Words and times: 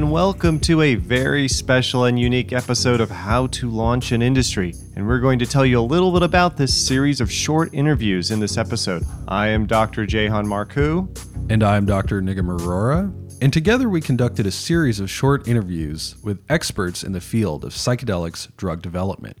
And 0.00 0.10
welcome 0.10 0.58
to 0.60 0.80
a 0.80 0.94
very 0.94 1.46
special 1.46 2.06
and 2.06 2.18
unique 2.18 2.54
episode 2.54 3.02
of 3.02 3.10
How 3.10 3.48
to 3.48 3.68
Launch 3.68 4.12
an 4.12 4.22
Industry. 4.22 4.72
And 4.96 5.06
we're 5.06 5.18
going 5.18 5.38
to 5.40 5.44
tell 5.44 5.66
you 5.66 5.78
a 5.78 5.82
little 5.82 6.10
bit 6.10 6.22
about 6.22 6.56
this 6.56 6.74
series 6.74 7.20
of 7.20 7.30
short 7.30 7.74
interviews 7.74 8.30
in 8.30 8.40
this 8.40 8.56
episode. 8.56 9.04
I 9.28 9.48
am 9.48 9.66
Dr. 9.66 10.06
Jahan 10.06 10.46
Marcu. 10.46 11.06
And 11.50 11.62
I'm 11.62 11.84
Dr. 11.84 12.22
Nigam 12.22 12.46
Arora. 12.46 13.12
And 13.42 13.52
together 13.52 13.90
we 13.90 14.00
conducted 14.00 14.46
a 14.46 14.50
series 14.50 15.00
of 15.00 15.10
short 15.10 15.46
interviews 15.46 16.16
with 16.24 16.42
experts 16.48 17.04
in 17.04 17.12
the 17.12 17.20
field 17.20 17.62
of 17.62 17.74
psychedelics 17.74 18.56
drug 18.56 18.80
development. 18.80 19.36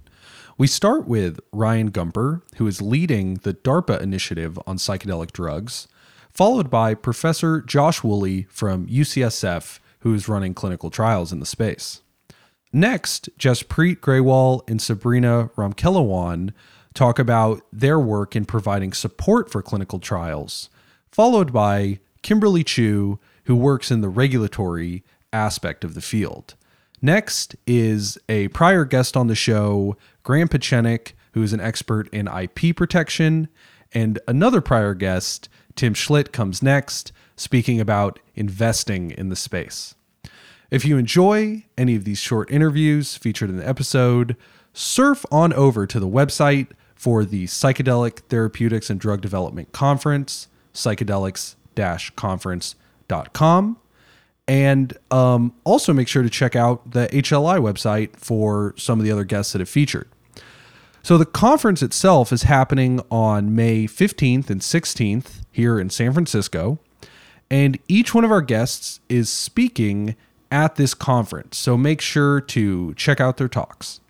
We 0.58 0.66
start 0.66 1.08
with 1.08 1.40
Ryan 1.52 1.90
Gumpper, 1.90 2.42
who 2.56 2.66
is 2.66 2.82
leading 2.82 3.36
the 3.36 3.54
DARPA 3.54 4.02
initiative 4.02 4.58
on 4.66 4.76
psychedelic 4.76 5.32
drugs, 5.32 5.88
followed 6.28 6.68
by 6.68 6.92
Professor 6.92 7.62
Josh 7.62 8.04
Woolley 8.04 8.42
from 8.50 8.86
UCSF 8.88 9.78
who 10.00 10.14
is 10.14 10.28
running 10.28 10.54
clinical 10.54 10.90
trials 10.90 11.32
in 11.32 11.40
the 11.40 11.46
space. 11.46 12.00
Next, 12.72 13.28
Jaspreet 13.38 14.00
Grewal 14.00 14.68
and 14.68 14.80
Sabrina 14.80 15.50
Ramkellawan 15.56 16.52
talk 16.94 17.18
about 17.18 17.62
their 17.72 17.98
work 17.98 18.36
in 18.36 18.44
providing 18.44 18.92
support 18.92 19.50
for 19.50 19.62
clinical 19.62 19.98
trials, 19.98 20.70
followed 21.10 21.52
by 21.52 21.98
Kimberly 22.22 22.64
Chew, 22.64 23.18
who 23.44 23.56
works 23.56 23.90
in 23.90 24.00
the 24.00 24.08
regulatory 24.08 25.02
aspect 25.32 25.84
of 25.84 25.94
the 25.94 26.00
field. 26.00 26.54
Next 27.02 27.56
is 27.66 28.18
a 28.28 28.48
prior 28.48 28.84
guest 28.84 29.16
on 29.16 29.26
the 29.26 29.34
show, 29.34 29.96
Graham 30.22 30.48
Pechenik, 30.48 31.12
who 31.32 31.42
is 31.42 31.52
an 31.52 31.60
expert 31.60 32.08
in 32.12 32.28
IP 32.28 32.76
protection, 32.76 33.48
and 33.92 34.18
another 34.28 34.60
prior 34.60 34.94
guest, 34.94 35.48
Tim 35.74 35.94
Schlidt, 35.94 36.32
comes 36.32 36.62
next, 36.62 37.12
speaking 37.40 37.80
about 37.80 38.18
investing 38.34 39.12
in 39.12 39.30
the 39.30 39.34
space. 39.34 39.94
If 40.70 40.84
you 40.84 40.98
enjoy 40.98 41.64
any 41.78 41.96
of 41.96 42.04
these 42.04 42.18
short 42.18 42.50
interviews 42.50 43.16
featured 43.16 43.48
in 43.48 43.56
the 43.56 43.66
episode, 43.66 44.36
surf 44.74 45.24
on 45.32 45.54
over 45.54 45.86
to 45.86 45.98
the 45.98 46.06
website 46.06 46.68
for 46.94 47.24
the 47.24 47.46
Psychedelic 47.46 48.18
Therapeutics 48.28 48.90
and 48.90 49.00
Drug 49.00 49.22
Development 49.22 49.72
Conference, 49.72 50.48
psychedelics 50.74 51.54
conference.com. 52.14 53.78
And 54.46 54.98
um, 55.10 55.54
also 55.64 55.94
make 55.94 56.08
sure 56.08 56.22
to 56.22 56.28
check 56.28 56.54
out 56.54 56.90
the 56.90 57.08
HLI 57.08 57.58
website 57.58 58.16
for 58.16 58.74
some 58.76 58.98
of 58.98 59.06
the 59.06 59.12
other 59.12 59.24
guests 59.24 59.54
that 59.54 59.60
have 59.60 59.68
featured. 59.70 60.10
So 61.02 61.16
the 61.16 61.24
conference 61.24 61.82
itself 61.82 62.34
is 62.34 62.42
happening 62.42 63.00
on 63.10 63.54
May 63.54 63.86
15th 63.86 64.50
and 64.50 64.60
16th 64.60 65.40
here 65.50 65.80
in 65.80 65.88
San 65.88 66.12
Francisco. 66.12 66.78
And 67.50 67.78
each 67.88 68.14
one 68.14 68.24
of 68.24 68.30
our 68.30 68.42
guests 68.42 69.00
is 69.08 69.28
speaking 69.28 70.14
at 70.50 70.76
this 70.76 70.94
conference. 70.94 71.56
So 71.56 71.76
make 71.76 72.00
sure 72.00 72.40
to 72.40 72.94
check 72.94 73.20
out 73.20 73.36
their 73.36 73.48
talks. 73.48 74.00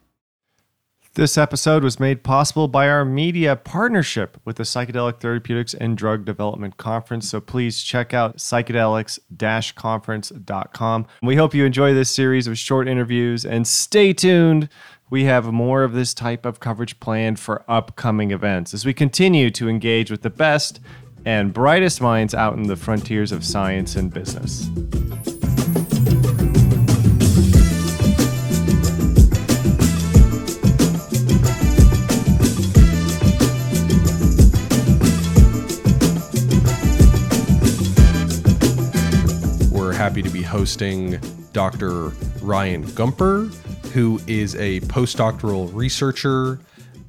This 1.14 1.36
episode 1.36 1.82
was 1.82 1.98
made 1.98 2.22
possible 2.22 2.68
by 2.68 2.88
our 2.88 3.04
media 3.04 3.56
partnership 3.56 4.40
with 4.44 4.56
the 4.56 4.62
Psychedelic 4.62 5.18
Therapeutics 5.18 5.74
and 5.74 5.98
Drug 5.98 6.24
Development 6.24 6.76
Conference. 6.76 7.28
So 7.28 7.40
please 7.40 7.82
check 7.82 8.14
out 8.14 8.36
psychedelics 8.36 9.18
conference.com. 9.74 11.06
We 11.20 11.34
hope 11.34 11.52
you 11.52 11.64
enjoy 11.64 11.94
this 11.94 12.14
series 12.14 12.46
of 12.46 12.56
short 12.56 12.86
interviews 12.86 13.44
and 13.44 13.66
stay 13.66 14.12
tuned. 14.12 14.68
We 15.10 15.24
have 15.24 15.52
more 15.52 15.82
of 15.82 15.94
this 15.94 16.14
type 16.14 16.46
of 16.46 16.60
coverage 16.60 17.00
planned 17.00 17.40
for 17.40 17.64
upcoming 17.66 18.30
events 18.30 18.72
as 18.72 18.86
we 18.86 18.94
continue 18.94 19.50
to 19.50 19.68
engage 19.68 20.12
with 20.12 20.22
the 20.22 20.30
best 20.30 20.78
and 21.24 21.52
brightest 21.52 22.00
minds 22.00 22.34
out 22.34 22.54
in 22.54 22.64
the 22.64 22.76
frontiers 22.76 23.32
of 23.32 23.44
science 23.44 23.96
and 23.96 24.12
business. 24.12 24.68
We're 39.70 39.92
happy 39.92 40.22
to 40.22 40.30
be 40.30 40.42
hosting 40.42 41.20
Dr. 41.52 42.08
Ryan 42.40 42.84
Gumpper, 42.84 43.52
who 43.92 44.20
is 44.26 44.54
a 44.56 44.80
postdoctoral 44.80 45.70
researcher 45.74 46.60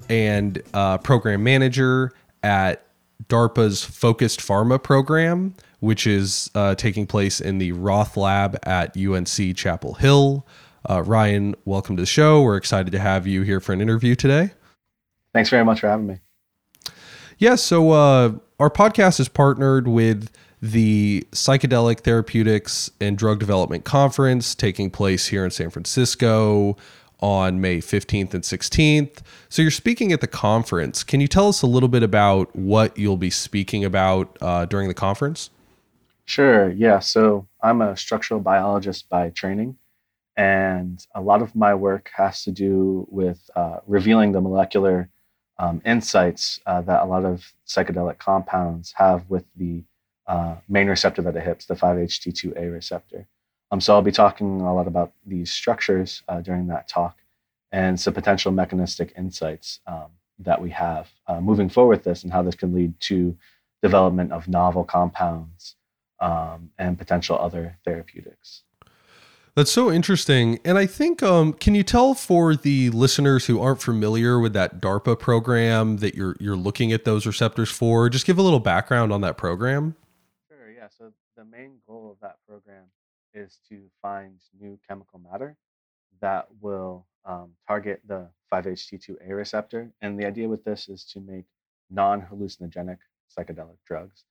and 0.09 0.61
uh, 0.73 0.97
program 0.97 1.43
manager 1.43 2.11
at 2.43 2.85
DARPA's 3.27 3.83
Focused 3.83 4.39
Pharma 4.39 4.81
program, 4.81 5.55
which 5.79 6.05
is 6.07 6.49
uh, 6.55 6.75
taking 6.75 7.07
place 7.07 7.39
in 7.39 7.57
the 7.57 7.71
Roth 7.71 8.17
Lab 8.17 8.57
at 8.63 8.95
UNC 8.97 9.55
Chapel 9.55 9.95
Hill. 9.95 10.47
Uh, 10.89 11.03
Ryan, 11.03 11.55
welcome 11.65 11.95
to 11.95 12.01
the 12.01 12.07
show. 12.07 12.41
We're 12.41 12.57
excited 12.57 12.91
to 12.91 12.99
have 12.99 13.27
you 13.27 13.43
here 13.43 13.59
for 13.59 13.73
an 13.73 13.81
interview 13.81 14.15
today. 14.15 14.51
Thanks 15.33 15.49
very 15.49 15.63
much 15.63 15.79
for 15.79 15.87
having 15.87 16.07
me. 16.07 16.19
Yeah, 17.37 17.55
so 17.55 17.91
uh, 17.91 18.33
our 18.59 18.69
podcast 18.69 19.19
is 19.19 19.27
partnered 19.27 19.87
with 19.87 20.29
the 20.61 21.25
Psychedelic 21.31 22.01
Therapeutics 22.01 22.91
and 22.99 23.17
Drug 23.17 23.39
Development 23.39 23.83
Conference 23.83 24.53
taking 24.53 24.91
place 24.91 25.27
here 25.27 25.43
in 25.43 25.49
San 25.49 25.71
Francisco 25.71 26.77
on 27.21 27.61
May 27.61 27.77
15th 27.77 28.33
and 28.33 28.43
16th. 28.43 29.19
So 29.49 29.61
you're 29.61 29.71
speaking 29.71 30.11
at 30.11 30.21
the 30.21 30.27
conference. 30.27 31.03
Can 31.03 31.21
you 31.21 31.27
tell 31.27 31.47
us 31.47 31.61
a 31.61 31.67
little 31.67 31.89
bit 31.89 32.03
about 32.03 32.55
what 32.55 32.97
you'll 32.97 33.17
be 33.17 33.29
speaking 33.29 33.85
about 33.85 34.37
uh, 34.41 34.65
during 34.65 34.87
the 34.87 34.93
conference? 34.93 35.49
Sure. 36.25 36.71
Yeah. 36.71 36.99
So 36.99 37.47
I'm 37.61 37.81
a 37.81 37.95
structural 37.95 38.39
biologist 38.39 39.09
by 39.09 39.29
training, 39.29 39.77
and 40.37 41.05
a 41.13 41.21
lot 41.21 41.41
of 41.41 41.55
my 41.55 41.75
work 41.75 42.09
has 42.15 42.43
to 42.43 42.51
do 42.51 43.07
with 43.09 43.49
uh, 43.55 43.79
revealing 43.85 44.31
the 44.31 44.41
molecular 44.41 45.09
um, 45.59 45.81
insights 45.85 46.59
uh, 46.65 46.81
that 46.81 47.03
a 47.03 47.05
lot 47.05 47.23
of 47.23 47.53
psychedelic 47.67 48.17
compounds 48.17 48.93
have 48.95 49.29
with 49.29 49.45
the 49.55 49.83
uh, 50.27 50.55
main 50.69 50.87
receptor 50.87 51.21
that 51.21 51.35
it 51.35 51.43
hits, 51.43 51.65
the 51.65 51.75
5-HT2A 51.75 52.71
receptor. 52.71 53.27
Um, 53.71 53.79
so 53.79 53.93
I'll 53.93 54.01
be 54.01 54.11
talking 54.11 54.61
a 54.61 54.73
lot 54.73 54.87
about 54.87 55.13
these 55.25 55.51
structures 55.51 56.23
uh, 56.27 56.41
during 56.41 56.67
that 56.67 56.87
talk 56.87 57.17
and 57.71 57.99
some 57.99 58.13
potential 58.13 58.51
mechanistic 58.51 59.13
insights 59.17 59.79
um, 59.87 60.07
that 60.39 60.61
we 60.61 60.69
have 60.71 61.09
uh, 61.27 61.39
moving 61.39 61.69
forward 61.69 61.97
with 61.97 62.03
this 62.03 62.23
and 62.23 62.33
how 62.33 62.41
this 62.41 62.55
can 62.55 62.73
lead 62.73 62.99
to 62.99 63.37
development 63.81 64.31
of 64.31 64.47
novel 64.47 64.83
compounds 64.83 65.75
um, 66.19 66.69
and 66.77 66.97
potential 66.97 67.37
other 67.39 67.77
therapeutics. 67.85 68.63
That's 69.55 69.71
so 69.71 69.91
interesting. 69.91 70.59
And 70.63 70.77
I 70.77 70.85
think, 70.85 71.21
um, 71.21 71.51
can 71.53 71.75
you 71.75 71.83
tell 71.83 72.13
for 72.13 72.55
the 72.55 72.89
listeners 72.91 73.47
who 73.47 73.59
aren't 73.59 73.81
familiar 73.81 74.39
with 74.39 74.53
that 74.53 74.79
DARPA 74.79 75.19
program 75.19 75.97
that 75.97 76.15
you're 76.15 76.37
you're 76.39 76.55
looking 76.55 76.93
at 76.93 77.03
those 77.03 77.25
receptors 77.25 77.69
for? 77.69 78.09
Just 78.09 78.25
give 78.25 78.37
a 78.37 78.41
little 78.41 78.61
background 78.61 79.11
on 79.11 79.19
that 79.21 79.35
program. 79.35 79.95
Sure. 80.47 80.71
Yeah. 80.71 80.87
So 80.97 81.11
the 81.35 81.43
main 81.43 81.79
goal 81.85 82.11
of 82.11 82.19
that 82.21 82.37
program 82.47 82.85
is 83.33 83.59
to 83.69 83.81
find 84.01 84.39
new 84.59 84.79
chemical 84.87 85.19
matter 85.19 85.57
that 86.21 86.47
will 86.59 87.05
um, 87.25 87.51
target 87.67 88.01
the 88.07 88.27
5-HT2A 88.51 89.29
receptor. 89.29 89.91
And 90.01 90.19
the 90.19 90.25
idea 90.25 90.47
with 90.47 90.63
this 90.63 90.89
is 90.89 91.03
to 91.05 91.19
make 91.19 91.45
non-hallucinogenic 91.89 92.97
psychedelic 93.37 93.77
drugs. 93.85 94.25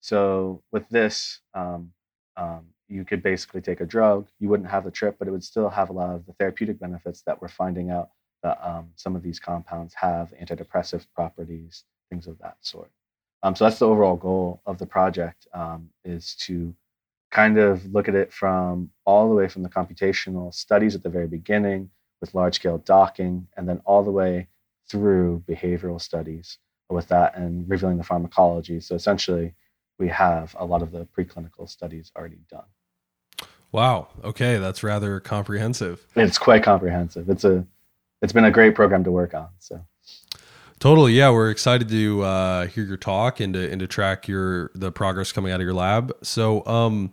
So 0.00 0.62
with 0.72 0.88
this, 0.88 1.40
um, 1.54 1.92
um, 2.36 2.66
you 2.88 3.04
could 3.04 3.22
basically 3.22 3.60
take 3.60 3.80
a 3.80 3.86
drug, 3.86 4.28
you 4.38 4.48
wouldn't 4.48 4.70
have 4.70 4.84
the 4.84 4.90
trip, 4.90 5.16
but 5.18 5.26
it 5.26 5.30
would 5.30 5.44
still 5.44 5.68
have 5.68 5.90
a 5.90 5.92
lot 5.92 6.10
of 6.10 6.26
the 6.26 6.32
therapeutic 6.34 6.78
benefits 6.78 7.22
that 7.22 7.40
we're 7.40 7.48
finding 7.48 7.90
out 7.90 8.10
that 8.42 8.58
um, 8.62 8.90
some 8.94 9.16
of 9.16 9.22
these 9.22 9.40
compounds 9.40 9.94
have 9.94 10.32
antidepressive 10.40 11.06
properties, 11.14 11.84
things 12.10 12.26
of 12.26 12.38
that 12.38 12.56
sort. 12.60 12.90
Um, 13.42 13.54
so 13.54 13.64
that's 13.64 13.78
the 13.78 13.88
overall 13.88 14.16
goal 14.16 14.60
of 14.66 14.78
the 14.78 14.86
project 14.86 15.46
um, 15.52 15.88
is 16.04 16.34
to 16.46 16.74
kind 17.36 17.58
of 17.58 17.84
look 17.92 18.08
at 18.08 18.14
it 18.14 18.32
from 18.32 18.90
all 19.04 19.28
the 19.28 19.34
way 19.34 19.46
from 19.46 19.62
the 19.62 19.68
computational 19.68 20.54
studies 20.54 20.94
at 20.94 21.02
the 21.02 21.10
very 21.10 21.26
beginning 21.26 21.90
with 22.22 22.34
large 22.34 22.54
scale 22.54 22.78
docking, 22.78 23.46
and 23.58 23.68
then 23.68 23.78
all 23.84 24.02
the 24.02 24.10
way 24.10 24.48
through 24.88 25.42
behavioral 25.46 26.00
studies 26.00 26.56
with 26.88 27.08
that 27.08 27.36
and 27.36 27.68
revealing 27.68 27.98
the 27.98 28.04
pharmacology. 28.04 28.80
So 28.80 28.94
essentially, 28.94 29.54
we 29.98 30.08
have 30.08 30.56
a 30.58 30.64
lot 30.64 30.80
of 30.80 30.92
the 30.92 31.06
preclinical 31.14 31.68
studies 31.68 32.10
already 32.16 32.40
done. 32.50 32.70
Wow. 33.70 34.08
Okay, 34.24 34.56
that's 34.56 34.82
rather 34.82 35.20
comprehensive. 35.20 36.06
It's 36.16 36.38
quite 36.38 36.62
comprehensive. 36.62 37.28
It's 37.28 37.44
a 37.44 37.66
it's 38.22 38.32
been 38.32 38.46
a 38.46 38.50
great 38.50 38.74
program 38.74 39.04
to 39.04 39.10
work 39.10 39.34
on. 39.34 39.48
So 39.58 39.84
Totally, 40.86 41.14
yeah. 41.14 41.30
We're 41.30 41.50
excited 41.50 41.88
to 41.88 42.22
uh, 42.22 42.66
hear 42.68 42.84
your 42.84 42.96
talk 42.96 43.40
and 43.40 43.54
to 43.54 43.72
and 43.72 43.80
to 43.80 43.88
track 43.88 44.28
your 44.28 44.70
the 44.72 44.92
progress 44.92 45.32
coming 45.32 45.50
out 45.50 45.58
of 45.58 45.64
your 45.64 45.74
lab. 45.74 46.16
So, 46.22 46.64
um, 46.64 47.12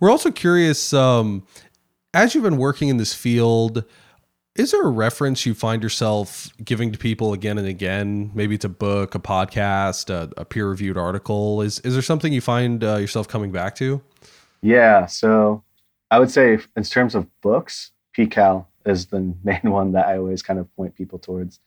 we're 0.00 0.10
also 0.10 0.32
curious, 0.32 0.92
um, 0.92 1.46
as 2.12 2.34
you've 2.34 2.42
been 2.42 2.56
working 2.56 2.88
in 2.88 2.96
this 2.96 3.14
field, 3.14 3.84
is 4.56 4.72
there 4.72 4.82
a 4.82 4.90
reference 4.90 5.46
you 5.46 5.54
find 5.54 5.84
yourself 5.84 6.52
giving 6.64 6.90
to 6.90 6.98
people 6.98 7.32
again 7.32 7.58
and 7.58 7.68
again? 7.68 8.32
Maybe 8.34 8.56
it's 8.56 8.64
a 8.64 8.68
book, 8.68 9.14
a 9.14 9.20
podcast, 9.20 10.10
a, 10.10 10.32
a 10.36 10.44
peer 10.44 10.68
reviewed 10.68 10.98
article. 10.98 11.62
Is 11.62 11.78
is 11.84 11.92
there 11.92 12.02
something 12.02 12.32
you 12.32 12.40
find 12.40 12.82
uh, 12.82 12.96
yourself 12.96 13.28
coming 13.28 13.52
back 13.52 13.76
to? 13.76 14.02
Yeah. 14.62 15.06
So 15.06 15.62
I 16.10 16.18
would 16.18 16.32
say 16.32 16.58
in 16.76 16.82
terms 16.82 17.14
of 17.14 17.28
books, 17.40 17.92
PiHKAL 18.18 18.66
is 18.84 19.06
the 19.06 19.32
main 19.44 19.70
one 19.70 19.92
that 19.92 20.08
I 20.08 20.16
always 20.16 20.42
kind 20.42 20.58
of 20.58 20.74
point 20.74 20.96
people 20.96 21.20
towards. 21.20 21.60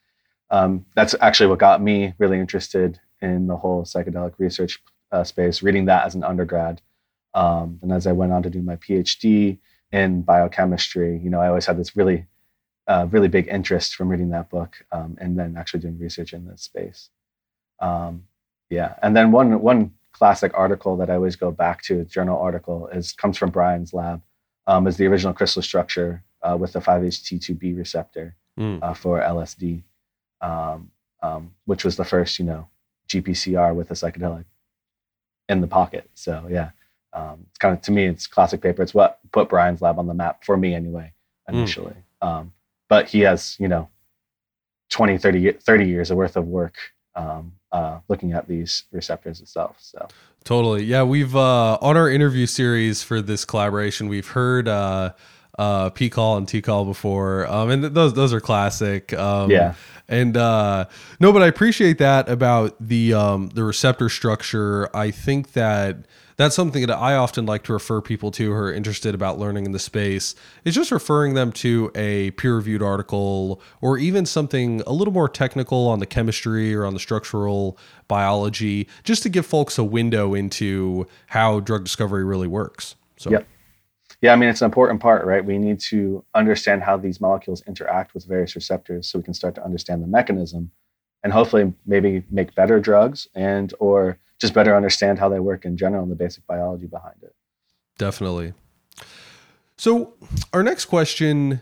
Um, 0.52 0.86
that's 0.96 1.16
actually 1.22 1.48
what 1.48 1.60
got 1.60 1.82
me 1.82 2.14
really 2.18 2.40
interested 2.40 3.00
in 3.22 3.48
the 3.48 3.58
whole 3.58 3.84
psychedelic 3.84 4.34
research 4.38 4.82
uh, 5.12 5.24
space, 5.24 5.64
reading 5.64 5.86
that 5.86 6.06
as 6.06 6.16
an 6.16 6.24
undergrad. 6.24 6.82
Um, 7.34 7.80
and 7.82 7.92
as 7.92 8.08
I 8.08 8.12
went 8.12 8.32
on 8.32 8.44
to 8.44 8.50
do 8.50 8.62
my 8.62 8.76
PhD 8.78 9.58
in 9.92 10.22
biochemistry, 10.22 11.20
you 11.24 11.30
know, 11.30 11.42
I 11.42 11.48
always 11.48 11.66
had 11.66 11.78
this 11.78 11.96
really, 11.96 12.28
uh, 12.88 13.08
really 13.10 13.28
big 13.28 13.48
interest 13.48 13.96
from 13.96 14.10
reading 14.10 14.30
that 14.30 14.50
book 14.50 14.86
um, 14.92 15.18
and 15.20 15.38
then 15.38 15.56
actually 15.58 15.82
doing 15.82 16.00
research 16.00 16.34
in 16.34 16.48
this 16.48 16.62
space. 16.62 17.10
Um, 17.80 18.24
yeah, 18.70 18.96
and 19.02 19.16
then 19.16 19.32
one 19.32 19.60
one 19.62 19.92
classic 20.12 20.52
article 20.56 20.96
that 20.98 21.10
I 21.10 21.16
always 21.16 21.36
go 21.36 21.52
back 21.52 21.84
to, 21.84 22.00
a 22.00 22.06
journal 22.06 22.40
article, 22.40 22.88
is 22.88 23.12
comes 23.12 23.38
from 23.38 23.50
Brian's 23.50 23.94
lab, 23.94 24.22
um, 24.66 24.88
is 24.88 24.98
the 24.98 25.08
original 25.08 25.34
crystal 25.34 25.62
structure 25.62 26.24
uh, 26.42 26.56
with 26.58 26.74
the 26.74 26.80
5-HT2B 26.80 27.78
receptor 27.78 28.36
mm. 28.58 28.82
uh, 28.82 28.94
for 28.94 29.20
LSD, 29.20 29.84
um, 30.46 30.92
um, 31.24 31.52
which 31.66 31.84
was 31.84 31.96
the 31.96 32.06
first, 32.06 32.38
you 32.38 32.46
know, 32.46 32.68
GPCR 33.10 33.74
with 33.74 33.92
a 33.92 33.96
psychedelic 33.96 34.46
in 35.50 35.62
the 35.62 35.68
pocket. 35.68 36.10
So 36.14 36.48
yeah, 36.50 36.70
um, 37.14 37.46
it's 37.50 37.58
kind 37.58 37.76
of 37.76 37.82
to 37.82 37.92
me, 37.92 38.06
it's 38.06 38.28
classic 38.28 38.62
paper. 38.62 38.84
It's 38.84 38.94
what 38.94 39.20
put 39.32 39.50
Brian's 39.50 39.82
lab 39.82 39.98
on 39.98 40.08
the 40.08 40.14
map 40.14 40.44
for 40.44 40.56
me 40.56 40.74
anyway, 40.76 41.12
hmm. 41.48 41.56
initially. 41.56 41.96
Mm. 42.22 42.50
but 42.90 43.08
he 43.08 43.20
has, 43.20 43.56
you 43.60 43.68
know, 43.68 43.88
20, 44.90 45.18
30, 45.18 45.52
30 45.52 45.86
years 45.86 46.12
worth 46.12 46.38
of 46.38 46.48
work 46.48 46.76
um, 47.16 47.54
uh, 47.72 48.00
looking 48.08 48.34
at 48.34 48.48
these 48.48 48.84
receptors 48.92 49.42
itself. 49.42 49.78
So 49.80 50.08
totally, 50.44 50.84
yeah. 50.84 51.04
We've 51.04 51.36
uh, 51.36 51.78
on 51.82 51.98
our 51.98 52.10
interview 52.10 52.46
series 52.46 53.04
for 53.04 53.22
this 53.22 53.46
collaboration, 53.46 54.08
we've 54.08 54.30
heard 54.30 54.68
uh, 54.68 55.14
uh, 55.58 55.90
PiHKAL 55.90 56.38
and 56.38 56.48
TiHKAL 56.48 56.86
before, 56.86 57.48
um, 57.48 57.70
and 57.70 57.84
th- 57.84 57.94
those 57.94 58.14
those 58.14 58.34
are 58.34 58.42
classic. 58.42 59.14
Um, 59.14 59.50
yeah. 59.50 59.76
And 60.08 60.38
uh, 60.38 60.86
no, 61.20 61.34
but 61.34 61.42
I 61.42 61.48
appreciate 61.48 61.98
that 61.98 62.30
about 62.30 62.76
the 62.80 63.14
um, 63.14 63.50
the 63.50 63.64
receptor 63.64 64.10
structure. 64.10 64.96
I 64.96 65.10
think 65.10 65.54
that 65.54 66.06
that's 66.38 66.54
something 66.54 66.86
that 66.86 66.96
I 66.96 67.16
often 67.16 67.46
like 67.46 67.64
to 67.64 67.74
refer 67.74 68.02
people 68.02 68.30
to 68.32 68.52
who 68.52 68.54
are 68.54 68.72
interested 68.72 69.16
about 69.16 69.40
learning 69.40 69.66
in 69.66 69.72
the 69.72 69.80
space. 69.80 70.36
Is 70.64 70.76
just 70.76 70.92
referring 70.92 71.34
them 71.34 71.52
to 71.54 71.92
a 71.96 72.32
peer 72.32 72.56
reviewed 72.56 72.84
article 72.84 73.62
or 73.82 73.98
even 73.98 74.26
something 74.26 74.82
a 74.86 74.92
little 74.92 75.14
more 75.14 75.30
technical 75.30 75.88
on 75.88 76.00
the 76.00 76.06
chemistry 76.06 76.76
or 76.76 76.86
on 76.86 76.94
the 76.94 77.00
structural 77.00 77.78
biology, 78.08 78.88
just 79.04 79.24
to 79.24 79.30
give 79.30 79.46
folks 79.46 79.78
a 79.78 79.84
window 79.84 80.36
into 80.36 81.08
how 81.28 81.62
drug 81.62 81.84
discovery 81.84 82.24
really 82.24 82.48
works. 82.48 82.96
So. 83.18 83.32
Yep. 83.32 83.48
Yeah, 84.26 84.34
I 84.34 84.38
mean, 84.38 84.50
it's 84.50 84.62
an 84.62 84.66
important 84.66 85.02
part, 85.02 85.24
right? 85.24 85.46
We 85.46 85.60
need 85.60 85.80
to 85.82 86.26
understand 86.34 86.82
how 86.82 86.98
these 86.98 87.22
molecules 87.22 87.62
interact 87.68 88.16
with 88.16 88.26
various 88.26 88.56
receptors 88.56 89.08
so 89.08 89.20
we 89.20 89.24
can 89.24 89.36
start 89.36 89.54
to 89.54 89.64
understand 89.64 90.02
the 90.02 90.08
mechanism 90.08 90.72
and 91.24 91.32
hopefully 91.32 91.72
maybe 91.86 92.24
make 92.32 92.56
better 92.56 92.80
drugs 92.80 93.28
and 93.36 93.72
or 93.80 94.18
just 94.42 94.56
better 94.56 94.76
understand 94.76 95.20
how 95.20 95.30
they 95.30 95.40
work 95.40 95.64
in 95.64 95.78
general 95.78 96.02
and 96.02 96.12
the 96.12 96.16
basic 96.16 96.44
biology 96.48 96.88
behind 96.88 97.18
it. 97.22 97.36
Definitely. 98.00 98.54
So, 99.78 100.16
our 100.54 100.64
next 100.64 100.86
question 100.86 101.62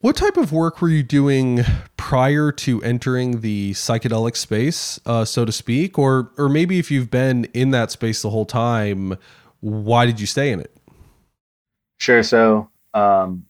what 0.00 0.16
type 0.16 0.36
of 0.36 0.50
work 0.50 0.82
were 0.82 0.88
you 0.88 1.04
doing 1.04 1.60
prior 1.96 2.50
to 2.50 2.82
entering 2.82 3.40
the 3.40 3.70
psychedelic 3.74 4.34
space, 4.34 4.98
uh, 5.06 5.24
so 5.24 5.44
to 5.44 5.52
speak? 5.52 5.96
Or, 5.96 6.32
or 6.36 6.48
maybe 6.48 6.80
if 6.80 6.90
you've 6.90 7.10
been 7.10 7.44
in 7.54 7.70
that 7.70 7.92
space 7.92 8.22
the 8.22 8.30
whole 8.30 8.46
time, 8.46 9.16
why 9.60 10.06
did 10.06 10.18
you 10.18 10.26
stay 10.26 10.50
in 10.50 10.58
it? 10.58 10.74
Sure. 12.00 12.22
So, 12.22 12.70
um, 12.94 13.46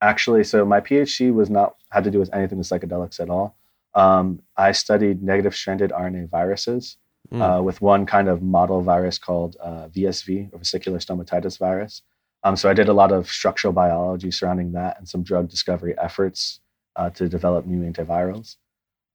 actually, 0.00 0.44
so 0.44 0.64
my 0.64 0.80
PhD 0.80 1.32
was 1.32 1.50
not 1.50 1.74
had 1.90 2.04
to 2.04 2.10
do 2.10 2.18
with 2.18 2.32
anything 2.34 2.58
with 2.58 2.68
psychedelics 2.68 3.18
at 3.18 3.30
all. 3.30 3.56
Um, 3.94 4.42
I 4.56 4.72
studied 4.72 5.22
negative 5.22 5.54
stranded 5.54 5.90
RNA 5.90 6.28
viruses 6.28 6.98
mm. 7.32 7.40
uh, 7.40 7.62
with 7.62 7.80
one 7.80 8.04
kind 8.04 8.28
of 8.28 8.42
model 8.42 8.82
virus 8.82 9.18
called 9.18 9.56
uh, 9.60 9.88
VSV, 9.88 10.52
or 10.52 10.58
vesicular 10.58 10.98
stomatitis 10.98 11.58
virus. 11.58 12.02
Um, 12.42 12.56
so 12.56 12.68
I 12.68 12.74
did 12.74 12.88
a 12.88 12.92
lot 12.92 13.10
of 13.10 13.28
structural 13.28 13.72
biology 13.72 14.30
surrounding 14.30 14.72
that 14.72 14.98
and 14.98 15.08
some 15.08 15.22
drug 15.22 15.48
discovery 15.48 15.94
efforts 15.98 16.60
uh, 16.96 17.08
to 17.10 17.28
develop 17.28 17.64
new 17.64 17.90
antivirals. 17.90 18.56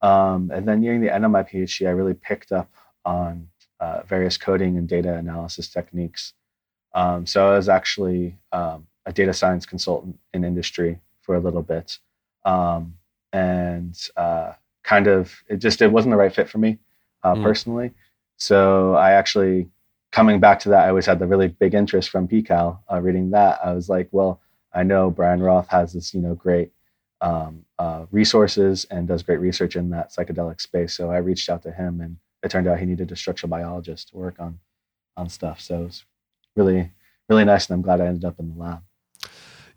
Um, 0.02 0.50
and 0.52 0.68
then 0.68 0.82
nearing 0.82 1.02
the 1.02 1.14
end 1.14 1.26
of 1.26 1.32
my 1.32 1.44
PhD, 1.44 1.88
I 1.88 1.92
really 1.92 2.16
picked 2.16 2.52
up 2.52 2.74
on 3.06 3.50
uh, 3.80 4.02
various 4.08 4.38
coding 4.38 4.78
and 4.78 4.88
data 4.88 5.14
analysis 5.14 5.70
techniques. 5.70 6.34
Um, 6.94 7.26
so 7.26 7.50
I 7.52 7.56
was 7.56 7.70
actually 7.70 8.38
um, 8.52 8.88
a 9.06 9.14
data 9.14 9.34
science 9.34 9.66
consultant 9.66 10.20
in 10.34 10.44
industry 10.44 11.00
for 11.22 11.36
a 11.36 11.40
little 11.40 11.62
bit, 11.62 11.98
um, 12.46 12.96
and 13.32 13.98
uh, 14.18 14.54
kind 14.84 15.08
of 15.08 15.44
it 15.48 15.58
just 15.58 15.82
it 15.82 15.92
wasn't 15.92 16.12
the 16.12 16.18
right 16.18 16.34
fit 16.34 16.50
for 16.50 16.58
me 16.58 16.80
uh, 17.24 17.36
mm. 17.36 17.44
personally. 17.44 17.92
So 18.38 18.96
I 18.96 19.12
actually, 19.12 19.70
coming 20.12 20.40
back 20.40 20.60
to 20.62 20.70
that, 20.70 20.86
I 20.86 20.90
always 20.90 21.06
had 21.06 21.20
the 21.20 21.28
really 21.28 21.50
big 21.50 21.74
interest 21.74 22.10
from 22.10 22.28
PiHKAL. 22.28 22.80
Uh, 22.92 23.02
reading 23.02 23.32
that, 23.32 23.60
I 23.64 23.74
was 23.74 23.90
like, 23.90 24.08
well, 24.12 24.42
I 24.74 24.84
know 24.84 25.12
Brian 25.12 25.42
Roth 25.42 25.68
has 25.70 25.94
this, 25.94 26.14
you 26.14 26.22
know, 26.22 26.36
great 26.36 26.72
um, 27.22 27.66
uh, 27.78 28.06
resources 28.12 28.86
and 28.90 29.08
does 29.08 29.24
great 29.24 29.40
research 29.40 29.76
in 29.76 29.90
that 29.90 30.12
psychedelic 30.12 30.62
space. 30.62 30.96
So 30.96 31.12
I 31.12 31.18
reached 31.18 31.50
out 31.50 31.64
to 31.64 31.72
him, 31.72 32.02
and 32.02 32.18
it 32.44 32.50
turned 32.50 32.68
out 32.68 32.80
he 32.80 32.86
needed 32.86 33.12
a 33.12 33.16
structural 33.16 33.50
biologist 33.50 34.10
to 34.10 34.18
work 34.18 34.40
on 34.40 34.60
on 35.18 35.28
stuff. 35.28 35.60
So 35.60 35.82
it 35.82 35.84
was 35.86 36.06
really, 36.60 36.92
really 37.30 37.46
nice, 37.46 37.70
and 37.70 37.76
I'm 37.76 37.82
glad 37.82 38.02
I 38.02 38.08
ended 38.08 38.26
up 38.26 38.40
in 38.40 38.54
the 38.54 38.60
lab. 38.60 38.82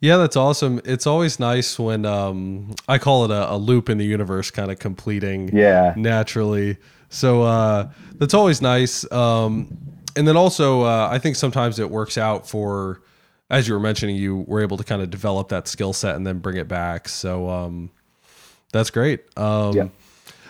Yeah, 0.00 0.16
that's 0.16 0.36
awesome. 0.36 0.80
It's 0.84 1.06
always 1.06 1.38
nice 1.38 1.78
when 1.78 2.04
um, 2.04 2.74
I 2.88 2.98
call 2.98 3.24
it 3.24 3.30
a, 3.30 3.52
a 3.52 3.56
loop 3.56 3.88
in 3.88 3.98
the 3.98 4.04
universe 4.04 4.50
kind 4.50 4.70
of 4.72 4.80
completing 4.80 5.56
yeah. 5.56 5.94
naturally. 5.96 6.76
So 7.08 7.42
uh, 7.42 7.90
that's 8.14 8.34
always 8.34 8.60
nice. 8.60 9.10
Um, 9.12 9.78
and 10.16 10.26
then 10.26 10.36
also, 10.36 10.82
uh, 10.82 11.08
I 11.10 11.18
think 11.18 11.36
sometimes 11.36 11.78
it 11.78 11.88
works 11.88 12.18
out 12.18 12.48
for, 12.48 13.00
as 13.48 13.68
you 13.68 13.74
were 13.74 13.80
mentioning, 13.80 14.16
you 14.16 14.38
were 14.48 14.60
able 14.60 14.76
to 14.76 14.84
kind 14.84 15.02
of 15.02 15.10
develop 15.10 15.50
that 15.50 15.68
skill 15.68 15.92
set 15.92 16.16
and 16.16 16.26
then 16.26 16.40
bring 16.40 16.56
it 16.56 16.66
back. 16.66 17.08
So 17.08 17.48
um, 17.48 17.90
that's 18.72 18.90
great. 18.90 19.20
Um, 19.38 19.76
yeah. 19.76 19.88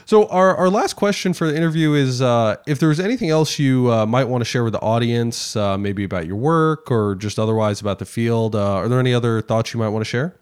So 0.04 0.26
our, 0.28 0.56
our 0.56 0.68
last 0.68 0.94
question 0.94 1.32
for 1.32 1.47
the 1.47 1.56
interview 1.56 1.94
is 1.94 2.21
uh, 2.21 2.56
if 2.66 2.80
was 2.82 3.00
anything 3.00 3.30
else 3.30 3.59
you 3.59 3.92
uh, 3.92 4.06
might 4.06 4.25
want 4.25 4.42
to 4.42 4.44
share 4.44 4.64
with 4.64 4.73
the 4.73 4.80
audience, 4.80 5.56
uh, 5.56 5.78
maybe 5.78 6.04
about 6.04 6.26
your 6.26 6.37
work 6.37 6.90
or 6.90 7.14
just 7.14 7.38
otherwise 7.38 7.80
about 7.80 7.99
the 7.99 8.04
field. 8.04 8.54
Uh, 8.56 8.75
are 8.75 8.88
there 8.88 9.00
any 9.00 9.14
other 9.14 9.40
thoughts 9.40 9.73
you 9.73 9.78
might 9.78 9.88
want 9.88 10.04
to 10.04 10.09
share? 10.09 10.37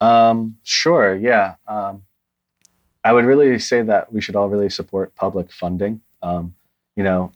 Um, 0.00 0.56
sure. 0.64 1.14
Yeah. 1.14 1.54
Um, 1.66 2.02
I 3.04 3.12
would 3.12 3.24
really 3.24 3.58
say 3.58 3.82
that 3.82 4.12
we 4.12 4.20
should 4.20 4.34
all 4.34 4.48
really 4.48 4.70
support 4.70 5.14
public 5.14 5.52
funding. 5.52 6.00
Um, 6.22 6.54
you 6.96 7.04
know, 7.04 7.32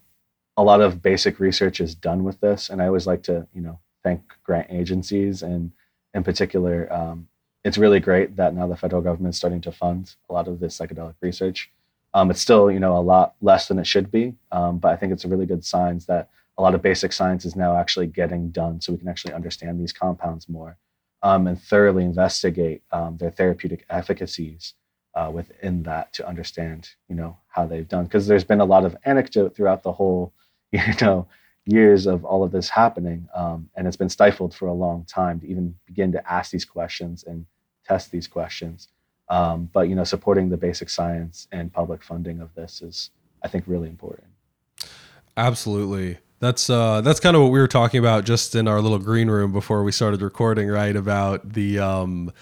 a 0.57 0.63
lot 0.63 0.81
of 0.81 1.03
basic 1.03 1.39
research 1.39 1.81
is 1.81 1.95
done 1.95 2.25
with 2.25 2.41
this, 2.41 2.69
and 2.69 2.83
I 2.83 2.87
always 2.87 3.07
like 3.07 3.23
to, 3.25 3.47
you 3.55 3.61
know, 3.61 3.79
thank 4.03 4.23
grant 4.43 4.69
agencies 4.71 5.43
and, 5.43 5.71
in 6.15 6.25
particular, 6.25 6.93
um, 6.93 7.29
it's 7.69 7.77
really 7.77 8.01
great 8.01 8.35
that 8.37 8.55
now 8.55 8.67
the 8.67 8.77
federal 8.77 9.03
government 9.03 9.35
is 9.35 9.37
starting 9.37 9.61
to 9.61 9.71
fund 9.71 10.17
a 10.31 10.33
lot 10.33 10.49
of 10.49 10.59
this 10.59 10.79
psychedelic 10.79 11.15
research. 11.21 11.71
Um, 12.15 12.31
it's 12.31 12.41
still, 12.41 12.71
you 12.71 12.81
know, 12.81 12.97
a 12.97 12.99
lot 13.15 13.35
less 13.43 13.69
than 13.69 13.79
it 13.79 13.87
should 13.87 14.11
be, 14.11 14.35
um, 14.51 14.79
but 14.79 14.91
I 14.91 14.97
think 14.97 15.13
it's 15.13 15.27
a 15.27 15.29
really 15.29 15.45
good 15.45 15.63
signs 15.63 16.07
that 16.07 16.31
a 16.57 16.63
lot 16.63 16.75
of 16.75 16.81
basic 16.81 17.13
science 17.13 17.45
is 17.45 17.55
now 17.55 17.77
actually 17.77 18.07
getting 18.07 18.49
done, 18.49 18.81
so 18.81 18.93
we 18.93 18.99
can 18.99 19.09
actually 19.09 19.35
understand 19.35 19.79
these 19.79 19.93
compounds 19.93 20.49
more 20.49 20.79
um, 21.23 21.47
and 21.47 21.61
thoroughly 21.63 22.05
investigate 22.05 22.83
um, 22.91 23.19
their 23.19 23.31
therapeutic 23.31 23.85
efficacies 23.91 24.73
uh, 25.15 25.31
within 25.31 25.83
that 25.83 26.11
to 26.15 26.27
understand, 26.27 26.89
you 27.11 27.15
know, 27.15 27.37
how 27.49 27.67
they've 27.67 27.87
done. 27.89 28.05
Because 28.05 28.27
there's 28.27 28.45
been 28.45 28.63
a 28.63 28.65
lot 28.65 28.87
of 28.87 28.97
anecdote 29.05 29.55
throughout 29.55 29.83
the 29.83 29.93
whole, 29.93 30.33
you 30.73 30.81
know, 31.03 31.29
years 31.67 32.07
of 32.07 32.25
all 32.25 32.43
of 32.43 32.51
this 32.51 32.71
happening, 32.71 33.29
um, 33.35 33.69
and 33.77 33.87
it's 33.87 33.97
been 33.99 34.09
stifled 34.09 34.55
for 34.55 34.69
a 34.69 34.73
long 34.73 35.05
time 35.05 35.39
to 35.41 35.47
even 35.47 35.75
begin 35.85 36.13
to 36.13 36.33
ask 36.33 36.51
these 36.51 36.65
questions 36.65 37.25
and 37.25 37.45
test 37.89 38.11
these 38.11 38.29
questions. 38.29 38.89
Um, 39.31 39.69
but 39.73 39.89
you 39.89 39.95
know, 39.95 40.05
supporting 40.05 40.49
the 40.49 40.57
basic 40.57 40.89
science 40.89 41.49
and 41.53 41.73
public 41.73 42.03
funding 42.03 42.41
of 42.41 42.55
this 42.55 42.83
is, 42.83 43.11
I 43.43 43.49
think, 43.49 43.65
really 43.67 43.89
important. 43.89 44.29
Absolutely. 45.37 46.19
That's 46.41 46.71
uh, 46.71 47.01
that's 47.01 47.21
kind 47.21 47.35
of 47.37 47.43
what 47.43 47.51
we 47.51 47.59
were 47.59 47.69
talking 47.69 47.99
about 47.99 48.25
just 48.25 48.55
in 48.55 48.69
our 48.69 48.81
little 48.81 48.99
green 48.99 49.29
room 49.29 49.53
before 49.53 49.83
we 49.83 49.93
started 49.93 50.23
recording, 50.23 50.69
right? 50.69 50.95
About 50.95 51.53
the 51.53 51.81
um, 51.81 52.33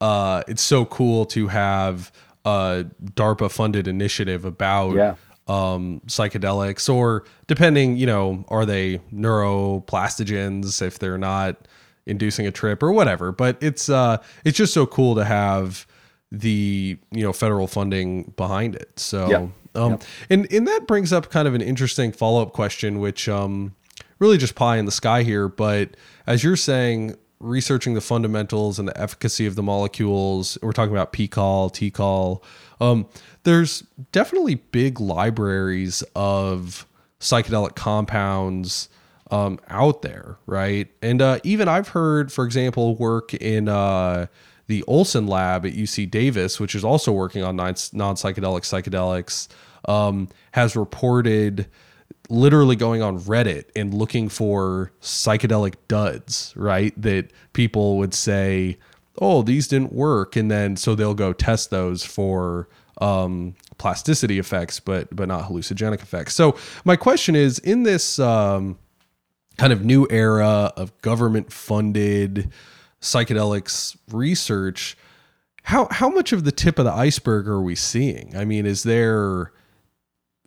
uh, 0.00 0.42
it's 0.48 0.62
so 0.62 0.84
cool 0.84 1.26
to 1.26 1.48
have 1.48 2.12
a 2.44 2.86
DARPA 3.14 3.50
funded 3.50 3.88
initiative 3.88 4.44
about 4.44 4.94
yeah. 4.94 5.14
um, 5.48 6.00
psychedelics, 6.06 6.92
or 6.92 7.24
depending, 7.46 7.96
you 7.96 8.06
know, 8.06 8.44
are 8.48 8.66
they 8.66 8.98
neuroplastogens 9.12 10.82
if 10.82 10.98
they're 10.98 11.18
not 11.18 11.68
inducing 12.06 12.46
a 12.46 12.50
trip 12.50 12.82
or 12.82 12.92
whatever. 12.92 13.32
But 13.32 13.58
it's 13.60 13.88
uh, 13.88 14.18
it's 14.44 14.56
just 14.56 14.72
so 14.72 14.86
cool 14.86 15.14
to 15.16 15.24
have 15.24 15.86
the 16.32 16.98
you 17.10 17.22
know 17.22 17.32
federal 17.32 17.66
funding 17.66 18.32
behind 18.36 18.74
it. 18.74 18.98
So. 18.98 19.52
Um, 19.74 19.90
yep. 19.90 20.04
and, 20.30 20.50
and 20.50 20.66
that 20.68 20.86
brings 20.86 21.12
up 21.12 21.28
kind 21.28 21.46
of 21.46 21.52
an 21.52 21.60
interesting 21.60 22.10
follow 22.10 22.40
up 22.40 22.54
question, 22.54 22.98
which 22.98 23.28
um, 23.28 23.74
really 24.18 24.38
just 24.38 24.54
pie 24.54 24.78
in 24.78 24.86
the 24.86 24.90
sky 24.90 25.22
here. 25.22 25.48
But 25.48 25.98
as 26.26 26.42
you're 26.42 26.56
saying, 26.56 27.18
researching 27.40 27.94
the 27.94 28.00
fundamentals 28.00 28.78
and 28.78 28.88
the 28.88 28.98
efficacy 29.00 29.46
of 29.46 29.54
the 29.54 29.62
molecules. 29.62 30.56
We're 30.62 30.72
talking 30.72 30.94
about 30.94 31.12
PiHKAL, 31.12 31.72
TiHKAL. 31.72 32.42
Um, 32.80 33.06
there's 33.42 33.82
definitely 34.12 34.56
big 34.56 35.00
libraries 35.00 36.02
of 36.14 36.86
psychedelic 37.20 37.74
compounds 37.74 38.88
um, 39.30 39.58
out 39.68 40.02
there, 40.02 40.38
right? 40.46 40.88
And 41.02 41.20
uh, 41.20 41.40
even 41.42 41.68
I've 41.68 41.88
heard, 41.88 42.32
for 42.32 42.44
example, 42.44 42.96
work 42.96 43.34
in 43.34 43.68
uh, 43.68 44.26
the 44.66 44.82
Olson 44.84 45.26
lab 45.26 45.66
at 45.66 45.72
UC 45.72 46.10
Davis, 46.10 46.60
which 46.60 46.74
is 46.74 46.84
also 46.84 47.12
working 47.12 47.42
on 47.42 47.56
non 47.56 47.74
psychedelic 47.74 48.62
psychedelics, 48.62 49.48
um, 49.88 50.28
has 50.52 50.76
reported 50.76 51.66
literally 52.28 52.76
going 52.76 53.02
on 53.02 53.20
Reddit 53.20 53.64
and 53.76 53.94
looking 53.94 54.28
for 54.28 54.92
psychedelic 55.00 55.74
duds, 55.88 56.52
right? 56.56 56.92
That 57.00 57.30
people 57.52 57.98
would 57.98 58.14
say, 58.14 58.78
oh, 59.18 59.42
these 59.42 59.68
didn't 59.68 59.92
work. 59.92 60.36
And 60.36 60.50
then 60.50 60.76
so 60.76 60.94
they'll 60.94 61.14
go 61.14 61.32
test 61.32 61.70
those 61.70 62.04
for 62.04 62.68
um, 63.00 63.54
plasticity 63.78 64.38
effects, 64.38 64.80
but 64.80 65.14
but 65.14 65.28
not 65.28 65.48
hallucinogenic 65.48 66.02
effects. 66.02 66.34
So 66.34 66.56
my 66.84 66.96
question 66.96 67.36
is, 67.36 67.58
in 67.58 67.82
this 67.82 68.18
um, 68.18 68.78
kind 69.56 69.72
of 69.72 69.84
new 69.84 70.06
era 70.10 70.72
of 70.76 70.96
government 71.02 71.52
funded 71.52 72.50
psychedelics 73.00 73.96
research, 74.10 74.96
how 75.64 75.88
how 75.90 76.08
much 76.08 76.32
of 76.32 76.44
the 76.44 76.52
tip 76.52 76.78
of 76.78 76.84
the 76.84 76.92
iceberg 76.92 77.48
are 77.48 77.60
we 77.60 77.74
seeing? 77.74 78.36
I 78.36 78.44
mean, 78.44 78.66
is 78.66 78.82
there 78.82 79.52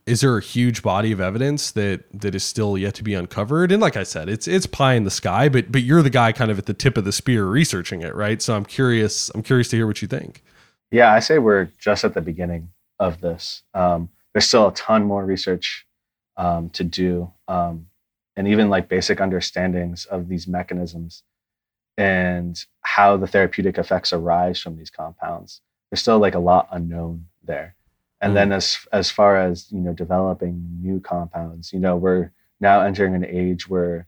is 0.05 0.21
there 0.21 0.37
a 0.37 0.41
huge 0.41 0.81
body 0.81 1.11
of 1.11 1.21
evidence 1.21 1.71
that 1.71 2.03
that 2.19 2.33
is 2.33 2.43
still 2.43 2.77
yet 2.77 2.95
to 2.95 3.03
be 3.03 3.13
uncovered? 3.13 3.71
And 3.71 3.81
like 3.81 3.97
I 3.97 4.03
said, 4.03 4.29
it's 4.29 4.47
it's 4.47 4.65
pie 4.65 4.93
in 4.93 5.03
the 5.03 5.11
sky, 5.11 5.49
but 5.49 5.71
but 5.71 5.83
you're 5.83 6.01
the 6.01 6.09
guy 6.09 6.31
kind 6.31 6.49
of 6.49 6.57
at 6.57 6.65
the 6.65 6.73
tip 6.73 6.97
of 6.97 7.05
the 7.05 7.11
spear 7.11 7.45
researching 7.45 8.01
it, 8.01 8.15
right? 8.15 8.41
So 8.41 8.55
I'm 8.55 8.65
curious. 8.65 9.29
I'm 9.35 9.43
curious 9.43 9.67
to 9.69 9.75
hear 9.75 9.87
what 9.87 10.01
you 10.01 10.07
think. 10.07 10.43
Yeah, 10.91 11.13
I 11.13 11.19
say 11.19 11.37
we're 11.37 11.65
just 11.77 12.03
at 12.03 12.15
the 12.15 12.21
beginning 12.21 12.69
of 12.99 13.21
this. 13.21 13.61
Um, 13.73 14.09
there's 14.33 14.47
still 14.47 14.67
a 14.67 14.73
ton 14.73 15.03
more 15.03 15.23
research 15.23 15.85
um, 16.37 16.69
to 16.71 16.83
do, 16.83 17.31
um, 17.47 17.87
and 18.39 18.47
even 18.47 18.69
like 18.69 18.87
basic 18.87 19.19
understandings 19.19 20.05
of 20.05 20.29
these 20.29 20.47
mechanisms 20.47 21.23
and 21.97 22.63
how 22.83 23.17
the 23.17 23.27
therapeutic 23.27 23.77
effects 23.77 24.13
arise 24.13 24.61
from 24.61 24.77
these 24.77 24.89
compounds. 24.89 25.59
There's 25.91 25.99
still 25.99 26.19
like 26.19 26.35
a 26.35 26.39
lot 26.39 26.69
unknown 26.71 27.25
there. 27.43 27.75
And 28.21 28.31
mm 28.31 28.35
then 28.35 28.53
as 28.53 28.77
as 28.93 29.11
far 29.11 29.35
as 29.35 29.69
you 29.73 29.81
know, 29.81 29.91
developing 29.91 30.55
new 30.81 31.01
compounds, 31.01 31.73
you 31.73 31.79
know, 31.79 31.97
we're 31.97 32.31
now 32.61 32.79
entering 32.79 33.13
an 33.13 33.25
age 33.25 33.67
where 33.67 34.07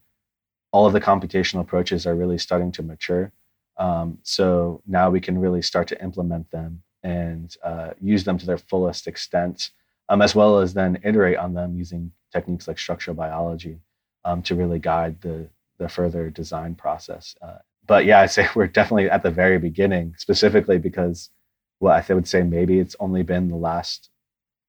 all 0.71 0.85
of 0.85 0.93
the 0.93 1.01
computational 1.01 1.59
approaches 1.59 2.07
are 2.07 2.15
really 2.15 2.37
starting 2.37 2.71
to 2.71 2.83
mature. 2.83 3.33
Um, 3.75 4.17
so 4.23 4.81
now 4.87 5.09
we 5.09 5.19
can 5.19 5.37
really 5.37 5.61
start 5.61 5.89
to 5.89 6.01
implement 6.01 6.49
them 6.51 6.83
and 7.03 7.53
uh, 7.65 7.89
use 7.99 8.23
them 8.23 8.37
to 8.37 8.45
their 8.45 8.57
fullest 8.57 9.07
extent, 9.07 9.71
um, 10.07 10.21
as 10.21 10.35
well 10.35 10.59
as 10.59 10.73
then 10.73 10.99
iterate 11.03 11.37
on 11.37 11.53
them 11.53 11.75
using 11.75 12.13
techniques 12.31 12.69
like 12.69 12.79
structural 12.79 13.15
biology 13.15 13.81
um, 14.25 14.41
to 14.43 14.55
really 14.55 14.79
guide 14.79 15.21
the 15.21 15.47
the 15.77 15.89
further 15.89 16.29
design 16.29 16.75
process. 16.75 17.35
Uh, 17.41 17.57
but 17.87 18.05
yeah, 18.05 18.19
I'd 18.21 18.31
say 18.31 18.47
we're 18.55 18.67
definitely 18.67 19.09
at 19.09 19.23
the 19.23 19.31
very 19.31 19.57
beginning, 19.57 20.15
specifically 20.17 20.77
because 20.77 21.29
well, 21.79 22.01
I 22.07 22.13
would 22.13 22.27
say 22.27 22.43
maybe 22.43 22.79
it's 22.79 22.95
only 22.99 23.23
been 23.23 23.49
the 23.49 23.55
last 23.55 24.09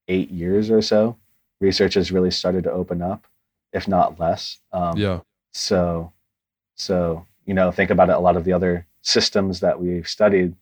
eight 0.09 0.31
years 0.31 0.71
or 0.71 0.81
so. 0.81 1.17
Research 1.61 1.95
has 1.95 2.11
really 2.11 2.31
started 2.31 2.65
to 2.65 2.73
open 2.73 3.03
up, 3.03 3.27
if 3.73 3.87
not 3.87 4.19
less. 4.19 4.59
Um, 4.73 4.97
yeah. 4.97 5.21
So, 5.53 6.13
so 6.75 7.27
you 7.45 7.55
know, 7.55 7.71
think 7.71 7.91
about 7.91 8.09
it. 8.09 8.17
A 8.17 8.21
lot 8.21 8.37
of 8.37 8.45
the 8.45 8.55
other 8.55 8.87
systems 9.03 9.61
that 9.61 9.81
we've 9.81 10.09
studied, 10.09 10.55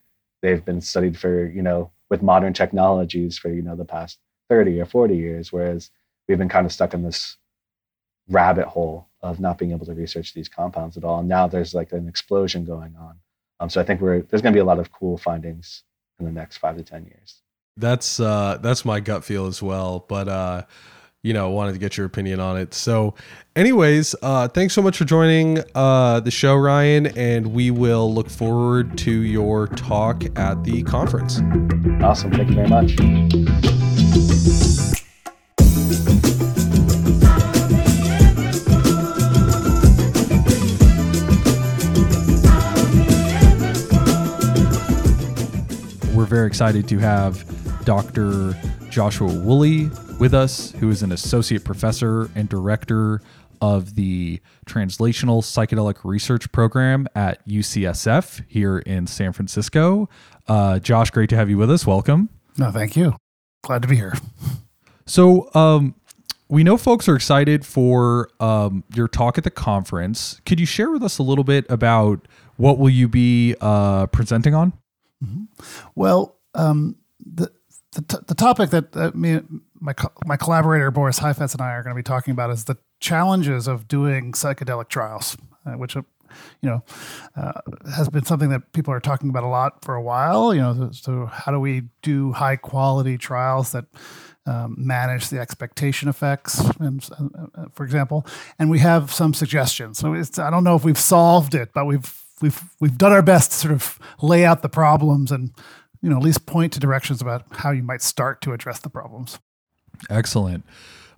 they've 0.43 0.65
been 0.65 0.81
studied 0.81 1.17
for 1.19 1.47
you 1.47 1.63
know 1.63 1.91
with 2.11 2.23
modern 2.23 2.53
technologies 2.53 3.39
for 3.39 3.49
you 3.49 3.63
know 3.63 3.77
the 3.77 3.85
past 3.85 4.19
thirty 4.49 4.81
or 4.81 4.87
forty 4.87 5.17
years, 5.17 5.53
whereas 5.53 5.91
we've 6.29 6.39
been 6.39 6.49
kind 6.49 6.67
of 6.67 6.73
stuck 6.73 6.95
in 6.95 7.03
this 7.03 7.37
rabbit 8.31 8.67
hole 8.67 9.09
of 9.23 9.41
not 9.41 9.59
being 9.59 9.73
able 9.73 9.87
to 9.87 9.95
research 9.95 10.33
these 10.33 10.49
compounds 10.49 10.97
at 10.97 11.05
all. 11.05 11.21
And 11.21 11.29
now 11.29 11.47
there's 11.47 11.75
like 11.75 11.93
an 11.93 12.09
explosion 12.09 12.65
going 12.65 12.97
on. 12.97 13.17
Um, 13.61 13.69
so 13.69 13.81
I 13.81 13.85
think 13.85 14.01
we're 14.01 14.23
there's 14.23 14.41
going 14.41 14.55
to 14.55 14.57
be 14.57 14.61
a 14.61 14.65
lot 14.65 14.79
of 14.79 14.91
cool 14.93 15.19
findings 15.19 15.83
in 16.19 16.25
the 16.25 16.33
next 16.33 16.59
five 16.59 16.77
to 16.77 16.83
ten 16.83 17.05
years. 17.05 17.43
That's 17.77 18.19
uh, 18.21 18.59
that's 18.63 18.85
my 18.85 19.01
gut 19.01 19.25
feel 19.25 19.47
as 19.47 19.63
well. 19.63 20.07
But 20.09 20.29
uh, 20.29 20.63
you 21.23 21.35
know, 21.35 21.51
wanted 21.51 21.73
to 21.73 21.79
get 21.79 21.97
your 21.97 22.07
opinion 22.07 22.41
on 22.41 22.57
it. 22.57 22.73
So, 22.73 23.15
anyways, 23.55 24.15
uh, 24.23 24.49
thanks 24.49 24.73
so 24.75 24.81
much 24.81 24.97
for 24.97 25.05
joining 25.05 25.63
uh, 25.75 26.21
the 26.21 26.31
show, 26.31 26.57
Ryan, 26.57 27.07
and 27.19 27.49
we 27.53 27.71
will 27.71 28.13
look 28.13 28.31
forward 28.31 28.97
to 28.99 29.11
your 29.11 29.67
talk 29.67 30.25
at 30.39 30.65
the 30.65 30.83
conference. 30.85 31.41
Awesome. 32.03 32.33
Thank 32.33 32.49
you 32.49 32.55
very 32.55 32.69
much. 32.69 32.97
Very 46.31 46.47
excited 46.47 46.87
to 46.87 46.97
have 46.99 47.45
Dr. 47.85 48.57
Joshua 48.89 49.27
Woolley 49.27 49.91
with 50.21 50.33
us, 50.33 50.71
who 50.71 50.89
is 50.89 51.03
an 51.03 51.11
associate 51.11 51.65
professor 51.65 52.31
and 52.37 52.49
director 52.49 53.21
of 53.61 53.97
the 53.97 54.41
Translational 54.65 55.43
Psychedelic 55.43 56.05
Research 56.05 56.51
Program 56.53 57.09
at 57.17 57.45
UCSF 57.49 58.45
here 58.47 58.79
in 58.79 59.09
San 59.09 59.33
Francisco. 59.33 60.09
Uh, 60.47 60.79
Josh, 60.79 61.11
great 61.11 61.31
to 61.31 61.37
have 61.37 61.51
you 61.51 61.59
with 61.59 61.69
us. 61.69 61.85
Welcome. 61.85 62.29
No, 62.57 62.71
thank 62.71 62.97
you. 62.97 63.17
Glad 63.65 63.83
to 63.83 63.89
be 63.89 63.97
here. 63.97 64.15
So, 65.07 65.53
um, 65.55 65.97
we 66.49 66.63
know 66.63 66.77
folks 66.77 67.09
are 67.09 67.17
excited 67.17 67.67
for 67.67 68.29
um, 68.39 68.85
your 68.95 69.09
talk 69.09 69.37
at 69.37 69.43
the 69.43 69.51
conference. 69.51 70.41
Could 70.47 70.61
you 70.61 70.67
share 70.67 70.93
with 70.93 71.03
us 71.03 71.19
a 71.19 71.25
little 71.25 71.43
bit 71.43 71.67
about 71.69 72.29
what 72.57 72.79
will 72.79 72.91
you 72.91 73.09
be 73.09 73.57
uh, 73.61 74.07
presenting 74.07 74.55
on? 74.55 74.73
Mm-hmm. 75.25 75.45
Well, 75.95 76.37
um, 76.55 76.97
the 77.19 77.51
the, 77.93 78.03
t- 78.03 78.25
the 78.27 78.35
topic 78.35 78.71
that 78.71 78.97
uh, 78.97 79.11
me 79.15 79.41
my 79.81 79.93
co- 79.93 80.13
my 80.25 80.37
collaborator 80.37 80.91
Boris 80.91 81.19
Heifetz 81.19 81.55
and 81.55 81.63
I 81.63 81.71
are 81.73 81.83
going 81.83 81.95
to 81.95 81.99
be 81.99 82.05
talking 82.05 82.33
about 82.33 82.51
is 82.51 82.65
the 82.65 82.77
challenges 83.01 83.67
of 83.67 83.89
doing 83.89 84.33
psychedelic 84.33 84.89
trials, 84.89 85.37
uh, 85.67 85.73
which 85.73 85.97
uh, 85.97 86.03
you 86.63 86.69
know 86.69 86.85
uh, 87.37 87.61
has 87.95 88.09
been 88.09 88.25
something 88.25 88.51
that 88.51 88.73
people 88.73 88.95
are 88.95 89.01
talking 89.01 89.29
about 89.29 89.43
a 89.43 89.49
lot 89.49 89.85
for 89.85 89.95
a 89.95 90.03
while. 90.03 90.55
You 90.55 90.61
know, 90.61 90.91
so 90.93 91.27
how 91.27 91.51
do 91.53 91.59
we 91.59 91.83
do 92.03 92.33
high 92.33 92.57
quality 92.57 93.19
trials 93.19 93.73
that 93.73 93.87
um, 94.47 94.75
manage 94.79 95.29
the 95.29 95.39
expectation 95.39 96.09
effects, 96.09 96.61
and, 96.79 97.07
uh, 97.55 97.67
for 97.73 97.85
example, 97.85 98.27
and 98.59 98.71
we 98.71 98.79
have 98.79 99.13
some 99.13 99.35
suggestions. 99.35 99.99
So 99.99 100.15
I 100.15 100.51
don't 100.51 100.65
know 100.65 100.77
if 100.77 100.85
we've 100.85 100.99
solved 100.99 101.55
it, 101.55 101.71
but 101.75 101.87
we've 101.87 102.25
we've 102.41 102.63
we've 102.81 102.99
done 102.99 103.13
our 103.13 103.23
best 103.23 103.53
to 103.53 103.57
sort 103.57 103.73
of 103.73 103.99
lay 104.21 104.45
out 104.45 104.63
the 104.63 104.69
problems 104.69 105.31
and 105.31 105.53
you 106.03 106.11
know 106.11 106.17
at 106.17 106.23
least 106.23 106.47
point 106.47 106.73
to 106.73 106.81
directions 106.81 107.21
about 107.21 107.45
how 107.51 107.71
you 107.71 107.83
might 107.83 108.03
start 108.03 108.41
to 108.43 108.53
address 108.53 108.81
the 108.81 108.91
problems. 108.91 109.39
Excellent. 110.09 110.65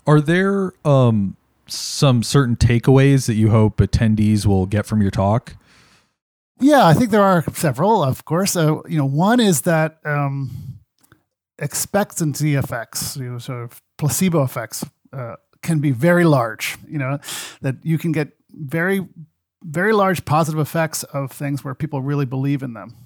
Are 0.07 0.21
there 0.21 0.73
um, 0.85 1.37
some 1.67 2.23
certain 2.23 2.57
takeaways 2.57 3.27
that 3.27 3.35
you 3.35 3.51
hope 3.51 3.77
attendees 3.79 4.47
will 4.47 4.67
get 4.67 4.87
from 4.87 5.01
your 5.01 5.11
talk? 5.11 5.57
Yeah, 6.61 6.87
I 6.87 6.95
think 6.95 7.11
there 7.11 7.23
are 7.23 7.45
several. 7.55 8.03
Of 8.03 8.25
course, 8.25 8.57
uh, 8.57 8.83
you 8.89 8.97
know, 8.97 9.07
one 9.07 9.41
is 9.41 9.63
that 9.63 9.99
um, 10.05 10.79
expectancy 11.59 12.55
effects, 12.55 13.17
you 13.17 13.33
know, 13.33 13.39
sort 13.39 13.65
of 13.65 13.83
placebo 13.99 14.43
effects, 14.43 14.85
uh, 15.13 15.37
can 15.63 15.81
be 15.81 15.91
very 15.91 16.25
large. 16.25 16.77
You 16.89 16.99
know, 16.99 17.19
that 17.63 17.77
you 17.83 17.99
can 17.99 18.13
get 18.13 18.33
very 18.51 19.07
very 19.65 19.93
large 19.93 20.25
positive 20.25 20.61
effects 20.61 21.03
of 21.05 21.33
things 21.33 21.65
where 21.65 21.75
people 21.75 22.03
really 22.03 22.27
believe 22.27 22.63
in 22.63 22.75
them. 22.75 22.97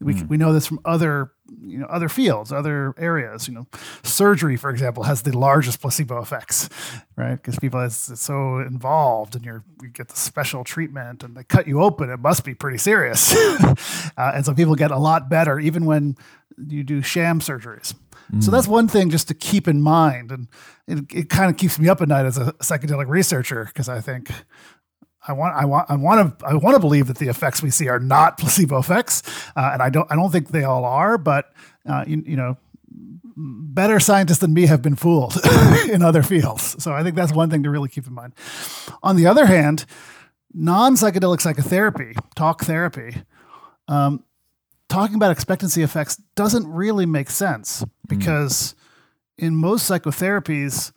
We, 0.00 0.14
mm. 0.14 0.28
we 0.28 0.36
know 0.36 0.52
this 0.52 0.66
from 0.66 0.80
other 0.84 1.32
you 1.62 1.78
know 1.78 1.86
other 1.86 2.08
fields, 2.08 2.52
other 2.52 2.94
areas. 2.96 3.46
You 3.46 3.54
know, 3.54 3.66
surgery, 4.02 4.56
for 4.56 4.70
example, 4.70 5.04
has 5.04 5.22
the 5.22 5.36
largest 5.36 5.80
placebo 5.80 6.20
effects, 6.20 6.68
right? 7.16 7.36
Because 7.36 7.58
people 7.58 7.80
are 7.80 7.90
so 7.90 8.58
involved, 8.58 9.36
and 9.36 9.44
you're 9.44 9.62
you 9.82 9.88
get 9.88 10.08
the 10.08 10.16
special 10.16 10.64
treatment, 10.64 11.22
and 11.22 11.36
they 11.36 11.44
cut 11.44 11.68
you 11.68 11.82
open. 11.82 12.10
It 12.10 12.18
must 12.18 12.44
be 12.44 12.54
pretty 12.54 12.78
serious, 12.78 13.34
uh, 14.16 14.32
and 14.34 14.44
so 14.44 14.54
people 14.54 14.74
get 14.74 14.90
a 14.90 14.98
lot 14.98 15.28
better 15.28 15.60
even 15.60 15.84
when 15.84 16.16
you 16.58 16.82
do 16.82 17.02
sham 17.02 17.40
surgeries. 17.40 17.94
Mm. 18.32 18.42
So 18.42 18.50
that's 18.50 18.68
one 18.68 18.88
thing 18.88 19.10
just 19.10 19.28
to 19.28 19.34
keep 19.34 19.68
in 19.68 19.82
mind, 19.82 20.30
and 20.32 20.48
it, 20.86 21.14
it 21.14 21.28
kind 21.28 21.50
of 21.50 21.56
keeps 21.56 21.78
me 21.78 21.88
up 21.88 22.00
at 22.00 22.08
night 22.08 22.26
as 22.26 22.38
a 22.38 22.52
psychedelic 22.54 23.08
researcher 23.08 23.66
because 23.66 23.88
I 23.88 24.00
think 24.00 24.30
I 25.26 25.32
want, 25.32 25.54
I 25.54 25.64
want, 25.66 25.90
I 25.90 25.96
want 25.96 26.38
to, 26.38 26.46
I 26.46 26.54
want 26.54 26.76
to 26.76 26.80
believe 26.80 27.06
that 27.08 27.18
the 27.18 27.28
effects 27.28 27.62
we 27.62 27.70
see 27.70 27.88
are 27.88 28.00
not 28.00 28.38
placebo 28.38 28.78
effects, 28.78 29.22
uh, 29.54 29.70
and 29.72 29.82
I 29.82 29.90
don't, 29.90 30.10
I 30.10 30.16
don't 30.16 30.30
think 30.30 30.48
they 30.48 30.64
all 30.64 30.84
are. 30.84 31.18
But 31.18 31.52
uh, 31.86 32.04
you, 32.06 32.22
you, 32.26 32.36
know, 32.36 32.56
better 33.36 34.00
scientists 34.00 34.38
than 34.38 34.54
me 34.54 34.66
have 34.66 34.82
been 34.82 34.96
fooled 34.96 35.36
in 35.90 36.02
other 36.02 36.22
fields. 36.22 36.82
So 36.82 36.92
I 36.92 37.02
think 37.02 37.16
that's 37.16 37.32
one 37.32 37.50
thing 37.50 37.62
to 37.64 37.70
really 37.70 37.88
keep 37.88 38.06
in 38.06 38.14
mind. 38.14 38.34
On 39.02 39.16
the 39.16 39.26
other 39.26 39.46
hand, 39.46 39.84
non 40.54 40.94
psychedelic 40.94 41.40
psychotherapy, 41.40 42.14
talk 42.34 42.64
therapy, 42.64 43.22
um, 43.88 44.24
talking 44.88 45.16
about 45.16 45.30
expectancy 45.30 45.82
effects 45.82 46.16
doesn't 46.34 46.66
really 46.66 47.06
make 47.06 47.30
sense 47.30 47.84
because 48.08 48.74
in 49.38 49.54
most 49.54 49.90
psychotherapies, 49.90 50.92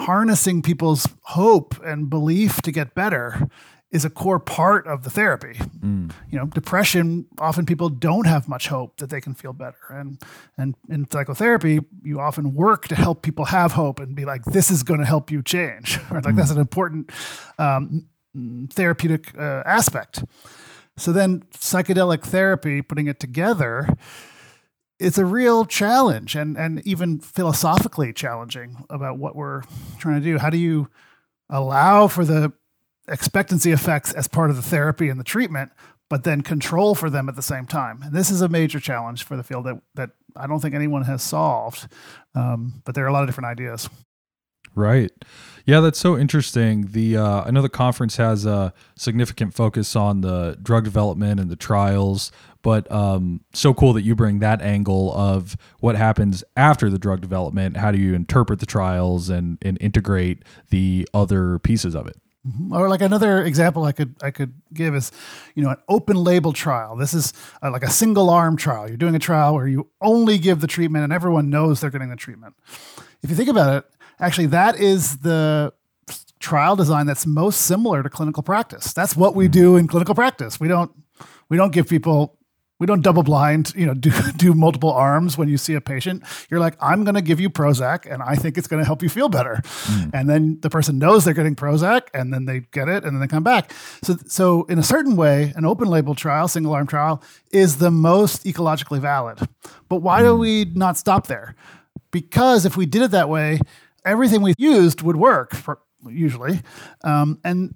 harnessing 0.00 0.62
people's 0.62 1.08
hope 1.22 1.74
and 1.84 2.10
belief 2.10 2.62
to 2.62 2.72
get 2.72 2.94
better 2.94 3.48
is 3.90 4.04
a 4.04 4.10
core 4.10 4.38
part 4.38 4.86
of 4.86 5.02
the 5.02 5.10
therapy. 5.10 5.54
Mm. 5.80 6.12
You 6.30 6.38
know, 6.38 6.46
depression 6.46 7.26
often 7.38 7.66
people 7.66 7.88
don't 7.88 8.26
have 8.26 8.48
much 8.48 8.68
hope 8.68 8.98
that 8.98 9.10
they 9.10 9.20
can 9.20 9.34
feel 9.34 9.52
better, 9.52 9.78
and 9.90 10.18
and 10.56 10.74
in 10.88 11.10
psychotherapy, 11.10 11.80
you 12.02 12.20
often 12.20 12.54
work 12.54 12.86
to 12.88 12.94
help 12.94 13.22
people 13.22 13.46
have 13.46 13.72
hope 13.72 13.98
and 13.98 14.14
be 14.14 14.24
like, 14.24 14.44
this 14.44 14.70
is 14.70 14.82
going 14.82 15.00
to 15.00 15.06
help 15.06 15.30
you 15.30 15.42
change. 15.42 15.98
Right? 16.10 16.24
Like 16.24 16.36
that's 16.36 16.50
an 16.50 16.58
important 16.58 17.10
um, 17.58 18.06
therapeutic 18.70 19.36
uh, 19.38 19.62
aspect. 19.64 20.24
So 20.96 21.12
then, 21.12 21.44
psychedelic 21.52 22.22
therapy, 22.22 22.82
putting 22.82 23.06
it 23.06 23.20
together, 23.20 23.88
it's 25.00 25.18
a 25.18 25.24
real 25.24 25.64
challenge 25.64 26.36
and 26.36 26.56
and 26.56 26.86
even 26.86 27.18
philosophically 27.18 28.12
challenging 28.12 28.84
about 28.90 29.18
what 29.18 29.34
we're 29.34 29.62
trying 29.98 30.20
to 30.20 30.24
do. 30.24 30.38
How 30.38 30.50
do 30.50 30.58
you 30.58 30.88
allow 31.48 32.06
for 32.06 32.24
the 32.24 32.52
expectancy 33.08 33.72
effects 33.72 34.12
as 34.12 34.28
part 34.28 34.50
of 34.50 34.56
the 34.56 34.62
therapy 34.62 35.08
and 35.08 35.18
the 35.18 35.24
treatment, 35.24 35.72
but 36.08 36.22
then 36.24 36.42
control 36.42 36.94
for 36.94 37.08
them 37.10 37.28
at 37.28 37.34
the 37.34 37.42
same 37.42 37.66
time? 37.66 38.02
And 38.02 38.14
this 38.14 38.30
is 38.30 38.42
a 38.42 38.48
major 38.48 38.78
challenge 38.78 39.24
for 39.24 39.36
the 39.36 39.42
field 39.42 39.64
that 39.64 39.80
that 39.94 40.10
I 40.36 40.46
don't 40.46 40.60
think 40.60 40.74
anyone 40.74 41.02
has 41.02 41.22
solved. 41.22 41.88
Um, 42.34 42.82
but 42.84 42.94
there 42.94 43.04
are 43.04 43.08
a 43.08 43.12
lot 43.12 43.22
of 43.22 43.28
different 43.28 43.48
ideas. 43.48 43.88
Right. 44.74 45.10
Yeah, 45.66 45.80
that's 45.80 45.98
so 45.98 46.18
interesting. 46.18 46.88
The 46.92 47.16
uh, 47.16 47.44
I 47.44 47.50
know 47.50 47.62
the 47.62 47.68
conference 47.68 48.16
has 48.16 48.46
a 48.46 48.72
significant 48.96 49.54
focus 49.54 49.94
on 49.94 50.20
the 50.20 50.58
drug 50.62 50.84
development 50.84 51.38
and 51.38 51.50
the 51.50 51.56
trials, 51.56 52.32
but 52.62 52.90
um, 52.90 53.42
so 53.52 53.74
cool 53.74 53.92
that 53.92 54.02
you 54.02 54.14
bring 54.14 54.38
that 54.40 54.62
angle 54.62 55.12
of 55.14 55.56
what 55.80 55.96
happens 55.96 56.42
after 56.56 56.90
the 56.90 56.98
drug 56.98 57.20
development. 57.20 57.76
How 57.76 57.92
do 57.92 57.98
you 57.98 58.14
interpret 58.14 58.58
the 58.58 58.66
trials 58.66 59.28
and 59.28 59.58
and 59.62 59.78
integrate 59.80 60.42
the 60.70 61.08
other 61.12 61.58
pieces 61.58 61.94
of 61.94 62.06
it? 62.06 62.16
Or 62.72 62.88
like 62.88 63.02
another 63.02 63.44
example 63.44 63.84
I 63.84 63.92
could 63.92 64.14
I 64.22 64.30
could 64.30 64.54
give 64.72 64.94
is, 64.94 65.12
you 65.54 65.62
know, 65.62 65.70
an 65.70 65.76
open 65.90 66.16
label 66.16 66.54
trial. 66.54 66.96
This 66.96 67.12
is 67.12 67.34
uh, 67.62 67.70
like 67.70 67.82
a 67.82 67.90
single 67.90 68.30
arm 68.30 68.56
trial. 68.56 68.88
You're 68.88 68.96
doing 68.96 69.14
a 69.14 69.18
trial 69.18 69.54
where 69.54 69.68
you 69.68 69.88
only 70.00 70.38
give 70.38 70.60
the 70.60 70.66
treatment 70.66 71.04
and 71.04 71.12
everyone 71.12 71.50
knows 71.50 71.80
they're 71.80 71.90
getting 71.90 72.08
the 72.08 72.16
treatment. 72.16 72.54
If 73.22 73.28
you 73.28 73.36
think 73.36 73.50
about 73.50 73.76
it, 73.76 73.84
actually 74.20 74.46
that 74.46 74.78
is 74.78 75.18
the 75.18 75.72
trial 76.38 76.74
design 76.74 77.06
that's 77.06 77.26
most 77.26 77.62
similar 77.62 78.02
to 78.02 78.08
clinical 78.08 78.42
practice. 78.42 78.92
That's 78.92 79.16
what 79.16 79.34
we 79.34 79.46
hmm. 79.46 79.52
do 79.52 79.76
in 79.76 79.86
clinical 79.86 80.14
practice. 80.14 80.58
We 80.58 80.68
don't 80.68 80.90
we 81.48 81.56
don't 81.56 81.72
give 81.72 81.88
people 81.88 82.36
we 82.80 82.86
don't 82.86 83.02
double 83.02 83.22
blind, 83.22 83.74
you 83.76 83.84
know, 83.84 83.94
do 84.06 84.10
do 84.36 84.54
multiple 84.54 84.90
arms 84.90 85.38
when 85.38 85.48
you 85.48 85.58
see 85.58 85.74
a 85.74 85.80
patient. 85.80 86.24
You're 86.50 86.60
like, 86.60 86.76
I'm 86.80 87.04
going 87.04 87.14
to 87.14 87.22
give 87.22 87.38
you 87.38 87.50
Prozac, 87.50 88.10
and 88.10 88.22
I 88.22 88.34
think 88.34 88.58
it's 88.58 88.66
going 88.66 88.80
to 88.80 88.86
help 88.86 89.02
you 89.02 89.08
feel 89.08 89.28
better. 89.28 89.60
Hmm. 89.64 90.10
And 90.14 90.28
then 90.28 90.58
the 90.60 90.70
person 90.70 90.98
knows 90.98 91.24
they're 91.24 91.34
getting 91.34 91.54
Prozac, 91.54 92.08
and 92.14 92.32
then 92.32 92.46
they 92.46 92.60
get 92.72 92.88
it, 92.88 93.04
and 93.04 93.14
then 93.14 93.20
they 93.20 93.28
come 93.28 93.44
back. 93.44 93.72
So, 94.02 94.16
so 94.26 94.64
in 94.64 94.78
a 94.78 94.82
certain 94.82 95.14
way, 95.14 95.52
an 95.54 95.64
open 95.64 95.88
label 95.88 96.14
trial, 96.14 96.48
single 96.48 96.72
arm 96.72 96.86
trial, 96.86 97.22
is 97.52 97.76
the 97.76 97.90
most 97.90 98.44
ecologically 98.44 98.98
valid. 98.98 99.38
But 99.88 99.96
why 99.96 100.22
do 100.22 100.34
hmm. 100.34 100.40
we 100.40 100.64
not 100.74 100.96
stop 100.96 101.26
there? 101.26 101.54
Because 102.10 102.64
if 102.64 102.76
we 102.76 102.86
did 102.86 103.02
it 103.02 103.10
that 103.12 103.28
way, 103.28 103.60
everything 104.04 104.42
we 104.42 104.54
used 104.58 105.02
would 105.02 105.16
work 105.16 105.54
for, 105.54 105.80
usually, 106.06 106.60
um, 107.04 107.38
and 107.44 107.74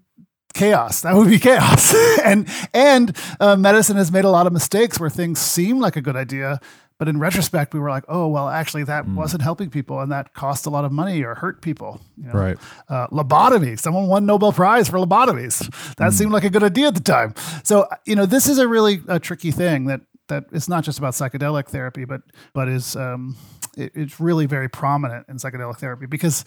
chaos. 0.55 1.03
That 1.03 1.15
would 1.15 1.29
be 1.29 1.39
chaos. 1.39 1.95
and 2.25 2.49
and 2.73 3.17
uh, 3.41 3.57
medicine 3.57 3.97
has 3.97 4.11
made 4.11 4.25
a 4.25 4.31
lot 4.31 4.47
of 4.47 4.53
mistakes 4.53 4.99
where 4.99 5.11
things 5.11 5.41
seem 5.41 5.81
like 5.81 5.97
a 5.97 6.01
good 6.01 6.17
idea, 6.17 6.61
but 6.99 7.09
in 7.09 7.19
retrospect, 7.19 7.75
we 7.75 7.81
were 7.81 7.91
like, 7.91 8.05
oh 8.09 8.29
well, 8.29 8.49
actually 8.49 8.85
that 8.85 9.07
wasn't 9.09 9.43
helping 9.43 9.69
people, 9.69 10.01
and 10.01 10.13
that 10.13 10.33
cost 10.33 10.67
a 10.67 10.71
lot 10.71 10.85
of 10.85 10.93
money 10.93 11.23
or 11.23 11.35
hurt 11.35 11.61
people. 11.61 12.01
you 12.17 12.29
know? 12.29 12.33
Right. 12.33 12.59
Uh, 12.89 13.09
lobotomy. 13.09 13.79
Someone 13.79 14.07
won 14.07 14.27
Nobel 14.27 14.53
Prize 14.53 14.89
for 14.89 14.99
lobotomies. 14.99 15.69
That 15.97 16.13
seemed 16.13 16.33
like 16.33 16.45
a 16.45 16.51
good 16.51 16.63
idea 16.63 16.89
at 16.89 16.95
the 16.95 17.03
time. 17.03 17.35
So 17.65 17.89
you 18.07 18.15
know, 18.17 18.27
this 18.27 18.47
is 18.47 18.59
a 18.59 18.69
really 18.69 19.03
a 19.09 19.19
tricky 19.19 19.51
thing 19.51 19.87
that 19.87 20.03
that 20.29 20.45
it's 20.53 20.69
not 20.69 20.85
just 20.85 20.99
about 20.99 21.15
psychedelic 21.15 21.69
therapy, 21.69 22.05
but 22.05 22.23
but 22.53 22.69
is 22.69 22.97
um, 22.97 23.37
it, 23.77 23.93
it's 23.95 24.21
really 24.21 24.47
very 24.47 24.69
prominent 24.69 25.27
in 25.29 25.37
psychedelic 25.37 25.79
therapy 25.79 26.07
because 26.07 26.45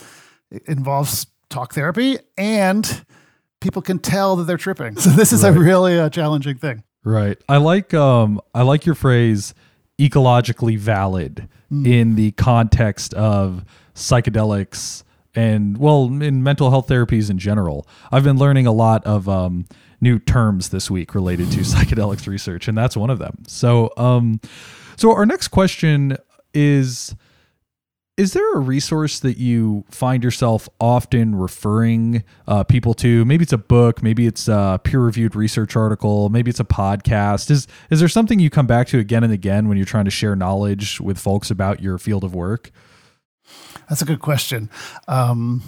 it 0.51 0.63
involves 0.67 1.27
talk 1.49 1.73
therapy 1.73 2.17
and 2.37 3.05
people 3.61 3.81
can 3.81 3.99
tell 3.99 4.35
that 4.35 4.43
they're 4.45 4.57
tripping. 4.57 4.95
So 4.97 5.09
this 5.11 5.31
is 5.31 5.43
a 5.43 5.51
really 5.51 5.99
uh, 5.99 6.09
challenging 6.09 6.57
thing. 6.57 6.83
Right. 7.03 7.37
I 7.47 7.57
like 7.57 7.93
um 7.93 8.41
I 8.53 8.63
like 8.63 8.85
your 8.85 8.95
phrase 8.95 9.53
ecologically 9.99 10.77
valid 10.77 11.47
in 11.71 12.15
the 12.15 12.31
context 12.31 13.13
of 13.13 13.65
psychedelics 13.95 15.03
and 15.35 15.77
well 15.77 16.05
in 16.05 16.43
mental 16.43 16.69
health 16.69 16.87
therapies 16.87 17.29
in 17.29 17.37
general. 17.37 17.87
I've 18.11 18.23
been 18.23 18.37
learning 18.37 18.67
a 18.67 18.71
lot 18.71 19.05
of 19.05 19.29
um 19.29 19.67
new 20.01 20.19
terms 20.19 20.69
this 20.69 20.89
week 20.91 21.15
related 21.15 21.51
to 21.51 21.59
psychedelics 21.61 22.27
research 22.27 22.67
and 22.67 22.77
that's 22.77 22.97
one 22.97 23.09
of 23.09 23.19
them. 23.19 23.43
So 23.47 23.91
um 23.97 24.39
so 24.95 25.11
our 25.13 25.25
next 25.25 25.49
question 25.49 26.17
is 26.53 27.15
is 28.17 28.33
there 28.33 28.55
a 28.55 28.59
resource 28.59 29.19
that 29.19 29.37
you 29.37 29.85
find 29.91 30.23
yourself 30.23 30.67
often 30.81 31.35
referring 31.35 32.23
uh, 32.47 32.63
people 32.63 32.95
to? 32.95 33.23
Maybe 33.25 33.43
it's 33.43 33.53
a 33.53 33.59
book, 33.59 34.01
maybe 34.01 34.25
it's 34.25 34.47
a 34.47 34.81
peer-reviewed 34.83 35.35
research 35.35 35.75
article, 35.75 36.29
maybe 36.29 36.49
it's 36.49 36.59
a 36.59 36.65
podcast. 36.65 37.51
Is 37.51 37.67
is 37.91 37.99
there 37.99 38.09
something 38.09 38.39
you 38.39 38.49
come 38.49 38.65
back 38.65 38.87
to 38.87 38.97
again 38.97 39.23
and 39.23 39.31
again 39.31 39.67
when 39.67 39.77
you're 39.77 39.85
trying 39.85 40.05
to 40.05 40.11
share 40.11 40.35
knowledge 40.35 40.99
with 40.99 41.19
folks 41.19 41.51
about 41.51 41.79
your 41.79 41.99
field 41.99 42.23
of 42.23 42.33
work? 42.33 42.71
That's 43.87 44.01
a 44.01 44.05
good 44.05 44.19
question. 44.19 44.71
Um, 45.07 45.61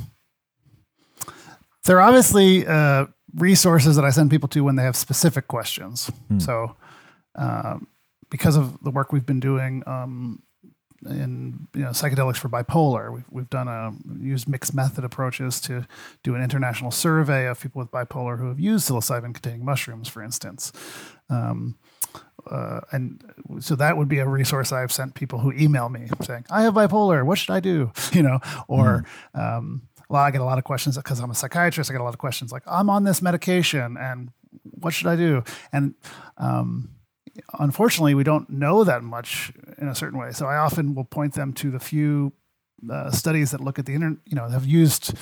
there 1.86 1.98
are 1.98 2.02
obviously 2.02 2.66
uh, 2.66 3.06
resources 3.36 3.96
that 3.96 4.06
I 4.06 4.10
send 4.10 4.32
people 4.32 4.50
to 4.50 4.64
when 4.64 4.76
they 4.76 4.84
have 4.84 4.96
specific 4.96 5.48
questions. 5.48 6.12
So, 6.40 6.76
um, 7.36 7.88
because 8.30 8.56
of 8.56 8.82
the 8.84 8.92
work 8.92 9.12
we've 9.12 9.26
been 9.26 9.40
doing 9.40 9.84
um, 9.88 10.44
in 11.06 11.68
you 11.74 11.82
know 11.82 11.90
psychedelics 11.90 12.38
for 12.38 12.50
bipolar, 12.50 13.14
we've, 13.14 13.26
we've 13.32 13.50
done 13.50 13.68
a 13.68 13.92
used 14.20 14.48
mixed 14.48 14.74
method 14.74 15.04
approaches 15.04 15.62
to 15.62 15.88
do 16.24 16.36
an 16.36 16.42
international 16.44 16.92
survey 16.92 17.48
of 17.48 17.60
people 17.60 17.80
with 17.80 17.92
bipolar 17.92 18.38
who 18.40 18.48
have 18.48 18.60
used 18.60 18.90
psilocybin-containing 18.90 19.64
mushrooms, 19.64 20.08
for 20.10 20.22
instance. 20.22 20.72
Um, 21.30 21.78
uh, 22.50 22.82
and 22.92 23.24
so 23.60 23.76
that 23.76 23.98
would 23.98 24.08
be 24.08 24.20
a 24.20 24.28
resource 24.28 24.72
I've 24.72 24.92
sent 24.92 25.14
people 25.14 25.40
who 25.40 25.52
email 25.52 25.90
me 25.90 26.08
saying, 26.22 26.46
"I 26.50 26.64
have 26.64 26.74
bipolar. 26.74 27.26
What 27.26 27.38
should 27.38 27.54
I 27.54 27.60
do?" 27.60 27.92
You 28.14 28.24
know, 28.24 28.40
or 28.68 29.06
um, 29.36 29.84
lot. 30.10 30.26
I 30.26 30.32
get 30.32 30.42
a 30.42 30.46
lot 30.46 30.58
of 30.58 30.64
questions 30.64 30.98
because 30.98 31.20
I'm 31.20 31.32
a 31.32 31.36
psychiatrist. 31.36 31.90
I 31.90 31.94
get 31.94 32.02
a 32.02 32.04
lot 32.04 32.14
of 32.14 32.20
questions 32.20 32.52
like, 32.52 32.64
"I'm 32.66 32.90
on 32.90 33.04
this 33.04 33.22
medication, 33.22 33.98
and 33.98 34.32
what 34.64 34.94
should 34.94 35.08
I 35.08 35.16
do?" 35.16 35.44
And 35.72 35.96
um, 36.38 36.90
unfortunately, 37.60 38.16
we 38.16 38.24
don't 38.24 38.50
know 38.50 38.84
that 38.84 39.04
much 39.04 39.52
in 39.78 39.88
a 39.88 39.96
certain 39.96 40.20
way. 40.20 40.32
So 40.32 40.46
I 40.46 40.58
often 40.58 40.96
will 40.96 41.06
point 41.06 41.34
them 41.34 41.54
to 41.54 41.72
the 41.72 41.80
few 41.80 42.34
uh, 42.90 43.12
studies 43.12 43.52
that 43.52 43.62
look 43.62 43.80
at 43.80 43.86
the 43.86 43.94
internet. 43.94 44.20
You 44.26 44.36
know, 44.36 44.50
have 44.50 44.66
used 44.66 45.14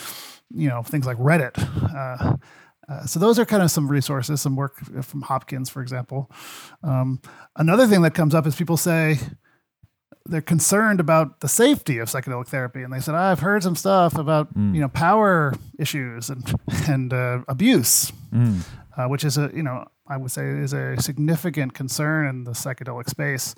you 0.53 0.69
know 0.69 0.83
things 0.83 1.05
like 1.05 1.17
Reddit. 1.17 1.57
Uh, 1.93 2.37
uh, 2.89 3.05
so 3.05 3.19
those 3.19 3.37
are 3.37 3.45
kind 3.45 3.61
of 3.61 3.69
some 3.69 3.87
resources, 3.89 4.39
some 4.39 4.55
work 4.55 4.77
from 5.03 5.21
Hopkins, 5.21 5.69
for 5.69 5.81
example. 5.81 6.31
Um, 6.83 7.21
another 7.57 7.85
thing 7.85 8.01
that 8.03 8.13
comes 8.13 8.33
up 8.33 8.47
is 8.47 8.55
people 8.55 8.77
say 8.77 9.19
they're 10.25 10.41
concerned 10.41 10.99
about 10.99 11.39
the 11.39 11.47
safety 11.47 11.99
of 11.99 12.09
psychedelic 12.09 12.47
therapy, 12.47 12.83
and 12.83 12.91
they 12.91 12.99
said, 12.99 13.15
"I've 13.15 13.39
heard 13.39 13.63
some 13.63 13.75
stuff 13.75 14.17
about 14.17 14.49
you 14.73 14.81
know 14.81 14.89
power 14.89 15.53
issues 15.79 16.29
and 16.29 16.43
and 16.87 17.13
uh, 17.13 17.39
abuse, 17.47 18.11
uh, 18.97 19.07
which 19.07 19.23
is 19.23 19.37
a 19.37 19.51
you 19.53 19.63
know 19.63 19.85
I 20.07 20.17
would 20.17 20.31
say 20.31 20.47
is 20.47 20.73
a 20.73 20.97
significant 21.01 21.73
concern 21.73 22.27
in 22.27 22.43
the 22.43 22.51
psychedelic 22.51 23.09
space." 23.09 23.55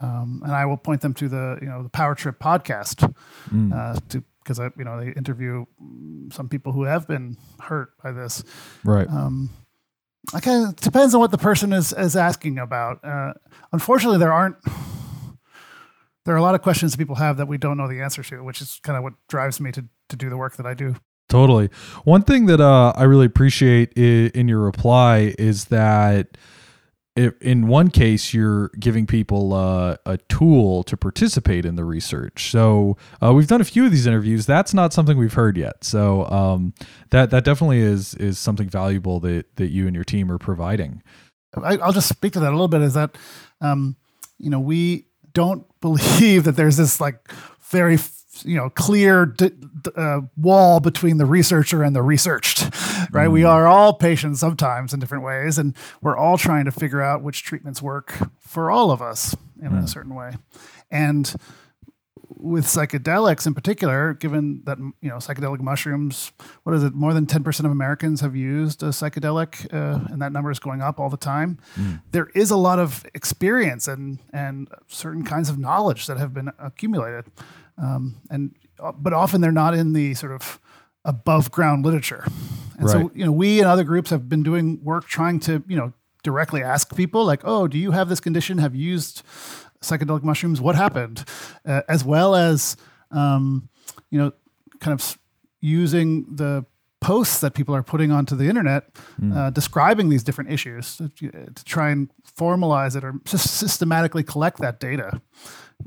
Um, 0.00 0.42
and 0.42 0.52
I 0.52 0.66
will 0.66 0.76
point 0.76 1.00
them 1.00 1.14
to 1.14 1.28
the 1.28 1.58
you 1.60 1.68
know 1.68 1.82
the 1.82 1.88
Power 1.88 2.14
Trip 2.14 2.38
podcast 2.38 3.04
uh, 3.72 3.98
to 4.08 4.24
because 4.42 4.58
I 4.58 4.70
you 4.76 4.84
know 4.84 4.98
they 5.00 5.12
interview 5.12 5.64
mm, 5.80 6.32
some 6.32 6.48
people 6.48 6.72
who 6.72 6.82
have 6.82 7.06
been 7.06 7.36
hurt 7.60 7.90
by 8.02 8.10
this. 8.10 8.42
Right. 8.84 9.08
I 10.34 10.40
kind 10.40 10.68
of 10.68 10.76
depends 10.76 11.14
on 11.14 11.20
what 11.20 11.30
the 11.30 11.38
person 11.38 11.72
is 11.72 11.92
is 11.92 12.16
asking 12.16 12.58
about. 12.58 13.04
Uh, 13.04 13.34
unfortunately, 13.72 14.18
there 14.18 14.32
aren't. 14.32 14.56
There 16.24 16.34
are 16.34 16.38
a 16.38 16.42
lot 16.42 16.54
of 16.54 16.62
questions 16.62 16.92
that 16.92 16.98
people 16.98 17.16
have 17.16 17.36
that 17.38 17.46
we 17.48 17.58
don't 17.58 17.76
know 17.76 17.88
the 17.88 18.00
answer 18.00 18.22
to, 18.22 18.42
which 18.44 18.60
is 18.60 18.80
kind 18.82 18.96
of 18.96 19.02
what 19.02 19.14
drives 19.28 19.60
me 19.60 19.72
to 19.72 19.84
to 20.08 20.16
do 20.16 20.28
the 20.30 20.36
work 20.36 20.56
that 20.56 20.66
I 20.66 20.74
do. 20.74 20.94
Totally. 21.28 21.68
One 22.04 22.22
thing 22.22 22.46
that 22.46 22.60
uh, 22.60 22.92
I 22.94 23.04
really 23.04 23.24
appreciate 23.26 23.92
i- 23.96 24.30
in 24.38 24.48
your 24.48 24.60
reply 24.60 25.34
is 25.38 25.66
that 25.66 26.36
in 27.14 27.66
one 27.68 27.90
case 27.90 28.32
you're 28.32 28.68
giving 28.80 29.06
people 29.06 29.52
uh, 29.52 29.96
a 30.06 30.16
tool 30.28 30.82
to 30.84 30.96
participate 30.96 31.66
in 31.66 31.76
the 31.76 31.84
research. 31.84 32.50
So 32.50 32.96
uh, 33.22 33.32
we've 33.34 33.46
done 33.46 33.60
a 33.60 33.64
few 33.64 33.84
of 33.84 33.90
these 33.90 34.06
interviews. 34.06 34.46
That's 34.46 34.72
not 34.72 34.92
something 34.94 35.18
we've 35.18 35.32
heard 35.34 35.56
yet. 35.58 35.84
So 35.84 36.24
um, 36.26 36.72
that 37.10 37.30
that 37.30 37.44
definitely 37.44 37.80
is 37.80 38.14
is 38.14 38.38
something 38.38 38.68
valuable 38.68 39.20
that 39.20 39.56
that 39.56 39.68
you 39.68 39.86
and 39.86 39.94
your 39.94 40.04
team 40.04 40.30
are 40.30 40.38
providing. 40.38 41.02
I, 41.54 41.76
will 41.76 41.92
just 41.92 42.08
speak 42.08 42.32
to 42.34 42.40
that 42.40 42.48
a 42.48 42.52
little 42.56 42.68
bit. 42.68 42.80
Is 42.80 42.94
that 42.94 43.16
um, 43.60 43.96
you 44.38 44.48
know 44.48 44.60
we 44.60 45.06
don't 45.32 45.66
believe 45.80 46.44
that 46.44 46.56
there's 46.56 46.76
this 46.76 47.00
like 47.00 47.32
very 47.62 47.98
you 48.44 48.56
know 48.56 48.70
clear 48.70 49.26
d- 49.26 49.50
d- 49.50 49.90
uh, 49.96 50.20
wall 50.36 50.80
between 50.80 51.18
the 51.18 51.26
researcher 51.26 51.82
and 51.82 51.94
the 51.94 52.02
researched 52.02 52.62
right 53.12 53.28
mm. 53.28 53.32
we 53.32 53.44
are 53.44 53.66
all 53.66 53.92
patients 53.92 54.40
sometimes 54.40 54.94
in 54.94 55.00
different 55.00 55.22
ways 55.22 55.58
and 55.58 55.76
we're 56.00 56.16
all 56.16 56.38
trying 56.38 56.64
to 56.64 56.70
figure 56.70 57.02
out 57.02 57.22
which 57.22 57.42
treatments 57.42 57.82
work 57.82 58.14
for 58.40 58.70
all 58.70 58.90
of 58.90 59.02
us 59.02 59.36
in 59.60 59.70
mm. 59.70 59.84
a 59.84 59.86
certain 59.86 60.14
way 60.14 60.32
and 60.90 61.34
with 62.42 62.64
psychedelics 62.64 63.46
in 63.46 63.54
particular 63.54 64.14
given 64.14 64.62
that 64.64 64.78
you 64.78 65.08
know 65.08 65.16
psychedelic 65.16 65.60
mushrooms 65.60 66.32
what 66.64 66.74
is 66.74 66.82
it 66.82 66.92
more 66.94 67.14
than 67.14 67.24
10% 67.24 67.60
of 67.60 67.70
americans 67.70 68.20
have 68.20 68.34
used 68.34 68.82
a 68.82 68.86
psychedelic 68.86 69.72
uh, 69.72 70.00
and 70.10 70.20
that 70.20 70.32
number 70.32 70.50
is 70.50 70.58
going 70.58 70.82
up 70.82 70.98
all 70.98 71.08
the 71.08 71.16
time 71.16 71.58
mm. 71.76 72.00
there 72.10 72.28
is 72.34 72.50
a 72.50 72.56
lot 72.56 72.78
of 72.78 73.06
experience 73.14 73.86
and 73.86 74.18
and 74.32 74.68
certain 74.88 75.24
kinds 75.24 75.48
of 75.48 75.58
knowledge 75.58 76.06
that 76.06 76.18
have 76.18 76.34
been 76.34 76.50
accumulated 76.58 77.24
um, 77.78 78.16
and 78.30 78.54
uh, 78.78 78.92
but 78.92 79.12
often 79.12 79.40
they're 79.40 79.52
not 79.52 79.74
in 79.74 79.92
the 79.92 80.14
sort 80.14 80.32
of 80.32 80.60
above 81.04 81.50
ground 81.50 81.84
literature. 81.84 82.24
And 82.78 82.86
right. 82.86 82.92
so 82.92 83.10
you 83.14 83.24
know 83.24 83.32
we 83.32 83.60
and 83.60 83.68
other 83.68 83.84
groups 83.84 84.10
have 84.10 84.28
been 84.28 84.42
doing 84.42 84.82
work 84.82 85.06
trying 85.06 85.40
to 85.40 85.62
you 85.68 85.76
know 85.76 85.92
directly 86.22 86.62
ask 86.62 86.94
people 86.96 87.24
like, 87.24 87.40
oh, 87.44 87.66
do 87.66 87.78
you 87.78 87.90
have 87.92 88.08
this 88.08 88.20
condition? 88.20 88.58
Have 88.58 88.74
you 88.74 88.90
used 88.90 89.22
psychedelic 89.82 90.22
mushrooms? 90.22 90.60
What 90.60 90.74
happened? 90.74 91.24
Uh, 91.66 91.82
as 91.88 92.04
well 92.04 92.34
as 92.34 92.76
um, 93.10 93.68
you 94.10 94.18
know 94.18 94.32
kind 94.80 94.98
of 94.98 95.18
using 95.60 96.26
the 96.34 96.64
posts 97.02 97.40
that 97.40 97.54
people 97.54 97.74
are 97.74 97.82
putting 97.82 98.12
onto 98.12 98.36
the 98.36 98.48
internet 98.48 98.94
mm. 99.20 99.36
uh, 99.36 99.50
describing 99.50 100.08
these 100.08 100.22
different 100.22 100.50
issues 100.50 100.96
to, 100.96 101.08
to, 101.08 101.64
try 101.64 101.90
and 101.90 102.08
formalize 102.38 102.94
it 102.96 103.02
or 103.02 103.14
just 103.24 103.56
systematically 103.56 104.22
collect 104.22 104.58
that 104.58 104.78
data 104.78 105.20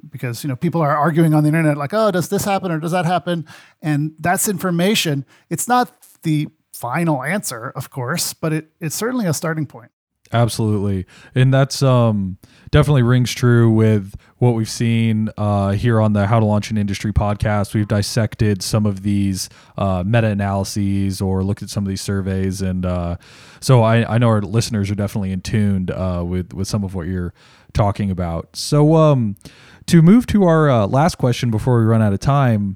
because 0.09 0.43
you 0.43 0.49
know 0.49 0.57
people 0.57 0.81
are 0.81 0.95
arguing 0.95 1.33
on 1.33 1.43
the 1.43 1.47
internet 1.47 1.77
like 1.77 1.93
oh 1.93 2.11
does 2.11 2.27
this 2.27 2.43
happen 2.43 2.69
or 2.69 2.79
does 2.79 2.91
that 2.91 3.05
happen 3.05 3.45
and 3.81 4.13
that's 4.19 4.49
information 4.49 5.25
it's 5.49 5.69
not 5.69 5.89
the 6.23 6.47
final 6.73 7.23
answer 7.23 7.71
of 7.77 7.89
course 7.89 8.33
but 8.33 8.51
it, 8.51 8.71
it's 8.81 8.95
certainly 8.95 9.25
a 9.25 9.33
starting 9.33 9.65
point 9.65 9.91
absolutely 10.33 11.05
and 11.33 11.53
that's 11.53 11.81
um 11.81 12.37
definitely 12.75 13.03
rings 13.03 13.31
true 13.31 13.71
with 13.71 14.15
what 14.39 14.53
we've 14.53 14.69
seen 14.69 15.29
uh, 15.37 15.71
here 15.71 16.01
on 16.01 16.11
the 16.11 16.27
how 16.27 16.41
to 16.41 16.45
launch 16.45 16.71
an 16.71 16.77
industry 16.77 17.13
podcast. 17.13 17.73
We've 17.73 17.87
dissected 17.87 18.61
some 18.61 18.85
of 18.85 19.01
these 19.01 19.47
uh, 19.77 20.03
meta-analyses 20.05 21.21
or 21.21 21.41
looked 21.41 21.63
at 21.63 21.69
some 21.69 21.85
of 21.85 21.87
these 21.87 22.01
surveys. 22.01 22.61
And 22.61 22.85
uh, 22.85 23.15
so 23.61 23.81
I, 23.81 24.15
I 24.15 24.17
know 24.17 24.27
our 24.27 24.41
listeners 24.41 24.91
are 24.91 24.95
definitely 24.95 25.31
in 25.31 25.39
tuned 25.39 25.89
uh, 25.89 26.25
with 26.27 26.51
with 26.51 26.67
some 26.67 26.83
of 26.83 26.93
what 26.93 27.07
you're 27.07 27.33
talking 27.71 28.11
about. 28.11 28.57
So 28.57 28.95
um 28.95 29.37
to 29.85 30.01
move 30.01 30.27
to 30.27 30.43
our 30.43 30.69
uh, 30.69 30.85
last 30.85 31.15
question 31.15 31.51
before 31.51 31.79
we 31.79 31.85
run 31.85 32.01
out 32.01 32.11
of 32.11 32.19
time, 32.19 32.75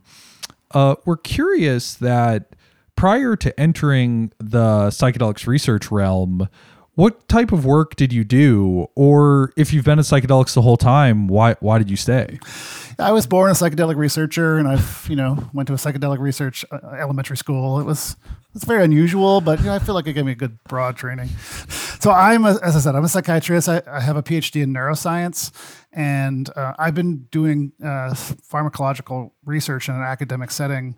uh, 0.71 0.95
we're 1.03 1.17
curious 1.17 1.95
that 1.95 2.55
prior 2.99 3.33
to 3.33 3.57
entering 3.57 4.29
the 4.39 4.89
psychedelics 4.89 5.47
research 5.47 5.89
realm, 5.89 6.49
what 6.99 7.29
type 7.29 7.53
of 7.53 7.63
work 7.63 7.95
did 7.95 8.11
you 8.11 8.25
do, 8.25 8.85
or 8.93 9.53
if 9.55 9.71
you've 9.71 9.85
been 9.85 9.99
in 9.99 10.03
psychedelics 10.03 10.53
the 10.53 10.61
whole 10.61 10.75
time, 10.75 11.29
why 11.29 11.55
why 11.61 11.77
did 11.77 11.89
you 11.89 11.95
stay? 11.95 12.39
I 12.99 13.13
was 13.13 13.25
born 13.25 13.49
a 13.49 13.53
psychedelic 13.53 13.95
researcher, 13.95 14.57
and 14.57 14.67
I've 14.67 15.07
you 15.09 15.15
know 15.15 15.49
went 15.53 15.67
to 15.67 15.73
a 15.73 15.77
psychedelic 15.77 16.19
research 16.19 16.65
uh, 16.69 16.77
elementary 16.99 17.37
school. 17.37 17.79
It 17.79 17.85
was 17.85 18.17
it's 18.53 18.65
very 18.65 18.83
unusual, 18.83 19.39
but 19.39 19.59
you 19.59 19.67
know, 19.67 19.75
I 19.75 19.79
feel 19.79 19.95
like 19.95 20.07
it 20.07 20.13
gave 20.13 20.25
me 20.25 20.33
a 20.33 20.35
good 20.35 20.61
broad 20.65 20.97
training. 20.97 21.29
So 22.01 22.11
I'm, 22.11 22.45
a, 22.45 22.57
as 22.63 22.75
I 22.75 22.79
said, 22.79 22.95
I'm 22.95 23.03
a 23.03 23.09
psychiatrist. 23.09 23.69
I, 23.69 23.81
I 23.87 24.01
have 24.01 24.17
a 24.17 24.23
PhD 24.23 24.63
in 24.63 24.73
neuroscience, 24.73 25.51
and 25.93 26.49
uh, 26.57 26.73
I've 26.77 26.95
been 26.95 27.27
doing 27.31 27.71
uh, 27.81 28.11
pharmacological 28.13 29.31
research 29.45 29.87
in 29.87 29.95
an 29.95 30.01
academic 30.01 30.51
setting 30.51 30.97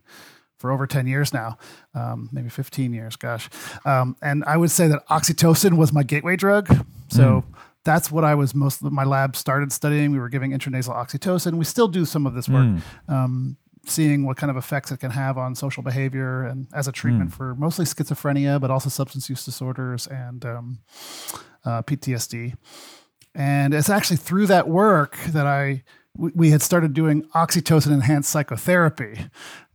for 0.61 0.71
over 0.71 0.85
10 0.85 1.07
years 1.07 1.33
now, 1.33 1.57
um, 1.95 2.29
maybe 2.31 2.47
15 2.47 2.93
years, 2.93 3.15
gosh. 3.15 3.49
Um, 3.83 4.15
and 4.21 4.43
I 4.45 4.55
would 4.55 4.71
say 4.71 4.87
that 4.87 5.05
oxytocin 5.07 5.75
was 5.75 5.91
my 5.91 6.03
gateway 6.03 6.35
drug. 6.35 6.69
So 7.09 7.41
mm. 7.41 7.43
that's 7.83 8.11
what 8.11 8.23
I 8.23 8.35
was 8.35 8.53
most, 8.53 8.83
my 8.83 9.03
lab 9.03 9.35
started 9.35 9.71
studying. 9.73 10.11
We 10.11 10.19
were 10.19 10.29
giving 10.29 10.51
intranasal 10.51 10.95
oxytocin. 10.95 11.55
We 11.55 11.65
still 11.65 11.87
do 11.87 12.05
some 12.05 12.27
of 12.27 12.35
this 12.35 12.47
work. 12.47 12.67
Mm. 12.67 12.81
Um, 13.09 13.57
seeing 13.87 14.27
what 14.27 14.37
kind 14.37 14.51
of 14.51 14.57
effects 14.57 14.91
it 14.91 14.99
can 14.99 15.09
have 15.09 15.39
on 15.39 15.55
social 15.55 15.81
behavior 15.81 16.43
and 16.43 16.67
as 16.71 16.87
a 16.87 16.91
treatment 16.91 17.31
mm. 17.31 17.33
for 17.33 17.55
mostly 17.55 17.83
schizophrenia, 17.83 18.61
but 18.61 18.69
also 18.69 18.89
substance 18.89 19.27
use 19.27 19.43
disorders 19.43 20.05
and 20.05 20.45
um, 20.45 20.79
uh, 21.65 21.81
PTSD. 21.81 22.55
And 23.33 23.73
it's 23.73 23.89
actually 23.89 24.17
through 24.17 24.45
that 24.47 24.67
work 24.67 25.17
that 25.29 25.47
I 25.47 25.83
we, 26.15 26.31
we 26.35 26.49
had 26.51 26.61
started 26.61 26.93
doing 26.93 27.23
oxytocin 27.35 27.91
enhanced 27.91 28.29
psychotherapy. 28.29 29.19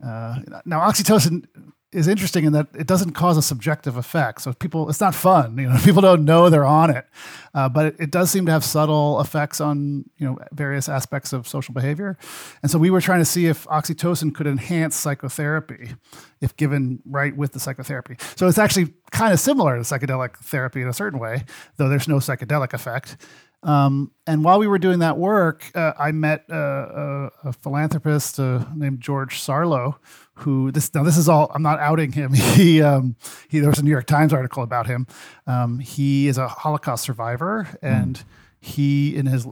Uh, 0.04 0.40
now, 0.64 0.80
oxytocin 0.80 1.46
is 1.92 2.08
interesting 2.08 2.44
in 2.44 2.52
that 2.52 2.66
it 2.74 2.86
doesn't 2.86 3.12
cause 3.12 3.38
a 3.38 3.42
subjective 3.42 3.96
effect. 3.96 4.42
So 4.42 4.52
people, 4.52 4.88
it's 4.90 5.00
not 5.00 5.14
fun. 5.14 5.56
You 5.56 5.70
know, 5.70 5.78
people 5.84 6.02
don't 6.02 6.24
know 6.24 6.50
they're 6.50 6.64
on 6.64 6.90
it, 6.90 7.06
uh, 7.54 7.68
but 7.68 7.86
it, 7.86 7.96
it, 7.98 8.10
does 8.10 8.30
seem 8.30 8.44
to 8.46 8.52
have 8.52 8.64
subtle 8.64 9.20
effects 9.20 9.60
on 9.60 10.04
you 10.18 10.26
know 10.26 10.38
various 10.52 10.88
aspects 10.88 11.32
of 11.32 11.48
social 11.48 11.72
behavior. 11.72 12.18
And 12.62 12.70
so 12.70 12.78
we 12.78 12.90
were 12.90 13.00
trying 13.00 13.20
to 13.20 13.24
see 13.24 13.46
if 13.46 13.64
oxytocin 13.66 14.34
could 14.34 14.46
enhance 14.46 14.94
psychotherapy 14.96 15.92
if 16.40 16.56
given 16.56 17.02
right 17.06 17.34
with 17.34 17.52
the 17.52 17.60
psychotherapy. 17.60 18.16
So 18.36 18.46
it's 18.46 18.58
actually 18.58 18.92
kind 19.10 19.32
of 19.32 19.40
similar 19.40 19.76
to 19.76 19.82
psychedelic 19.82 20.36
therapy 20.36 20.82
in 20.82 20.88
a 20.88 20.92
certain 20.92 21.18
way, 21.18 21.44
though 21.76 21.88
there's 21.88 22.08
no 22.08 22.16
psychedelic 22.16 22.74
effect. 22.74 23.16
Um, 23.62 24.12
and 24.26 24.44
while 24.44 24.58
we 24.58 24.66
were 24.68 24.78
doing 24.78 25.00
that 25.00 25.18
work, 25.18 25.70
uh, 25.74 25.92
I 25.98 26.12
met 26.12 26.44
uh, 26.50 26.54
a, 26.54 27.30
a, 27.44 27.52
philanthropist 27.52 28.38
uh, 28.38 28.64
named 28.74 29.00
George 29.00 29.40
Sarlo, 29.40 29.96
who 30.34 30.70
this 30.70 30.94
now 30.94 31.02
this 31.02 31.16
is 31.16 31.28
all 31.28 31.50
I'm 31.54 31.62
not 31.62 31.80
outing 31.80 32.12
him. 32.12 32.32
He 32.34 32.82
um, 32.82 33.16
he 33.48 33.58
there 33.58 33.70
was 33.70 33.78
a 33.78 33.82
New 33.82 33.90
York 33.90 34.06
Times 34.06 34.32
article 34.32 34.62
about 34.62 34.86
him. 34.86 35.06
Um, 35.46 35.78
he 35.78 36.28
is 36.28 36.38
a 36.38 36.48
Holocaust 36.48 37.04
survivor, 37.04 37.66
and 37.82 38.16
mm. 38.16 38.24
he 38.60 39.16
in 39.16 39.26
his 39.26 39.46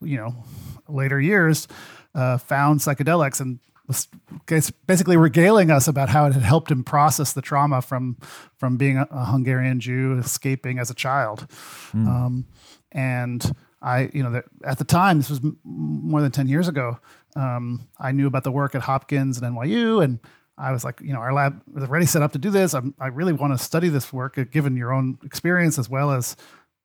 you 0.00 0.16
know 0.16 0.44
later 0.88 1.20
years 1.20 1.68
uh, 2.14 2.38
found 2.38 2.80
psychedelics 2.80 3.40
and 3.40 3.60
was 3.86 4.08
basically 4.86 5.16
regaling 5.16 5.70
us 5.70 5.88
about 5.88 6.08
how 6.08 6.26
it 6.26 6.32
had 6.32 6.42
helped 6.42 6.70
him 6.70 6.84
process 6.84 7.32
the 7.32 7.42
trauma 7.42 7.82
from 7.82 8.16
from 8.56 8.76
being 8.76 8.96
a, 8.96 9.06
a 9.10 9.26
Hungarian 9.26 9.80
Jew 9.80 10.18
escaping 10.18 10.78
as 10.78 10.90
a 10.90 10.94
child. 10.94 11.46
Mm. 11.92 12.44
And 12.92 13.54
I, 13.80 14.10
you 14.12 14.22
know, 14.22 14.42
at 14.64 14.78
the 14.78 14.84
time, 14.84 15.18
this 15.18 15.30
was 15.30 15.40
more 15.64 16.20
than 16.20 16.30
10 16.30 16.48
years 16.48 16.68
ago, 16.68 16.98
um, 17.34 17.88
I 17.98 18.12
knew 18.12 18.26
about 18.26 18.44
the 18.44 18.52
work 18.52 18.74
at 18.74 18.82
Hopkins 18.82 19.40
and 19.40 19.56
NYU. 19.56 20.04
And 20.04 20.20
I 20.56 20.72
was 20.72 20.84
like, 20.84 21.00
you 21.00 21.12
know, 21.12 21.18
our 21.18 21.32
lab 21.32 21.62
is 21.76 21.82
already 21.82 22.06
set 22.06 22.22
up 22.22 22.32
to 22.32 22.38
do 22.38 22.50
this. 22.50 22.74
I'm, 22.74 22.94
i 23.00 23.06
really 23.08 23.32
want 23.32 23.58
to 23.58 23.62
study 23.62 23.88
this 23.88 24.12
work, 24.12 24.38
uh, 24.38 24.44
given 24.44 24.76
your 24.76 24.92
own 24.92 25.18
experience, 25.24 25.78
as 25.78 25.88
well 25.88 26.12
as 26.12 26.36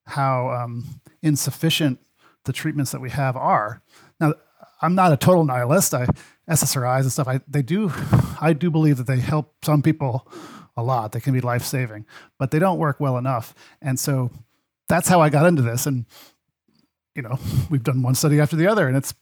how 0.05 0.49
um, 0.49 1.01
insufficient 1.21 1.99
the 2.45 2.53
treatments 2.53 2.91
that 2.91 3.01
we 3.01 3.09
have 3.09 3.35
are. 3.35 3.81
Now, 4.19 4.33
I'm 4.81 4.95
not 4.95 5.11
a 5.11 5.17
total 5.17 5.43
nihilist. 5.43 5.93
I 5.93 6.07
SSRIs 6.49 7.01
and 7.01 7.11
stuff. 7.11 7.27
I 7.27 7.41
they 7.47 7.61
do, 7.61 7.91
I 8.39 8.53
do 8.53 8.71
believe 8.71 8.97
that 8.97 9.07
they 9.07 9.19
help 9.19 9.53
some 9.63 9.81
people 9.81 10.31
a 10.75 10.83
lot. 10.83 11.11
They 11.11 11.19
can 11.19 11.33
be 11.33 11.41
life 11.41 11.63
saving, 11.63 12.05
but 12.37 12.51
they 12.51 12.59
don't 12.59 12.77
work 12.77 12.99
well 12.99 13.17
enough. 13.17 13.53
And 13.81 13.99
so 13.99 14.31
that's 14.87 15.07
how 15.07 15.21
I 15.21 15.29
got 15.29 15.45
into 15.45 15.61
this. 15.61 15.85
And 15.85 16.05
you 17.15 17.21
know, 17.21 17.39
we've 17.69 17.83
done 17.83 18.01
one 18.01 18.15
study 18.15 18.39
after 18.39 18.55
the 18.55 18.67
other, 18.67 18.87
and 18.87 18.95
it's 18.95 19.13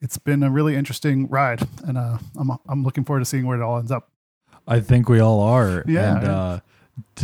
it's 0.00 0.18
been 0.18 0.42
a 0.42 0.50
really 0.50 0.76
interesting 0.76 1.28
ride, 1.28 1.66
and 1.86 1.98
uh, 1.98 2.18
I'm 2.36 2.50
I'm 2.68 2.84
looking 2.84 3.04
forward 3.04 3.20
to 3.20 3.24
seeing 3.24 3.46
where 3.46 3.60
it 3.60 3.62
all 3.62 3.78
ends 3.78 3.90
up. 3.90 4.10
I 4.66 4.80
think 4.80 5.08
we 5.08 5.20
all 5.20 5.40
are. 5.40 5.84
Yeah, 5.86 6.16
and 6.16 6.26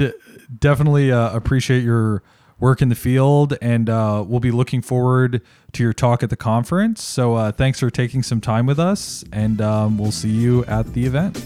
uh, 0.03 0.12
definitely 0.59 1.12
uh, 1.12 1.35
appreciate 1.35 1.83
your 1.83 2.23
work 2.59 2.83
in 2.83 2.90
the 2.90 2.95
field, 2.95 3.57
and 3.62 3.88
uh, 3.88 4.23
we'll 4.27 4.40
be 4.40 4.51
looking 4.51 4.83
forward 4.83 5.40
to 5.73 5.83
your 5.83 5.93
talk 5.93 6.23
at 6.23 6.31
the 6.31 6.37
conference. 6.37 7.03
So 7.03 7.35
uh, 7.35 7.53
thanks 7.53 7.81
for 7.81 7.90
taking 7.90 8.23
some 8.23 8.40
time 8.40 8.66
with 8.66 8.79
us, 8.79 9.25
and 9.33 9.61
um, 9.61 9.99
we'll 9.99 10.12
see 10.12 10.31
you 10.31 10.64
at 10.66 10.93
the 10.93 11.07
event. 11.07 11.43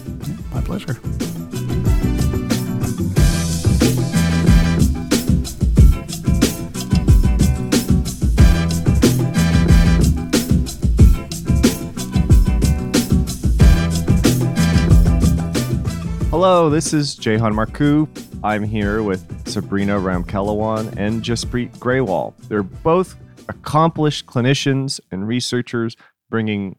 My 0.53 0.61
pleasure. 0.61 0.99
Hello, 16.47 16.69
this 16.69 16.93
is 16.93 17.15
Jahan 17.15 17.55
Marcu. 17.55 18.07
I'm 18.43 18.61
here 18.61 19.01
with 19.01 19.47
Sabrina 19.47 19.93
Ramkellawan 19.93 20.95
and 20.95 21.23
Jaspreet 21.23 21.75
Grewal. 21.79 22.35
They're 22.47 22.61
both 22.61 23.15
accomplished 23.49 24.27
clinicians 24.27 24.99
and 25.09 25.27
researchers 25.27 25.97
bringing 26.29 26.75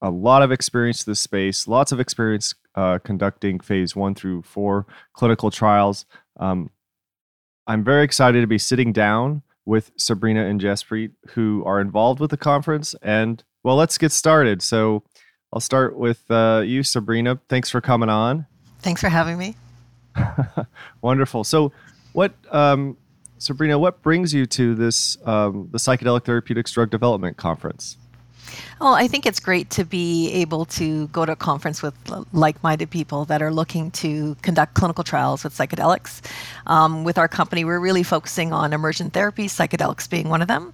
a 0.00 0.08
lot 0.08 0.42
of 0.42 0.52
experience 0.52 1.00
to 1.00 1.06
the 1.06 1.16
space, 1.16 1.66
lots 1.66 1.90
of 1.90 1.98
experience 1.98 2.54
uh, 2.76 3.00
conducting 3.00 3.58
phase 3.58 3.96
one 3.96 4.14
through 4.14 4.42
four 4.42 4.86
clinical 5.14 5.50
trials. 5.50 6.06
Um, 6.38 6.70
I'm 7.66 7.82
very 7.82 8.04
excited 8.04 8.42
to 8.42 8.46
be 8.46 8.56
sitting 8.56 8.92
down 8.92 9.42
with 9.66 9.90
Sabrina 9.96 10.46
and 10.46 10.60
Jaspreet, 10.60 11.10
who 11.30 11.64
are 11.66 11.80
involved 11.80 12.20
with 12.20 12.30
the 12.30 12.36
conference. 12.36 12.94
And 13.02 13.42
well, 13.64 13.74
let's 13.74 13.98
get 13.98 14.12
started. 14.12 14.62
So 14.62 15.02
I'll 15.52 15.58
start 15.58 15.98
with 15.98 16.22
uh, 16.30 16.62
you, 16.64 16.84
Sabrina. 16.84 17.40
Thanks 17.48 17.68
for 17.68 17.80
coming 17.80 18.10
on. 18.10 18.46
Thanks 18.80 19.00
for 19.00 19.08
having 19.08 19.38
me. 19.38 19.56
Wonderful. 21.02 21.44
So, 21.44 21.72
what, 22.12 22.32
um, 22.50 22.96
Sabrina, 23.38 23.78
what 23.78 24.02
brings 24.02 24.32
you 24.34 24.46
to 24.46 24.74
this 24.74 25.16
um, 25.26 25.68
the 25.70 25.78
Psychedelic 25.78 26.24
Therapeutics 26.24 26.72
Drug 26.72 26.90
Development 26.90 27.36
Conference? 27.36 27.96
Well, 28.80 28.94
I 28.94 29.08
think 29.08 29.26
it's 29.26 29.40
great 29.40 29.70
to 29.70 29.84
be 29.84 30.30
able 30.32 30.64
to 30.66 31.08
go 31.08 31.26
to 31.26 31.32
a 31.32 31.36
conference 31.36 31.82
with 31.82 31.94
like 32.32 32.62
minded 32.62 32.90
people 32.90 33.24
that 33.26 33.42
are 33.42 33.52
looking 33.52 33.90
to 33.92 34.36
conduct 34.42 34.74
clinical 34.74 35.04
trials 35.04 35.44
with 35.44 35.54
psychedelics. 35.54 36.22
Um, 36.66 37.04
with 37.04 37.18
our 37.18 37.28
company, 37.28 37.64
we're 37.64 37.80
really 37.80 38.02
focusing 38.02 38.52
on 38.52 38.72
emergent 38.72 39.12
therapies, 39.12 39.50
psychedelics 39.50 40.08
being 40.08 40.28
one 40.28 40.42
of 40.42 40.48
them. 40.48 40.72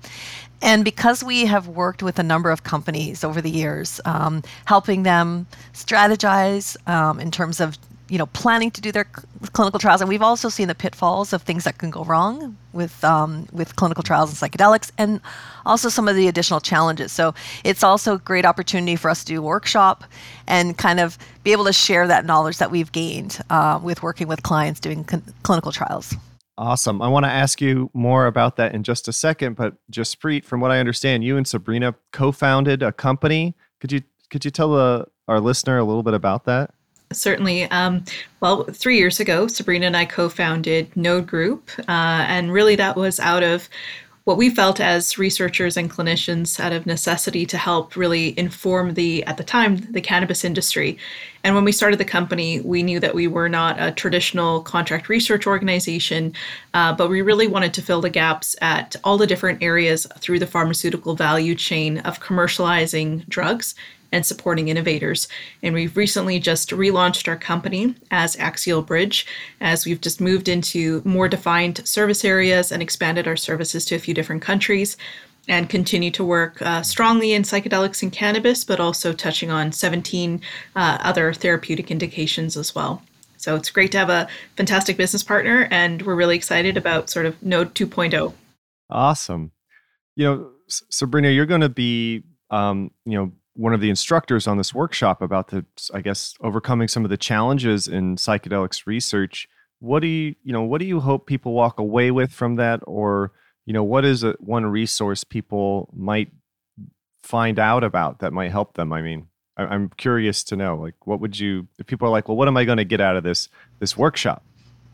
And 0.62 0.84
because 0.84 1.22
we 1.24 1.46
have 1.46 1.68
worked 1.68 2.02
with 2.02 2.18
a 2.18 2.22
number 2.22 2.50
of 2.50 2.62
companies 2.62 3.24
over 3.24 3.42
the 3.42 3.50
years, 3.50 4.00
um, 4.04 4.42
helping 4.64 5.02
them 5.02 5.46
strategize 5.72 6.76
um, 6.88 7.20
in 7.20 7.30
terms 7.30 7.60
of 7.60 7.76
you 8.08 8.18
know, 8.18 8.26
planning 8.26 8.70
to 8.70 8.80
do 8.80 8.92
their 8.92 9.06
cl- 9.06 9.26
clinical 9.52 9.80
trials, 9.80 10.00
and 10.00 10.08
we've 10.08 10.22
also 10.22 10.48
seen 10.48 10.68
the 10.68 10.74
pitfalls 10.74 11.32
of 11.32 11.42
things 11.42 11.64
that 11.64 11.78
can 11.78 11.90
go 11.90 12.04
wrong 12.04 12.56
with 12.72 13.02
um, 13.04 13.46
with 13.52 13.76
clinical 13.76 14.02
trials 14.02 14.30
and 14.30 14.52
psychedelics, 14.52 14.90
and 14.98 15.20
also 15.64 15.88
some 15.88 16.08
of 16.08 16.16
the 16.16 16.28
additional 16.28 16.60
challenges. 16.60 17.12
So 17.12 17.34
it's 17.64 17.82
also 17.82 18.14
a 18.14 18.18
great 18.18 18.44
opportunity 18.44 18.96
for 18.96 19.10
us 19.10 19.24
to 19.24 19.34
do 19.34 19.42
workshop 19.42 20.04
and 20.46 20.76
kind 20.76 21.00
of 21.00 21.18
be 21.42 21.52
able 21.52 21.64
to 21.64 21.72
share 21.72 22.06
that 22.08 22.26
knowledge 22.26 22.58
that 22.58 22.70
we've 22.70 22.92
gained 22.92 23.40
uh, 23.50 23.80
with 23.82 24.02
working 24.02 24.28
with 24.28 24.42
clients 24.42 24.80
doing 24.80 25.04
clinical 25.42 25.72
trials. 25.72 26.14
Awesome. 26.56 27.02
I 27.02 27.08
want 27.08 27.24
to 27.24 27.30
ask 27.30 27.60
you 27.60 27.90
more 27.94 28.26
about 28.26 28.56
that 28.56 28.74
in 28.74 28.84
just 28.84 29.08
a 29.08 29.12
second, 29.12 29.56
but 29.56 29.74
just 29.90 30.20
Jaspreet, 30.20 30.44
from 30.44 30.60
what 30.60 30.70
I 30.70 30.78
understand, 30.78 31.24
you 31.24 31.36
and 31.36 31.46
Sabrina 31.46 31.96
co-founded 32.12 32.82
a 32.82 32.92
company. 32.92 33.56
Could 33.80 33.90
you 33.90 34.02
could 34.30 34.44
you 34.44 34.50
tell 34.50 34.72
the, 34.72 35.06
our 35.28 35.38
listener 35.38 35.78
a 35.78 35.84
little 35.84 36.02
bit 36.02 36.14
about 36.14 36.44
that? 36.44 36.73
Certainly. 37.14 37.64
Um, 37.70 38.04
well, 38.40 38.64
three 38.64 38.98
years 38.98 39.20
ago, 39.20 39.46
Sabrina 39.46 39.86
and 39.86 39.96
I 39.96 40.04
co 40.04 40.28
founded 40.28 40.94
Node 40.96 41.26
Group. 41.26 41.70
Uh, 41.80 42.24
and 42.28 42.52
really, 42.52 42.76
that 42.76 42.96
was 42.96 43.20
out 43.20 43.42
of 43.42 43.68
what 44.24 44.38
we 44.38 44.48
felt 44.48 44.80
as 44.80 45.18
researchers 45.18 45.76
and 45.76 45.90
clinicians 45.90 46.58
out 46.58 46.72
of 46.72 46.86
necessity 46.86 47.44
to 47.44 47.58
help 47.58 47.94
really 47.94 48.38
inform 48.38 48.94
the 48.94 49.22
at 49.24 49.36
the 49.36 49.44
time 49.44 49.76
the 49.92 50.00
cannabis 50.00 50.44
industry 50.44 50.96
and 51.44 51.54
when 51.54 51.64
we 51.64 51.72
started 51.72 52.00
the 52.00 52.04
company 52.04 52.60
we 52.60 52.82
knew 52.82 52.98
that 52.98 53.14
we 53.14 53.26
were 53.26 53.50
not 53.50 53.76
a 53.78 53.92
traditional 53.92 54.62
contract 54.62 55.10
research 55.10 55.46
organization 55.46 56.32
uh, 56.72 56.92
but 56.92 57.10
we 57.10 57.20
really 57.20 57.46
wanted 57.46 57.74
to 57.74 57.82
fill 57.82 58.00
the 58.00 58.10
gaps 58.10 58.56
at 58.62 58.96
all 59.04 59.18
the 59.18 59.26
different 59.26 59.62
areas 59.62 60.06
through 60.18 60.38
the 60.38 60.46
pharmaceutical 60.46 61.14
value 61.14 61.54
chain 61.54 61.98
of 61.98 62.20
commercializing 62.20 63.28
drugs 63.28 63.74
and 64.14 64.24
supporting 64.24 64.68
innovators. 64.68 65.26
And 65.60 65.74
we've 65.74 65.96
recently 65.96 66.38
just 66.38 66.70
relaunched 66.70 67.26
our 67.26 67.36
company 67.36 67.96
as 68.12 68.36
AxialBridge, 68.36 69.26
as 69.60 69.84
we've 69.84 70.00
just 70.00 70.20
moved 70.20 70.48
into 70.48 71.02
more 71.04 71.28
defined 71.28 71.86
service 71.86 72.24
areas 72.24 72.70
and 72.70 72.80
expanded 72.80 73.26
our 73.26 73.36
services 73.36 73.84
to 73.86 73.96
a 73.96 73.98
few 73.98 74.14
different 74.14 74.40
countries 74.40 74.96
and 75.48 75.68
continue 75.68 76.12
to 76.12 76.24
work 76.24 76.62
uh, 76.62 76.82
strongly 76.82 77.32
in 77.32 77.42
psychedelics 77.42 78.02
and 78.02 78.12
cannabis, 78.12 78.62
but 78.64 78.78
also 78.78 79.12
touching 79.12 79.50
on 79.50 79.72
17 79.72 80.40
uh, 80.76 80.98
other 81.00 81.34
therapeutic 81.34 81.90
indications 81.90 82.56
as 82.56 82.72
well. 82.72 83.02
So 83.36 83.56
it's 83.56 83.68
great 83.68 83.92
to 83.92 83.98
have 83.98 84.10
a 84.10 84.28
fantastic 84.56 84.96
business 84.96 85.24
partner, 85.24 85.68
and 85.70 86.00
we're 86.02 86.14
really 86.14 86.36
excited 86.36 86.76
about 86.76 87.10
sort 87.10 87.26
of 87.26 87.42
Node 87.42 87.74
2.0. 87.74 88.32
Awesome. 88.88 89.50
You 90.16 90.24
know, 90.24 90.50
Sabrina, 90.68 91.28
you're 91.28 91.44
going 91.44 91.60
to 91.60 91.68
be, 91.68 92.22
um, 92.50 92.90
you 93.04 93.18
know, 93.18 93.32
one 93.54 93.72
of 93.72 93.80
the 93.80 93.90
instructors 93.90 94.46
on 94.46 94.58
this 94.58 94.74
workshop 94.74 95.22
about 95.22 95.48
the 95.48 95.64
i 95.92 96.00
guess 96.00 96.34
overcoming 96.40 96.88
some 96.88 97.04
of 97.04 97.10
the 97.10 97.16
challenges 97.16 97.88
in 97.88 98.16
psychedelics 98.16 98.86
research. 98.86 99.48
What 99.80 100.00
do 100.00 100.06
you 100.06 100.34
you 100.42 100.52
know 100.52 100.62
what 100.62 100.78
do 100.78 100.86
you 100.86 101.00
hope 101.00 101.26
people 101.26 101.52
walk 101.52 101.78
away 101.78 102.10
with 102.10 102.32
from 102.32 102.56
that? 102.56 102.80
Or 102.86 103.32
you 103.66 103.72
know 103.72 103.84
what 103.84 104.04
is 104.04 104.24
a, 104.24 104.34
one 104.40 104.66
resource 104.66 105.24
people 105.24 105.90
might 105.94 106.30
find 107.22 107.58
out 107.58 107.84
about 107.84 108.20
that 108.20 108.32
might 108.32 108.50
help 108.50 108.74
them? 108.74 108.92
I 108.92 109.02
mean 109.02 109.28
I, 109.56 109.64
i'm 109.64 109.88
curious 109.96 110.42
to 110.44 110.56
know 110.56 110.76
like 110.76 111.06
what 111.06 111.20
would 111.20 111.38
you 111.38 111.68
if 111.78 111.86
people 111.86 112.08
are 112.08 112.10
like 112.10 112.28
well 112.28 112.36
what 112.36 112.48
am 112.48 112.56
i 112.56 112.64
going 112.64 112.78
to 112.78 112.84
get 112.84 113.00
out 113.00 113.16
of 113.16 113.22
this 113.22 113.48
this 113.78 113.96
workshop 113.96 114.42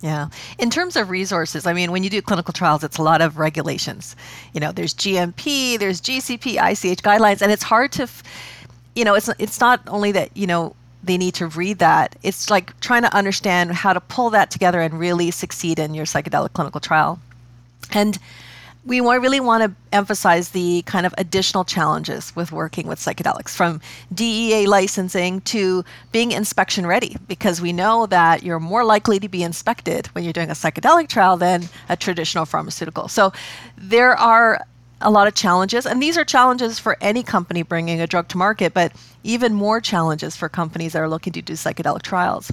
yeah. 0.01 0.29
In 0.59 0.71
terms 0.71 0.97
of 0.97 1.11
resources, 1.11 1.67
I 1.67 1.75
mean, 1.75 1.93
when 1.93 2.03
you 2.03 2.11
do 2.11 2.23
clinical 2.23 2.53
trials, 2.53 2.83
it's 2.83 2.97
a 2.97 3.03
lot 3.03 3.21
of 3.21 3.39
regulations. 3.39 4.17
You 4.55 4.61
know, 4.61 4.73
there's 4.73 4.95
GMP, 4.95 5.79
there's 5.79 6.01
GCP, 6.01 6.53
ICH 6.55 7.03
guidelines, 7.03 7.43
and 7.43 7.53
it's 7.53 7.63
hard 7.63 7.93
to, 7.93 8.09
you 8.95 9.05
know, 9.05 9.15
it's 9.15 9.29
it's 9.39 9.61
not 9.61 9.81
only 9.89 10.13
that 10.13 10.35
you 10.35 10.47
know 10.47 10.75
they 11.03 11.19
need 11.19 11.35
to 11.35 11.47
read 11.49 11.79
that. 11.79 12.17
It's 12.23 12.49
like 12.49 12.79
trying 12.81 13.03
to 13.03 13.15
understand 13.15 13.73
how 13.73 13.93
to 13.93 14.01
pull 14.01 14.31
that 14.31 14.51
together 14.51 14.81
and 14.81 14.99
really 14.99 15.31
succeed 15.31 15.79
in 15.79 15.95
your 15.95 16.07
psychedelic 16.07 16.55
clinical 16.55 16.81
trial. 16.81 17.19
And 17.93 18.19
we 18.85 19.01
really 19.01 19.41
want 19.41 19.63
to 19.63 19.75
emphasize 19.93 20.51
the 20.51 20.83
kind 20.83 21.05
of 21.05 21.15
additional 21.19 21.65
challenges 21.65 22.35
with 22.35 22.51
working 22.51 22.87
with 22.87 22.99
psychedelics 22.99 23.51
from 23.51 23.81
DEA 24.15 24.67
licensing 24.67 25.43
to 25.43 25.85
being 26.13 26.33
inspection 26.33 26.87
ready 26.87 27.17
because 27.29 27.61
we 27.61 27.73
know 27.73 28.07
that 28.07 28.43
you're 28.43 28.61
more 28.61 28.85
likely 28.85 29.19
to 29.21 29.29
be 29.29 29.43
inspected 29.43 30.07
when 30.09 30.25
you're 30.25 30.33
doing 30.33 30.51
a 30.51 30.55
psychedelic 30.55 31.09
trial 31.09 31.37
than 31.37 31.69
a 31.91 31.97
traditional 31.97 32.47
pharmaceutical. 32.47 33.07
So 33.09 33.33
there 33.77 34.17
are 34.17 34.65
a 35.03 35.11
lot 35.11 35.29
of 35.29 35.35
challenges 35.35 35.85
and 35.87 36.03
these 36.03 36.17
are 36.17 36.25
challenges 36.25 36.79
for 36.79 36.97
any 37.01 37.23
company 37.23 37.63
bringing 37.63 38.01
a 38.01 38.07
drug 38.07 38.29
to 38.29 38.39
market 38.39 38.75
but 38.75 38.93
even 39.25 39.55
more 39.55 39.81
challenges 39.81 40.37
for 40.37 40.49
companies 40.49 40.93
that 40.95 41.01
are 41.01 41.09
looking 41.09 41.33
to 41.35 41.43
do 41.43 41.53
psychedelic 41.53 42.03
trials. 42.03 42.51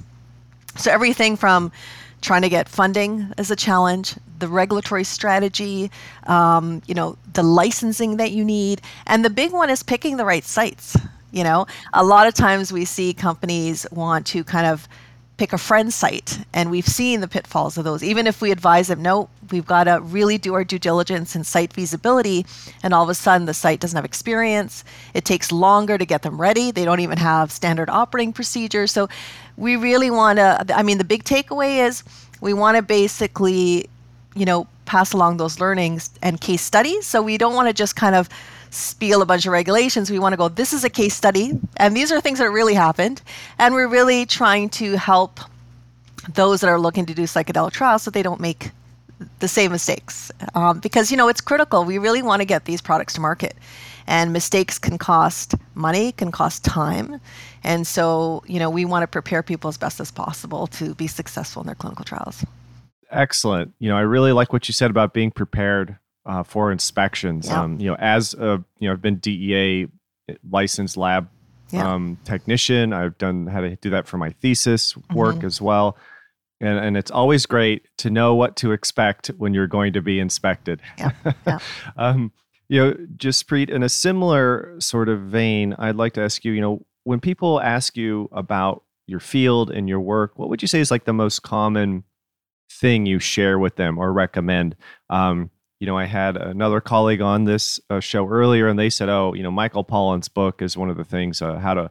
So 0.76 0.90
everything 0.90 1.36
from 1.36 1.72
trying 2.20 2.42
to 2.42 2.48
get 2.48 2.68
funding 2.68 3.32
is 3.38 3.50
a 3.50 3.56
challenge. 3.56 4.14
The 4.38 4.48
regulatory 4.48 5.04
strategy 5.04 5.90
um, 6.26 6.82
you 6.86 6.94
know 6.94 7.16
the 7.32 7.42
licensing 7.42 8.16
that 8.16 8.32
you 8.32 8.44
need. 8.44 8.82
And 9.06 9.24
the 9.24 9.30
big 9.30 9.52
one 9.52 9.70
is 9.70 9.82
picking 9.82 10.16
the 10.16 10.24
right 10.24 10.44
sites 10.44 10.96
you 11.30 11.44
know? 11.44 11.66
A 11.92 12.04
lot 12.04 12.26
of 12.26 12.34
times 12.34 12.72
we 12.72 12.84
see 12.84 13.12
companies 13.12 13.86
want 13.90 14.26
to 14.28 14.44
kind 14.44 14.66
of 14.66 14.88
pick 15.36 15.52
a 15.52 15.58
friend 15.58 15.92
site 15.92 16.40
and 16.52 16.68
we've 16.68 16.86
seen 16.86 17.20
the 17.20 17.28
pitfalls 17.28 17.78
of 17.78 17.84
those. 17.84 18.02
Even 18.02 18.26
if 18.26 18.42
we 18.42 18.50
advise 18.50 18.88
them 18.88 19.00
no 19.02 19.30
we've 19.52 19.66
got 19.66 19.84
to 19.84 20.00
really 20.02 20.36
do 20.36 20.52
our 20.54 20.64
due 20.64 20.80
diligence 20.80 21.36
and 21.36 21.46
site 21.46 21.72
feasibility 21.72 22.44
and 22.82 22.92
all 22.92 23.04
of 23.04 23.08
a 23.08 23.14
sudden 23.14 23.46
the 23.46 23.54
site 23.54 23.78
doesn't 23.78 23.96
have 23.96 24.04
experience 24.04 24.84
it 25.14 25.24
takes 25.24 25.52
longer 25.52 25.96
to 25.96 26.04
get 26.04 26.22
them 26.22 26.40
ready 26.40 26.72
they 26.72 26.84
don't 26.84 27.00
even 27.00 27.18
have 27.18 27.52
standard 27.52 27.88
operating 27.88 28.32
procedures. 28.32 28.90
So 28.90 29.08
we 29.58 29.76
really 29.76 30.10
want 30.10 30.38
to 30.38 30.64
i 30.74 30.82
mean 30.82 30.98
the 30.98 31.04
big 31.04 31.24
takeaway 31.24 31.86
is 31.86 32.02
we 32.40 32.54
want 32.54 32.76
to 32.76 32.82
basically 32.82 33.88
you 34.34 34.44
know 34.44 34.66
pass 34.86 35.12
along 35.12 35.36
those 35.36 35.60
learnings 35.60 36.10
and 36.22 36.40
case 36.40 36.62
studies 36.62 37.04
so 37.04 37.20
we 37.20 37.36
don't 37.36 37.54
want 37.54 37.68
to 37.68 37.74
just 37.74 37.96
kind 37.96 38.14
of 38.14 38.28
spiel 38.70 39.22
a 39.22 39.26
bunch 39.26 39.46
of 39.46 39.52
regulations. 39.52 40.10
We 40.10 40.18
want 40.18 40.32
to 40.32 40.36
go, 40.36 40.48
this 40.48 40.72
is 40.72 40.84
a 40.84 40.90
case 40.90 41.14
study, 41.14 41.52
and 41.76 41.96
these 41.96 42.12
are 42.12 42.20
things 42.20 42.38
that 42.38 42.50
really 42.50 42.74
happened. 42.74 43.22
And 43.58 43.74
we're 43.74 43.88
really 43.88 44.26
trying 44.26 44.68
to 44.70 44.96
help 44.96 45.40
those 46.34 46.60
that 46.60 46.68
are 46.68 46.78
looking 46.78 47.06
to 47.06 47.14
do 47.14 47.22
psychedelic 47.22 47.72
trials 47.72 48.02
so 48.02 48.10
they 48.10 48.22
don't 48.22 48.40
make 48.40 48.70
the 49.38 49.48
same 49.48 49.72
mistakes. 49.72 50.30
Um, 50.54 50.80
because, 50.80 51.10
you 51.10 51.16
know, 51.16 51.28
it's 51.28 51.40
critical. 51.40 51.84
We 51.84 51.98
really 51.98 52.22
want 52.22 52.40
to 52.40 52.46
get 52.46 52.64
these 52.66 52.80
products 52.80 53.14
to 53.14 53.20
market. 53.20 53.56
And 54.06 54.32
mistakes 54.32 54.78
can 54.78 54.96
cost 54.96 55.54
money, 55.74 56.12
can 56.12 56.30
cost 56.30 56.64
time. 56.64 57.20
And 57.64 57.86
so, 57.86 58.42
you 58.46 58.58
know, 58.58 58.70
we 58.70 58.84
want 58.84 59.02
to 59.02 59.06
prepare 59.06 59.42
people 59.42 59.68
as 59.68 59.76
best 59.76 60.00
as 60.00 60.10
possible 60.10 60.66
to 60.68 60.94
be 60.94 61.06
successful 61.06 61.62
in 61.62 61.66
their 61.66 61.74
clinical 61.74 62.04
trials. 62.04 62.44
Excellent. 63.10 63.72
You 63.78 63.88
know, 63.88 63.96
I 63.96 64.02
really 64.02 64.32
like 64.32 64.52
what 64.52 64.68
you 64.68 64.72
said 64.72 64.90
about 64.90 65.14
being 65.14 65.30
prepared 65.30 65.98
uh, 66.26 66.42
for 66.42 66.70
inspections. 66.70 67.48
Yeah. 67.48 67.62
Um, 67.62 67.80
you 67.80 67.88
know, 67.88 67.96
as 67.96 68.34
a 68.34 68.62
you 68.78 68.88
know, 68.88 68.92
I've 68.92 69.02
been 69.02 69.16
DEA 69.16 69.88
licensed 70.50 70.96
lab 70.96 71.28
yeah. 71.70 71.92
um, 71.92 72.18
technician. 72.24 72.92
I've 72.92 73.16
done 73.18 73.46
how 73.46 73.60
to 73.60 73.76
do 73.76 73.90
that 73.90 74.06
for 74.06 74.18
my 74.18 74.30
thesis 74.30 74.96
work 75.12 75.36
mm-hmm. 75.36 75.46
as 75.46 75.60
well. 75.60 75.96
And, 76.60 76.78
and 76.78 76.96
it's 76.96 77.10
always 77.10 77.46
great 77.46 77.86
to 77.98 78.10
know 78.10 78.34
what 78.34 78.56
to 78.56 78.72
expect 78.72 79.28
when 79.38 79.54
you're 79.54 79.68
going 79.68 79.92
to 79.92 80.02
be 80.02 80.18
inspected. 80.18 80.80
Yeah. 80.98 81.12
yeah. 81.46 81.58
um, 81.96 82.32
you 82.68 82.80
know, 82.80 82.92
Jaspreet, 83.16 83.70
in 83.70 83.82
a 83.82 83.88
similar 83.88 84.74
sort 84.78 85.08
of 85.08 85.20
vein, 85.20 85.74
I'd 85.78 85.96
like 85.96 86.14
to 86.14 86.20
ask 86.20 86.44
you, 86.44 86.52
you 86.52 86.60
know, 86.60 86.84
when 87.08 87.20
people 87.20 87.58
ask 87.62 87.96
you 87.96 88.28
about 88.32 88.84
your 89.06 89.18
field 89.18 89.70
and 89.70 89.88
your 89.88 89.98
work, 89.98 90.38
what 90.38 90.50
would 90.50 90.60
you 90.60 90.68
say 90.68 90.78
is 90.78 90.90
like 90.90 91.06
the 91.06 91.12
most 91.14 91.42
common 91.42 92.04
thing 92.70 93.06
you 93.06 93.18
share 93.18 93.58
with 93.58 93.76
them 93.76 93.96
or 93.96 94.12
recommend. 94.12 94.76
Um, 95.08 95.50
you 95.80 95.86
know, 95.86 95.96
I 95.96 96.04
had 96.04 96.36
another 96.36 96.82
colleague 96.82 97.22
on 97.22 97.44
this 97.44 97.80
uh, 97.88 98.00
show 98.00 98.28
earlier, 98.28 98.68
and 98.68 98.78
they 98.78 98.90
said, 98.90 99.08
"Oh, 99.08 99.32
you 99.32 99.42
know, 99.42 99.50
Michael 99.50 99.84
Pollan's 99.84 100.28
book 100.28 100.60
is 100.60 100.76
one 100.76 100.90
of 100.90 100.98
the 100.98 101.04
things 101.04 101.40
uh, 101.40 101.56
how 101.58 101.72
to 101.72 101.90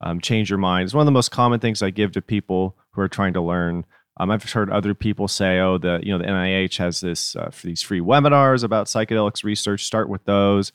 um, 0.00 0.20
change 0.20 0.50
your 0.50 0.58
mind." 0.58 0.86
It's 0.86 0.94
one 0.94 1.02
of 1.02 1.06
the 1.06 1.12
most 1.12 1.30
common 1.30 1.60
things 1.60 1.80
I 1.80 1.90
give 1.90 2.10
to 2.12 2.20
people 2.20 2.76
who 2.90 3.02
are 3.02 3.08
trying 3.08 3.34
to 3.34 3.40
learn. 3.40 3.84
Um, 4.18 4.32
I've 4.32 4.50
heard 4.50 4.70
other 4.70 4.94
people 4.94 5.28
say, 5.28 5.60
"Oh, 5.60 5.78
the 5.78 6.00
you 6.02 6.10
know 6.10 6.18
the 6.18 6.28
NIH 6.28 6.78
has 6.78 6.98
this 6.98 7.36
uh, 7.36 7.52
these 7.62 7.82
free 7.82 8.00
webinars 8.00 8.64
about 8.64 8.88
psychedelics 8.88 9.44
research. 9.44 9.84
Start 9.84 10.08
with 10.08 10.24
those." 10.24 10.72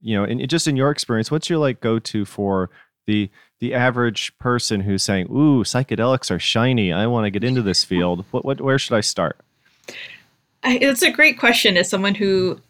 You 0.00 0.16
know, 0.16 0.24
and 0.24 0.48
just 0.48 0.66
in 0.66 0.76
your 0.76 0.90
experience, 0.90 1.30
what's 1.30 1.50
your 1.50 1.58
like 1.58 1.80
go 1.80 1.98
to 1.98 2.24
for 2.24 2.70
the 3.08 3.30
the 3.58 3.74
average 3.74 4.36
person 4.38 4.82
who's 4.82 5.02
saying, 5.02 5.26
"Ooh, 5.30 5.64
psychedelics 5.64 6.30
are 6.30 6.38
shiny. 6.38 6.92
I 6.92 7.06
want 7.06 7.24
to 7.24 7.30
get 7.30 7.42
into 7.42 7.62
this 7.62 7.82
field." 7.82 8.24
What, 8.30 8.44
what 8.44 8.60
where 8.60 8.78
should 8.78 8.94
I 8.94 9.00
start? 9.00 9.40
It's 10.62 11.02
a 11.02 11.10
great 11.10 11.38
question. 11.38 11.76
As 11.76 11.88
someone 11.88 12.14
who, 12.14 12.60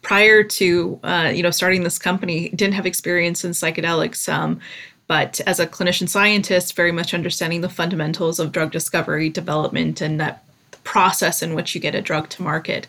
prior 0.00 0.42
to 0.44 1.00
uh, 1.02 1.32
you 1.34 1.42
know 1.42 1.50
starting 1.50 1.82
this 1.82 1.98
company, 1.98 2.48
didn't 2.50 2.74
have 2.74 2.86
experience 2.86 3.44
in 3.44 3.50
psychedelics, 3.50 4.32
um, 4.32 4.60
but 5.08 5.40
as 5.46 5.58
a 5.58 5.66
clinician 5.66 6.08
scientist, 6.08 6.76
very 6.76 6.92
much 6.92 7.12
understanding 7.12 7.60
the 7.60 7.68
fundamentals 7.68 8.38
of 8.38 8.52
drug 8.52 8.70
discovery, 8.70 9.28
development, 9.28 10.00
and 10.00 10.20
that 10.20 10.44
process 10.84 11.42
in 11.42 11.54
which 11.54 11.74
you 11.74 11.80
get 11.80 11.94
a 11.94 12.02
drug 12.02 12.28
to 12.28 12.42
market. 12.42 12.86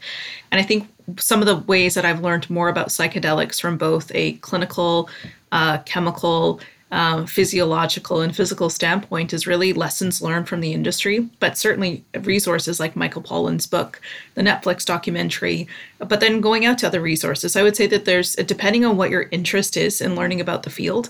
And 0.52 0.62
I 0.62 0.64
think 0.64 0.88
some 1.18 1.42
of 1.42 1.48
the 1.48 1.58
ways 1.58 1.96
that 1.96 2.06
I've 2.06 2.22
learned 2.22 2.50
more 2.50 2.70
about 2.70 2.88
psychedelics 2.90 3.60
from 3.60 3.78
both 3.78 4.12
a 4.16 4.34
clinical, 4.34 5.10
uh, 5.52 5.80
chemical, 5.80 6.60
um, 6.94 7.26
physiological 7.26 8.22
and 8.22 8.36
physical 8.36 8.70
standpoint 8.70 9.34
is 9.34 9.48
really 9.48 9.74
lessons 9.74 10.22
learned 10.22 10.48
from 10.48 10.62
the 10.62 10.74
industry, 10.74 11.28
but 11.40 11.58
certainly 11.58 12.06
resources 12.22 12.80
like 12.80 12.96
Michael 12.96 13.24
Pollan's 13.24 13.66
book, 13.66 14.00
the 14.36 14.44
Netflix 14.44 14.86
documentary, 14.86 15.68
but 15.98 16.20
then 16.20 16.40
going 16.40 16.68
out 16.68 16.78
to 16.78 16.88
other 16.88 17.02
resources. 17.02 17.56
I 17.56 17.64
would 17.64 17.76
say 17.76 17.88
that 17.88 18.06
there's, 18.06 18.36
depending 18.36 18.86
on 18.86 18.96
what 18.96 19.10
your 19.10 19.24
interest 19.32 19.76
is 19.76 20.02
in 20.02 20.16
learning 20.16 20.40
about 20.40 20.62
the 20.62 20.70
field, 20.70 21.10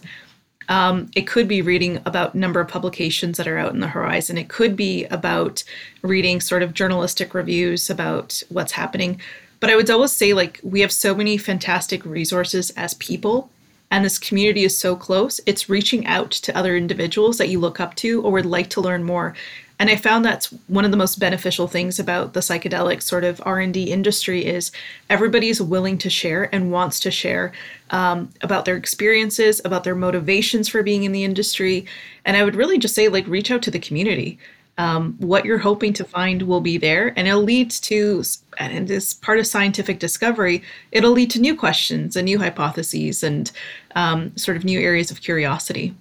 um, 0.69 1.11
it 1.17 1.27
could 1.27 1.49
be 1.49 1.61
reading 1.61 2.01
about 2.05 2.33
number 2.33 2.61
of 2.61 2.69
publications 2.69 3.35
that 3.35 3.49
are 3.49 3.57
out 3.57 3.73
in 3.73 3.81
the 3.81 3.87
horizon. 3.87 4.37
It 4.37 4.47
could 4.47 4.77
be 4.77 5.03
about 5.07 5.65
reading 6.01 6.39
sort 6.39 6.63
of 6.63 6.73
journalistic 6.73 7.33
reviews 7.33 7.89
about 7.89 8.41
what's 8.47 8.71
happening. 8.71 9.19
But 9.59 9.69
I 9.69 9.75
would 9.75 9.89
always 9.89 10.13
say, 10.13 10.33
like, 10.33 10.61
we 10.63 10.79
have 10.79 10.93
so 10.93 11.13
many 11.13 11.37
fantastic 11.37 12.05
resources 12.05 12.69
as 12.71 12.93
people 12.93 13.49
and 13.93 14.03
this 14.03 14.17
community 14.17 14.63
is 14.63 14.75
so 14.75 14.95
close 14.95 15.39
it's 15.45 15.69
reaching 15.69 16.07
out 16.07 16.31
to 16.31 16.57
other 16.57 16.75
individuals 16.75 17.37
that 17.37 17.49
you 17.49 17.59
look 17.59 17.79
up 17.79 17.93
to 17.93 18.23
or 18.23 18.31
would 18.31 18.45
like 18.45 18.67
to 18.71 18.81
learn 18.81 19.03
more. 19.03 19.35
And 19.79 19.89
i 19.89 19.95
found 19.95 20.25
that's 20.25 20.47
one 20.67 20.83
of 20.83 20.91
the 20.91 20.97
most 20.97 21.19
beneficial 21.19 21.67
things 21.67 21.99
about 21.99 22.33
the 22.33 22.39
psychedelic 22.39 23.03
sort 23.03 23.23
of 23.23 23.41
r&d 23.45 23.83
industry 23.91 24.45
is 24.45 24.71
everybody's 25.11 25.61
willing 25.61 25.99
to 25.99 26.09
share 26.09 26.49
and 26.55 26.71
wants 26.71 26.99
to 27.01 27.11
share 27.11 27.53
um, 27.91 28.29
about 28.41 28.65
their 28.65 28.77
experiences 28.77 29.61
about 29.63 29.83
their 29.83 29.95
motivations 29.95 30.67
for 30.67 30.81
being 30.81 31.03
in 31.03 31.11
the 31.11 31.23
industry. 31.23 31.85
And 32.25 32.35
i 32.35 32.43
would 32.43 32.55
really 32.55 32.79
just 32.79 32.95
say 32.95 33.09
like 33.09 33.27
reach 33.27 33.51
out 33.51 33.61
to 33.63 33.71
the 33.71 33.85
community. 33.87 34.39
Um, 34.79 35.15
what 35.19 35.45
you're 35.45 35.59
hoping 35.59 35.93
to 35.93 36.03
find 36.03 36.41
will 36.41 36.61
be 36.61 36.79
there 36.79 37.13
and 37.15 37.27
it'll 37.27 37.43
lead 37.43 37.69
to 37.69 38.23
and 38.57 38.89
as 38.89 39.13
part 39.13 39.37
of 39.37 39.45
scientific 39.45 39.99
discovery 39.99 40.63
it'll 40.91 41.11
lead 41.11 41.29
to 41.31 41.39
new 41.39 41.55
questions 41.55 42.15
and 42.15 42.25
new 42.25 42.39
hypotheses 42.39 43.21
and 43.21 43.51
um, 43.95 44.35
sort 44.37 44.57
of 44.57 44.63
new 44.63 44.79
areas 44.79 45.11
of 45.11 45.21
curiosity. 45.21 45.95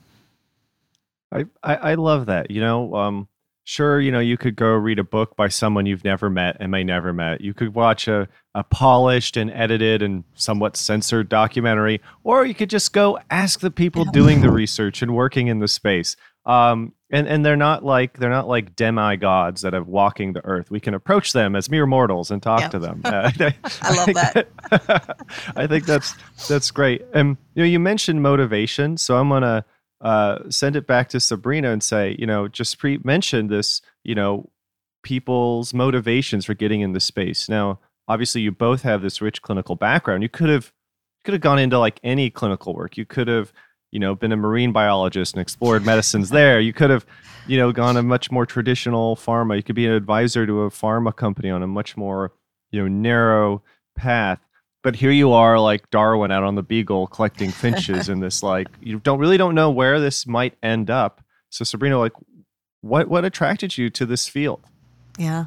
I, 1.33 1.45
I, 1.63 1.75
I 1.75 1.95
love 1.95 2.27
that 2.27 2.51
you 2.51 2.61
know 2.61 2.95
um, 2.95 3.29
sure 3.65 4.01
you 4.01 4.11
know 4.11 4.21
you 4.21 4.37
could 4.37 4.57
go 4.57 4.73
read 4.75 4.99
a 4.99 5.05
book 5.05 5.37
by 5.37 5.49
someone 5.49 5.87
you've 5.87 6.05
never 6.05 6.29
met 6.29 6.57
and 6.61 6.71
may 6.71 6.85
never 6.85 7.13
met. 7.13 7.41
You 7.41 7.55
could 7.55 7.75
watch 7.75 8.09
a, 8.09 8.29
a 8.55 8.65
polished 8.65 9.37
and 9.37 9.51
edited 9.51 10.03
and 10.03 10.25
somewhat 10.35 10.77
censored 10.77 11.29
documentary 11.29 12.01
or 12.25 12.45
you 12.45 12.55
could 12.55 12.71
just 12.71 12.93
go 12.93 13.19
ask 13.31 13.61
the 13.61 13.71
people 13.71 14.05
doing 14.05 14.41
the 14.41 14.51
research 14.51 15.03
and 15.03 15.15
working 15.15 15.47
in 15.47 15.61
the 15.61 15.69
space. 15.69 16.17
Um, 16.45 16.93
and 17.13 17.29
and 17.29 17.45
they're 17.45 17.57
not 17.57 17.85
like 17.85 18.19
they're 18.19 18.31
not 18.31 18.49
like 18.49 18.75
demigods 18.75 19.61
that 19.61 19.75
are 19.75 19.83
walking 19.83 20.33
the 20.33 20.45
earth. 20.45 20.71
We 20.71 20.81
can 20.81 20.95
approach 20.95 21.35
them 21.35 21.55
as 21.55 21.71
mere 21.71 21.87
mortals 21.87 22.31
and 22.31 22.43
talk 22.43 22.61
yeah. 22.63 22.69
to 22.69 22.79
them. 22.79 23.03
Uh, 23.13 23.31
I, 23.39 23.55
I, 23.83 23.95
love 23.95 24.07
that. 24.15 25.17
I 25.55 25.67
think 25.67 25.85
that's 25.85 26.15
that's 26.49 26.71
great. 26.71 27.05
And 27.13 27.37
you 27.55 27.63
know, 27.63 27.69
you 27.69 27.79
mentioned 27.79 28.23
motivation, 28.23 28.97
so 28.97 29.19
I'm 29.19 29.29
gonna 29.29 29.67
uh, 30.01 30.39
send 30.49 30.77
it 30.77 30.87
back 30.87 31.11
to 31.11 31.21
Sabrina 31.21 31.71
and 31.71 31.83
say, 31.83 32.17
you 32.19 32.27
know, 32.27 32.49
just 32.49 32.79
pre 32.79 32.99
mention 33.05 33.49
this, 33.49 33.83
you 34.03 34.15
know, 34.15 34.51
people's 35.03 35.75
motivations 35.75 36.47
for 36.47 36.55
getting 36.55 36.81
in 36.81 36.93
the 36.93 37.01
space. 37.01 37.51
Now, 37.51 37.81
obviously, 38.09 38.41
you 38.41 38.51
both 38.51 38.83
have 38.83 39.03
this 39.03 39.21
rich 39.21 39.43
clinical 39.43 39.77
background. 39.77 40.23
You 40.23 40.31
could 40.31 40.49
have 40.49 40.73
could 41.25 41.35
have 41.35 41.43
gone 41.43 41.59
into 41.59 41.79
like 41.79 42.01
any 42.03 42.31
clinical 42.31 42.75
work. 42.75 42.97
You 42.97 43.05
could 43.05 43.29
have 43.29 43.53
you 43.93 44.01
know, 44.01 44.15
been 44.15 44.33
a 44.33 44.37
marine 44.37 44.73
biologist 44.73 45.35
and 45.35 45.41
explored 45.41 45.85
medicines 45.85 46.31
there. 46.31 46.59
You 46.59 46.73
could 46.73 46.91
have, 46.91 47.07
you 47.47 47.59
know, 47.59 47.71
gone 47.73 47.97
a 47.97 48.03
much 48.03 48.31
more 48.31 48.47
traditional 48.47 49.15
pharma. 49.17 49.57
You 49.57 49.63
could 49.63 49.77
be 49.77 49.87
an 49.87 49.93
advisor 49.93 50.47
to 50.47 50.63
a 50.63 50.71
pharma 50.71 51.15
company 51.15 51.51
on 51.51 51.63
a 51.63 51.67
much 51.67 51.97
more, 51.97 52.33
you 52.71 52.81
know, 52.81 52.89
narrow 52.89 53.63
path. 53.95 54.41
But 54.83 54.97
here 54.97 55.13
you 55.13 55.33
are, 55.33 55.61
like 55.61 55.91
Darwin 55.91 56.33
out 56.33 56.43
on 56.43 56.57
the 56.57 56.63
Beagle 56.63 57.07
collecting 57.07 57.51
finches 57.51 58.09
in 58.09 58.19
this, 58.19 58.43
like, 58.43 58.67
you 58.81 58.99
don't 58.99 59.21
really 59.21 59.37
don't 59.37 59.55
know 59.55 59.71
where 59.71 60.01
this 60.01 60.27
might 60.27 60.57
end 60.63 60.91
up. 60.91 61.23
So, 61.51 61.65
Sabrina, 61.65 61.99
like, 61.99 62.13
what 62.81 63.09
what 63.09 63.25
attracted 63.25 63.79
you 63.79 63.91
to 63.91 64.07
this 64.07 64.27
field? 64.27 64.65
Yeah. 65.19 65.45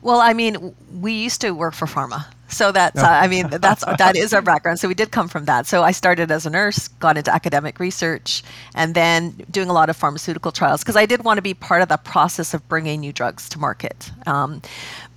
Well, 0.00 0.20
I 0.20 0.32
mean, 0.32 0.74
we 1.00 1.12
used 1.12 1.40
to 1.42 1.50
work 1.50 1.74
for 1.74 1.86
pharma. 1.86 2.26
So 2.50 2.72
that's, 2.72 3.02
uh, 3.02 3.06
I 3.06 3.28
mean, 3.28 3.48
that's, 3.50 3.84
that 3.84 4.16
is 4.16 4.32
our 4.32 4.42
background. 4.42 4.78
So 4.78 4.88
we 4.88 4.94
did 4.94 5.10
come 5.10 5.28
from 5.28 5.44
that. 5.46 5.66
So 5.66 5.82
I 5.82 5.92
started 5.92 6.30
as 6.30 6.46
a 6.46 6.50
nurse, 6.50 6.88
got 6.88 7.16
into 7.16 7.32
academic 7.32 7.80
research, 7.80 8.42
and 8.74 8.94
then 8.94 9.30
doing 9.50 9.68
a 9.68 9.72
lot 9.72 9.90
of 9.90 9.96
pharmaceutical 9.96 10.52
trials 10.52 10.82
because 10.82 10.96
I 10.96 11.06
did 11.06 11.24
want 11.24 11.38
to 11.38 11.42
be 11.42 11.54
part 11.54 11.82
of 11.82 11.88
the 11.88 11.96
process 11.96 12.54
of 12.54 12.68
bringing 12.68 13.00
new 13.00 13.12
drugs 13.12 13.48
to 13.50 13.58
market. 13.58 14.10
Um, 14.26 14.62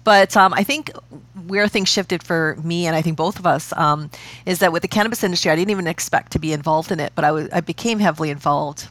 but 0.04 0.36
um, 0.36 0.54
I 0.54 0.64
think 0.64 0.92
where 1.48 1.68
things 1.68 1.90
shifted 1.90 2.24
for 2.24 2.58
me 2.64 2.88
and 2.88 2.96
I 2.96 3.02
think 3.02 3.18
both 3.18 3.40
of 3.40 3.46
us 3.46 3.74
um, 3.78 4.10
is 4.46 4.60
that 4.60 4.72
with 4.72 4.82
the 4.82 4.88
cannabis 4.88 5.24
industry, 5.24 5.52
I 5.52 5.56
didn't 5.56 5.72
even 5.72 5.88
expect 5.88 6.32
to 6.34 6.40
be 6.40 6.54
involved 6.54 6.92
in 6.92 7.00
it, 7.00 7.14
but 7.16 7.24
I, 7.24 7.30
w- 7.30 7.50
I 7.54 7.62
became 7.62 8.00
heavily 8.00 8.30
involved 8.30 8.90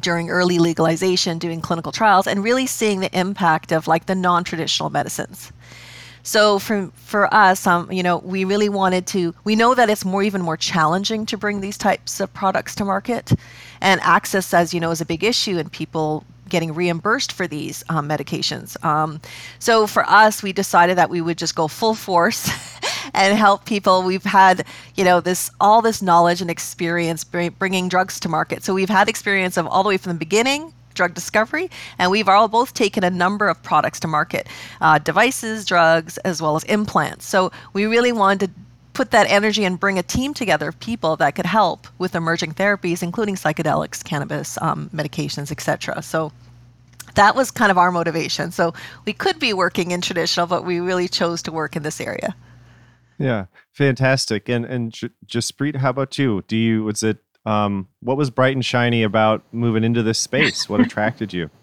during 0.00 0.30
early 0.30 0.58
legalization, 0.58 1.38
doing 1.38 1.60
clinical 1.60 1.92
trials, 1.92 2.26
and 2.26 2.42
really 2.42 2.66
seeing 2.66 3.00
the 3.00 3.18
impact 3.18 3.72
of 3.72 3.86
like 3.86 4.06
the 4.06 4.14
non-traditional 4.14 4.90
medicines. 4.90 5.52
So 6.26 6.58
for 6.58 6.90
for 6.96 7.32
us, 7.32 7.68
um, 7.68 7.90
you 7.92 8.02
know, 8.02 8.18
we 8.18 8.44
really 8.44 8.68
wanted 8.68 9.06
to. 9.08 9.32
We 9.44 9.54
know 9.54 9.76
that 9.76 9.88
it's 9.88 10.04
more 10.04 10.24
even 10.24 10.42
more 10.42 10.56
challenging 10.56 11.24
to 11.26 11.38
bring 11.38 11.60
these 11.60 11.78
types 11.78 12.18
of 12.18 12.34
products 12.34 12.74
to 12.74 12.84
market, 12.84 13.32
and 13.80 14.00
access, 14.02 14.52
as 14.52 14.74
you 14.74 14.80
know, 14.80 14.90
is 14.90 15.00
a 15.00 15.06
big 15.06 15.22
issue, 15.22 15.56
and 15.56 15.70
people 15.70 16.24
getting 16.48 16.74
reimbursed 16.74 17.30
for 17.30 17.46
these 17.46 17.84
um, 17.88 18.08
medications. 18.08 18.82
Um, 18.84 19.20
so 19.60 19.86
for 19.86 20.04
us, 20.08 20.42
we 20.42 20.52
decided 20.52 20.98
that 20.98 21.10
we 21.10 21.20
would 21.20 21.38
just 21.38 21.54
go 21.54 21.68
full 21.68 21.94
force 21.94 22.50
and 23.14 23.38
help 23.38 23.64
people. 23.64 24.02
We've 24.02 24.24
had, 24.24 24.66
you 24.96 25.04
know, 25.04 25.20
this 25.20 25.52
all 25.60 25.80
this 25.80 26.02
knowledge 26.02 26.40
and 26.40 26.50
experience 26.50 27.22
bringing 27.22 27.88
drugs 27.88 28.18
to 28.20 28.28
market. 28.28 28.64
So 28.64 28.74
we've 28.74 28.88
had 28.88 29.08
experience 29.08 29.56
of 29.56 29.68
all 29.68 29.84
the 29.84 29.90
way 29.90 29.96
from 29.96 30.14
the 30.14 30.18
beginning 30.18 30.72
drug 30.96 31.14
discovery, 31.14 31.70
and 31.98 32.10
we've 32.10 32.28
all 32.28 32.48
both 32.48 32.74
taken 32.74 33.04
a 33.04 33.10
number 33.10 33.48
of 33.48 33.62
products 33.62 34.00
to 34.00 34.08
market, 34.08 34.48
uh, 34.80 34.98
devices, 34.98 35.64
drugs, 35.64 36.18
as 36.18 36.42
well 36.42 36.56
as 36.56 36.64
implants. 36.64 37.26
So 37.26 37.52
we 37.72 37.86
really 37.86 38.12
wanted 38.12 38.46
to 38.46 38.50
put 38.96 39.10
that 39.10 39.26
energy 39.28 39.62
and 39.64 39.78
bring 39.78 39.98
a 39.98 40.02
team 40.02 40.32
together 40.32 40.68
of 40.68 40.80
people 40.80 41.16
that 41.16 41.34
could 41.34 41.44
help 41.44 41.86
with 41.98 42.14
emerging 42.14 42.54
therapies, 42.54 43.02
including 43.02 43.34
psychedelics, 43.34 44.02
cannabis, 44.02 44.60
um, 44.62 44.88
medications, 44.92 45.52
etc. 45.52 46.00
So 46.00 46.32
that 47.14 47.36
was 47.36 47.50
kind 47.50 47.70
of 47.70 47.76
our 47.76 47.92
motivation. 47.92 48.50
So 48.52 48.72
we 49.04 49.12
could 49.12 49.38
be 49.38 49.52
working 49.52 49.90
in 49.90 50.00
traditional, 50.00 50.46
but 50.46 50.64
we 50.64 50.80
really 50.80 51.08
chose 51.08 51.42
to 51.42 51.52
work 51.52 51.76
in 51.76 51.82
this 51.82 52.00
area. 52.00 52.34
Yeah, 53.18 53.46
fantastic. 53.72 54.48
And 54.48 54.64
and 54.64 54.92
Jaspreet, 55.26 55.76
how 55.76 55.90
about 55.90 56.18
you? 56.18 56.42
Do 56.48 56.56
you 56.56 56.84
was 56.84 57.02
it 57.02 57.18
um, 57.46 57.88
what 58.00 58.16
was 58.16 58.28
bright 58.28 58.54
and 58.54 58.64
shiny 58.64 59.04
about 59.04 59.42
moving 59.52 59.84
into 59.84 60.02
this 60.02 60.18
space? 60.18 60.68
What 60.68 60.80
attracted 60.80 61.32
you? 61.32 61.48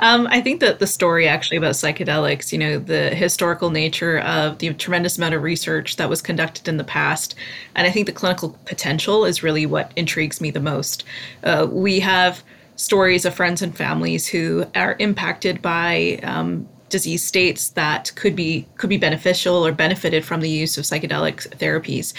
Um, 0.00 0.26
I 0.28 0.40
think 0.40 0.60
that 0.60 0.80
the 0.80 0.86
story 0.86 1.28
actually 1.28 1.56
about 1.56 1.72
psychedelics, 1.72 2.52
you 2.52 2.58
know, 2.58 2.78
the 2.78 3.14
historical 3.14 3.70
nature 3.70 4.18
of 4.18 4.58
the 4.58 4.74
tremendous 4.74 5.16
amount 5.16 5.34
of 5.34 5.42
research 5.42 5.96
that 5.96 6.10
was 6.10 6.20
conducted 6.20 6.68
in 6.68 6.78
the 6.78 6.84
past, 6.84 7.34
and 7.76 7.86
I 7.86 7.90
think 7.90 8.06
the 8.06 8.12
clinical 8.12 8.58
potential 8.66 9.24
is 9.24 9.44
really 9.44 9.64
what 9.64 9.92
intrigues 9.94 10.40
me 10.40 10.50
the 10.50 10.60
most. 10.60 11.04
Uh, 11.44 11.66
we 11.70 12.00
have 12.00 12.42
stories 12.74 13.24
of 13.24 13.34
friends 13.34 13.62
and 13.62 13.76
families 13.76 14.26
who 14.26 14.66
are 14.74 14.96
impacted 14.98 15.62
by 15.62 16.18
um, 16.24 16.68
disease 16.88 17.22
states 17.22 17.70
that 17.70 18.12
could 18.14 18.36
be 18.36 18.66
could 18.76 18.90
be 18.90 18.96
beneficial 18.96 19.66
or 19.66 19.72
benefited 19.72 20.24
from 20.24 20.40
the 20.40 20.48
use 20.48 20.78
of 20.78 20.84
psychedelic 20.84 21.48
therapies 21.58 22.14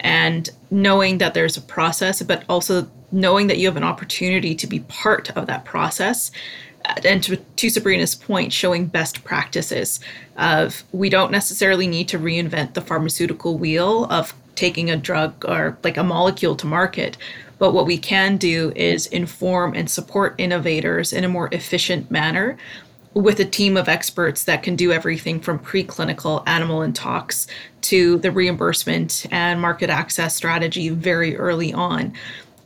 and 0.00 0.50
knowing 0.70 1.18
that 1.18 1.34
there's 1.34 1.56
a 1.56 1.60
process 1.60 2.22
but 2.22 2.44
also 2.48 2.88
knowing 3.10 3.46
that 3.46 3.58
you 3.58 3.66
have 3.66 3.76
an 3.76 3.84
opportunity 3.84 4.54
to 4.54 4.66
be 4.66 4.80
part 4.80 5.30
of 5.36 5.46
that 5.46 5.64
process 5.64 6.30
uh, 6.84 6.94
and 7.04 7.22
to, 7.22 7.36
to 7.36 7.70
Sabrina's 7.70 8.14
point, 8.14 8.52
showing 8.52 8.86
best 8.86 9.22
practices 9.24 10.00
of 10.36 10.82
we 10.92 11.08
don't 11.08 11.30
necessarily 11.30 11.86
need 11.86 12.08
to 12.08 12.18
reinvent 12.18 12.74
the 12.74 12.80
pharmaceutical 12.80 13.56
wheel 13.56 14.06
of 14.06 14.34
taking 14.54 14.90
a 14.90 14.96
drug 14.96 15.44
or 15.46 15.78
like 15.84 15.96
a 15.96 16.02
molecule 16.02 16.56
to 16.56 16.66
market. 16.66 17.16
But 17.58 17.72
what 17.72 17.86
we 17.86 17.98
can 17.98 18.36
do 18.36 18.72
is 18.74 19.06
inform 19.06 19.74
and 19.74 19.88
support 19.88 20.34
innovators 20.38 21.12
in 21.12 21.24
a 21.24 21.28
more 21.28 21.48
efficient 21.52 22.10
manner 22.10 22.58
with 23.14 23.40
a 23.40 23.44
team 23.44 23.76
of 23.76 23.88
experts 23.88 24.44
that 24.44 24.62
can 24.62 24.76
do 24.76 24.92
everything 24.92 25.40
from 25.40 25.58
preclinical 25.58 26.42
animal 26.46 26.82
and 26.82 26.96
tox 26.96 27.46
to 27.82 28.18
the 28.18 28.30
reimbursement 28.30 29.26
and 29.30 29.60
market 29.60 29.90
access 29.90 30.34
strategy 30.34 30.88
very 30.88 31.36
early 31.36 31.72
on 31.72 32.12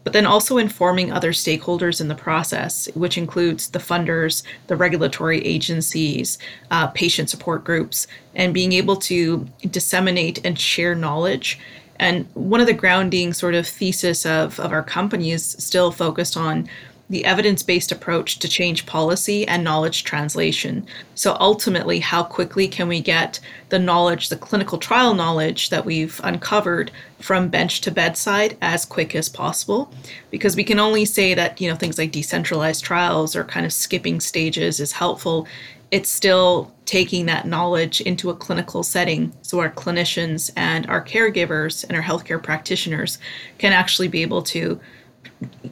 but 0.07 0.12
then 0.12 0.24
also 0.24 0.57
informing 0.57 1.11
other 1.11 1.32
stakeholders 1.32 2.01
in 2.01 2.07
the 2.07 2.14
process, 2.14 2.88
which 2.94 3.18
includes 3.18 3.70
the 3.70 3.80
funders, 3.80 4.44
the 4.68 4.76
regulatory 4.76 5.44
agencies, 5.44 6.38
uh, 6.70 6.86
patient 6.86 7.28
support 7.28 7.64
groups, 7.64 8.07
and 8.36 8.55
being 8.55 8.72
able 8.72 8.94
to 8.94 9.44
disseminate 9.68 10.47
and 10.47 10.61
share 10.61 10.94
knowledge. 10.94 11.59
And 11.97 12.24
one 12.34 12.61
of 12.61 12.68
the 12.68 12.72
grounding 12.72 13.32
sort 13.32 13.57
of 13.57 13.66
thesis 13.66 14.24
of, 14.24 14.61
of 14.61 14.70
our 14.70 14.84
company 14.84 15.32
is 15.32 15.57
still 15.59 15.90
focused 15.90 16.36
on 16.36 16.68
the 17.09 17.24
evidence 17.24 17.62
based 17.62 17.92
approach 17.92 18.38
to 18.40 18.48
change 18.48 18.86
policy 18.86 19.46
and 19.46 19.62
knowledge 19.62 20.02
translation. 20.04 20.86
So, 21.14 21.36
ultimately, 21.38 22.00
how 22.00 22.24
quickly 22.24 22.66
can 22.66 22.88
we 22.88 23.00
get 23.00 23.38
the 23.68 23.78
knowledge, 23.78 24.28
the 24.28 24.36
clinical 24.36 24.78
trial 24.78 25.14
knowledge 25.14 25.70
that 25.70 25.84
we've 25.84 26.20
uncovered 26.24 26.90
from 27.20 27.48
bench 27.48 27.80
to 27.82 27.90
bedside 27.90 28.57
as 28.61 28.84
quick 28.84 29.14
as 29.14 29.28
possible? 29.28 29.92
Because 30.30 30.57
we 30.57 30.64
can 30.64 30.80
only 30.80 31.04
say 31.04 31.34
that, 31.34 31.61
you 31.61 31.70
know, 31.70 31.76
things 31.76 31.98
like 31.98 32.12
decentralized 32.12 32.84
trials 32.84 33.36
or 33.36 33.44
kind 33.44 33.66
of 33.66 33.72
skipping 33.72 34.20
stages 34.20 34.80
is 34.80 34.92
helpful. 34.92 35.46
It's 35.92 36.11
still 36.11 36.72
taking 36.86 37.26
that 37.26 37.46
knowledge 37.46 38.00
into 38.00 38.30
a 38.30 38.34
clinical 38.34 38.82
setting 38.82 39.32
so 39.42 39.61
our 39.61 39.70
clinicians 39.70 40.50
and 40.57 40.86
our 40.88 41.04
caregivers 41.04 41.84
and 41.84 41.96
our 41.96 42.02
healthcare 42.02 42.42
practitioners 42.42 43.18
can 43.59 43.72
actually 43.72 44.09
be 44.09 44.22
able 44.22 44.42
to 44.42 44.80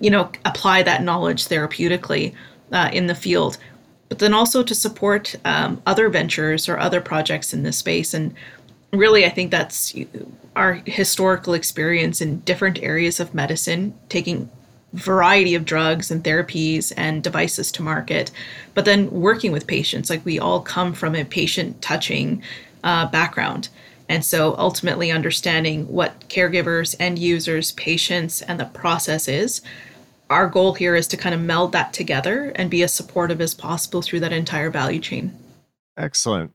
you 0.01 0.11
know, 0.11 0.31
apply 0.45 0.83
that 0.83 1.03
knowledge 1.03 1.49
therapeutically 1.49 2.35
uh, 2.73 2.91
in 2.93 3.07
the 3.07 3.15
field, 3.15 3.57
but 4.09 4.19
then 4.19 4.35
also 4.35 4.63
to 4.63 4.75
support 4.75 5.35
um, 5.45 5.81
other 5.87 6.09
ventures 6.09 6.69
or 6.69 6.79
other 6.79 7.01
projects 7.01 7.53
in 7.55 7.63
this 7.63 7.79
space. 7.79 8.15
And 8.15 8.35
really, 8.93 9.25
I 9.25 9.31
think 9.31 9.51
that's 9.51 9.95
our 10.57 10.75
historical 10.87 11.55
experience 11.55 12.21
in 12.21 12.41
different 12.41 12.83
areas 12.83 13.21
of 13.21 13.35
medicine, 13.35 13.95
taking 14.09 14.51
variety 14.93 15.55
of 15.55 15.65
drugs 15.65 16.11
and 16.11 16.23
therapies 16.23 16.93
and 16.97 17.23
devices 17.23 17.73
to 17.73 17.83
market, 17.83 18.31
but 18.75 18.85
then 18.85 19.11
working 19.11 19.51
with 19.51 19.67
patients. 19.67 20.09
Like 20.09 20.25
we 20.25 20.39
all 20.39 20.61
come 20.61 20.93
from 20.93 21.17
a 21.17 21.25
patient 21.25 21.83
touching 21.83 22.43
uh, 22.85 23.07
background. 23.07 23.69
And 24.09 24.25
so 24.25 24.55
ultimately 24.59 25.11
understanding 25.11 25.89
what 25.89 26.29
caregivers, 26.29 26.95
end 27.01 27.19
users, 27.19 27.73
patients, 27.73 28.43
and 28.43 28.61
the 28.61 28.67
process 28.67 29.29
is. 29.29 29.63
Our 30.31 30.49
goal 30.49 30.75
here 30.75 30.97
is 30.97 31.07
to 31.09 31.17
kind 31.17 31.35
of 31.35 31.41
meld 31.41 31.73
that 31.73 31.93
together 31.93 32.53
and 32.57 32.71
be 32.71 32.83
as 32.83 32.93
supportive 32.93 33.41
as 33.41 33.55
possible 33.55 34.03
through 34.03 34.21
that 34.21 34.33
entire 34.33 34.71
value 34.71 35.01
chain. 35.01 35.37
Excellent. 35.97 36.53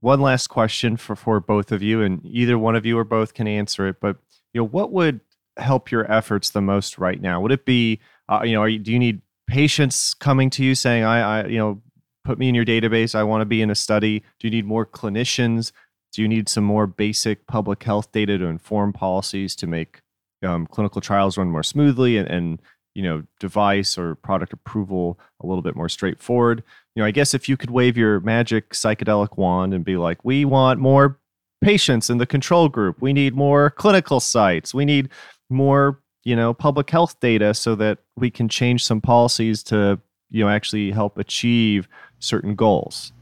One 0.00 0.20
last 0.20 0.46
question 0.46 0.96
for, 0.96 1.14
for 1.14 1.40
both 1.40 1.72
of 1.72 1.82
you, 1.82 2.00
and 2.00 2.24
either 2.24 2.58
one 2.58 2.74
of 2.74 2.86
you 2.86 2.98
or 2.98 3.04
both 3.04 3.34
can 3.34 3.46
answer 3.46 3.86
it. 3.86 3.96
But 4.00 4.16
you 4.54 4.60
know, 4.60 4.66
what 4.66 4.92
would 4.92 5.20
help 5.58 5.90
your 5.90 6.10
efforts 6.10 6.50
the 6.50 6.62
most 6.62 6.98
right 6.98 7.20
now? 7.20 7.40
Would 7.40 7.52
it 7.52 7.66
be, 7.66 8.00
uh, 8.28 8.42
you 8.44 8.54
know, 8.54 8.64
you, 8.64 8.78
do 8.78 8.92
you 8.92 8.98
need 8.98 9.20
patients 9.46 10.14
coming 10.14 10.48
to 10.50 10.64
you 10.64 10.74
saying, 10.74 11.04
"I, 11.04 11.42
I, 11.42 11.46
you 11.46 11.58
know, 11.58 11.82
put 12.24 12.38
me 12.38 12.48
in 12.48 12.54
your 12.54 12.64
database. 12.64 13.14
I 13.14 13.24
want 13.24 13.42
to 13.42 13.46
be 13.46 13.60
in 13.60 13.70
a 13.70 13.74
study." 13.74 14.20
Do 14.38 14.46
you 14.46 14.50
need 14.50 14.64
more 14.64 14.86
clinicians? 14.86 15.72
Do 16.12 16.22
you 16.22 16.28
need 16.28 16.48
some 16.48 16.64
more 16.64 16.86
basic 16.86 17.46
public 17.46 17.82
health 17.82 18.10
data 18.12 18.36
to 18.38 18.46
inform 18.46 18.92
policies 18.92 19.54
to 19.56 19.66
make 19.66 20.00
um, 20.42 20.66
clinical 20.66 21.00
trials 21.00 21.36
run 21.38 21.50
more 21.50 21.62
smoothly 21.62 22.16
and, 22.16 22.28
and 22.28 22.62
you 22.94 23.02
know 23.02 23.22
device 23.38 23.96
or 23.96 24.16
product 24.16 24.52
approval 24.52 25.18
a 25.42 25.46
little 25.46 25.62
bit 25.62 25.76
more 25.76 25.88
straightforward? 25.88 26.62
You 26.94 27.02
know, 27.02 27.06
I 27.06 27.12
guess 27.12 27.34
if 27.34 27.48
you 27.48 27.56
could 27.56 27.70
wave 27.70 27.96
your 27.96 28.20
magic 28.20 28.70
psychedelic 28.70 29.36
wand 29.36 29.72
and 29.74 29.84
be 29.84 29.96
like, 29.96 30.24
"We 30.24 30.44
want 30.44 30.80
more 30.80 31.18
patients 31.62 32.10
in 32.10 32.18
the 32.18 32.26
control 32.26 32.68
group. 32.68 33.00
We 33.00 33.12
need 33.12 33.34
more 33.34 33.70
clinical 33.70 34.18
sites. 34.18 34.74
We 34.74 34.84
need 34.84 35.10
more, 35.50 36.00
you 36.24 36.34
know, 36.34 36.54
public 36.54 36.90
health 36.90 37.20
data 37.20 37.54
so 37.54 37.74
that 37.76 37.98
we 38.16 38.30
can 38.30 38.48
change 38.48 38.84
some 38.84 39.00
policies 39.00 39.62
to, 39.64 40.00
you 40.30 40.42
know, 40.42 40.50
actually 40.50 40.90
help 40.90 41.18
achieve 41.18 41.86
certain 42.18 42.56
goals." 42.56 43.12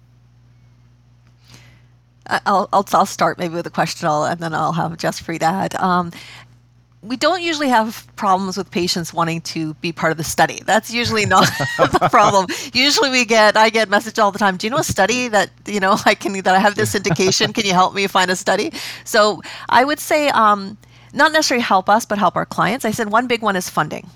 I'll, 2.29 2.69
I'll, 2.73 2.87
I'll 2.93 3.07
start 3.07 3.39
maybe 3.39 3.55
with 3.55 3.67
a 3.67 3.71
question, 3.71 4.09
I'll, 4.09 4.25
and 4.25 4.41
then 4.41 4.55
I'll 4.55 4.73
have 4.73 4.93
Jaspreet 4.93 5.43
add. 5.43 5.75
Um, 5.77 6.13
we 7.03 7.17
don't 7.17 7.43
usually 7.43 7.69
have 7.69 8.07
problems 8.17 8.57
with 8.57 8.71
patients 8.71 9.15
wanting 9.15 9.41
to 9.43 9.75
be 9.75 9.93
part 9.93 10.11
of 10.11 10.19
the 10.19 10.25
study. 10.25 10.61
That's 10.65 10.93
usually 10.93 11.27
not 11.27 11.47
the 11.79 12.09
problem. 12.11 12.47
Usually 12.73 13.11
we 13.11 13.25
get 13.25 13.57
I 13.57 13.71
get 13.71 13.89
message 13.89 14.19
all 14.19 14.33
the 14.33 14.39
time. 14.39 14.57
Do 14.57 14.67
you 14.67 14.71
know 14.71 14.79
a 14.79 14.85
study 14.85 15.29
that 15.29 15.51
you 15.67 15.81
know 15.81 15.97
I 16.07 16.15
can 16.15 16.33
that 16.33 16.55
I 16.55 16.59
have 16.59 16.75
this 16.75 16.95
indication? 16.95 17.53
Can 17.53 17.65
you 17.65 17.73
help 17.73 17.95
me 17.95 18.07
find 18.09 18.31
a 18.31 18.37
study? 18.37 18.73
So 19.05 19.43
I 19.69 19.85
would 19.85 20.01
say 20.01 20.29
um, 20.31 20.77
not 21.13 21.33
necessarily 21.33 21.63
help 21.63 21.89
us, 21.89 22.05
but 22.05 22.19
help 22.19 22.37
our 22.37 22.47
clients. 22.47 22.85
I 22.85 22.91
said 22.91 23.11
one 23.11 23.29
big 23.29 23.43
one 23.43 23.55
is 23.55 23.71
funding 23.71 24.11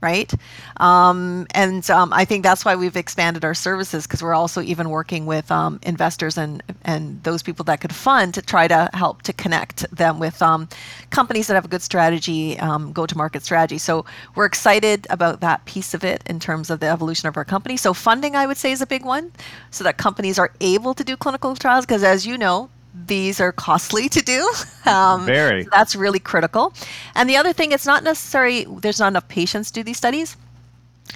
right? 0.00 0.32
Um, 0.78 1.46
and 1.52 1.88
um, 1.90 2.12
I 2.12 2.24
think 2.24 2.42
that's 2.42 2.64
why 2.64 2.76
we've 2.76 2.96
expanded 2.96 3.44
our 3.44 3.54
services 3.54 4.06
because 4.06 4.22
we're 4.22 4.34
also 4.34 4.60
even 4.62 4.90
working 4.90 5.26
with 5.26 5.50
um, 5.50 5.80
investors 5.82 6.36
and 6.36 6.62
and 6.84 7.22
those 7.22 7.42
people 7.42 7.64
that 7.64 7.80
could 7.80 7.94
fund 7.94 8.34
to 8.34 8.42
try 8.42 8.68
to 8.68 8.90
help 8.92 9.22
to 9.22 9.32
connect 9.32 9.88
them 9.94 10.18
with 10.18 10.40
um, 10.42 10.68
companies 11.10 11.46
that 11.46 11.54
have 11.54 11.64
a 11.64 11.68
good 11.68 11.82
strategy, 11.82 12.58
um, 12.58 12.92
go 12.92 13.06
to 13.06 13.16
market 13.16 13.42
strategy. 13.42 13.78
So 13.78 14.04
we're 14.34 14.46
excited 14.46 15.06
about 15.10 15.40
that 15.40 15.64
piece 15.64 15.94
of 15.94 16.04
it 16.04 16.22
in 16.26 16.38
terms 16.40 16.70
of 16.70 16.80
the 16.80 16.86
evolution 16.86 17.28
of 17.28 17.36
our 17.36 17.44
company. 17.44 17.76
So 17.76 17.94
funding, 17.94 18.36
I 18.36 18.46
would 18.46 18.56
say, 18.56 18.72
is 18.72 18.82
a 18.82 18.86
big 18.86 19.04
one, 19.04 19.32
so 19.70 19.84
that 19.84 19.96
companies 19.96 20.38
are 20.38 20.52
able 20.60 20.94
to 20.94 21.04
do 21.04 21.16
clinical 21.16 21.56
trials 21.56 21.86
because, 21.86 22.04
as 22.04 22.26
you 22.26 22.38
know, 22.38 22.70
these 23.04 23.40
are 23.40 23.52
costly 23.52 24.08
to 24.08 24.22
do. 24.22 24.52
Um, 24.86 25.26
Very. 25.26 25.64
So 25.64 25.70
that's 25.72 25.96
really 25.96 26.20
critical. 26.20 26.72
And 27.16 27.28
the 27.28 27.36
other 27.36 27.52
thing, 27.52 27.72
it's 27.72 27.86
not 27.86 28.04
necessary, 28.04 28.66
there's 28.82 29.00
not 29.00 29.08
enough 29.08 29.26
patients 29.26 29.72
to 29.72 29.80
do 29.80 29.82
these 29.82 29.96
studies. 29.96 30.36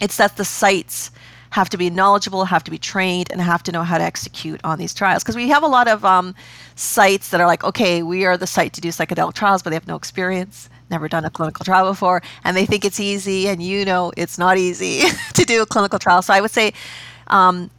It's 0.00 0.16
that 0.16 0.36
the 0.36 0.44
sites 0.44 1.12
have 1.50 1.68
to 1.70 1.76
be 1.76 1.88
knowledgeable, 1.88 2.44
have 2.44 2.64
to 2.64 2.70
be 2.72 2.78
trained, 2.78 3.30
and 3.30 3.40
have 3.40 3.62
to 3.64 3.70
know 3.70 3.84
how 3.84 3.96
to 3.98 4.02
execute 4.02 4.60
on 4.64 4.78
these 4.78 4.92
trials. 4.92 5.22
Because 5.22 5.36
we 5.36 5.48
have 5.48 5.62
a 5.62 5.68
lot 5.68 5.86
of 5.86 6.04
um, 6.04 6.34
sites 6.74 7.30
that 7.30 7.40
are 7.40 7.46
like, 7.46 7.62
okay, 7.62 8.02
we 8.02 8.24
are 8.24 8.36
the 8.36 8.46
site 8.46 8.72
to 8.72 8.80
do 8.80 8.88
psychedelic 8.88 9.34
trials, 9.34 9.62
but 9.62 9.70
they 9.70 9.76
have 9.76 9.86
no 9.86 9.94
experience, 9.94 10.68
never 10.90 11.08
done 11.08 11.24
a 11.24 11.30
clinical 11.30 11.64
trial 11.64 11.88
before, 11.88 12.22
and 12.42 12.56
they 12.56 12.66
think 12.66 12.84
it's 12.84 12.98
easy, 12.98 13.48
and 13.48 13.62
you 13.62 13.84
know 13.84 14.12
it's 14.16 14.36
not 14.36 14.58
easy 14.58 15.02
to 15.34 15.44
do 15.44 15.62
a 15.62 15.66
clinical 15.66 16.00
trial. 16.00 16.22
So 16.22 16.34
I 16.34 16.40
would 16.40 16.50
say 16.50 16.72
um, 17.28 17.70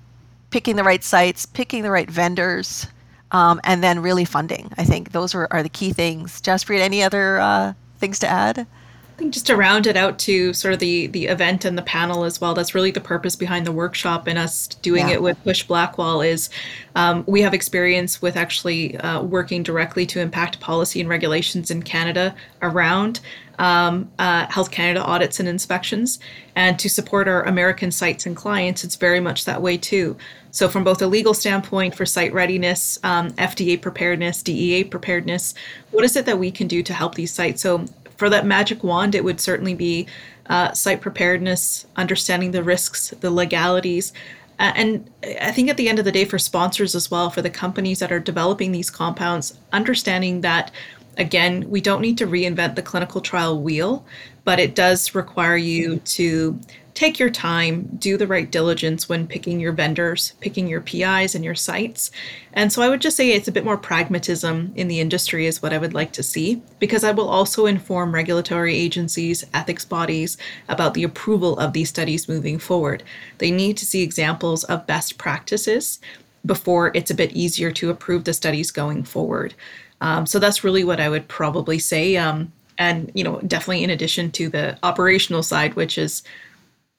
picking 0.51 0.75
the 0.75 0.83
right 0.83 1.03
sites, 1.03 1.45
picking 1.45 1.83
the 1.83 1.91
right 1.91 2.09
vendors, 2.09 2.87
um, 3.31 3.59
and 3.63 3.83
then 3.83 3.99
really 3.99 4.25
funding. 4.25 4.71
I 4.77 4.83
think 4.83 5.11
those 5.11 5.33
are, 5.33 5.47
are 5.51 5.63
the 5.63 5.69
key 5.69 5.93
things. 5.93 6.41
Jaspreet, 6.41 6.79
any 6.79 7.01
other 7.03 7.39
uh, 7.39 7.73
things 7.97 8.19
to 8.19 8.27
add? 8.27 8.59
I 8.59 9.23
think 9.23 9.33
just 9.33 9.47
to 9.47 9.55
round 9.55 9.85
it 9.87 9.95
out 9.95 10.17
to 10.19 10.51
sort 10.53 10.73
of 10.73 10.79
the 10.79 11.07
the 11.07 11.27
event 11.27 11.63
and 11.63 11.77
the 11.77 11.83
panel 11.83 12.23
as 12.23 12.41
well. 12.41 12.53
That's 12.55 12.73
really 12.73 12.91
the 12.91 13.01
purpose 13.01 13.35
behind 13.35 13.67
the 13.67 13.71
workshop 13.71 14.25
and 14.27 14.39
us 14.39 14.67
doing 14.67 15.09
yeah. 15.09 15.15
it 15.15 15.21
with 15.21 15.37
Husch 15.43 15.67
Blackwell 15.67 16.21
is 16.21 16.49
um, 16.95 17.23
we 17.27 17.41
have 17.41 17.53
experience 17.53 18.21
with 18.21 18.35
actually 18.35 18.97
uh, 18.97 19.21
working 19.21 19.61
directly 19.61 20.05
to 20.07 20.19
impact 20.19 20.59
policy 20.59 20.99
and 20.99 21.07
regulations 21.09 21.69
in 21.69 21.83
Canada 21.83 22.33
around 22.63 23.19
um, 23.61 24.11
uh, 24.17 24.47
Health 24.47 24.71
Canada 24.71 25.05
audits 25.05 25.39
and 25.39 25.47
inspections. 25.47 26.19
And 26.55 26.79
to 26.79 26.89
support 26.89 27.27
our 27.27 27.43
American 27.43 27.91
sites 27.91 28.25
and 28.25 28.35
clients, 28.35 28.83
it's 28.83 28.95
very 28.95 29.19
much 29.19 29.45
that 29.45 29.61
way 29.61 29.77
too. 29.77 30.17
So, 30.49 30.67
from 30.67 30.83
both 30.83 31.01
a 31.01 31.07
legal 31.07 31.33
standpoint 31.33 31.95
for 31.95 32.05
site 32.05 32.33
readiness, 32.33 32.99
um, 33.03 33.29
FDA 33.31 33.79
preparedness, 33.79 34.41
DEA 34.41 34.83
preparedness, 34.85 35.53
what 35.91 36.03
is 36.03 36.15
it 36.15 36.25
that 36.25 36.39
we 36.39 36.51
can 36.51 36.67
do 36.67 36.81
to 36.83 36.93
help 36.93 37.15
these 37.15 37.31
sites? 37.31 37.61
So, 37.61 37.85
for 38.17 38.29
that 38.31 38.45
magic 38.45 38.83
wand, 38.83 39.13
it 39.13 39.23
would 39.23 39.39
certainly 39.39 39.75
be 39.75 40.07
uh, 40.47 40.73
site 40.73 40.99
preparedness, 40.99 41.85
understanding 41.95 42.51
the 42.51 42.63
risks, 42.63 43.11
the 43.21 43.31
legalities. 43.31 44.11
And 44.59 45.09
I 45.23 45.51
think 45.51 45.69
at 45.69 45.77
the 45.77 45.89
end 45.89 45.97
of 45.97 46.05
the 46.05 46.11
day, 46.11 46.23
for 46.23 46.37
sponsors 46.37 46.93
as 46.93 47.09
well, 47.09 47.31
for 47.31 47.41
the 47.41 47.49
companies 47.49 47.97
that 47.97 48.11
are 48.11 48.19
developing 48.19 48.71
these 48.71 48.91
compounds, 48.91 49.57
understanding 49.71 50.41
that 50.41 50.71
Again, 51.17 51.69
we 51.69 51.81
don't 51.81 52.01
need 52.01 52.17
to 52.19 52.27
reinvent 52.27 52.75
the 52.75 52.81
clinical 52.81 53.21
trial 53.21 53.61
wheel, 53.61 54.05
but 54.43 54.59
it 54.59 54.75
does 54.75 55.13
require 55.13 55.57
you 55.57 55.97
to 55.99 56.59
take 56.93 57.19
your 57.19 57.29
time, 57.29 57.89
do 57.99 58.17
the 58.17 58.27
right 58.27 58.51
diligence 58.51 59.07
when 59.07 59.27
picking 59.27 59.59
your 59.59 59.71
vendors, 59.71 60.33
picking 60.41 60.67
your 60.67 60.81
PIs 60.81 61.35
and 61.35 61.43
your 61.43 61.55
sites. 61.55 62.11
And 62.53 62.71
so 62.71 62.81
I 62.81 62.89
would 62.89 63.01
just 63.01 63.15
say 63.15 63.31
it's 63.31 63.47
a 63.47 63.51
bit 63.51 63.63
more 63.63 63.77
pragmatism 63.77 64.73
in 64.75 64.87
the 64.87 64.99
industry 64.99 65.45
is 65.45 65.61
what 65.61 65.73
I 65.73 65.77
would 65.77 65.93
like 65.93 66.11
to 66.13 66.23
see, 66.23 66.61
because 66.79 67.03
I 67.03 67.11
will 67.11 67.29
also 67.29 67.65
inform 67.65 68.13
regulatory 68.13 68.75
agencies, 68.75 69.45
ethics 69.53 69.85
bodies 69.85 70.37
about 70.67 70.93
the 70.93 71.03
approval 71.03 71.57
of 71.59 71.73
these 71.73 71.89
studies 71.89 72.27
moving 72.27 72.59
forward. 72.59 73.03
They 73.37 73.51
need 73.51 73.77
to 73.77 73.85
see 73.85 74.01
examples 74.01 74.63
of 74.65 74.87
best 74.87 75.17
practices 75.17 75.99
before 76.45 76.91
it's 76.93 77.11
a 77.11 77.15
bit 77.15 77.31
easier 77.31 77.71
to 77.71 77.89
approve 77.89 78.25
the 78.25 78.33
studies 78.33 78.71
going 78.71 79.03
forward. 79.03 79.53
Um, 80.01 80.25
so 80.25 80.39
that's 80.39 80.63
really 80.63 80.83
what 80.83 80.99
I 80.99 81.09
would 81.09 81.27
probably 81.27 81.79
say. 81.79 82.17
Um, 82.17 82.51
and 82.77 83.11
you 83.13 83.23
know, 83.23 83.39
definitely 83.41 83.83
in 83.83 83.89
addition 83.89 84.31
to 84.31 84.49
the 84.49 84.77
operational 84.83 85.43
side, 85.43 85.75
which 85.75 85.97
is 85.97 86.23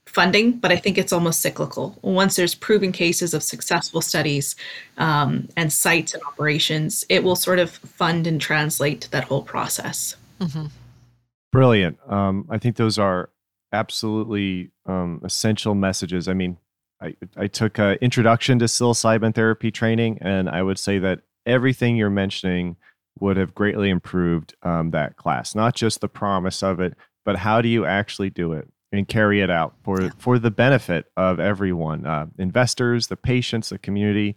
funding, 0.07 0.53
but 0.53 0.71
I 0.71 0.77
think 0.77 0.99
it's 0.99 1.13
almost 1.13 1.41
cyclical. 1.41 1.99
Once 2.03 2.37
there's 2.37 2.55
proven 2.55 2.93
cases 2.93 3.35
of 3.35 3.43
successful 3.43 4.01
studies 4.01 4.57
um, 4.99 5.49
and 5.57 5.73
sites 5.73 6.15
and 6.15 6.23
operations, 6.25 7.05
it 7.09 7.25
will 7.25 7.37
sort 7.37 7.59
of 7.59 7.71
fund 7.71 8.27
and 8.27 8.41
translate 8.41 9.09
that 9.11 9.25
whole 9.25 9.43
process. 9.43 10.17
Mm-hmm. 10.41 10.67
Brilliant. 11.51 11.99
Um, 12.09 12.47
I 12.51 12.59
think 12.59 12.77
those 12.77 12.99
are 12.99 13.31
absolutely 13.73 14.71
um, 14.87 15.21
essential 15.25 15.75
messages. 15.75 16.29
I 16.29 16.35
mean, 16.35 16.59
I, 17.01 17.17
I 17.37 17.47
took 17.47 17.79
an 17.79 17.99
introduction 18.01 18.59
to 18.61 18.67
psilocybin 18.67 19.35
therapy 19.35 19.71
training, 19.71 20.19
and 20.21 20.49
I 20.49 20.63
would 20.63 20.79
say 20.79 20.99
that 20.99 21.21
everything 21.47 21.97
you're 21.97 22.11
mentioning 22.11 22.77
would 23.21 23.37
have 23.37 23.55
greatly 23.55 23.91
improved 23.91 24.55
um, 24.63 24.91
that 24.91 25.17
class. 25.17 25.55
Not 25.55 25.75
just 25.75 26.01
the 26.01 26.09
promise 26.09 26.63
of 26.63 26.81
it, 26.81 26.95
but 27.25 27.37
how 27.37 27.61
do 27.61 27.69
you 27.69 27.85
actually 27.85 28.31
do 28.31 28.53
it 28.53 28.69
and 28.93 29.09
carry 29.09 29.41
it 29.41 29.51
out 29.51 29.75
for 29.83 30.11
for 30.19 30.39
the 30.39 30.51
benefit 30.51 31.07
of 31.17 31.41
everyone, 31.41 32.07
uh, 32.07 32.27
investors, 32.39 33.07
the 33.07 33.17
patients, 33.17 33.71
the 33.71 33.79
community. 33.79 34.37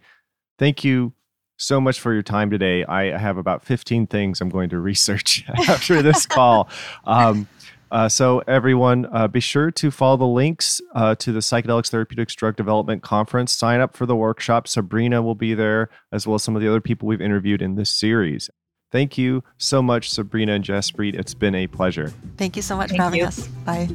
Thank 0.58 0.82
you 0.82 1.12
so 1.58 1.80
much 1.80 2.00
for 2.00 2.12
your 2.12 2.22
time 2.22 2.50
today. 2.50 2.84
I 2.84 3.16
have 3.16 3.36
about 3.36 3.64
15 3.64 4.06
things 4.06 4.40
I'm 4.40 4.48
going 4.48 4.70
to 4.70 4.78
research 4.80 5.44
after 5.68 6.02
this 6.02 6.26
call. 6.26 6.68
Um, 7.04 7.48
uh, 7.88 8.08
so, 8.08 8.40
everyone, 8.48 9.06
uh, 9.12 9.28
be 9.28 9.38
sure 9.38 9.70
to 9.70 9.90
follow 9.92 10.16
the 10.16 10.26
links 10.26 10.80
uh, 10.94 11.14
to 11.14 11.30
the 11.30 11.38
Psychedelics 11.38 11.88
Therapeutics 11.88 12.34
Drug 12.34 12.56
Development 12.56 13.00
Conference. 13.00 13.52
Sign 13.52 13.80
up 13.80 13.96
for 13.96 14.06
the 14.06 14.16
workshop. 14.16 14.66
Sabrina 14.66 15.22
will 15.22 15.36
be 15.36 15.54
there, 15.54 15.88
as 16.10 16.26
well 16.26 16.34
as 16.34 16.42
some 16.42 16.56
of 16.56 16.62
the 16.62 16.68
other 16.68 16.80
people 16.80 17.06
we've 17.06 17.20
interviewed 17.20 17.62
in 17.62 17.76
this 17.76 17.90
series. 17.90 18.50
Thank 18.92 19.18
you 19.18 19.42
so 19.58 19.82
much, 19.82 20.10
Sabrina 20.10 20.52
and 20.52 20.64
Jaspreet. 20.64 21.14
It's 21.14 21.34
been 21.34 21.54
a 21.54 21.66
pleasure. 21.66 22.12
Thank 22.36 22.56
you 22.56 22.62
so 22.62 22.76
much 22.76 22.90
Thank 22.90 23.00
for 23.00 23.04
having 23.04 23.20
you. 23.20 23.26
us. 23.26 23.46
Bye. 23.48 23.86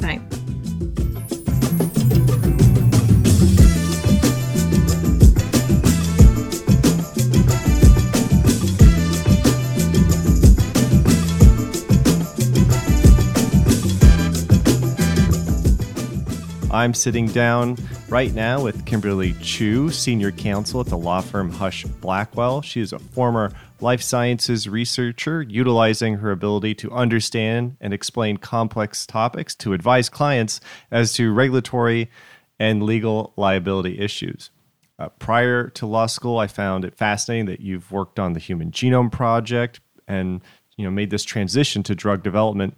Bye. 0.00 0.20
I'm 16.80 16.94
sitting 16.94 17.26
down 17.26 17.76
right 18.08 18.32
now 18.32 18.64
with 18.64 18.86
Kimberly 18.86 19.34
Chew, 19.42 19.90
Senior 19.90 20.32
Counsel 20.32 20.80
at 20.80 20.86
the 20.86 20.96
law 20.96 21.20
firm 21.20 21.52
Husch 21.52 21.84
Blackwell. 22.00 22.62
She 22.62 22.80
is 22.80 22.94
a 22.94 22.98
former 22.98 23.52
life 23.82 24.00
sciences 24.00 24.66
researcher 24.66 25.42
utilizing 25.42 26.14
her 26.14 26.30
ability 26.30 26.74
to 26.76 26.90
understand 26.90 27.76
and 27.82 27.92
explain 27.92 28.38
complex 28.38 29.04
topics 29.04 29.54
to 29.56 29.74
advise 29.74 30.08
clients 30.08 30.62
as 30.90 31.12
to 31.12 31.34
regulatory 31.34 32.10
and 32.58 32.82
legal 32.82 33.34
liability 33.36 33.98
issues. 33.98 34.50
Uh, 34.98 35.10
prior 35.18 35.68
to 35.68 35.84
law 35.84 36.06
school, 36.06 36.38
I 36.38 36.46
found 36.46 36.86
it 36.86 36.96
fascinating 36.96 37.44
that 37.44 37.60
you've 37.60 37.92
worked 37.92 38.18
on 38.18 38.32
the 38.32 38.40
Human 38.40 38.70
Genome 38.70 39.12
Project 39.12 39.80
and 40.08 40.40
you 40.78 40.86
know 40.86 40.90
made 40.90 41.10
this 41.10 41.24
transition 41.24 41.82
to 41.82 41.94
drug 41.94 42.22
development 42.22 42.74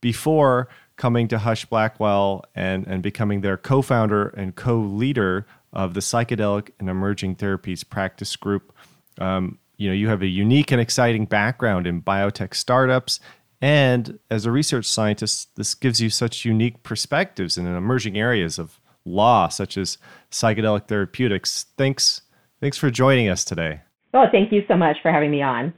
before 0.00 0.68
coming 0.96 1.28
to 1.28 1.38
Husch 1.38 1.68
Blackwell 1.68 2.44
and, 2.54 2.86
and 2.86 3.02
becoming 3.02 3.40
their 3.40 3.56
co 3.56 3.82
founder 3.82 4.28
and 4.28 4.54
co 4.54 4.78
leader 4.78 5.46
of 5.72 5.94
the 5.94 6.00
Psychedelic 6.00 6.70
and 6.78 6.88
Emerging 6.88 7.36
Therapies 7.36 7.88
Practice 7.88 8.36
Group. 8.36 8.72
Um, 9.18 9.58
you 9.76 9.88
know, 9.88 9.94
you 9.94 10.08
have 10.08 10.22
a 10.22 10.26
unique 10.26 10.70
and 10.70 10.80
exciting 10.80 11.26
background 11.26 11.86
in 11.86 12.00
biotech 12.00 12.54
startups. 12.54 13.20
And 13.60 14.18
as 14.30 14.46
a 14.46 14.52
research 14.52 14.86
scientist, 14.86 15.48
this 15.56 15.74
gives 15.74 16.00
you 16.00 16.10
such 16.10 16.44
unique 16.44 16.82
perspectives 16.82 17.58
in 17.58 17.66
emerging 17.66 18.16
areas 18.16 18.58
of 18.58 18.80
law, 19.04 19.48
such 19.48 19.76
as 19.76 19.98
psychedelic 20.30 20.86
therapeutics. 20.86 21.66
Thanks, 21.76 22.22
thanks 22.60 22.76
for 22.76 22.90
joining 22.90 23.28
us 23.28 23.44
today. 23.44 23.80
Oh, 24.12 24.26
thank 24.30 24.52
you 24.52 24.64
so 24.68 24.76
much 24.76 24.98
for 25.02 25.10
having 25.10 25.30
me 25.30 25.42
on. 25.42 25.74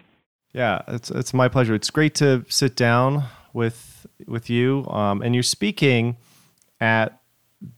Yeah, 0.53 0.83
it's 0.89 1.11
it's 1.11 1.35
my 1.35 1.49
pleasure. 1.49 1.75
It's 1.75 1.91
great 1.91 2.15
to 2.17 2.45
sit 2.49 2.77
down 2.77 3.25
with 3.53 3.96
with 4.27 4.51
you, 4.51 4.87
um, 4.89 5.23
and 5.23 5.35
you're 5.35 5.43
speaking 5.43 6.17
at 6.81 7.21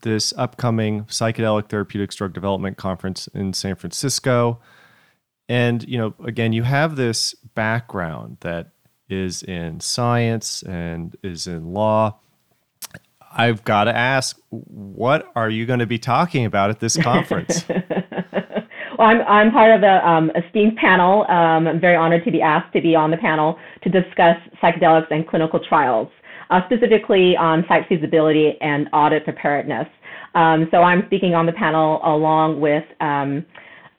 this 0.03 0.33
upcoming 0.37 1.05
psychedelic 1.05 1.69
therapeutics 1.69 2.17
drug 2.17 2.33
development 2.33 2.77
conference 2.77 3.29
in 3.29 3.53
San 3.53 3.77
Francisco. 3.77 4.61
And 5.49 5.87
you 5.89 5.99
know, 5.99 6.15
again, 6.25 6.53
you 6.53 6.65
have 6.65 6.97
this 6.97 7.35
background 7.55 8.39
that 8.41 8.73
is 9.09 9.43
in 9.43 9.81
science 9.81 10.63
and 10.63 11.17
is 11.23 11.47
in 11.47 11.73
law. 11.73 12.19
I've 13.31 13.63
got 13.65 13.85
to 13.85 13.97
ask, 13.97 14.39
what 14.51 15.31
are 15.37 15.51
you 15.51 15.67
going 15.67 15.79
to 15.79 15.87
be 15.87 15.99
talking 15.99 16.45
about 16.45 16.71
at 16.71 16.81
this 16.81 16.97
conference? 17.03 17.65
Well, 18.99 19.07
I'm, 19.07 19.21
I'm 19.23 19.53
part 19.53 19.71
of 19.71 19.81
the 19.81 20.07
um, 20.07 20.33
esteemed 20.35 20.77
panel. 20.77 21.23
Um, 21.31 21.69
I'm 21.69 21.81
very 21.81 21.95
honored 21.95 22.25
to 22.25 22.33
be 22.33 22.43
asked 22.43 22.73
to 22.73 22.81
be 22.81 22.97
on 22.97 23.13
the 23.13 23.17
panel 23.17 23.57
to 23.83 23.89
discuss 23.89 24.37
psychedelics 24.61 25.11
and 25.13 25.27
clinical 25.27 25.61
trials, 25.61 26.09
uh, 26.51 26.61
specifically 26.67 27.37
on 27.37 27.65
site 27.69 27.89
feasibility 27.89 28.57
and 28.61 28.89
audit 28.93 29.25
preparedness. 29.25 29.87
Um, 30.35 30.69
so 30.71 30.79
I'm 30.83 31.05
speaking 31.07 31.35
on 31.35 31.47
the 31.47 31.53
panel 31.53 32.01
along 32.05 32.61
with 32.61 32.85
um, 33.01 33.45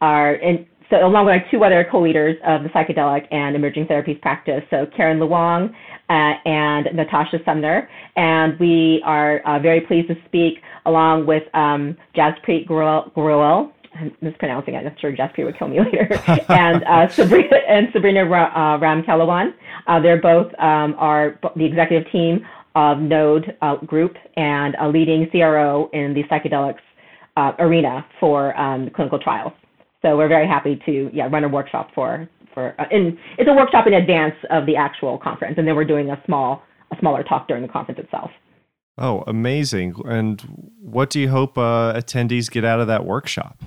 our 0.02 0.36
in, 0.36 0.66
so 0.90 1.06
along 1.06 1.26
with 1.26 1.36
our 1.36 1.46
two 1.52 1.64
other 1.64 1.88
co-leaders 1.92 2.36
of 2.46 2.64
the 2.64 2.70
psychedelic 2.70 3.28
and 3.32 3.56
emerging 3.56 3.86
therapies 3.86 4.20
practice, 4.22 4.64
so 4.72 4.88
Karen 4.96 5.20
Luong 5.20 5.72
uh, 6.10 6.34
and 6.46 6.88
Natasha 6.96 7.38
Sumner, 7.46 7.88
and 8.16 8.60
we 8.60 9.02
are 9.06 9.40
uh, 9.42 9.60
very 9.60 9.82
pleased 9.82 10.08
to 10.08 10.16
speak 10.26 10.60
along 10.88 11.28
with 11.28 11.44
um, 11.54 11.96
Jaspreet 12.16 12.68
Goel, 12.68 13.12
I'm 13.96 14.16
mispronouncing 14.22 14.76
it. 14.76 14.86
I'm 14.86 14.96
sure 15.00 15.12
Jessica 15.12 15.44
would 15.44 15.58
kill 15.58 15.68
me 15.68 15.80
later. 15.84 16.08
and 16.50 16.84
uh, 16.84 17.08
Sabrina 17.10 17.58
and 17.68 17.88
Sabrina 17.94 18.22
uh, 18.22 18.78
Ramkellawan. 18.80 19.54
Uh, 19.88 20.00
they're 20.00 20.22
both 20.22 20.48
um, 20.60 20.96
are 20.98 21.40
the 21.56 21.66
executive 21.66 22.12
team 22.12 22.46
of 22.76 23.00
Node 23.00 23.58
uh, 23.62 23.76
Group 23.78 24.16
and 24.38 24.76
a 24.80 24.88
leading 24.88 25.30
CRO 25.30 25.90
in 25.94 26.14
the 26.14 26.24
psychedelics 26.24 26.80
uh, 27.38 27.54
arena 27.60 28.06
for 28.20 28.58
um, 28.60 28.90
clinical 28.96 29.20
trials. 29.20 29.54
So 30.02 30.18
we're 30.18 30.28
very 30.28 30.48
happy 30.48 30.82
to 30.86 31.10
yeah 31.14 31.28
run 31.30 31.44
a 31.44 31.50
workshop 31.50 31.90
for 31.94 32.30
for 32.54 32.76
uh, 32.80 32.86
and 32.92 33.18
it's 33.38 33.50
a 33.50 33.54
workshop 33.54 33.88
in 33.88 33.94
advance 33.94 34.36
of 34.50 34.66
the 34.66 34.76
actual 34.76 35.18
conference, 35.18 35.56
and 35.58 35.68
then 35.68 35.76
we're 35.76 35.86
doing 35.86 36.10
a 36.10 36.22
small 36.26 36.64
a 36.92 36.98
smaller 37.00 37.24
talk 37.24 37.48
during 37.48 37.64
the 37.64 37.70
conference 37.70 38.00
itself. 38.00 38.32
Oh, 38.98 39.24
amazing! 39.28 39.96
And 40.06 40.42
what 40.82 41.10
do 41.10 41.20
you 41.20 41.30
hope 41.30 41.56
attendees 41.56 42.50
get 42.50 42.64
out 42.66 42.80
of 42.80 42.88
that 42.88 43.06
workshop? 43.06 43.62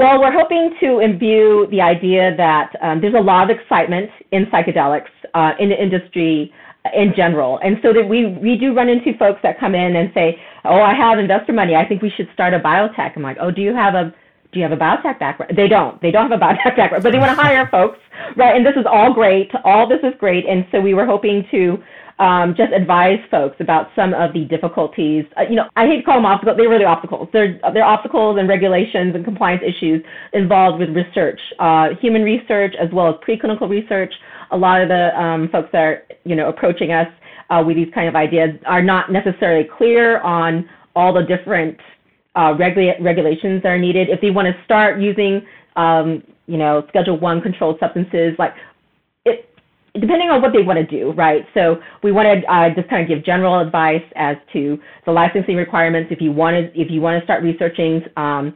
Well, 0.00 0.18
we're 0.18 0.32
hoping 0.32 0.74
to 0.80 1.00
imbue 1.00 1.66
the 1.70 1.82
idea 1.82 2.34
that 2.34 2.72
um, 2.80 3.02
there's 3.02 3.12
a 3.12 3.20
lot 3.20 3.50
of 3.50 3.54
excitement 3.54 4.08
in 4.32 4.46
psychedelics 4.46 5.10
uh, 5.34 5.52
in 5.60 5.68
the 5.68 5.76
industry 5.78 6.54
in 6.96 7.12
general. 7.14 7.60
And 7.62 7.76
so 7.82 7.92
that 7.92 8.08
we, 8.08 8.28
we 8.28 8.56
do 8.56 8.72
run 8.72 8.88
into 8.88 9.12
folks 9.18 9.40
that 9.42 9.60
come 9.60 9.74
in 9.74 9.96
and 9.96 10.10
say, 10.14 10.40
oh, 10.64 10.80
I 10.80 10.94
have 10.94 11.18
investor 11.18 11.52
money. 11.52 11.76
I 11.76 11.86
think 11.86 12.00
we 12.00 12.08
should 12.08 12.30
start 12.32 12.54
a 12.54 12.58
biotech. 12.58 13.12
I'm 13.14 13.22
like, 13.22 13.36
oh, 13.42 13.50
do 13.50 13.60
you 13.60 13.74
have 13.74 13.94
a 13.94 14.14
do 14.52 14.58
you 14.58 14.62
have 14.62 14.72
a 14.72 14.76
biotech 14.82 15.18
background? 15.18 15.52
They 15.54 15.68
don't. 15.68 16.00
They 16.00 16.10
don't 16.10 16.30
have 16.30 16.40
a 16.40 16.42
biotech 16.42 16.76
background, 16.78 17.04
but 17.04 17.12
they 17.12 17.18
want 17.18 17.36
to 17.36 17.40
hire 17.40 17.68
folks, 17.70 17.98
right? 18.36 18.56
And 18.56 18.64
this 18.64 18.76
is 18.76 18.86
all 18.90 19.12
great. 19.12 19.50
All 19.64 19.86
this 19.86 20.00
is 20.02 20.14
great. 20.18 20.46
And 20.46 20.66
so 20.72 20.80
we 20.80 20.94
were 20.94 21.04
hoping 21.04 21.46
to 21.50 21.76
um, 22.20 22.54
just 22.54 22.72
advise 22.72 23.18
folks 23.30 23.56
about 23.60 23.88
some 23.96 24.12
of 24.12 24.34
the 24.34 24.44
difficulties. 24.44 25.24
Uh, 25.38 25.44
you 25.48 25.56
know, 25.56 25.68
I 25.74 25.86
hate 25.86 25.96
to 25.96 26.02
call 26.02 26.16
them 26.16 26.26
obstacles. 26.26 26.58
They're 26.58 26.68
really 26.68 26.84
obstacles. 26.84 27.28
They're, 27.32 27.58
they're 27.72 27.84
obstacles 27.84 28.38
and 28.38 28.46
regulations 28.46 29.14
and 29.14 29.24
compliance 29.24 29.62
issues 29.66 30.04
involved 30.34 30.78
with 30.78 30.90
research, 30.90 31.40
uh, 31.58 31.88
human 31.98 32.22
research 32.22 32.74
as 32.78 32.90
well 32.92 33.08
as 33.08 33.14
preclinical 33.26 33.68
research. 33.70 34.12
A 34.50 34.56
lot 34.56 34.82
of 34.82 34.88
the 34.88 35.18
um, 35.18 35.48
folks 35.50 35.70
that 35.72 35.78
are, 35.78 36.02
you 36.24 36.36
know, 36.36 36.48
approaching 36.48 36.92
us 36.92 37.08
uh, 37.48 37.62
with 37.66 37.76
these 37.76 37.88
kind 37.94 38.06
of 38.06 38.14
ideas 38.14 38.50
are 38.66 38.82
not 38.82 39.10
necessarily 39.10 39.66
clear 39.78 40.20
on 40.20 40.68
all 40.94 41.14
the 41.14 41.22
different 41.22 41.78
uh, 42.36 42.54
regula- 42.58 43.00
regulations 43.00 43.62
that 43.62 43.70
are 43.70 43.78
needed. 43.78 44.10
If 44.10 44.20
they 44.20 44.30
want 44.30 44.46
to 44.46 44.64
start 44.64 45.00
using, 45.00 45.40
um, 45.76 46.22
you 46.46 46.58
know, 46.58 46.84
Schedule 46.88 47.18
One 47.18 47.40
controlled 47.40 47.78
substances, 47.80 48.34
like 48.38 48.52
depending 49.94 50.30
on 50.30 50.40
what 50.40 50.52
they 50.52 50.62
want 50.62 50.78
to 50.78 50.86
do, 50.86 51.12
right? 51.12 51.44
So 51.54 51.80
we 52.02 52.12
want 52.12 52.26
to 52.26 52.52
uh, 52.52 52.70
just 52.74 52.88
kind 52.88 53.02
of 53.02 53.08
give 53.08 53.24
general 53.24 53.58
advice 53.58 54.04
as 54.16 54.36
to 54.52 54.78
the 55.04 55.12
licensing 55.12 55.56
requirements. 55.56 56.10
If 56.12 56.20
you 56.20 56.32
want 56.32 56.54
to, 56.54 56.80
if 56.80 56.90
you 56.90 57.00
want 57.00 57.20
to 57.20 57.24
start 57.24 57.42
researching 57.42 58.02
um, 58.16 58.54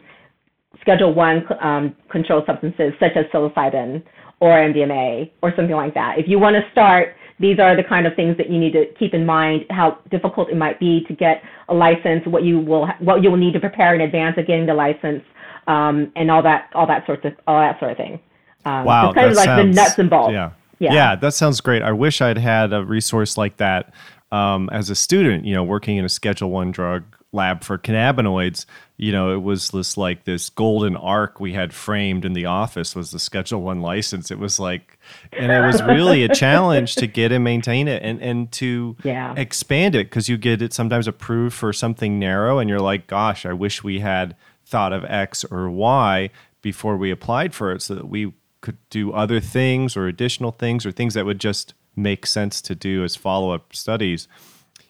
Schedule 0.80 1.14
One 1.14 1.44
um, 1.60 1.96
controlled 2.10 2.44
substances 2.46 2.92
such 3.00 3.12
as 3.16 3.24
psilocybin 3.32 4.02
or 4.40 4.50
MDMA 4.50 5.30
or 5.42 5.52
something 5.56 5.74
like 5.74 5.94
that, 5.94 6.18
if 6.18 6.28
you 6.28 6.38
want 6.38 6.54
to 6.56 6.62
start, 6.70 7.16
these 7.40 7.58
are 7.58 7.76
the 7.76 7.82
kind 7.82 8.06
of 8.06 8.14
things 8.14 8.36
that 8.36 8.48
you 8.48 8.60
need 8.60 8.72
to 8.72 8.86
keep 8.98 9.12
in 9.12 9.26
mind. 9.26 9.64
How 9.70 9.98
difficult 10.10 10.50
it 10.50 10.56
might 10.56 10.78
be 10.78 11.04
to 11.08 11.14
get 11.14 11.42
a 11.68 11.74
license, 11.74 12.24
what 12.26 12.44
you 12.44 12.60
will 12.60 12.86
what 13.00 13.22
you 13.24 13.30
will 13.30 13.38
need 13.38 13.54
to 13.54 13.60
prepare 13.60 13.94
in 13.94 14.02
advance 14.02 14.38
of 14.38 14.46
getting 14.46 14.66
the 14.66 14.74
license, 14.74 15.24
um, 15.66 16.12
and 16.14 16.30
all 16.30 16.42
that 16.42 16.70
all 16.74 16.86
that 16.86 17.04
sorts 17.06 17.24
of 17.24 17.32
all 17.48 17.58
that 17.58 17.80
sort 17.80 17.90
of 17.90 17.96
thing. 17.96 18.20
Um, 18.64 18.84
wow, 18.84 19.08
so 19.08 19.14
kind 19.14 19.30
of 19.30 19.36
like 19.36 19.46
sounds, 19.46 19.74
the 19.76 19.82
nuts 19.82 19.98
and 19.98 20.08
bolts. 20.08 20.32
Yeah. 20.32 20.52
Yeah. 20.78 20.92
yeah, 20.92 21.16
that 21.16 21.34
sounds 21.34 21.60
great. 21.60 21.82
I 21.82 21.92
wish 21.92 22.20
I'd 22.20 22.38
had 22.38 22.72
a 22.72 22.84
resource 22.84 23.36
like 23.36 23.58
that 23.58 23.92
um, 24.32 24.68
as 24.72 24.90
a 24.90 24.94
student. 24.94 25.44
You 25.44 25.54
know, 25.54 25.64
working 25.64 25.96
in 25.96 26.04
a 26.04 26.08
Schedule 26.08 26.50
One 26.50 26.70
drug 26.70 27.04
lab 27.34 27.64
for 27.64 27.76
cannabinoids. 27.76 28.64
You 28.96 29.10
know, 29.12 29.34
it 29.34 29.42
was 29.42 29.70
this 29.70 29.96
like 29.96 30.24
this 30.24 30.48
golden 30.50 30.96
arc 30.96 31.40
we 31.40 31.52
had 31.52 31.74
framed 31.74 32.24
in 32.24 32.32
the 32.32 32.46
office 32.46 32.94
was 32.94 33.10
the 33.10 33.18
Schedule 33.18 33.60
One 33.60 33.82
license. 33.82 34.30
It 34.30 34.38
was 34.38 34.58
like, 34.60 34.98
and 35.32 35.50
it 35.50 35.66
was 35.66 35.82
really 35.82 36.22
a 36.22 36.34
challenge 36.34 36.94
to 36.96 37.06
get 37.06 37.32
and 37.32 37.44
maintain 37.44 37.88
it 37.88 38.02
and 38.02 38.22
and 38.22 38.50
to 38.52 38.96
yeah. 39.02 39.34
expand 39.36 39.94
it 39.94 40.06
because 40.08 40.28
you 40.28 40.38
get 40.38 40.62
it 40.62 40.72
sometimes 40.72 41.08
approved 41.08 41.54
for 41.54 41.72
something 41.72 42.18
narrow, 42.18 42.58
and 42.58 42.70
you're 42.70 42.80
like, 42.80 43.08
gosh, 43.08 43.44
I 43.44 43.52
wish 43.52 43.82
we 43.82 44.00
had 44.00 44.36
thought 44.64 44.92
of 44.92 45.04
X 45.04 45.44
or 45.44 45.68
Y 45.68 46.30
before 46.62 46.96
we 46.96 47.10
applied 47.10 47.52
for 47.52 47.72
it 47.72 47.82
so 47.82 47.94
that 47.94 48.08
we 48.08 48.32
could 48.64 48.78
do 48.88 49.12
other 49.12 49.40
things 49.40 49.94
or 49.94 50.08
additional 50.08 50.50
things 50.50 50.86
or 50.86 50.90
things 50.90 51.12
that 51.12 51.26
would 51.26 51.38
just 51.38 51.74
make 51.94 52.24
sense 52.24 52.62
to 52.62 52.74
do 52.74 53.04
as 53.04 53.14
follow 53.14 53.50
up 53.50 53.76
studies. 53.76 54.26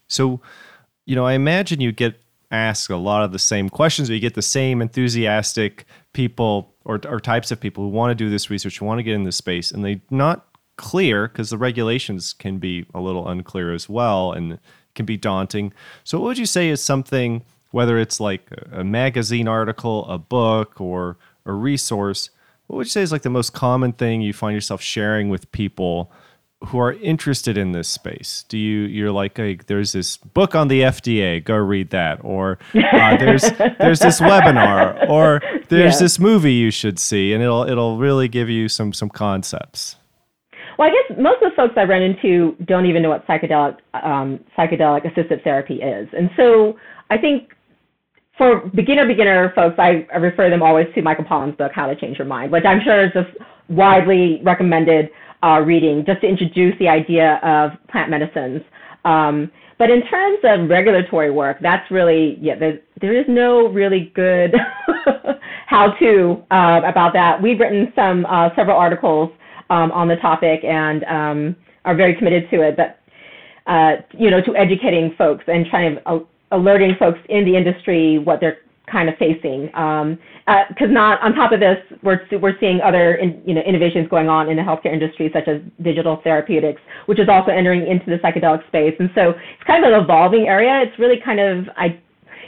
So, 0.06 0.40
you 1.06 1.16
know, 1.16 1.26
I 1.26 1.32
imagine 1.32 1.80
you 1.80 1.90
get 1.90 2.20
asked 2.52 2.88
a 2.88 2.96
lot 2.96 3.24
of 3.24 3.32
the 3.32 3.38
same 3.38 3.68
questions, 3.68 4.08
or 4.08 4.14
you 4.14 4.20
get 4.20 4.34
the 4.34 4.42
same 4.42 4.80
enthusiastic 4.80 5.86
people 6.12 6.72
or, 6.84 7.00
or 7.08 7.18
types 7.18 7.50
of 7.50 7.58
people 7.58 7.82
who 7.82 7.90
want 7.90 8.12
to 8.12 8.14
do 8.14 8.30
this 8.30 8.48
research, 8.48 8.78
who 8.78 8.84
want 8.84 9.00
to 9.00 9.02
get 9.02 9.14
in 9.14 9.24
this 9.24 9.36
space, 9.36 9.72
and 9.72 9.84
they're 9.84 10.00
not 10.08 10.46
clear 10.76 11.26
because 11.26 11.50
the 11.50 11.58
regulations 11.58 12.32
can 12.32 12.58
be 12.58 12.86
a 12.94 13.00
little 13.00 13.28
unclear 13.28 13.74
as 13.74 13.88
well 13.88 14.30
and 14.30 14.60
can 14.94 15.04
be 15.04 15.16
daunting. 15.16 15.72
So, 16.04 16.20
what 16.20 16.26
would 16.26 16.38
you 16.38 16.46
say 16.46 16.68
is 16.68 16.80
something, 16.80 17.44
whether 17.72 17.98
it's 17.98 18.20
like 18.20 18.48
a 18.70 18.84
magazine 18.84 19.48
article, 19.48 20.06
a 20.08 20.18
book, 20.18 20.80
or 20.80 21.16
a 21.44 21.52
resource, 21.52 22.30
what 22.66 22.76
would 22.78 22.86
you 22.86 22.90
say 22.90 23.02
is 23.02 23.12
like 23.12 23.22
the 23.22 23.30
most 23.30 23.52
common 23.52 23.92
thing 23.92 24.22
you 24.22 24.32
find 24.32 24.54
yourself 24.54 24.80
sharing 24.80 25.28
with 25.28 25.50
people 25.52 26.10
who 26.66 26.78
are 26.78 26.94
interested 26.94 27.58
in 27.58 27.72
this 27.72 27.88
space? 27.88 28.44
Do 28.48 28.58
you 28.58 28.80
you're 28.82 29.12
like 29.12 29.36
hey, 29.36 29.58
there's 29.66 29.92
this 29.92 30.16
book 30.16 30.54
on 30.54 30.68
the 30.68 30.82
FDA, 30.82 31.44
go 31.44 31.56
read 31.56 31.90
that, 31.90 32.20
or 32.24 32.58
uh, 32.74 33.16
there's 33.16 33.42
there's 33.78 34.00
this 34.00 34.20
webinar, 34.20 35.08
or 35.08 35.40
there's 35.68 35.94
yeah. 35.94 36.00
this 36.00 36.18
movie 36.18 36.54
you 36.54 36.70
should 36.70 36.98
see, 36.98 37.32
and 37.32 37.42
it'll 37.42 37.64
it'll 37.64 37.98
really 37.98 38.28
give 38.28 38.48
you 38.48 38.68
some 38.68 38.92
some 38.92 39.10
concepts. 39.10 39.96
Well, 40.78 40.88
I 40.88 40.90
guess 40.90 41.18
most 41.18 41.42
of 41.42 41.50
the 41.50 41.56
folks 41.56 41.74
I 41.76 41.84
run 41.84 42.02
into 42.02 42.56
don't 42.64 42.86
even 42.86 43.02
know 43.02 43.10
what 43.10 43.26
psychedelic 43.26 43.76
um, 44.02 44.40
psychedelic 44.58 45.10
assisted 45.10 45.44
therapy 45.44 45.82
is, 45.82 46.08
and 46.16 46.30
so 46.36 46.76
I 47.10 47.18
think 47.18 47.53
for 48.36 48.70
beginner 48.74 49.06
beginner 49.06 49.52
folks, 49.54 49.76
I, 49.78 50.06
I, 50.12 50.16
refer 50.16 50.50
them 50.50 50.62
always 50.62 50.86
to 50.94 51.02
Michael 51.02 51.24
Pollan's 51.24 51.56
book, 51.56 51.72
How 51.72 51.86
to 51.86 51.94
Change 51.94 52.18
Your 52.18 52.26
Mind, 52.26 52.50
which 52.50 52.64
I'm 52.64 52.80
sure 52.82 53.04
is 53.04 53.12
just 53.12 53.30
widely 53.68 54.40
recommended 54.42 55.10
uh, 55.42 55.60
reading 55.60 56.04
just 56.06 56.20
to 56.22 56.26
introduce 56.26 56.76
the 56.78 56.88
idea 56.88 57.38
of 57.42 57.72
plant 57.88 58.10
medicines. 58.10 58.62
Um, 59.04 59.50
but 59.78 59.90
in 59.90 60.06
terms 60.06 60.38
of 60.44 60.68
regulatory 60.68 61.30
work, 61.30 61.58
that's 61.60 61.88
really 61.90 62.38
yeah. 62.40 62.56
There, 62.56 62.80
there 63.00 63.12
is 63.12 63.24
no 63.28 63.68
really 63.68 64.12
good 64.14 64.54
how-to 65.66 66.42
uh, 66.50 66.80
about 66.84 67.12
that. 67.12 67.42
We've 67.42 67.58
written 67.58 67.92
some 67.94 68.24
uh, 68.26 68.50
several 68.56 68.76
articles 68.76 69.30
um, 69.70 69.90
on 69.92 70.08
the 70.08 70.16
topic 70.16 70.64
and 70.64 71.04
um, 71.04 71.56
are 71.84 71.96
very 71.96 72.14
committed 72.14 72.48
to 72.50 72.62
it. 72.62 72.76
But 72.76 73.00
uh, 73.66 74.02
you 74.16 74.30
know, 74.30 74.40
to 74.42 74.56
educating 74.56 75.14
folks 75.18 75.44
and 75.48 75.66
trying 75.66 75.96
to 75.96 76.08
uh, 76.08 76.18
alerting 76.54 76.94
folks 76.98 77.18
in 77.28 77.44
the 77.44 77.56
industry 77.56 78.18
what 78.18 78.40
they're 78.40 78.58
kind 78.90 79.08
of 79.08 79.16
facing. 79.16 79.66
Because 79.66 80.02
um, 80.02 80.18
uh, 80.46 80.86
not 80.86 81.20
on 81.22 81.34
top 81.34 81.52
of 81.52 81.60
this, 81.60 81.78
we're 82.02 82.20
we're 82.40 82.58
seeing 82.60 82.80
other 82.80 83.14
in, 83.16 83.42
you 83.46 83.54
know 83.54 83.62
innovations 83.62 84.08
going 84.08 84.28
on 84.28 84.48
in 84.48 84.56
the 84.56 84.62
healthcare 84.62 84.92
industry, 84.92 85.30
such 85.32 85.48
as 85.48 85.60
digital 85.82 86.20
therapeutics, 86.22 86.80
which 87.06 87.18
is 87.18 87.28
also 87.28 87.50
entering 87.50 87.86
into 87.86 88.06
the 88.06 88.16
psychedelic 88.16 88.66
space. 88.68 88.94
And 88.98 89.10
so 89.14 89.30
it's 89.30 89.64
kind 89.66 89.84
of 89.84 89.92
an 89.92 90.00
evolving 90.00 90.46
area. 90.46 90.82
It's 90.82 90.98
really 90.98 91.20
kind 91.24 91.40
of 91.40 91.68
I 91.76 91.98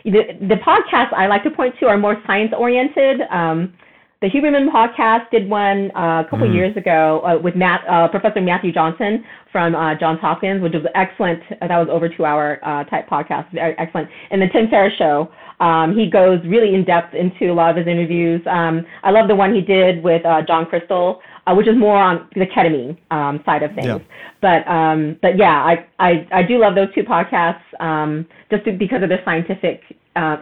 the, 0.04 0.38
the 0.40 0.57
podcasts 0.57 1.12
I 1.12 1.26
like 1.26 1.42
to 1.44 1.50
point 1.50 1.74
to 1.80 1.86
are 1.86 1.98
more 1.98 2.22
science 2.26 2.52
oriented. 2.57 3.22
Um, 3.30 3.74
the 4.22 4.28
Huberman 4.28 4.70
podcast 4.70 5.30
did 5.30 5.48
one 5.48 5.90
uh, 5.94 6.22
a 6.22 6.26
couple 6.30 6.46
mm. 6.46 6.54
years 6.54 6.74
ago 6.76 7.20
uh, 7.20 7.38
with 7.38 7.54
Matt, 7.54 7.86
uh, 7.86 8.08
Professor 8.08 8.40
Matthew 8.40 8.72
Johnson 8.72 9.22
from 9.52 9.74
uh, 9.74 9.94
Johns 9.94 10.20
Hopkins, 10.20 10.62
which 10.62 10.72
was 10.72 10.84
excellent. 10.94 11.42
Uh, 11.60 11.68
that 11.68 11.76
was 11.76 11.88
over 11.90 12.08
two 12.08 12.24
hour 12.24 12.58
uh, 12.62 12.84
type 12.84 13.08
podcast, 13.08 13.52
very 13.52 13.78
excellent. 13.78 14.08
And 14.30 14.40
the 14.40 14.48
Tim 14.48 14.68
Ferriss 14.68 14.94
show, 14.96 15.30
um, 15.60 15.94
he 15.94 16.08
goes 16.08 16.40
really 16.46 16.74
in 16.74 16.84
depth 16.84 17.14
into 17.14 17.52
a 17.52 17.54
lot 17.54 17.70
of 17.70 17.76
his 17.76 17.86
interviews. 17.86 18.40
Um, 18.46 18.86
I 19.02 19.10
love 19.10 19.28
the 19.28 19.34
one 19.34 19.54
he 19.54 19.60
did 19.60 20.02
with 20.02 20.22
John 20.46 20.64
Krystal, 20.64 21.18
which 21.48 21.68
is 21.68 21.76
more 21.76 21.96
on 21.96 22.26
the 22.34 22.46
ketamine 22.46 22.96
um, 23.10 23.42
side 23.44 23.62
of 23.62 23.74
things. 23.74 23.86
Yeah. 23.86 23.98
But 24.40 24.66
um, 24.70 25.18
but 25.20 25.36
yeah, 25.36 25.62
I, 25.62 25.86
I 25.98 26.26
I 26.32 26.42
do 26.42 26.58
love 26.58 26.74
those 26.74 26.92
two 26.94 27.02
podcasts 27.02 27.62
um, 27.80 28.26
just 28.50 28.64
because 28.78 29.02
of 29.02 29.10
their 29.10 29.22
scientific 29.24 29.82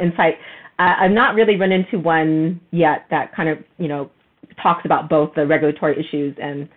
insight. 0.01 0.39
I've 0.79 1.11
not 1.11 1.35
really 1.35 1.57
run 1.57 1.73
into 1.73 1.99
one 1.99 2.61
yet 2.71 3.07
that 3.11 3.35
kind 3.35 3.49
of 3.49 3.59
you 3.79 3.89
know 3.89 4.11
talks 4.63 4.85
about 4.85 5.09
both 5.09 5.35
the 5.35 5.47
regulatory 5.47 5.99
issues 5.99 6.37
and 6.41 6.69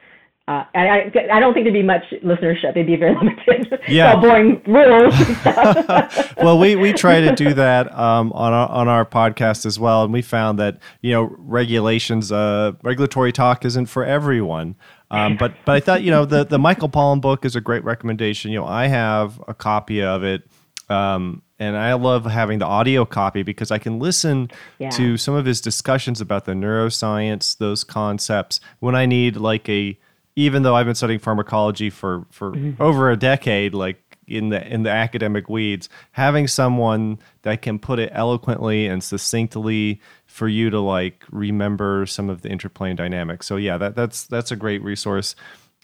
uh, 0.48 0.64
I, 0.76 1.12
I 1.34 1.42
don't 1.42 1.54
think 1.54 1.66
there'd 1.66 1.74
be 1.74 1.84
much 1.84 2.06
listenership. 2.24 2.70
It'd 2.70 2.88
be 2.88 2.96
very 2.96 3.14
limited. 3.22 3.82
Yeah, 3.90 4.16
boring 4.16 4.62
rules. 4.66 5.14
well, 6.38 6.58
we, 6.58 6.78
we 6.78 6.94
try 6.94 7.20
to 7.20 7.36
do 7.36 7.54
that 7.54 7.94
um, 7.94 8.32
on 8.32 8.54
our, 8.54 8.70
on 8.70 8.88
our 8.88 9.06
podcast 9.06 9.66
as 9.66 9.78
well, 9.78 10.06
and 10.06 10.14
we 10.14 10.22
found 10.22 10.58
that 10.60 10.80
you 11.02 11.12
know 11.12 11.36
regulations, 11.38 12.32
uh, 12.32 12.72
regulatory 12.82 13.34
talk 13.34 13.66
isn't 13.66 13.88
for 13.88 14.06
everyone. 14.06 14.76
Um, 15.12 15.36
but 15.36 15.54
but 15.66 15.76
I 15.76 15.80
thought 15.82 16.04
you 16.04 16.12
know 16.12 16.24
the 16.24 16.46
the 16.46 16.60
Michael 16.60 16.90
Pollan 16.90 17.20
book 17.20 17.44
is 17.44 17.58
a 17.58 17.62
great 17.62 17.84
recommendation. 17.84 18.50
You 18.50 18.60
know, 18.60 18.68
I 18.68 18.88
have 18.88 19.42
a 19.50 19.54
copy 19.54 20.02
of 20.02 20.24
it. 20.24 20.44
Um, 20.88 21.42
and 21.60 21.76
I 21.76 21.94
love 21.94 22.26
having 22.26 22.60
the 22.60 22.66
audio 22.66 23.06
copy 23.06 23.44
because 23.44 23.72
I 23.72 23.78
can 23.78 24.00
listen 24.00 24.52
yeah. 24.78 24.90
to 24.92 25.18
some 25.18 25.34
of 25.34 25.46
his 25.46 25.60
discussions 25.62 26.22
about 26.22 26.46
the 26.46 26.54
neuroscience, 26.54 27.58
those 27.58 27.84
concepts 27.84 28.60
when 28.80 28.96
I 28.96 29.06
need 29.06 29.38
like 29.38 29.68
a 29.70 29.98
even 30.36 30.62
though 30.62 30.76
I've 30.76 30.86
been 30.86 30.96
studying 30.96 31.20
pharmacology 31.20 31.90
for 31.90 32.26
for 32.30 32.52
mm-hmm. 32.52 32.82
over 32.82 33.10
a 33.10 33.18
decade 33.18 33.74
like 33.74 34.08
in 34.28 34.50
the 34.50 34.66
in 34.72 34.84
the 34.84 34.90
academic 34.90 35.50
weeds, 35.50 35.90
having 36.12 36.48
someone 36.48 37.18
that 37.44 37.62
can 37.62 37.80
put 37.80 37.98
it 37.98 38.12
eloquently 38.14 38.86
and 38.86 39.04
succinctly 39.04 40.02
for 40.26 40.48
you 40.48 40.70
to 40.70 40.80
like 40.80 41.24
remember 41.32 42.06
some 42.06 42.30
of 42.30 42.42
the 42.42 42.50
interplane 42.50 42.96
dynamics. 42.96 43.48
So 43.48 43.56
yeah, 43.56 43.78
that 43.78 43.96
that's 43.96 44.26
that's 44.26 44.52
a 44.52 44.56
great 44.56 44.84
resource. 44.84 45.36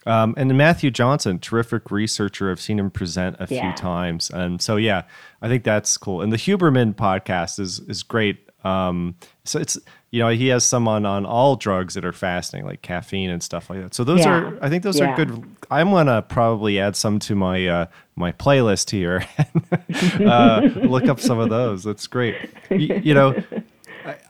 Um, 0.05 0.33
and 0.37 0.55
Matthew 0.57 0.91
Johnson, 0.91 1.39
terrific 1.39 1.91
researcher. 1.91 2.51
I've 2.51 2.59
seen 2.59 2.79
him 2.79 2.91
present 2.91 3.37
a 3.39 3.47
yeah. 3.49 3.61
few 3.61 3.77
times, 3.77 4.29
and 4.29 4.61
so 4.61 4.75
yeah, 4.75 5.03
I 5.41 5.47
think 5.47 5.63
that's 5.63 5.97
cool. 5.97 6.21
And 6.21 6.31
the 6.31 6.37
Huberman 6.37 6.93
podcast 6.93 7.59
is 7.59 7.79
is 7.81 8.03
great. 8.03 8.49
Um, 8.63 9.15
so 9.43 9.59
it's 9.59 9.77
you 10.11 10.19
know 10.19 10.29
he 10.29 10.47
has 10.47 10.65
some 10.65 10.87
on 10.87 11.05
on 11.05 11.25
all 11.25 11.55
drugs 11.55 11.93
that 11.95 12.05
are 12.05 12.13
fasting, 12.13 12.65
like 12.65 12.81
caffeine 12.81 13.29
and 13.29 13.41
stuff 13.41 13.69
like 13.69 13.81
that. 13.81 13.93
So 13.93 14.03
those 14.03 14.19
yeah. 14.19 14.31
are 14.31 14.63
I 14.63 14.69
think 14.69 14.83
those 14.83 14.99
yeah. 14.99 15.13
are 15.13 15.15
good. 15.15 15.43
I'm 15.71 15.91
gonna 15.91 16.21
probably 16.21 16.79
add 16.79 16.95
some 16.95 17.19
to 17.19 17.35
my 17.35 17.67
uh, 17.67 17.85
my 18.15 18.31
playlist 18.31 18.89
here. 18.91 19.25
uh, 20.29 20.61
look 20.87 21.07
up 21.07 21.19
some 21.19 21.39
of 21.39 21.49
those. 21.49 21.83
That's 21.83 22.07
great. 22.07 22.35
you, 22.69 23.01
you 23.03 23.13
know, 23.13 23.41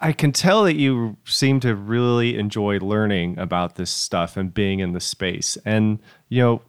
I, 0.02 0.14
can 0.14 0.32
tell 0.32 0.64
that 0.64 0.76
you 0.76 1.18
seem 1.26 1.60
to 1.62 1.76
really 1.76 2.38
enjoy 2.38 2.80
learning 2.80 3.38
about 3.40 3.76
this 3.76 3.92
stuff 3.92 4.38
and 4.38 4.54
being 4.54 4.80
in 4.80 4.94
the 4.94 5.00
space. 5.00 5.58
And 5.66 6.00
you 6.30 6.42
know, 6.42 6.62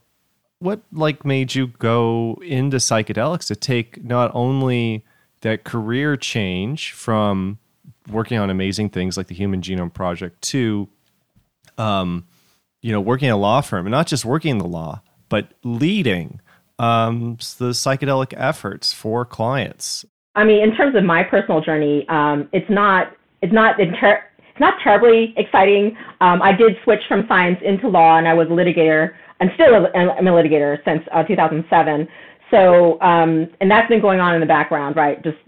what 0.59 0.80
like 0.92 1.24
made 1.24 1.55
you 1.55 1.66
go 1.66 2.40
into 2.42 2.78
psychedelics 2.78 3.46
to 3.48 3.57
take 3.57 4.02
not 4.05 4.30
only 4.34 5.05
that 5.42 5.64
career 5.64 6.16
change 6.16 6.92
from 6.92 7.59
working 8.11 8.38
on 8.38 8.50
amazing 8.50 8.90
things 8.90 9.16
like 9.16 9.26
the 9.26 9.34
Human 9.34 9.61
Genome 9.61 9.92
Project 9.92 10.40
to, 10.42 10.88
um, 11.78 12.26
you 12.82 12.92
know, 12.92 13.00
working 13.00 13.28
in 13.28 13.34
a 13.34 13.38
law 13.38 13.61
firm 13.61 13.86
and 13.86 13.92
not 13.92 14.07
just 14.07 14.24
working 14.24 14.52
in 14.52 14.59
the 14.59 14.66
law, 14.66 15.02
but 15.28 15.52
leading 15.62 16.40
um, 16.78 17.36
the 17.59 17.70
psychedelic 17.70 18.34
efforts 18.36 18.92
for 18.92 19.24
clients. 19.24 20.05
I 20.35 20.45
mean, 20.45 20.62
in 20.62 20.74
terms 20.74 20.97
of 20.97 21.05
my 21.05 21.22
personal 21.22 21.61
journey, 21.61 22.07
um, 22.09 22.49
it's 22.53 22.68
not 22.68 23.16
it's 23.43 23.53
not 23.53 23.78
inter- 23.78 24.24
it's 24.39 24.61
not 24.61 24.74
terribly 24.82 25.35
exciting. 25.37 25.97
Um, 26.20 26.43
I 26.43 26.53
did 26.53 26.76
switch 26.85 27.01
from 27.09 27.24
science 27.28 27.59
into 27.64 27.89
law, 27.89 28.18
and 28.18 28.26
I 28.26 28.35
was 28.35 28.49
a 28.49 28.51
litigator, 28.51 29.14
and 29.41 29.51
still 29.55 29.74
a, 29.74 29.99
I'm 29.99 30.26
a 30.26 30.30
litigator 30.30 30.78
since 30.85 31.03
uh, 31.12 31.22
2007. 31.24 32.09
So, 32.51 33.01
um, 33.01 33.49
and 33.61 33.70
that's 33.70 33.89
been 33.89 34.01
going 34.01 34.20
on 34.20 34.35
in 34.35 34.41
the 34.41 34.47
background, 34.47 34.97
right? 34.97 35.22
Just 35.22 35.39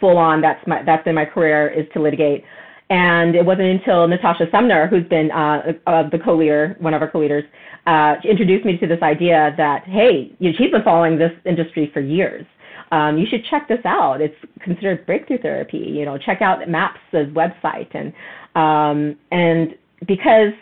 full 0.00 0.16
on. 0.16 0.40
That's 0.40 0.64
my 0.66 0.82
that's 0.82 1.04
been 1.04 1.14
my 1.14 1.24
career 1.24 1.68
is 1.68 1.86
to 1.94 2.00
litigate. 2.00 2.44
And 2.90 3.34
it 3.34 3.44
wasn't 3.44 3.68
until 3.68 4.06
Natasha 4.06 4.46
Sumner, 4.50 4.86
who's 4.86 5.06
been 5.08 5.30
uh, 5.30 5.72
uh, 5.86 6.10
the 6.10 6.18
co-leader, 6.18 6.76
one 6.78 6.92
of 6.92 7.00
our 7.00 7.10
co-leaders, 7.10 7.44
uh, 7.86 8.16
introduced 8.22 8.66
me 8.66 8.76
to 8.76 8.86
this 8.86 9.00
idea 9.02 9.54
that 9.56 9.84
hey, 9.84 10.32
you 10.38 10.50
know, 10.50 10.56
she's 10.58 10.70
been 10.70 10.82
following 10.82 11.16
this 11.18 11.32
industry 11.46 11.90
for 11.92 12.00
years. 12.00 12.44
Um, 12.92 13.16
you 13.18 13.26
should 13.28 13.44
check 13.50 13.66
this 13.68 13.80
out. 13.84 14.20
It's 14.20 14.36
considered 14.60 15.04
breakthrough 15.06 15.40
therapy. 15.40 15.78
You 15.78 16.04
know, 16.04 16.18
check 16.18 16.42
out 16.42 16.68
MAPS' 16.68 17.00
website 17.34 17.88
and 17.94 18.12
um, 18.54 19.18
and 19.30 19.74
because 20.06 20.52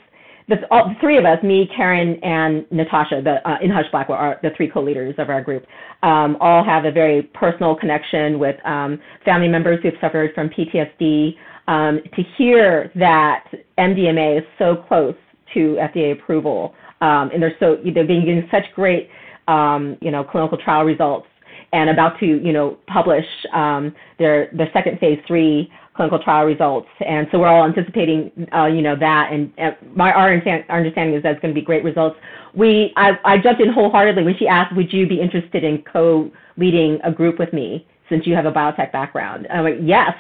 the, 0.49 0.57
all, 0.70 0.89
the 0.89 0.95
three 1.01 1.18
of 1.18 1.24
us, 1.24 1.43
me, 1.43 1.68
Karen, 1.74 2.18
and 2.22 2.70
Natasha, 2.70 3.20
the 3.22 3.49
uh, 3.49 3.59
in 3.62 3.70
Husch 3.70 3.91
Blackwell, 3.91 4.18
are 4.18 4.39
the 4.43 4.51
three 4.57 4.68
co-leaders 4.68 5.14
of 5.18 5.28
our 5.28 5.43
group, 5.43 5.64
um, 6.03 6.37
all 6.41 6.64
have 6.64 6.85
a 6.85 6.93
very 6.93 7.22
personal 7.22 7.74
connection 7.74 8.39
with 8.39 8.57
um, 8.64 9.01
family 9.24 9.49
members 9.49 9.81
who've 9.83 9.95
suffered 10.01 10.33
from 10.35 10.51
PTSD. 10.51 11.37
Um, 11.68 12.01
to 12.16 12.22
hear 12.37 12.91
that 12.97 13.45
MDMA 13.78 14.39
is 14.39 14.45
so 14.59 14.74
close 14.89 15.14
to 15.55 15.78
FDA 15.81 16.12
approval, 16.12 16.74
um, 17.01 17.31
and 17.33 17.41
they're 17.41 17.55
so 17.61 17.76
they're 17.95 18.07
being 18.07 18.24
getting 18.24 18.49
such 18.51 18.64
great, 18.74 19.09
um, 19.47 19.97
you 20.01 20.11
know, 20.11 20.24
clinical 20.24 20.59
trial 20.59 20.85
results, 20.85 21.28
and 21.73 21.91
about 21.91 22.18
to, 22.21 22.27
you 22.27 22.53
know, 22.53 22.79
publish 22.87 23.27
um, 23.53 23.95
their 24.18 24.51
the 24.53 24.66
second 24.73 24.99
phase 24.99 25.18
three 25.27 25.71
clinical 25.95 26.18
trial 26.18 26.47
results. 26.47 26.89
And 27.07 27.27
so 27.31 27.39
we're 27.39 27.49
all 27.49 27.64
anticipating, 27.64 28.31
uh, 28.55 28.66
you 28.66 28.81
know, 28.81 28.97
that. 28.99 29.33
And 29.33 29.53
uh, 29.59 29.73
my 29.95 30.12
our, 30.12 30.31
our 30.31 30.79
understanding 30.79 31.14
is 31.14 31.23
that 31.23 31.33
it's 31.33 31.41
going 31.41 31.55
to 31.55 31.61
be 31.61 31.64
great 31.64 31.85
results. 31.85 32.16
We 32.55 32.93
I, 32.97 33.12
I 33.25 33.39
jumped 33.39 33.61
in 33.61 33.73
wholeheartedly 33.73 34.23
when 34.23 34.37
she 34.39 34.49
asked, 34.49 34.75
"Would 34.77 34.93
you 34.93 35.07
be 35.07 35.21
interested 35.21 35.62
in 35.62 35.83
co-leading 35.83 37.01
a 37.05 37.12
group 37.12 37.39
with 37.39 37.53
me?" 37.53 37.87
Since 38.09 38.27
you 38.27 38.35
have 38.35 38.47
a 38.47 38.51
biotech 38.51 38.91
background, 38.91 39.47
I'm 39.53 39.62
like, 39.62 39.77
yes. 39.81 40.12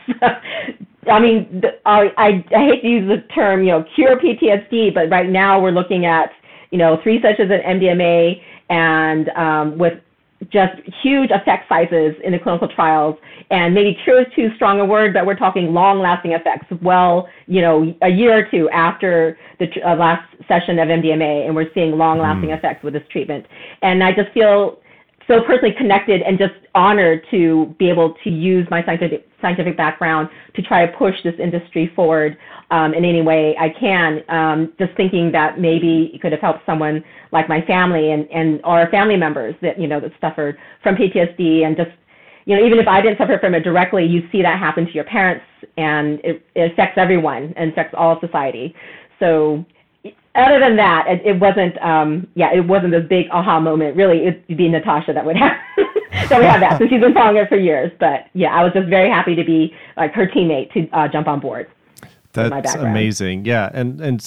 I 1.10 1.18
mean, 1.18 1.62
I, 1.86 2.12
I 2.16 2.44
I 2.54 2.64
hate 2.66 2.82
to 2.82 2.88
use 2.88 3.08
the 3.08 3.26
term, 3.34 3.64
you 3.64 3.70
know, 3.70 3.84
cure 3.96 4.16
PTSD, 4.16 4.94
but 4.94 5.10
right 5.10 5.28
now 5.28 5.60
we're 5.60 5.72
looking 5.72 6.06
at, 6.06 6.30
you 6.70 6.78
know, 6.78 7.00
three 7.02 7.20
sessions 7.20 7.50
of 7.50 7.58
MDMA 7.60 8.40
and 8.68 9.28
um, 9.30 9.78
with 9.78 9.94
just 10.50 10.80
huge 11.02 11.30
effect 11.30 11.68
sizes 11.68 12.14
in 12.24 12.32
the 12.32 12.38
clinical 12.38 12.68
trials. 12.68 13.16
And 13.50 13.74
maybe 13.74 13.98
cure 14.04 14.20
is 14.20 14.26
too 14.34 14.50
strong 14.56 14.80
a 14.80 14.84
word, 14.84 15.14
but 15.14 15.26
we're 15.26 15.36
talking 15.36 15.72
long-lasting 15.72 16.32
effects. 16.32 16.66
Well, 16.82 17.28
you 17.46 17.60
know, 17.60 17.94
a 18.02 18.08
year 18.08 18.38
or 18.38 18.50
two 18.50 18.68
after 18.70 19.38
the 19.58 19.68
uh, 19.84 19.96
last 19.96 20.22
session 20.46 20.78
of 20.78 20.88
MDMA, 20.88 21.46
and 21.46 21.54
we're 21.54 21.72
seeing 21.74 21.96
long-lasting 21.96 22.50
mm. 22.50 22.58
effects 22.58 22.84
with 22.84 22.94
this 22.94 23.02
treatment. 23.10 23.46
And 23.82 24.02
I 24.02 24.12
just 24.12 24.32
feel 24.32 24.79
so 25.30 25.40
personally 25.42 25.74
connected 25.78 26.22
and 26.22 26.38
just 26.38 26.54
honored 26.74 27.24
to 27.30 27.72
be 27.78 27.88
able 27.88 28.14
to 28.24 28.30
use 28.30 28.66
my 28.68 28.84
scientific 28.84 29.28
scientific 29.40 29.76
background 29.76 30.28
to 30.54 30.60
try 30.60 30.84
to 30.84 30.92
push 30.98 31.14
this 31.22 31.34
industry 31.38 31.90
forward 31.94 32.36
um, 32.70 32.92
in 32.92 33.04
any 33.04 33.22
way 33.22 33.56
I 33.58 33.70
can. 33.70 34.22
Um, 34.28 34.72
just 34.78 34.94
thinking 34.96 35.30
that 35.32 35.58
maybe 35.58 36.10
it 36.12 36.20
could 36.20 36.32
have 36.32 36.40
helped 36.40 36.66
someone 36.66 37.04
like 37.32 37.48
my 37.48 37.62
family 37.62 38.10
and 38.10 38.28
and 38.32 38.60
our 38.64 38.90
family 38.90 39.16
members 39.16 39.54
that 39.62 39.80
you 39.80 39.86
know 39.86 40.00
that 40.00 40.10
suffered 40.20 40.58
from 40.82 40.96
PTSD 40.96 41.64
and 41.64 41.76
just 41.76 41.90
you 42.46 42.56
know 42.56 42.66
even 42.66 42.80
if 42.80 42.88
I 42.88 43.00
didn't 43.00 43.18
suffer 43.18 43.38
from 43.38 43.54
it 43.54 43.60
directly, 43.60 44.04
you 44.04 44.28
see 44.32 44.42
that 44.42 44.58
happen 44.58 44.84
to 44.84 44.92
your 44.92 45.04
parents 45.04 45.44
and 45.76 46.18
it, 46.24 46.44
it 46.56 46.72
affects 46.72 46.98
everyone 46.98 47.54
and 47.56 47.70
affects 47.70 47.94
all 47.96 48.18
society. 48.20 48.74
So 49.20 49.64
other 50.34 50.60
than 50.60 50.76
that, 50.76 51.06
it, 51.08 51.22
it 51.24 51.40
wasn't. 51.40 51.80
Um, 51.82 52.26
yeah, 52.34 52.52
it 52.52 52.60
wasn't 52.60 52.94
a 52.94 53.00
big 53.00 53.26
aha 53.30 53.58
moment. 53.60 53.96
Really, 53.96 54.26
it'd 54.26 54.56
be 54.56 54.68
Natasha 54.68 55.12
that 55.12 55.24
would 55.24 55.36
have 55.36 55.56
that 56.28 56.38
would 56.38 56.44
have 56.44 56.60
that. 56.60 56.78
So 56.78 56.86
she's 56.88 57.00
been 57.00 57.14
following 57.14 57.38
it 57.38 57.48
for 57.48 57.58
years. 57.58 57.90
But 57.98 58.26
yeah, 58.32 58.54
I 58.54 58.62
was 58.62 58.72
just 58.72 58.88
very 58.88 59.10
happy 59.10 59.34
to 59.34 59.44
be 59.44 59.74
like 59.96 60.12
her 60.14 60.26
teammate 60.26 60.72
to 60.72 60.88
uh, 60.90 61.08
jump 61.08 61.26
on 61.26 61.40
board. 61.40 61.68
That's 62.32 62.74
amazing. 62.74 63.44
Yeah, 63.44 63.70
and 63.72 64.00
and 64.00 64.22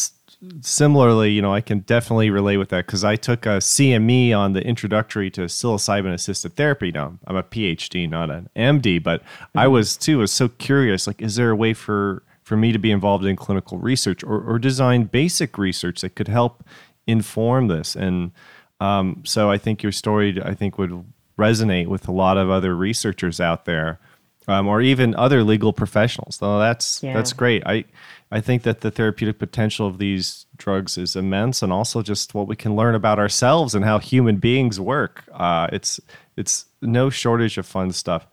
similarly, 0.61 1.31
you 1.31 1.41
know, 1.41 1.53
I 1.53 1.61
can 1.61 1.79
definitely 1.79 2.29
relate 2.29 2.57
with 2.57 2.69
that 2.69 2.85
because 2.85 3.03
I 3.03 3.15
took 3.15 3.45
a 3.45 3.59
CME 3.59 4.37
on 4.37 4.53
the 4.53 4.61
introductory 4.61 5.29
to 5.31 5.41
psilocybin 5.41 6.13
assisted 6.13 6.55
therapy. 6.55 6.91
Now 6.91 7.17
I'm 7.27 7.37
a 7.37 7.43
PhD, 7.43 8.09
not 8.09 8.29
an 8.29 8.49
MD, 8.55 9.01
but 9.01 9.21
mm-hmm. 9.23 9.59
I 9.59 9.67
was 9.67 9.95
too. 9.95 10.17
Was 10.17 10.31
so 10.31 10.49
curious. 10.49 11.07
Like, 11.07 11.21
is 11.21 11.35
there 11.35 11.49
a 11.49 11.55
way 11.55 11.73
for 11.73 12.23
for 12.53 12.57
me 12.57 12.71
to 12.71 12.77
be 12.77 12.91
involved 12.91 13.25
in 13.25 13.35
clinical 13.35 13.79
research 13.79 14.23
or, 14.23 14.39
or 14.39 14.59
design 14.59 15.05
basic 15.05 15.57
research 15.57 16.01
that 16.01 16.13
could 16.13 16.27
help 16.27 16.63
inform 17.07 17.67
this. 17.67 17.95
And 17.95 18.31
um, 18.79 19.23
so 19.25 19.49
I 19.49 19.57
think 19.57 19.81
your 19.81 19.91
story, 19.91 20.39
I 20.39 20.53
think, 20.53 20.77
would 20.77 21.03
resonate 21.35 21.87
with 21.87 22.07
a 22.07 22.11
lot 22.11 22.37
of 22.37 22.51
other 22.51 22.75
researchers 22.75 23.41
out 23.41 23.65
there, 23.65 23.99
um, 24.47 24.67
or 24.67 24.81
even 24.81 25.15
other 25.15 25.43
legal 25.43 25.73
professionals. 25.73 26.35
So 26.35 26.59
that's 26.59 27.01
yeah. 27.01 27.13
that's 27.13 27.33
great. 27.33 27.63
I 27.65 27.85
I 28.31 28.39
think 28.39 28.61
that 28.63 28.81
the 28.81 28.91
therapeutic 28.91 29.39
potential 29.39 29.87
of 29.87 29.97
these 29.97 30.45
drugs 30.55 30.95
is 30.95 31.15
immense, 31.15 31.63
and 31.63 31.73
also 31.73 32.03
just 32.03 32.35
what 32.35 32.47
we 32.47 32.55
can 32.55 32.75
learn 32.75 32.93
about 32.93 33.17
ourselves 33.17 33.73
and 33.73 33.83
how 33.83 33.97
human 33.97 34.37
beings 34.37 34.79
work. 34.79 35.23
Uh, 35.33 35.69
it's 35.73 35.99
it's 36.37 36.65
no 36.83 37.09
shortage 37.09 37.57
of 37.57 37.65
fun 37.65 37.91
stuff. 37.91 38.27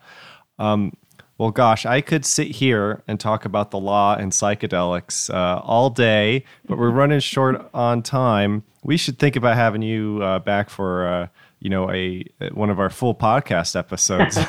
Um, 0.58 0.92
well, 1.41 1.51
gosh, 1.51 1.86
I 1.86 2.03
could 2.03 2.26
sit 2.26 2.49
here 2.49 3.03
and 3.09 3.18
talk 3.18 3.47
about 3.47 3.70
the 3.70 3.78
law 3.78 4.14
and 4.14 4.30
psychedelics 4.30 5.32
uh, 5.32 5.62
all 5.64 5.88
day, 5.88 6.45
but 6.66 6.76
we're 6.76 6.91
running 6.91 7.20
short 7.20 7.66
on 7.72 8.03
time. 8.03 8.62
We 8.84 8.99
should 8.99 9.18
think 9.18 9.36
about 9.36 9.57
having 9.57 9.80
you 9.80 10.20
uh, 10.22 10.41
back 10.41 10.68
for, 10.68 11.09
uh, 11.09 11.28
you 11.59 11.70
know, 11.70 11.91
a 11.91 12.26
one 12.53 12.68
of 12.68 12.78
our 12.78 12.91
full 12.91 13.14
podcast 13.14 13.74
episodes. 13.74 14.36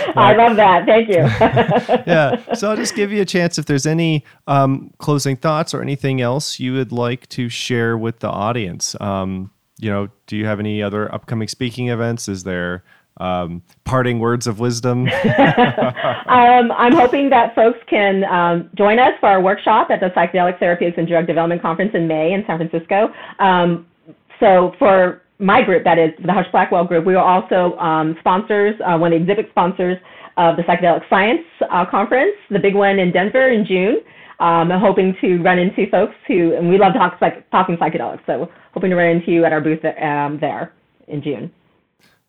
I 0.14 0.34
love 0.34 0.56
that. 0.56 0.84
Thank 0.84 1.08
you. 1.08 1.14
yeah. 2.06 2.52
So 2.52 2.68
I'll 2.68 2.76
just 2.76 2.94
give 2.94 3.10
you 3.10 3.22
a 3.22 3.24
chance 3.24 3.56
if 3.56 3.64
there's 3.64 3.86
any 3.86 4.26
um, 4.46 4.92
closing 4.98 5.36
thoughts 5.36 5.72
or 5.72 5.80
anything 5.80 6.20
else 6.20 6.60
you 6.60 6.74
would 6.74 6.92
like 6.92 7.30
to 7.30 7.48
share 7.48 7.96
with 7.96 8.18
the 8.18 8.28
audience. 8.28 8.94
Um, 9.00 9.50
you 9.78 9.88
know, 9.88 10.10
do 10.26 10.36
you 10.36 10.44
have 10.44 10.60
any 10.60 10.82
other 10.82 11.12
upcoming 11.14 11.48
speaking 11.48 11.88
events? 11.88 12.28
Is 12.28 12.44
there 12.44 12.84
um, 13.18 13.62
parting 13.84 14.18
words 14.18 14.46
of 14.46 14.60
wisdom? 14.60 15.08
um, 16.28 16.72
I'm 16.72 16.92
hoping 16.92 17.30
that 17.30 17.54
folks 17.54 17.78
can 17.88 18.24
um, 18.24 18.70
join 18.74 18.98
us 18.98 19.12
for 19.20 19.28
our 19.28 19.40
workshop 19.40 19.88
at 19.90 20.00
the 20.00 20.10
Psychedelic 20.10 20.58
Therapeutics 20.58 20.98
and 20.98 21.06
Drug 21.06 21.26
Development 21.26 21.60
Conference 21.60 21.92
in 21.94 22.08
May 22.08 22.32
in 22.32 22.44
San 22.46 22.58
Francisco. 22.58 23.12
Um, 23.38 23.86
so 24.40 24.74
for 24.78 25.22
my 25.38 25.62
group, 25.62 25.84
that 25.84 25.98
is 25.98 26.10
the 26.18 26.32
Husch 26.32 26.50
Blackwell 26.52 26.84
group, 26.84 27.04
we 27.04 27.14
are 27.14 27.24
also 27.24 27.76
um, 27.78 28.16
sponsors, 28.20 28.74
uh, 28.86 28.96
one 28.96 29.12
of 29.12 29.18
the 29.18 29.22
exhibit 29.22 29.50
sponsors 29.50 29.98
of 30.36 30.56
the 30.56 30.62
Psychedelic 30.62 31.08
Science 31.08 31.42
uh, 31.70 31.84
Conference, 31.86 32.34
the 32.50 32.58
big 32.58 32.74
one 32.74 32.98
in 32.98 33.12
Denver 33.12 33.50
in 33.50 33.64
June. 33.64 33.96
Um, 34.40 34.72
I'm 34.72 34.80
hoping 34.80 35.16
to 35.20 35.38
run 35.42 35.58
into 35.58 35.88
folks 35.90 36.14
who, 36.26 36.54
and 36.54 36.68
we 36.68 36.76
love 36.76 36.92
talk, 36.94 37.18
like, 37.20 37.48
talking 37.50 37.76
psychedelics, 37.76 38.20
so 38.26 38.50
hoping 38.72 38.90
to 38.90 38.96
run 38.96 39.08
into 39.08 39.30
you 39.30 39.44
at 39.44 39.52
our 39.52 39.60
booth 39.60 39.84
um, 39.84 40.38
there 40.40 40.72
in 41.06 41.22
June. 41.22 41.52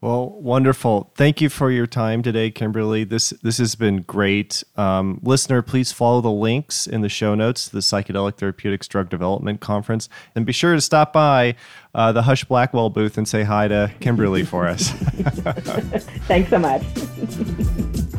Well, 0.01 0.29
wonderful. 0.29 1.11
Thank 1.15 1.41
you 1.41 1.49
for 1.49 1.71
your 1.71 1.87
time 1.87 2.21
today, 2.21 2.51
Kimberly. 2.51 3.05
This 3.05 3.31
this 3.41 3.57
has 3.57 3.75
been 3.75 4.01
great. 4.03 4.63
Um, 4.75 5.19
listener, 5.23 5.61
please 5.61 5.91
follow 5.91 6.21
the 6.21 6.29
links 6.29 6.85
in 6.85 7.01
the 7.01 7.09
show 7.09 7.33
notes 7.33 7.69
to 7.69 7.71
the 7.71 7.79
Psychedelic 7.79 8.35
Therapeutics 8.35 8.87
Drug 8.87 9.09
Development 9.09 9.59
Conference, 9.61 10.07
and 10.35 10.45
be 10.45 10.51
sure 10.51 10.75
to 10.75 10.81
stop 10.81 11.11
by 11.11 11.55
uh, 11.95 12.11
the 12.11 12.21
Husch 12.21 12.47
Blackwell 12.47 12.89
booth 12.89 13.17
and 13.17 13.27
say 13.27 13.43
hi 13.43 13.67
to 13.67 13.91
Kimberly 13.99 14.43
for 14.43 14.67
us. 14.67 14.89
Thanks 16.27 16.49
so 16.49 16.59
much. 16.59 16.83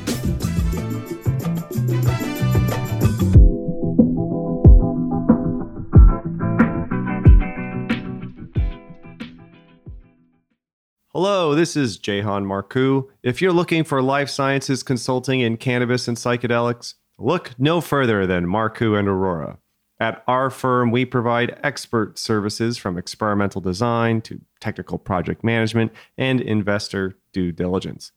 Hello, 11.18 11.54
this 11.54 11.76
is 11.76 11.96
Jahan 11.96 12.44
Marcu. 12.44 13.08
If 13.22 13.40
you're 13.40 13.50
looking 13.50 13.84
for 13.84 14.02
life 14.02 14.28
sciences 14.28 14.82
consulting 14.82 15.40
in 15.40 15.56
cannabis 15.56 16.08
and 16.08 16.16
psychedelics, 16.18 16.92
look 17.16 17.52
no 17.58 17.80
further 17.80 18.26
than 18.26 18.44
Marku 18.44 18.98
and 18.98 19.08
Arora. 19.08 19.56
At 19.98 20.22
our 20.28 20.50
firm, 20.50 20.90
we 20.90 21.06
provide 21.06 21.58
expert 21.62 22.18
services 22.18 22.76
from 22.76 22.98
experimental 22.98 23.62
design 23.62 24.20
to 24.28 24.42
technical 24.60 24.98
project 24.98 25.42
management 25.42 25.90
and 26.18 26.42
investor 26.42 27.16
due 27.32 27.50
diligence. 27.50 28.12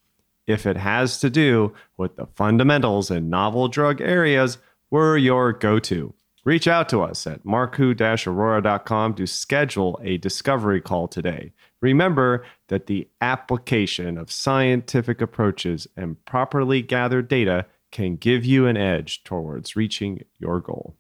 If 0.46 0.66
it 0.66 0.76
has 0.76 1.22
to 1.22 1.30
do 1.30 1.74
with 1.96 2.18
the 2.18 2.26
fundamentals 2.36 3.10
and 3.10 3.30
novel 3.30 3.70
drug 3.70 4.02
areas, 4.02 4.58
we're 4.92 5.16
your 5.16 5.54
go 5.54 5.80
to. 5.80 6.14
Reach 6.44 6.68
out 6.68 6.90
to 6.90 7.02
us 7.02 7.26
at 7.26 7.46
marcu 7.46 7.96
arora.com 7.96 9.14
to 9.14 9.26
schedule 9.26 9.98
a 10.04 10.18
discovery 10.18 10.82
call 10.82 11.08
today. 11.08 11.54
Remember 11.82 12.46
that 12.68 12.88
the 12.88 13.08
application 13.22 14.18
of 14.18 14.30
scientific 14.30 15.22
approaches 15.22 15.88
and 15.96 16.24
properly 16.26 16.82
gathered 16.82 17.30
data 17.30 17.66
can 17.90 18.18
give 18.18 18.44
you 18.44 18.68
an 18.68 18.76
edge 18.76 19.24
towards 19.24 19.78
reaching 19.78 20.24
your 20.40 20.60
goal. 20.60 20.98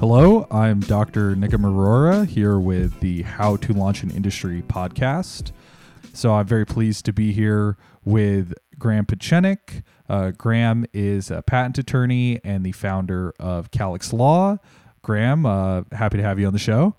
Hello, 0.00 0.46
I'm 0.50 0.80
Dr. 0.80 1.36
Nick 1.36 1.50
Arora 1.50 2.26
here 2.26 2.58
with 2.58 2.98
the 3.00 3.20
How 3.20 3.56
to 3.56 3.74
Launch 3.74 4.02
an 4.02 4.10
Industry 4.10 4.62
podcast. 4.62 5.52
So 6.14 6.32
I'm 6.32 6.46
very 6.46 6.64
pleased 6.64 7.04
to 7.04 7.12
be 7.12 7.32
here 7.32 7.76
with 8.02 8.54
Graham 8.80 9.06
Pechenik. 9.06 9.84
Uh, 10.08 10.32
Graham 10.32 10.84
is 10.92 11.30
a 11.30 11.42
patent 11.42 11.78
attorney 11.78 12.40
and 12.42 12.66
the 12.66 12.72
founder 12.72 13.32
of 13.38 13.70
Calyx 13.70 14.12
Law. 14.12 14.58
Graham, 15.02 15.46
uh, 15.46 15.82
happy 15.92 16.16
to 16.16 16.24
have 16.24 16.40
you 16.40 16.48
on 16.48 16.52
the 16.52 16.58
show. 16.58 16.96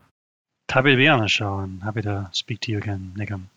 Happy 0.70 0.92
to 0.92 0.96
be 0.96 1.10
on 1.10 1.20
the 1.20 1.28
show 1.28 1.60
and 1.60 1.84
happy 1.84 2.02
to 2.04 2.30
speak 2.32 2.62
to 2.62 2.72
you 2.72 2.78
again, 2.78 3.14
Nigam. 3.18 3.48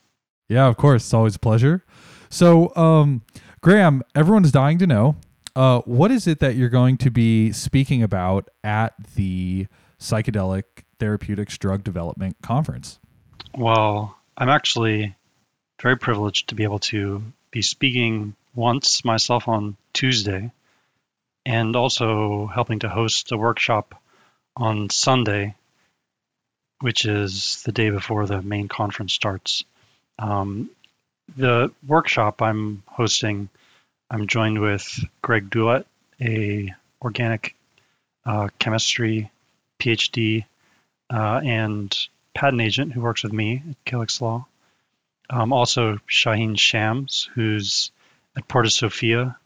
Yeah, 0.48 0.66
of 0.66 0.76
course. 0.76 1.04
It's 1.04 1.14
always 1.14 1.36
a 1.36 1.38
pleasure. 1.38 1.84
So, 2.28 2.74
um, 2.74 3.22
Graham, 3.60 4.02
everyone's 4.16 4.50
dying 4.50 4.78
to 4.78 4.86
know 4.88 5.14
uh, 5.56 5.80
what 5.82 6.10
is 6.10 6.26
it 6.26 6.40
that 6.40 6.56
you're 6.56 6.68
going 6.68 6.96
to 6.98 7.10
be 7.10 7.52
speaking 7.52 8.02
about 8.02 8.48
at 8.62 8.94
the 9.14 9.66
Psychedelic 10.00 10.64
Therapeutics 10.98 11.56
Drug 11.58 11.84
Development 11.84 12.36
Conference? 12.42 12.98
Well, 13.56 14.16
I'm 14.36 14.48
actually 14.48 15.14
very 15.80 15.96
privileged 15.96 16.48
to 16.48 16.54
be 16.54 16.64
able 16.64 16.80
to 16.80 17.22
be 17.54 17.62
speaking 17.62 18.34
once 18.52 19.04
myself 19.04 19.46
on 19.46 19.76
Tuesday 19.92 20.50
and 21.46 21.76
also 21.76 22.46
helping 22.46 22.80
to 22.80 22.88
host 22.88 23.30
a 23.30 23.36
workshop 23.36 23.94
on 24.56 24.90
Sunday, 24.90 25.54
which 26.80 27.04
is 27.04 27.62
the 27.64 27.70
day 27.70 27.90
before 27.90 28.26
the 28.26 28.42
main 28.42 28.66
conference 28.66 29.12
starts. 29.12 29.62
Um, 30.18 30.68
the 31.36 31.70
workshop 31.86 32.42
I'm 32.42 32.82
hosting 32.86 33.48
I'm 34.10 34.26
joined 34.26 34.60
with 34.60 35.04
Greg 35.22 35.48
Doulet, 35.48 35.84
a 36.20 36.74
organic 37.00 37.54
uh, 38.26 38.48
chemistry 38.58 39.30
PhD 39.78 40.44
uh, 41.08 41.40
and 41.44 41.96
patent 42.34 42.62
agent 42.62 42.92
who 42.92 43.00
works 43.00 43.22
with 43.22 43.32
me 43.32 43.62
at 43.70 43.84
Calyx 43.84 44.20
Law. 44.20 44.46
Um, 45.30 45.52
also, 45.52 45.98
Shaheen 46.08 46.58
Shams, 46.58 47.28
who's 47.34 47.90
at 48.36 48.46
Porta 48.46 48.70
Sophia, 48.70 49.36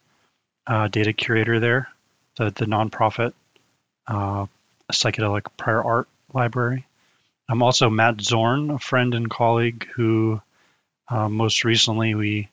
uh, 0.66 0.88
data 0.88 1.12
curator 1.12 1.60
there, 1.60 1.88
the, 2.36 2.50
the 2.50 2.66
nonprofit 2.66 3.32
uh, 4.06 4.46
psychedelic 4.92 5.46
prior 5.56 5.82
art 5.82 6.08
library. 6.32 6.86
I'm 7.48 7.62
also 7.62 7.88
Matt 7.88 8.20
Zorn, 8.20 8.70
a 8.70 8.78
friend 8.78 9.14
and 9.14 9.30
colleague 9.30 9.88
who 9.94 10.40
uh, 11.08 11.28
most 11.28 11.64
recently 11.64 12.14
we 12.14 12.48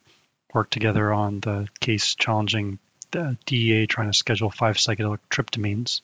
worked 0.54 0.72
together 0.72 1.12
on 1.12 1.42
the 1.42 1.68
case 1.82 2.16
challenging 2.16 2.80
the 3.12 3.38
DEA 3.46 3.88
trying 3.88 4.10
to 4.10 4.18
schedule 4.18 4.50
five 4.50 4.78
psychedelic 4.78 5.20
tryptamines. 5.30 6.02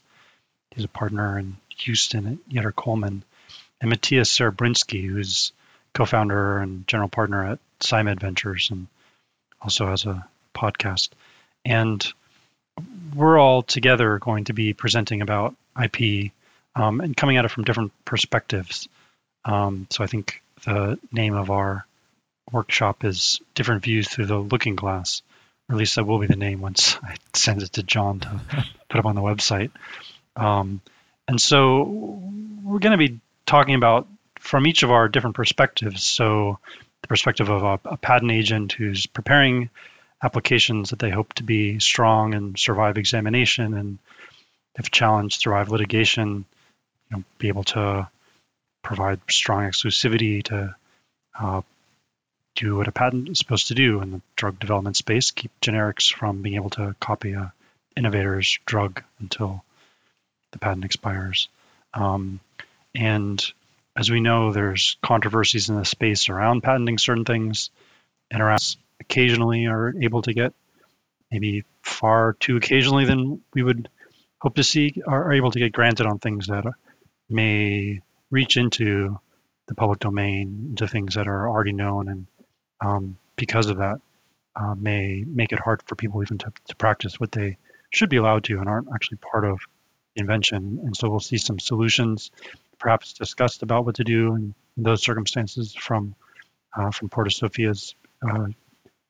He's 0.72 0.86
a 0.86 0.89
partner 0.89 1.39
in 1.39 1.57
Houston 1.78 2.28
at 2.28 2.53
Yetter 2.53 2.76
Coleman. 2.76 3.24
And 3.80 3.89
Matthias 3.89 4.38
Serebrinsky, 4.38 5.07
who's 5.07 5.53
co-founder 5.93 6.59
and 6.59 6.87
general 6.87 7.09
partner 7.09 7.45
at 7.45 7.59
PsyMed 7.79 8.19
Ventures 8.19 8.69
and 8.71 8.87
also 9.61 9.87
has 9.87 10.05
a 10.05 10.25
podcast. 10.55 11.09
And 11.65 12.05
we're 13.15 13.39
all 13.39 13.63
together 13.63 14.19
going 14.19 14.45
to 14.45 14.53
be 14.53 14.73
presenting 14.73 15.21
about 15.21 15.55
IP 15.81 16.31
um, 16.75 17.01
and 17.01 17.15
coming 17.15 17.37
at 17.37 17.45
it 17.45 17.51
from 17.51 17.63
different 17.63 17.91
perspectives. 18.05 18.87
Um, 19.45 19.87
so 19.89 20.03
I 20.03 20.07
think 20.07 20.41
the 20.65 20.99
name 21.11 21.35
of 21.35 21.49
our 21.49 21.85
workshop 22.51 23.03
is 23.03 23.41
different 23.55 23.83
views 23.83 24.07
through 24.07 24.25
the 24.25 24.37
looking 24.37 24.75
glass 24.75 25.21
or 25.69 25.75
at 25.75 25.79
least 25.79 25.95
that 25.95 26.05
will 26.05 26.19
be 26.19 26.27
the 26.27 26.35
name 26.35 26.61
once 26.61 26.97
i 27.03 27.15
send 27.33 27.61
it 27.61 27.73
to 27.73 27.83
john 27.83 28.19
to 28.19 28.41
put 28.89 28.99
up 28.99 29.05
on 29.05 29.15
the 29.15 29.21
website 29.21 29.71
um, 30.35 30.81
and 31.27 31.39
so 31.39 31.83
we're 32.63 32.79
going 32.79 32.91
to 32.91 32.97
be 32.97 33.19
talking 33.45 33.75
about 33.75 34.07
from 34.41 34.67
each 34.67 34.83
of 34.83 34.91
our 34.91 35.07
different 35.07 35.35
perspectives 35.35 36.03
so 36.03 36.59
the 37.01 37.07
perspective 37.07 37.49
of 37.49 37.63
a, 37.63 37.79
a 37.89 37.97
patent 37.97 38.31
agent 38.31 38.73
who's 38.73 39.05
preparing 39.05 39.69
applications 40.23 40.89
that 40.89 40.99
they 40.99 41.09
hope 41.09 41.33
to 41.33 41.43
be 41.43 41.79
strong 41.79 42.33
and 42.33 42.57
survive 42.57 42.97
examination 42.97 43.73
and 43.73 43.97
if 44.77 44.91
challenged 44.91 45.41
survive 45.41 45.69
litigation 45.69 46.45
you 47.09 47.17
know 47.17 47.23
be 47.37 47.47
able 47.47 47.63
to 47.63 48.07
provide 48.83 49.19
strong 49.29 49.63
exclusivity 49.63 50.43
to 50.43 50.75
uh, 51.39 51.61
do 52.55 52.75
what 52.75 52.87
a 52.87 52.91
patent 52.91 53.29
is 53.29 53.37
supposed 53.37 53.67
to 53.67 53.75
do 53.75 54.01
in 54.01 54.11
the 54.11 54.21
drug 54.35 54.59
development 54.59 54.97
space, 54.97 55.31
keep 55.31 55.51
generics 55.61 56.11
from 56.11 56.41
being 56.41 56.55
able 56.55 56.69
to 56.69 56.95
copy 56.99 57.33
a 57.33 57.53
innovator's 57.95 58.59
drug 58.65 59.03
until 59.19 59.63
the 60.51 60.59
patent 60.59 60.85
expires. 60.85 61.47
Um, 61.93 62.39
and 62.93 63.43
as 63.95 64.09
we 64.09 64.19
know, 64.19 64.51
there's 64.51 64.97
controversies 65.01 65.69
in 65.69 65.75
the 65.75 65.85
space 65.85 66.29
around 66.29 66.61
patenting 66.61 66.97
certain 66.97 67.25
things, 67.25 67.69
and 68.29 68.41
around 68.41 68.77
occasionally 68.99 69.65
are 69.67 69.93
able 70.01 70.21
to 70.21 70.33
get 70.33 70.53
maybe 71.31 71.63
far 71.81 72.33
too 72.39 72.57
occasionally 72.57 73.05
than 73.05 73.41
we 73.53 73.63
would 73.63 73.89
hope 74.39 74.55
to 74.55 74.63
see 74.63 75.01
are 75.07 75.33
able 75.33 75.51
to 75.51 75.59
get 75.59 75.71
granted 75.71 76.05
on 76.05 76.19
things 76.19 76.47
that 76.47 76.65
may 77.29 78.01
reach 78.29 78.57
into 78.57 79.19
the 79.67 79.75
public 79.75 79.99
domain 79.99 80.67
into 80.69 80.87
things 80.87 81.15
that 81.15 81.27
are 81.27 81.49
already 81.49 81.71
known 81.71 82.07
and 82.07 82.27
um, 82.81 83.17
because 83.35 83.69
of 83.69 83.77
that, 83.77 84.01
uh, 84.55 84.75
may 84.75 85.23
make 85.25 85.51
it 85.51 85.59
hard 85.59 85.81
for 85.85 85.95
people 85.95 86.21
even 86.21 86.37
to, 86.39 86.51
to 86.67 86.75
practice 86.75 87.19
what 87.19 87.31
they 87.31 87.57
should 87.89 88.09
be 88.09 88.17
allowed 88.17 88.43
to 88.43 88.59
and 88.59 88.67
aren't 88.67 88.89
actually 88.93 89.17
part 89.17 89.45
of 89.45 89.59
the 90.15 90.21
invention. 90.21 90.79
And 90.83 90.95
so 90.95 91.09
we'll 91.09 91.19
see 91.19 91.37
some 91.37 91.59
solutions, 91.59 92.31
perhaps 92.82 93.13
discussed 93.13 93.61
about 93.61 93.86
what 93.86 93.95
to 93.95 94.03
do 94.03 94.36
in, 94.36 94.55
those 94.77 95.03
circumstances 95.03 95.75
from 95.75 96.15
uh, 96.75 96.89
from 96.91 97.09
Porta 97.09 97.29
Sophia's 97.29 97.93
uh, 98.27 98.47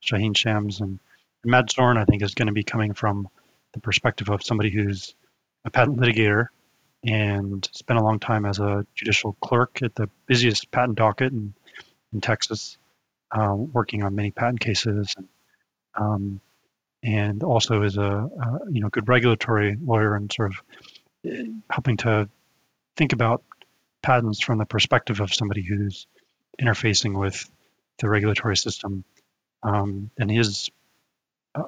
Shaheen 0.03 0.36
Shams 0.36 0.82
and 0.82 0.99
Matt 1.45 1.72
Zorn. 1.72 1.97
I 1.97 2.05
think 2.05 2.24
is 2.24 2.34
going 2.34 2.47
to 2.47 2.53
be 2.53 2.63
coming 2.63 2.93
from 2.93 3.30
the 3.74 3.80
perspective 3.80 4.30
of 4.30 4.43
somebody 4.43 4.69
who's 4.69 5.15
a 5.63 5.69
patent 5.69 5.99
litigator 5.99 6.47
and 7.05 7.67
spent 7.72 7.99
a 7.99 8.03
long 8.03 8.19
time 8.19 8.45
as 8.45 8.59
a 8.59 8.86
judicial 8.95 9.34
clerk 9.41 9.82
at 9.82 9.95
the 9.95 10.09
busiest 10.28 10.69
patent 10.72 10.97
docket 10.97 11.32
in, 11.32 11.53
in 12.11 12.22
Texas 12.22 12.78
uh, 13.32 13.53
working 13.55 14.03
on 14.03 14.15
many 14.15 14.32
patent 14.32 14.59
cases, 14.59 15.13
and, 15.15 15.28
um, 15.95 16.41
and 17.03 17.43
also 17.43 17.84
is 17.84 17.97
a, 17.97 18.01
a, 18.01 18.59
you 18.69 18.82
know 18.82 18.89
good 18.89 19.07
regulatory 19.07 19.78
lawyer 19.82 20.15
and 20.15 20.32
sort 20.34 20.51
of 20.51 20.61
eh, 21.32 21.45
helping 21.69 21.97
to 21.97 22.28
think 22.97 23.13
about 23.13 23.43
patents 24.02 24.41
from 24.41 24.58
the 24.58 24.66
perspective 24.66 25.20
of 25.20 25.34
somebody 25.34 25.62
who's 25.62 26.08
interfacing 26.60 27.18
with 27.20 27.49
the 27.99 28.10
regulatory 28.10 28.58
system. 28.58 29.04
Um, 29.64 30.10
and 30.18 30.30
his 30.30 30.70
uh, 31.56 31.64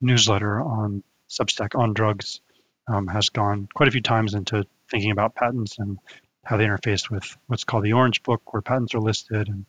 newsletter 0.00 0.60
on 0.60 1.02
Substack 1.28 1.78
on 1.78 1.92
drugs 1.94 2.40
um, 2.86 3.06
has 3.08 3.30
gone 3.30 3.68
quite 3.74 3.88
a 3.88 3.92
few 3.92 4.02
times 4.02 4.34
into 4.34 4.64
thinking 4.90 5.10
about 5.10 5.34
patents 5.34 5.78
and 5.78 5.98
how 6.44 6.56
they 6.56 6.64
interface 6.64 7.10
with 7.10 7.36
what's 7.46 7.64
called 7.64 7.84
the 7.84 7.92
Orange 7.92 8.22
Book, 8.22 8.52
where 8.52 8.62
patents 8.62 8.94
are 8.94 9.00
listed, 9.00 9.48
and 9.48 9.64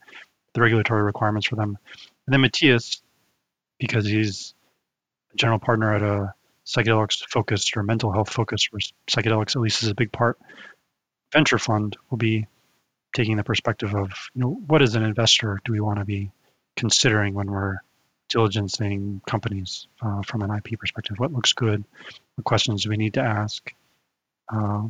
the 0.54 0.62
regulatory 0.62 1.04
requirements 1.04 1.48
for 1.48 1.56
them. 1.56 1.78
And 2.26 2.34
then 2.34 2.42
Matthias, 2.42 3.02
because 3.80 4.06
he's 4.06 4.54
a 5.34 5.38
general 5.38 5.60
partner 5.60 5.94
at 5.94 6.02
a 6.02 6.34
psychedelics 6.66 7.24
focused 7.30 7.76
or 7.78 7.84
mental 7.84 8.12
health 8.12 8.30
focused, 8.30 8.72
where 8.72 8.80
psychedelics 9.10 9.56
at 9.56 9.62
least 9.62 9.84
is 9.84 9.90
a 9.90 9.96
big 9.96 10.12
part, 10.12 10.40
venture 11.34 11.58
fund 11.58 11.98
will 12.10 12.18
be 12.18 12.48
taking 13.16 13.38
the 13.38 13.44
perspective 13.44 13.94
of, 13.94 14.12
you 14.34 14.42
know, 14.42 14.50
what 14.50 14.82
as 14.82 14.96
an 14.96 15.04
investor 15.04 15.60
do 15.66 15.72
we 15.72 15.80
want 15.80 16.00
to 16.00 16.06
be 16.06 16.32
considering 16.76 17.34
when 17.34 17.52
we're 17.52 17.78
diligencing 18.34 19.24
companies 19.26 19.88
uh, 20.02 20.22
from 20.22 20.42
an 20.42 20.52
IP 20.52 20.80
perspective? 20.80 21.20
What 21.20 21.34
looks 21.34 21.54
good? 21.54 21.84
What 22.36 22.46
questions 22.46 22.84
do 22.84 22.90
we 22.90 22.98
need 22.98 23.16
to 23.16 23.22
ask? 23.22 23.72
Uh, 24.52 24.88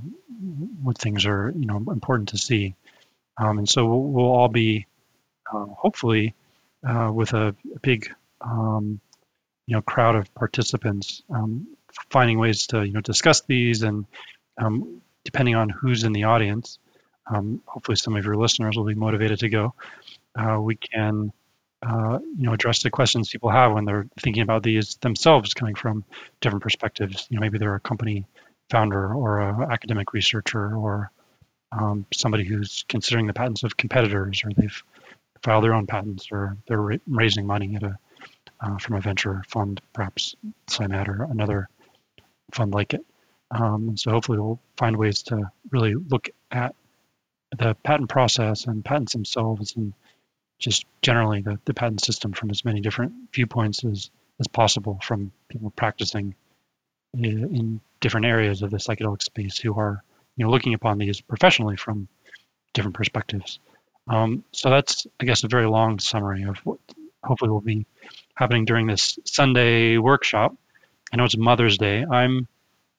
what 0.82 0.98
things 0.98 1.26
are, 1.26 1.52
you 1.56 1.66
know, 1.66 1.78
important 1.78 2.30
to 2.30 2.38
see? 2.38 2.76
Um, 3.38 3.58
and 3.60 3.70
so 3.70 3.86
we'll, 3.86 4.02
we'll 4.02 4.32
all 4.32 4.50
be 4.50 4.86
uh, 5.52 5.66
hopefully 5.66 6.36
uh, 6.88 7.12
with 7.14 7.34
a, 7.34 7.56
a 7.76 7.80
big 7.82 8.14
um, 8.42 9.00
you 9.66 9.76
know 9.76 9.82
crowd 9.82 10.16
of 10.16 10.34
participants 10.36 11.24
um, 11.30 11.68
finding 12.10 12.38
ways 12.38 12.68
to 12.68 12.86
you 12.86 12.94
know 12.94 13.02
discuss 13.02 13.42
these 13.42 13.84
and 13.84 14.06
um, 14.60 15.02
depending 15.24 15.56
on 15.56 15.70
who's 15.70 16.04
in 16.04 16.14
the 16.14 16.24
audience 16.24 16.80
um, 17.28 17.62
hopefully 17.66 17.96
some 17.96 18.16
of 18.16 18.26
your 18.26 18.36
listeners 18.36 18.76
will 18.76 18.86
be 18.86 18.96
motivated 18.96 19.40
to 19.40 19.50
go 19.50 19.74
uh, 20.36 20.60
we 20.60 20.76
can 20.76 21.32
uh, 21.82 22.20
you 22.38 22.46
know 22.46 22.54
address 22.54 22.84
the 22.84 22.90
questions 22.90 23.30
people 23.30 23.50
have 23.50 23.74
when 23.74 23.86
they're 23.86 24.08
thinking 24.20 24.44
about 24.44 24.64
these 24.64 24.96
themselves 24.96 25.54
coming 25.54 25.76
from 25.76 26.04
different 26.42 26.64
perspectives 26.64 27.28
you 27.30 27.38
know 27.38 27.42
maybe 27.42 27.58
they're 27.58 27.76
a 27.76 27.80
company 27.80 28.26
founder 28.70 29.14
or 29.14 29.42
an 29.42 29.72
academic 29.72 30.14
researcher 30.14 30.76
or 30.76 31.12
um, 31.72 32.06
somebody 32.14 32.44
who's 32.44 32.86
considering 32.88 33.28
the 33.28 33.34
patents 33.34 33.64
of 33.64 33.76
competitors 33.76 34.44
or 34.46 34.52
they've 34.56 34.84
filed 35.42 35.64
their 35.64 35.74
own 35.74 35.88
patents 35.88 36.28
or 36.32 36.58
they're 36.68 37.00
raising 37.08 37.46
money 37.46 37.78
a 37.82 37.98
uh, 38.64 38.78
from 38.78 38.96
a 38.96 39.02
venture 39.02 39.44
fund, 39.48 39.82
perhaps 39.92 40.36
PsyMed 40.68 41.08
or 41.08 41.24
another 41.24 41.70
fund 42.52 42.74
like 42.74 42.94
it. 42.94 43.06
Um, 43.54 43.90
and 43.90 44.00
so 44.00 44.12
hopefully 44.12 44.40
we'll 44.40 44.60
find 44.78 44.98
ways 44.98 45.24
to 45.24 45.52
really 45.72 45.94
look 45.94 46.30
at 46.52 46.76
the 47.58 47.76
patent 47.84 48.10
process 48.10 48.66
and 48.66 48.84
patents 48.84 49.14
themselves 49.14 49.76
and 49.76 49.94
just 50.60 50.86
generally 51.02 51.42
the, 51.42 51.60
the 51.66 51.74
patent 51.74 52.04
system 52.04 52.34
from 52.34 52.50
as 52.50 52.66
many 52.66 52.82
different 52.82 53.14
viewpoints 53.34 53.84
as, 53.84 54.10
as 54.40 54.48
possible 54.48 55.00
from 55.04 55.32
people 55.50 55.70
practicing 55.72 56.36
in, 57.14 57.26
in 57.56 57.82
different 58.00 58.26
areas 58.26 58.62
of 58.62 58.72
the 58.72 58.78
psychedelic 58.78 59.22
space 59.22 59.58
who 59.60 59.78
are 59.80 60.04
you 60.36 60.46
know 60.46 60.52
looking 60.52 60.74
upon 60.74 60.98
these 60.98 61.22
professionally 61.22 61.78
from 61.78 62.08
different 62.74 62.96
perspectives. 62.96 63.60
Um, 64.08 64.44
so 64.52 64.70
that's 64.70 65.06
I 65.20 65.26
guess 65.26 65.44
a 65.44 65.48
very 65.48 65.68
long 65.68 66.00
summary 66.00 66.44
of 66.44 66.58
what 66.60 66.80
hopefully 67.24 67.52
will 67.52 67.62
be 67.62 67.86
happening 68.36 68.66
during 68.66 68.88
this 68.88 69.20
Sunday 69.26 69.98
workshop. 69.98 70.56
I 71.12 71.18
know 71.18 71.26
it's 71.26 71.38
Mother's 71.38 71.78
Day. 71.78 72.04
I'm 72.04 72.48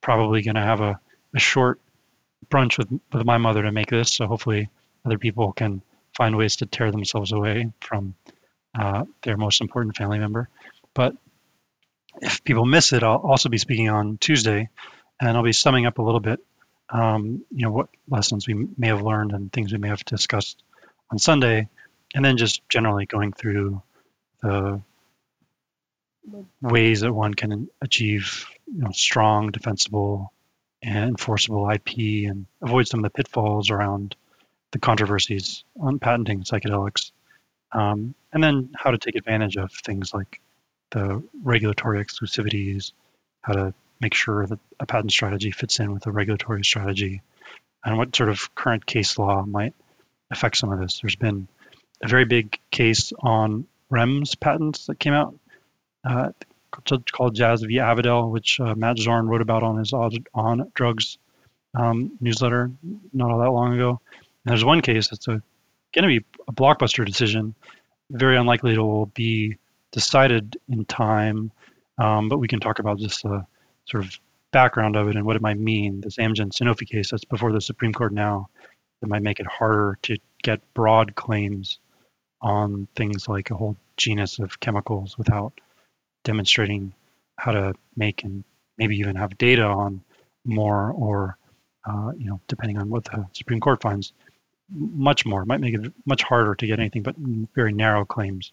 probably 0.04 0.42
going 0.42 0.54
to 0.54 0.60
have 0.60 0.82
a, 0.82 1.00
a 1.34 1.38
short 1.38 1.80
brunch 2.50 2.76
with, 2.76 2.88
with 3.10 3.24
my 3.24 3.38
mother 3.38 3.62
to 3.62 3.72
make 3.72 3.88
this. 3.88 4.12
So 4.12 4.26
hopefully 4.26 4.68
other 5.02 5.16
people 5.16 5.52
can 5.54 5.80
find 6.14 6.36
ways 6.36 6.56
to 6.56 6.66
tear 6.66 6.92
themselves 6.92 7.32
away 7.32 7.72
from 7.80 8.14
uh, 8.78 9.04
their 9.22 9.38
most 9.38 9.62
important 9.62 9.96
family 9.96 10.18
member. 10.18 10.50
But 10.92 11.16
if 12.20 12.44
people 12.44 12.66
miss 12.66 12.92
it, 12.92 13.02
I'll 13.02 13.16
also 13.16 13.48
be 13.48 13.56
speaking 13.56 13.88
on 13.88 14.18
Tuesday, 14.18 14.68
and 15.18 15.36
I'll 15.36 15.42
be 15.42 15.52
summing 15.52 15.86
up 15.86 15.98
a 15.98 16.02
little 16.02 16.20
bit, 16.20 16.38
um, 16.90 17.42
you 17.50 17.64
know, 17.64 17.72
what 17.72 17.88
lessons 18.06 18.46
we 18.46 18.68
may 18.76 18.88
have 18.88 19.02
learned 19.02 19.32
and 19.32 19.50
things 19.50 19.72
we 19.72 19.78
may 19.78 19.88
have 19.88 20.04
discussed 20.04 20.62
on 21.10 21.18
Sunday, 21.18 21.68
and 22.14 22.22
then 22.22 22.36
just 22.36 22.60
generally 22.68 23.06
going 23.06 23.32
through 23.32 23.82
the 24.42 24.82
ways 26.60 27.00
that 27.00 27.12
one 27.12 27.32
can 27.32 27.68
achieve 27.80 28.46
you 28.66 28.82
know, 28.82 28.90
strong, 28.92 29.50
defensible, 29.50 30.32
and 30.82 31.10
enforceable 31.10 31.68
IP 31.70 32.28
and 32.28 32.46
avoid 32.62 32.86
some 32.86 33.00
of 33.00 33.04
the 33.04 33.10
pitfalls 33.10 33.70
around 33.70 34.16
the 34.72 34.78
controversies 34.78 35.64
on 35.80 35.98
patenting 35.98 36.42
psychedelics. 36.42 37.12
Um, 37.72 38.14
and 38.32 38.42
then 38.42 38.70
how 38.76 38.90
to 38.90 38.98
take 38.98 39.16
advantage 39.16 39.56
of 39.56 39.72
things 39.72 40.12
like 40.12 40.40
the 40.90 41.22
regulatory 41.42 42.04
exclusivities, 42.04 42.92
how 43.42 43.54
to 43.54 43.74
make 44.00 44.14
sure 44.14 44.46
that 44.46 44.58
a 44.78 44.86
patent 44.86 45.12
strategy 45.12 45.50
fits 45.50 45.80
in 45.80 45.92
with 45.92 46.06
a 46.06 46.12
regulatory 46.12 46.64
strategy, 46.64 47.22
and 47.84 47.96
what 47.96 48.14
sort 48.14 48.28
of 48.28 48.54
current 48.54 48.84
case 48.84 49.18
law 49.18 49.44
might 49.44 49.74
affect 50.30 50.56
some 50.56 50.72
of 50.72 50.80
this. 50.80 51.00
There's 51.00 51.16
been 51.16 51.48
a 52.02 52.08
very 52.08 52.24
big 52.24 52.58
case 52.70 53.12
on 53.18 53.66
REMS 53.90 54.38
patents 54.38 54.86
that 54.86 54.98
came 54.98 55.12
out 55.12 55.34
uh, 56.04 56.30
called 57.12 57.34
Jazz 57.34 57.62
v. 57.62 57.76
Avadel, 57.76 58.30
which 58.30 58.60
uh, 58.60 58.74
Matt 58.74 58.98
Zorn 58.98 59.26
wrote 59.26 59.42
about 59.42 59.62
on 59.62 59.78
his 59.78 59.92
On 59.92 60.70
Drugs 60.74 61.18
um, 61.74 62.12
newsletter 62.20 62.70
not 63.12 63.30
all 63.30 63.38
that 63.38 63.50
long 63.50 63.74
ago. 63.74 64.00
And 64.44 64.52
there's 64.52 64.64
one 64.64 64.80
case 64.80 65.08
that's 65.08 65.26
going 65.26 65.42
to 65.94 66.06
be 66.06 66.24
a 66.46 66.52
blockbuster 66.52 67.04
decision, 67.04 67.54
very 68.10 68.36
unlikely 68.36 68.74
it 68.74 68.78
will 68.78 69.06
be 69.06 69.56
decided 69.92 70.56
in 70.68 70.84
time, 70.84 71.52
um, 71.98 72.28
but 72.28 72.38
we 72.38 72.48
can 72.48 72.60
talk 72.60 72.78
about 72.78 72.98
just 72.98 73.22
the 73.22 73.46
sort 73.86 74.04
of 74.04 74.18
background 74.52 74.96
of 74.96 75.08
it 75.08 75.16
and 75.16 75.24
what 75.24 75.36
it 75.36 75.42
might 75.42 75.58
mean. 75.58 76.00
This 76.00 76.16
Amgen 76.16 76.52
Sanofi 76.52 76.88
case 76.88 77.10
that's 77.10 77.24
before 77.24 77.52
the 77.52 77.60
Supreme 77.60 77.92
Court 77.92 78.12
now 78.12 78.48
that 79.00 79.08
might 79.08 79.22
make 79.22 79.40
it 79.40 79.46
harder 79.46 79.98
to 80.02 80.16
get 80.42 80.60
broad 80.74 81.14
claims 81.14 81.78
on 82.40 82.88
things 82.94 83.28
like 83.28 83.50
a 83.50 83.56
whole 83.56 83.76
genus 83.96 84.38
of 84.38 84.60
chemicals 84.60 85.16
without 85.16 85.60
demonstrating 86.24 86.92
how 87.36 87.52
to 87.52 87.74
make 87.96 88.24
and 88.24 88.44
maybe 88.78 88.96
even 88.96 89.16
have 89.16 89.36
data 89.38 89.64
on 89.64 90.02
more 90.44 90.92
or 90.92 91.36
uh, 91.86 92.12
you 92.16 92.26
know 92.26 92.40
depending 92.48 92.78
on 92.78 92.90
what 92.90 93.04
the 93.04 93.26
Supreme 93.32 93.60
Court 93.60 93.80
finds 93.80 94.12
much 94.70 95.24
more. 95.26 95.42
It 95.42 95.46
might 95.46 95.60
make 95.60 95.74
it 95.74 95.92
much 96.06 96.22
harder 96.22 96.54
to 96.54 96.66
get 96.66 96.80
anything 96.80 97.02
but 97.02 97.16
very 97.54 97.72
narrow 97.72 98.04
claims 98.04 98.52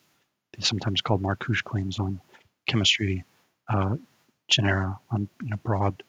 these 0.54 0.68
sometimes 0.68 1.02
called 1.02 1.22
Markush 1.22 1.64
claims 1.64 2.00
on 2.00 2.20
chemistry 2.68 3.24
uh, 3.70 3.96
genera 4.48 5.00
on 5.10 5.28
you 5.42 5.50
know 5.50 5.58
broad 5.64 6.04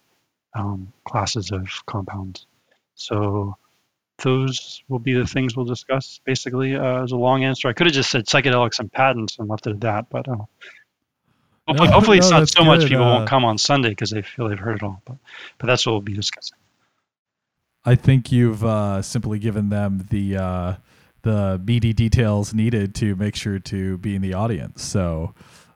um, 0.55 0.93
classes 1.05 1.51
of 1.51 1.69
compounds. 1.87 2.47
So 2.95 3.57
those 4.19 4.83
will 4.89 4.99
be 4.99 5.15
the 5.15 5.27
things 5.27 5.57
we'll 5.57 5.67
discuss 5.67 6.21
basically. 6.25 6.77
Uh, 6.77 7.03
as 7.03 7.13
a 7.13 7.17
long 7.17 7.45
answer. 7.45 7.69
I 7.69 7.73
could 7.73 7.87
have 7.87 7.95
just 7.95 8.11
said 8.11 8.27
psychedelics 8.27 8.79
and 8.79 8.93
patents 8.93 9.39
and 9.39 9.49
left 9.49 9.67
it 9.67 9.71
at 9.71 9.81
that 9.81 10.11
but 10.11 10.29
uh, 10.29 10.45
Hopefully, 11.69 11.89
no, 11.89 11.95
hopefully 11.95 12.17
no, 12.19 12.23
it's 12.23 12.31
not 12.31 12.49
so 12.49 12.61
good. 12.61 12.67
much 12.67 12.89
people 12.89 13.05
uh, 13.05 13.19
won't 13.19 13.29
come 13.29 13.45
on 13.45 13.57
Sunday 13.57 13.91
because 13.91 14.11
they 14.11 14.23
feel 14.23 14.49
they've 14.49 14.59
heard 14.59 14.77
it 14.77 14.83
all. 14.83 15.01
But, 15.05 15.17
but 15.59 15.67
that's 15.67 15.87
what 15.87 15.93
we'll 15.93 16.01
be 16.01 16.15
discussing. 16.15 16.59
I 17.85 17.95
think 17.95 18.31
you've 18.33 18.65
uh, 18.65 19.03
simply 19.03 19.39
given 19.39 19.69
them 19.69 20.07
the 20.11 20.37
uh, 20.37 20.75
the 21.23 21.61
meaty 21.65 21.93
details 21.93 22.53
needed 22.53 22.95
to 22.97 23.17
make 23.17 23.37
sure 23.37 23.59
to 23.59 23.99
be 23.99 24.15
in 24.17 24.23
the 24.23 24.35
audience. 24.35 24.83
So, 24.83 25.35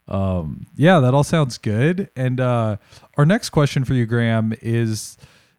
um, 0.09 0.66
yeah, 0.76 1.01
that 1.01 1.14
all 1.14 1.24
sounds 1.24 1.59
good. 1.59 2.11
And 2.16 2.41
uh, 2.41 2.76
our 3.16 3.26
next 3.26 3.51
question 3.51 3.84
for 3.84 3.95
you, 3.95 4.07
Graham, 4.07 4.55
is: 4.61 5.16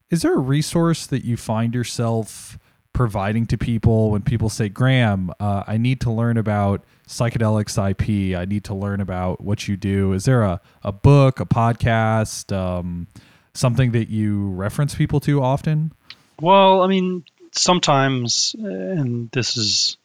Is 0.09 0.21
there 0.21 0.35
a 0.35 0.39
resource 0.39 1.05
that 1.07 1.25
you 1.25 1.37
find 1.37 1.73
yourself 1.73 2.57
providing 2.97 3.45
to 3.45 3.57
people 3.57 4.09
when 4.11 4.23
people 4.23 4.49
say, 4.49 4.67
"Graham, 4.67 5.31
uh, 5.39 5.63
I 5.67 5.77
need 5.77 6.01
to 6.01 6.11
learn 6.11 6.37
about"? 6.37 6.83
psychedelics 7.07 7.77
IP. 7.77 8.37
I 8.37 8.45
need 8.45 8.65
to 8.65 8.75
learn 8.75 8.99
about 8.99 9.41
what 9.41 9.67
you 9.67 9.77
do. 9.77 10.13
Is 10.13 10.25
there 10.25 10.43
a, 10.43 10.59
a 10.83 10.91
book, 10.91 11.39
a 11.39 11.45
podcast, 11.45 12.55
um, 12.55 13.07
something 13.53 13.91
that 13.91 14.09
you 14.09 14.49
reference 14.49 14.93
people 14.93 15.19
to 15.21 15.41
often? 15.41 15.93
Well, 16.41 16.81
I 16.81 16.87
mean, 16.87 17.23
sometimes, 17.53 18.55
and 18.59 19.31
this 19.31 19.57
is 19.57 19.97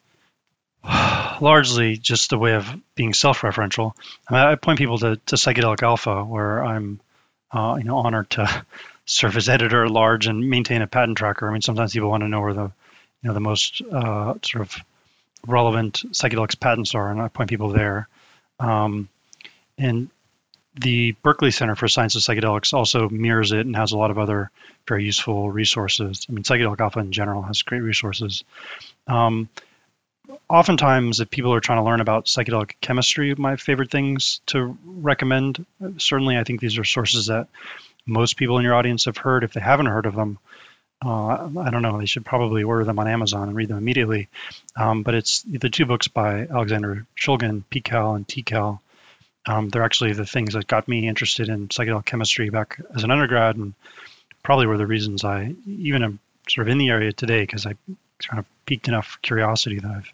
largely 1.41 1.97
just 1.97 2.33
a 2.33 2.37
way 2.37 2.53
of 2.53 2.73
being 2.95 3.13
self-referential. 3.13 3.91
I, 4.27 4.33
mean, 4.33 4.41
I 4.41 4.55
point 4.55 4.79
people 4.79 4.97
to, 4.99 5.17
to 5.17 5.35
Psychedelic 5.35 5.83
Alpha, 5.83 6.23
where 6.23 6.63
I'm, 6.63 7.01
uh, 7.51 7.75
you 7.77 7.83
know, 7.83 7.97
honored 7.97 8.29
to 8.31 8.65
serve 9.05 9.35
as 9.35 9.49
editor 9.49 9.83
at 9.83 9.91
large 9.91 10.27
and 10.27 10.49
maintain 10.49 10.81
a 10.81 10.87
patent 10.87 11.17
tracker. 11.17 11.47
I 11.47 11.51
mean, 11.51 11.61
sometimes 11.61 11.93
people 11.93 12.09
want 12.09 12.23
to 12.23 12.29
know 12.29 12.41
where 12.41 12.53
the, 12.53 12.71
you 13.23 13.29
know, 13.29 13.33
the 13.33 13.39
most 13.39 13.81
uh, 13.81 14.35
sort 14.41 14.61
of 14.61 14.75
relevant 15.47 16.03
psychedelics 16.11 16.59
patents 16.59 16.93
are, 16.95 17.09
and 17.09 17.21
I 17.21 17.29
point 17.29 17.49
people 17.49 17.69
there. 17.69 18.07
Um, 18.59 19.09
and 19.77 20.09
the 20.75 21.11
Berkeley 21.23 21.51
Center 21.51 21.75
for 21.75 21.87
Science 21.87 22.15
of 22.15 22.21
Psychedelics 22.21 22.73
also 22.73 23.07
mirrors 23.09 23.51
it 23.51 23.65
and 23.65 23.75
has 23.75 23.91
a 23.91 23.97
lot 23.97 24.11
of 24.11 24.17
other 24.17 24.49
very 24.87 25.05
useful 25.05 25.49
resources. 25.49 26.25
I 26.27 26.33
mean, 26.33 26.43
Psychedelic 26.43 26.79
Alpha 26.79 26.99
in 26.99 27.11
general 27.11 27.43
has 27.43 27.61
great 27.61 27.81
resources. 27.81 28.43
Um, 29.07 29.49
oftentimes, 30.49 31.19
if 31.19 31.29
people 31.29 31.53
are 31.53 31.59
trying 31.59 31.79
to 31.79 31.83
learn 31.83 32.01
about 32.01 32.25
psychedelic 32.25 32.73
chemistry, 32.81 33.35
my 33.35 33.55
favorite 33.55 33.91
things 33.91 34.41
to 34.47 34.77
recommend, 34.85 35.65
certainly 35.97 36.37
I 36.37 36.43
think 36.43 36.59
these 36.59 36.77
are 36.77 36.83
sources 36.83 37.27
that 37.27 37.47
most 38.05 38.35
people 38.37 38.57
in 38.57 38.63
your 38.63 38.75
audience 38.75 39.05
have 39.05 39.17
heard. 39.17 39.43
If 39.43 39.53
they 39.53 39.61
haven't 39.61 39.85
heard 39.85 40.05
of 40.05 40.15
them, 40.15 40.39
uh, 41.03 41.49
I 41.59 41.69
don't 41.69 41.81
know. 41.81 41.97
They 41.97 42.05
should 42.05 42.25
probably 42.25 42.63
order 42.63 42.85
them 42.85 42.99
on 42.99 43.07
Amazon 43.07 43.47
and 43.47 43.55
read 43.55 43.69
them 43.69 43.77
immediately. 43.77 44.29
Um, 44.75 45.03
but 45.03 45.15
it's 45.15 45.41
the 45.43 45.69
two 45.69 45.85
books 45.85 46.07
by 46.07 46.47
Alexander 46.47 47.05
Shulgin, 47.17 47.63
PiHKAL 47.71 48.15
and 48.15 48.27
TiHKAL. 48.27 48.79
Um, 49.45 49.69
they're 49.69 49.83
actually 49.83 50.13
the 50.13 50.25
things 50.25 50.53
that 50.53 50.67
got 50.67 50.87
me 50.87 51.07
interested 51.07 51.49
in 51.49 51.67
psychedelic 51.67 52.05
chemistry 52.05 52.49
back 52.49 52.79
as 52.95 53.03
an 53.03 53.11
undergrad, 53.11 53.57
and 53.57 53.73
probably 54.41 54.67
were 54.67 54.77
the 54.77 54.87
reasons 54.87 55.23
I 55.25 55.53
even 55.67 56.03
am 56.03 56.19
sort 56.47 56.67
of 56.67 56.71
in 56.71 56.77
the 56.77 56.89
area 56.89 57.11
today 57.11 57.41
because 57.41 57.65
I 57.65 57.75
kind 58.19 58.39
of 58.39 58.45
piqued 58.65 58.87
enough 58.87 59.17
curiosity 59.21 59.79
that 59.79 59.91
I've 59.91 60.13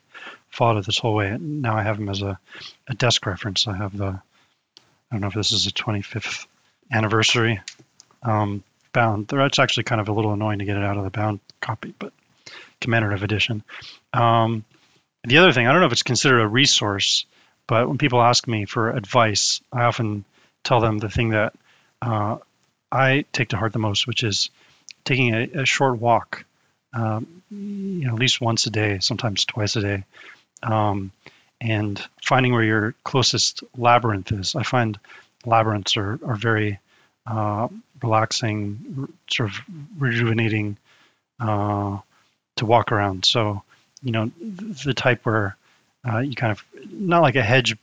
followed 0.49 0.79
it 0.79 0.85
this 0.85 0.97
whole 0.97 1.13
way. 1.13 1.27
And 1.27 1.61
Now 1.61 1.77
I 1.77 1.83
have 1.83 1.97
them 1.97 2.09
as 2.09 2.21
a, 2.21 2.39
a 2.87 2.95
desk 2.95 3.25
reference. 3.25 3.67
I 3.67 3.75
have 3.75 3.95
the 3.95 4.19
I 5.11 5.15
don't 5.15 5.21
know 5.21 5.27
if 5.27 5.33
this 5.33 5.51
is 5.51 5.65
the 5.65 5.71
25th 5.71 6.45
anniversary 6.91 7.61
um, 8.21 8.63
bound. 8.93 9.27
That's 9.27 9.59
actually 9.59 9.83
kind 9.83 10.01
of 10.01 10.09
a 10.09 10.13
little 10.13 10.33
annoying 10.33 10.59
to 10.59 10.65
get 10.65 10.77
it 10.77 10.83
out 10.83 10.97
of 10.97 11.03
the 11.03 11.09
bound 11.09 11.39
copy, 11.61 11.93
but 11.97 12.13
commemorative 12.81 13.23
edition. 13.23 13.63
Um, 14.13 14.65
the 15.23 15.37
other 15.37 15.51
thing, 15.51 15.67
I 15.67 15.71
don't 15.71 15.81
know 15.81 15.87
if 15.87 15.91
it's 15.91 16.03
considered 16.03 16.41
a 16.41 16.47
resource, 16.47 17.25
but 17.67 17.87
when 17.87 17.97
people 17.97 18.21
ask 18.21 18.47
me 18.47 18.65
for 18.65 18.91
advice, 18.91 19.61
I 19.71 19.83
often 19.83 20.25
tell 20.63 20.79
them 20.79 20.97
the 20.97 21.09
thing 21.09 21.29
that 21.29 21.53
uh, 22.01 22.37
I 22.91 23.25
take 23.31 23.49
to 23.49 23.57
heart 23.57 23.73
the 23.73 23.79
most, 23.79 24.07
which 24.07 24.23
is 24.23 24.49
taking 25.03 25.33
a, 25.33 25.61
a 25.61 25.65
short 25.65 25.99
walk, 25.99 26.45
um, 26.93 27.43
you 27.51 28.07
know, 28.07 28.13
at 28.13 28.19
least 28.19 28.41
once 28.41 28.65
a 28.65 28.69
day, 28.69 28.99
sometimes 28.99 29.45
twice 29.45 29.75
a 29.75 29.81
day, 29.81 30.03
um, 30.63 31.11
and 31.61 32.01
finding 32.23 32.53
where 32.53 32.63
your 32.63 32.95
closest 33.03 33.63
labyrinth 33.77 34.31
is. 34.31 34.55
I 34.55 34.63
find 34.63 34.97
labyrinths 35.45 35.97
are, 35.97 36.19
are 36.25 36.35
very 36.35 36.79
uh, 37.27 37.67
relaxing, 38.01 39.07
sort 39.29 39.49
of 39.49 39.55
rejuvenating 39.97 40.77
uh, 41.39 41.99
to 42.57 42.65
walk 42.65 42.91
around. 42.91 43.25
So, 43.25 43.63
you 44.01 44.11
know, 44.11 44.31
the 44.39 44.93
type 44.93 45.25
where 45.25 45.55
uh, 46.07 46.19
you 46.19 46.35
kind 46.35 46.51
of 46.51 46.63
not 46.89 47.21
like 47.21 47.35
a 47.35 47.43
hedge 47.43 47.75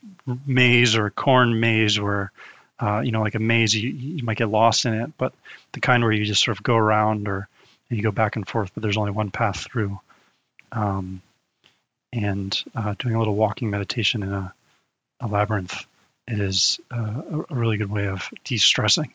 maze 0.47 0.97
or 0.97 1.07
a 1.07 1.11
corn 1.11 1.61
maze 1.61 2.01
where 2.01 2.33
uh, 2.79 3.01
you 3.01 3.11
know, 3.11 3.23
like 3.23 3.35
a 3.35 3.41
maze, 3.41 3.75
you, 3.75 3.91
you 3.91 4.25
might 4.25 4.37
get 4.37 4.51
lost 4.51 4.85
in 4.85 4.95
it, 4.95 5.11
but 5.17 5.33
the 5.73 5.81
kind 5.81 6.03
where 6.03 6.13
you 6.13 6.25
just 6.25 6.45
sort 6.45 6.57
of 6.57 6.63
go 6.63 6.77
around 6.77 7.27
or 7.29 7.49
you 7.89 8.03
go 8.03 8.11
back 8.11 8.37
and 8.37 8.47
forth, 8.47 8.71
but 8.75 8.83
there's 8.83 8.97
only 8.97 9.13
one 9.13 9.31
path 9.31 9.61
through. 9.61 9.99
Um, 10.73 11.23
and 12.13 12.63
uh, 12.75 12.95
doing 12.99 13.15
a 13.15 13.19
little 13.19 13.35
walking 13.35 13.71
meditation 13.71 14.23
in 14.23 14.33
a, 14.33 14.53
a 15.21 15.27
labyrinth 15.27 15.87
is 16.29 16.81
uh, 16.91 17.23
a 17.49 17.55
really 17.55 17.79
good 17.79 17.91
way 17.91 18.09
of 18.09 18.29
de-stressing. 18.45 19.11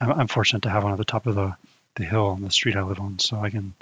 I'm, 0.00 0.12
I'm, 0.12 0.28
fortunate 0.28 0.62
to 0.62 0.70
have 0.70 0.84
one 0.84 0.92
at 0.92 0.98
the 0.98 1.04
top 1.04 1.26
of 1.26 1.34
the, 1.34 1.56
the 1.94 2.04
hill 2.04 2.26
on 2.26 2.42
the 2.42 2.50
street 2.50 2.76
I 2.76 2.82
live 2.82 3.00
on, 3.00 3.18
so 3.18 3.40
I 3.40 3.50
can 3.50 3.74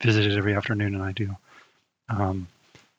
visit 0.00 0.26
it 0.26 0.36
every 0.36 0.54
afternoon, 0.54 0.94
and 0.94 1.02
I 1.02 1.12
do. 1.12 1.36
Um, 2.08 2.48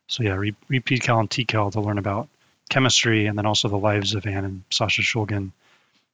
so 0.08 0.24
yeah, 0.24 0.36
read, 0.36 0.56
read 0.68 0.86
PiHKAL 0.86 1.20
and 1.20 1.30
TiHKAL 1.30 1.74
to 1.74 1.82
learn 1.82 1.98
about 1.98 2.30
chemistry, 2.70 3.28
and 3.28 3.38
then 3.38 3.46
also 3.46 3.68
the 3.68 3.78
lives 3.78 4.16
of 4.16 4.26
Anne 4.26 4.46
and 4.46 4.64
Sasha 4.70 5.02
Shulgin, 5.02 5.52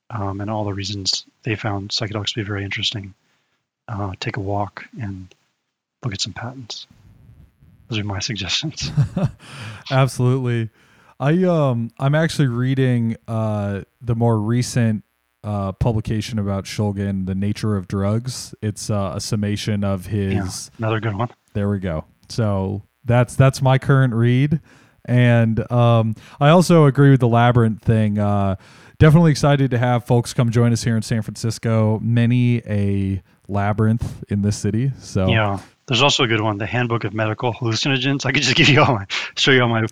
um, 0.09 0.41
and 0.41 0.49
all 0.49 0.65
the 0.65 0.73
reasons 0.73 1.25
they 1.43 1.55
found 1.55 1.89
psychedelics 1.89 2.33
to 2.33 2.35
be 2.35 2.43
very 2.43 2.63
interesting. 2.63 3.13
Uh, 3.87 4.13
take 4.19 4.37
a 4.37 4.41
walk 4.41 4.85
and 5.01 5.33
look 6.03 6.13
at 6.13 6.21
some 6.21 6.33
patents. 6.33 6.87
Those 7.87 7.99
are 7.99 8.03
my 8.03 8.19
suggestions. 8.29 8.91
Absolutely. 9.91 10.69
I 11.19 11.43
um 11.43 11.91
I'm 11.99 12.15
actually 12.15 12.47
reading 12.47 13.17
uh 13.27 13.81
the 13.99 14.15
more 14.15 14.39
recent 14.39 15.03
uh 15.49 15.71
publication 15.71 16.37
about 16.37 16.65
Shulgin, 16.65 17.25
The 17.25 17.33
Nature 17.33 17.75
of 17.75 17.87
Drugs. 17.87 18.53
It's 18.61 18.89
uh, 18.89 19.13
a 19.15 19.19
summation 19.19 19.83
of 19.83 20.05
his 20.05 20.69
yeah, 20.73 20.77
another 20.77 20.99
good 20.99 21.15
one. 21.15 21.29
There 21.53 21.69
we 21.69 21.79
go. 21.79 22.05
So 22.29 22.83
that's 23.03 23.35
that's 23.35 23.61
my 23.61 23.79
current 23.79 24.13
read. 24.13 24.61
And 25.05 25.69
um 25.71 26.13
I 26.39 26.49
also 26.49 26.85
agree 26.85 27.09
with 27.09 27.19
the 27.19 27.27
labyrinth 27.27 27.81
thing. 27.81 28.19
Uh 28.19 28.57
definitely 28.99 29.31
excited 29.31 29.71
to 29.71 29.79
have 29.79 30.05
folks 30.05 30.33
come 30.33 30.51
join 30.51 30.71
us 30.71 30.83
here 30.83 30.95
in 30.95 31.01
San 31.01 31.23
Francisco. 31.23 31.99
Many 31.99 32.57
a 32.67 33.23
labyrinth 33.47 34.23
in 34.29 34.43
this 34.43 34.55
city. 34.55 34.91
So 34.99 35.29
yeah, 35.29 35.59
there's 35.87 36.03
also 36.03 36.23
a 36.25 36.27
good 36.27 36.41
one, 36.41 36.59
the 36.59 36.67
Handbook 36.67 37.03
of 37.05 37.15
Medical 37.15 37.51
Hallucinogens. 37.51 38.23
I 38.23 38.31
could 38.31 38.43
just 38.43 38.55
give 38.61 38.69
you 38.69 38.83
all 38.83 38.93
my, 38.93 39.05
show 39.35 39.49
you 39.49 39.63
all 39.63 39.67
my 39.67 39.87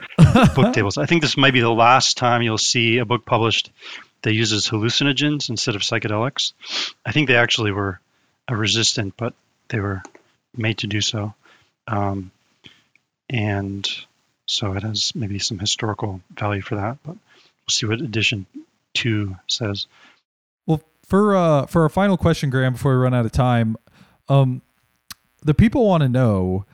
book 0.53 0.73
tables. 0.73 0.99
I 0.99 1.07
think 1.07 1.23
this 1.23 1.35
might 1.35 1.53
be 1.53 1.61
the 1.61 1.71
last 1.71 2.17
time 2.17 2.43
you'll 2.43 2.59
see 2.59 2.99
a 2.99 3.05
book 3.05 3.25
published 3.25 3.71
that 4.28 4.34
uses 4.34 4.67
hallucinogens 4.67 5.49
instead 5.49 5.75
of 5.75 5.84
psychedelics. 5.84 6.51
I 7.05 7.13
think 7.13 7.30
they 7.30 7.38
actually 7.38 7.71
were 7.71 8.01
resistant, 8.51 9.13
but 9.15 9.34
they 9.69 9.80
were 9.80 10.03
made 10.53 10.80
to 10.80 10.88
do 10.88 10.99
so. 10.99 11.34
Um, 11.88 12.32
and 13.30 13.88
so 14.45 14.73
it 14.73 14.84
has 14.84 15.15
maybe 15.15 15.39
some 15.39 15.59
historical 15.59 16.19
value 16.38 16.61
for 16.61 16.75
that, 16.75 16.97
but 17.03 17.13
we'll 17.13 17.69
see 17.69 17.86
what 17.86 18.01
edition 18.01 18.45
two 18.93 19.38
says. 19.47 19.88
Well, 20.65 20.82
for 21.03 21.34
uh, 21.34 21.65
for 21.67 21.84
our 21.84 21.89
final 21.89 22.17
question, 22.17 22.49
Graham, 22.49 22.73
before 22.73 22.91
we 22.91 22.97
run 22.97 23.13
out 23.13 23.25
of 23.25 23.32
time, 23.32 23.78
um, 24.28 24.61
the 25.41 25.53
people 25.53 25.88
want 25.88 26.03
to 26.03 26.09
know 26.09 26.65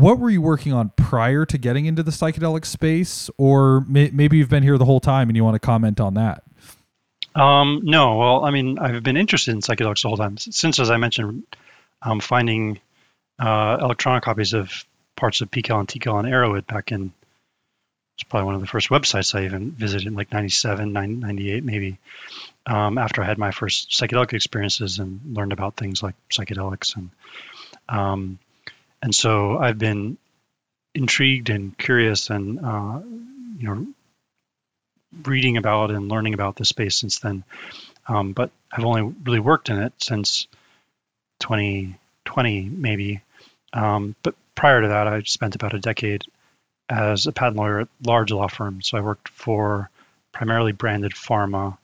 what 0.00 0.18
were 0.18 0.30
you 0.30 0.40
working 0.40 0.72
on 0.72 0.90
prior 0.96 1.44
to 1.44 1.58
getting 1.58 1.86
into 1.86 2.02
the 2.02 2.10
psychedelic 2.10 2.64
space, 2.64 3.28
or 3.36 3.84
may- 3.86 4.10
maybe 4.10 4.38
you've 4.38 4.48
been 4.48 4.62
here 4.62 4.78
the 4.78 4.84
whole 4.84 5.00
time 5.00 5.28
and 5.28 5.36
you 5.36 5.44
want 5.44 5.54
to 5.54 5.60
comment 5.60 6.00
on 6.00 6.14
that. 6.14 6.42
Um, 7.34 7.82
no, 7.84 8.16
well, 8.16 8.44
I 8.44 8.50
mean, 8.50 8.78
I've 8.78 9.02
been 9.02 9.16
interested 9.16 9.52
in 9.52 9.60
psychedelics 9.60 10.02
the 10.02 10.08
whole 10.08 10.16
time 10.16 10.36
since, 10.38 10.80
as 10.80 10.90
I 10.90 10.96
mentioned, 10.96 11.44
um, 12.02 12.18
finding 12.20 12.80
uh, 13.38 13.78
electronic 13.80 14.24
copies 14.24 14.52
of 14.52 14.84
parts 15.16 15.42
of 15.42 15.50
PiHKAL 15.50 15.80
and 15.80 15.88
TiHKAL 15.88 16.20
and 16.20 16.28
Erowid 16.28 16.66
back 16.66 16.92
in. 16.92 17.12
It's 18.16 18.24
probably 18.24 18.46
one 18.46 18.54
of 18.54 18.60
the 18.60 18.66
first 18.66 18.88
websites 18.88 19.34
I 19.34 19.44
even 19.44 19.70
visited 19.70 20.06
in 20.06 20.14
like 20.14 20.32
97, 20.32 20.92
98 20.92 21.64
maybe. 21.64 21.98
Um, 22.66 22.98
after 22.98 23.22
I 23.22 23.26
had 23.26 23.38
my 23.38 23.50
first 23.50 23.90
psychedelic 23.90 24.32
experiences 24.32 24.98
and 24.98 25.20
learned 25.34 25.52
about 25.52 25.76
things 25.76 26.02
like 26.02 26.14
psychedelics 26.30 26.96
and 26.96 27.10
um, 27.88 28.38
and 29.02 29.14
so 29.14 29.58
I've 29.58 29.78
been 29.78 30.18
intrigued 30.94 31.50
and 31.50 31.76
curious 31.76 32.30
and, 32.30 32.58
uh, 32.64 33.00
you 33.58 33.68
know, 33.68 33.86
reading 35.24 35.56
about 35.56 35.90
and 35.90 36.08
learning 36.08 36.34
about 36.34 36.56
this 36.56 36.68
space 36.68 36.96
since 36.96 37.18
then. 37.18 37.44
Um, 38.06 38.32
but 38.32 38.50
I've 38.72 38.84
only 38.84 39.14
really 39.24 39.40
worked 39.40 39.68
in 39.68 39.78
it 39.78 39.92
since 39.98 40.46
2020, 41.40 42.68
maybe. 42.68 43.22
Um, 43.72 44.14
but 44.22 44.34
prior 44.54 44.82
to 44.82 44.88
that, 44.88 45.06
I 45.06 45.22
spent 45.22 45.54
about 45.54 45.74
a 45.74 45.80
decade 45.80 46.24
as 46.88 47.26
a 47.26 47.32
patent 47.32 47.56
lawyer 47.56 47.80
at 47.80 47.88
large 48.04 48.32
law 48.32 48.48
firms. 48.48 48.88
So 48.88 48.98
I 48.98 49.02
worked 49.02 49.28
for 49.28 49.90
primarily 50.32 50.72
branded 50.72 51.12
pharma, 51.12 51.78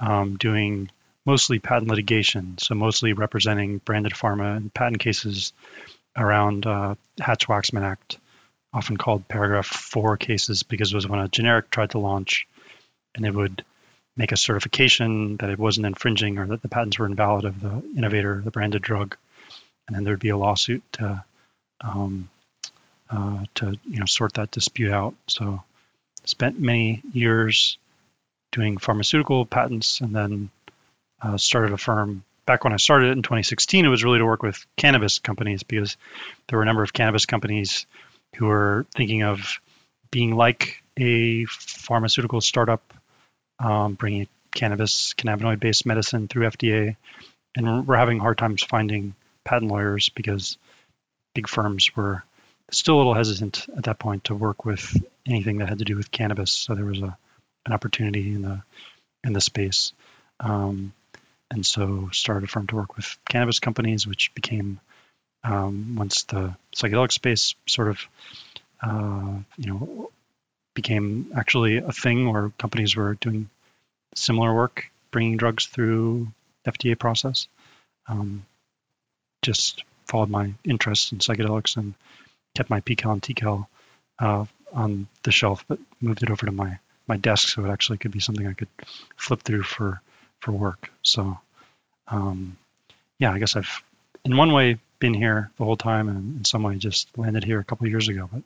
um, 0.00 0.36
doing 0.36 0.90
mostly 1.24 1.58
patent 1.58 1.90
litigation, 1.90 2.58
so 2.58 2.74
mostly 2.74 3.12
representing 3.12 3.78
branded 3.78 4.12
pharma 4.12 4.56
in 4.56 4.70
patent 4.70 5.00
cases 5.00 5.52
around 6.16 6.66
uh, 6.66 6.94
Hatch-Waxman 7.20 7.82
Act, 7.82 8.18
often 8.72 8.96
called 8.96 9.28
Paragraph 9.28 9.66
4 9.66 10.16
cases 10.16 10.62
because 10.62 10.92
it 10.92 10.96
was 10.96 11.08
when 11.08 11.20
a 11.20 11.28
generic 11.28 11.70
tried 11.70 11.90
to 11.90 11.98
launch 11.98 12.46
and 13.14 13.26
it 13.26 13.34
would 13.34 13.64
make 14.16 14.32
a 14.32 14.36
certification 14.36 15.36
that 15.38 15.50
it 15.50 15.58
wasn't 15.58 15.86
infringing 15.86 16.38
or 16.38 16.46
that 16.46 16.62
the 16.62 16.68
patents 16.68 16.98
were 16.98 17.06
invalid 17.06 17.44
of 17.44 17.60
the 17.60 17.82
innovator, 17.96 18.40
the 18.44 18.50
branded 18.50 18.82
drug, 18.82 19.16
and 19.86 19.96
then 19.96 20.04
there'd 20.04 20.20
be 20.20 20.28
a 20.28 20.36
lawsuit 20.36 20.82
to 20.92 21.24
um, 21.80 22.28
uh, 23.08 23.44
to 23.54 23.78
you 23.88 23.98
know 23.98 24.06
sort 24.06 24.34
that 24.34 24.50
dispute 24.50 24.92
out. 24.92 25.14
So 25.26 25.62
spent 26.24 26.60
many 26.60 27.02
years 27.12 27.78
doing 28.52 28.78
pharmaceutical 28.78 29.46
patents 29.46 30.00
and 30.00 30.14
then 30.14 30.50
uh, 31.22 31.36
started 31.36 31.72
a 31.72 31.78
firm 31.78 32.24
back 32.46 32.64
when 32.64 32.72
I 32.72 32.76
started 32.76 33.08
it 33.08 33.12
in 33.12 33.22
2016. 33.22 33.84
It 33.84 33.88
was 33.88 34.04
really 34.04 34.18
to 34.18 34.26
work 34.26 34.42
with 34.42 34.64
cannabis 34.76 35.18
companies 35.18 35.62
because 35.62 35.96
there 36.48 36.58
were 36.58 36.62
a 36.62 36.66
number 36.66 36.82
of 36.82 36.92
cannabis 36.92 37.26
companies 37.26 37.86
who 38.36 38.46
were 38.46 38.86
thinking 38.94 39.22
of 39.22 39.60
being 40.10 40.34
like 40.34 40.82
a 40.98 41.44
pharmaceutical 41.46 42.40
startup, 42.40 42.94
um, 43.58 43.94
bringing 43.94 44.28
cannabis, 44.54 45.14
cannabinoid 45.14 45.60
based 45.60 45.86
medicine 45.86 46.28
through 46.28 46.46
FDA. 46.46 46.96
And 47.56 47.86
we're 47.86 47.96
having 47.96 48.18
hard 48.18 48.38
times 48.38 48.62
finding 48.62 49.14
patent 49.44 49.70
lawyers 49.70 50.08
because 50.08 50.58
big 51.34 51.48
firms 51.48 51.94
were 51.96 52.22
still 52.70 52.96
a 52.96 52.98
little 52.98 53.14
hesitant 53.14 53.66
at 53.76 53.84
that 53.84 53.98
point 53.98 54.24
to 54.24 54.34
work 54.34 54.64
with 54.64 54.96
anything 55.26 55.58
that 55.58 55.68
had 55.68 55.78
to 55.78 55.84
do 55.84 55.96
with 55.96 56.10
cannabis. 56.10 56.52
So 56.52 56.74
there 56.74 56.84
was 56.84 57.00
a, 57.00 57.16
an 57.66 57.72
opportunity 57.72 58.34
in 58.34 58.42
the 58.42 58.62
in 59.24 59.32
the 59.32 59.40
space. 59.40 59.92
Um, 60.38 60.92
and 61.50 61.64
so 61.66 62.08
started 62.12 62.44
a 62.44 62.46
firm 62.46 62.66
to 62.68 62.76
work 62.76 62.96
with 62.96 63.16
cannabis 63.28 63.58
companies, 63.58 64.06
which 64.06 64.34
became 64.34 64.80
um, 65.42 65.96
once 65.96 66.24
the 66.24 66.54
psychedelic 66.74 67.12
space 67.12 67.54
sort 67.66 67.88
of 67.88 68.06
uh, 68.82 69.38
you 69.56 69.66
know 69.66 70.10
became 70.74 71.32
actually 71.36 71.78
a 71.78 71.92
thing 71.92 72.30
where 72.30 72.50
companies 72.58 72.94
were 72.94 73.14
doing 73.14 73.50
similar 74.14 74.54
work, 74.54 74.90
bringing 75.10 75.36
drugs 75.36 75.66
through 75.66 76.28
FDA 76.66 76.98
process. 76.98 77.48
Um, 78.06 78.44
just 79.42 79.84
followed 80.06 80.30
my 80.30 80.52
interest 80.64 81.12
in 81.12 81.18
psychedelics 81.18 81.76
and 81.76 81.94
kept 82.54 82.70
my 82.70 82.80
PiHKAL 82.80 83.12
and 83.12 83.22
TiHKAL 83.22 83.66
uh, 84.18 84.44
on 84.72 85.08
the 85.22 85.32
shelf, 85.32 85.64
but 85.66 85.78
moved 86.00 86.22
it 86.22 86.30
over 86.30 86.46
to 86.46 86.52
my 86.52 86.78
my 87.06 87.16
desk 87.16 87.48
so 87.48 87.64
it 87.64 87.70
actually 87.70 87.98
could 87.98 88.12
be 88.12 88.20
something 88.20 88.46
I 88.46 88.52
could 88.52 88.68
flip 89.16 89.42
through 89.42 89.64
for 89.64 90.00
for 90.40 90.52
work. 90.52 90.90
So, 91.02 91.38
um, 92.08 92.56
yeah, 93.18 93.32
I 93.32 93.38
guess 93.38 93.56
I've 93.56 93.82
in 94.24 94.36
one 94.36 94.52
way 94.52 94.78
been 94.98 95.14
here 95.14 95.50
the 95.56 95.64
whole 95.64 95.76
time, 95.76 96.08
and 96.08 96.38
in 96.38 96.44
some 96.44 96.62
way 96.62 96.76
just 96.76 97.08
landed 97.16 97.44
here 97.44 97.58
a 97.58 97.64
couple 97.64 97.88
years 97.88 98.08
ago. 98.08 98.28
But 98.32 98.42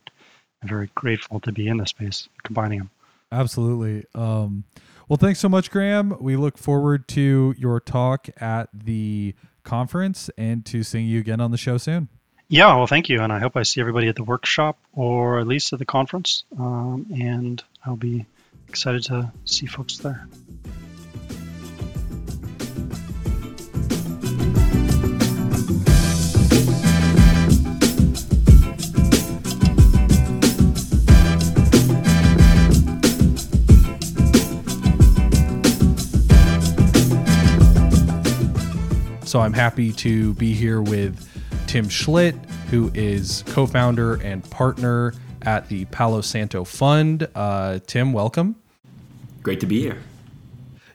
I'm 0.62 0.68
very 0.68 0.90
grateful 0.94 1.40
to 1.40 1.52
be 1.52 1.68
in 1.68 1.76
this 1.76 1.90
space, 1.90 2.28
combining 2.42 2.78
them. 2.78 2.90
Absolutely. 3.32 4.06
Um, 4.14 4.64
well, 5.08 5.16
thanks 5.16 5.40
so 5.40 5.48
much, 5.48 5.70
Graham. 5.70 6.16
We 6.20 6.36
look 6.36 6.56
forward 6.56 7.08
to 7.08 7.54
your 7.58 7.80
talk 7.80 8.28
at 8.40 8.68
the 8.72 9.34
conference 9.64 10.30
and 10.38 10.64
to 10.66 10.82
seeing 10.82 11.06
you 11.06 11.20
again 11.20 11.40
on 11.40 11.50
the 11.50 11.58
show 11.58 11.76
soon. 11.76 12.08
Yeah, 12.48 12.76
well, 12.76 12.86
thank 12.86 13.08
you, 13.08 13.20
and 13.20 13.32
I 13.32 13.38
hope 13.38 13.56
I 13.56 13.62
see 13.62 13.80
everybody 13.80 14.08
at 14.08 14.16
the 14.16 14.22
workshop 14.22 14.78
or 14.92 15.40
at 15.40 15.46
least 15.46 15.72
at 15.72 15.78
the 15.78 15.84
conference. 15.84 16.44
Um, 16.58 17.06
and 17.18 17.62
I'll 17.84 17.96
be 17.96 18.26
excited 18.68 19.04
to 19.04 19.32
see 19.44 19.66
folks 19.66 19.98
there. 19.98 20.26
So 39.35 39.40
I'm 39.40 39.52
happy 39.52 39.90
to 39.94 40.32
be 40.35 40.55
here 40.55 40.81
with 40.81 41.28
Tim 41.66 41.86
Schlidt, 41.86 42.36
who 42.70 42.93
is 42.94 43.43
co 43.48 43.66
founder 43.66 44.15
and 44.23 44.48
partner 44.48 45.12
at 45.43 45.69
the 45.69 45.86
Palo 45.86 46.20
Santo 46.20 46.62
Fund. 46.62 47.27
Uh, 47.35 47.81
Tim, 47.85 48.12
welcome. 48.12 48.55
Great 49.43 49.59
to 49.59 49.66
be 49.66 49.81
here. 49.81 49.98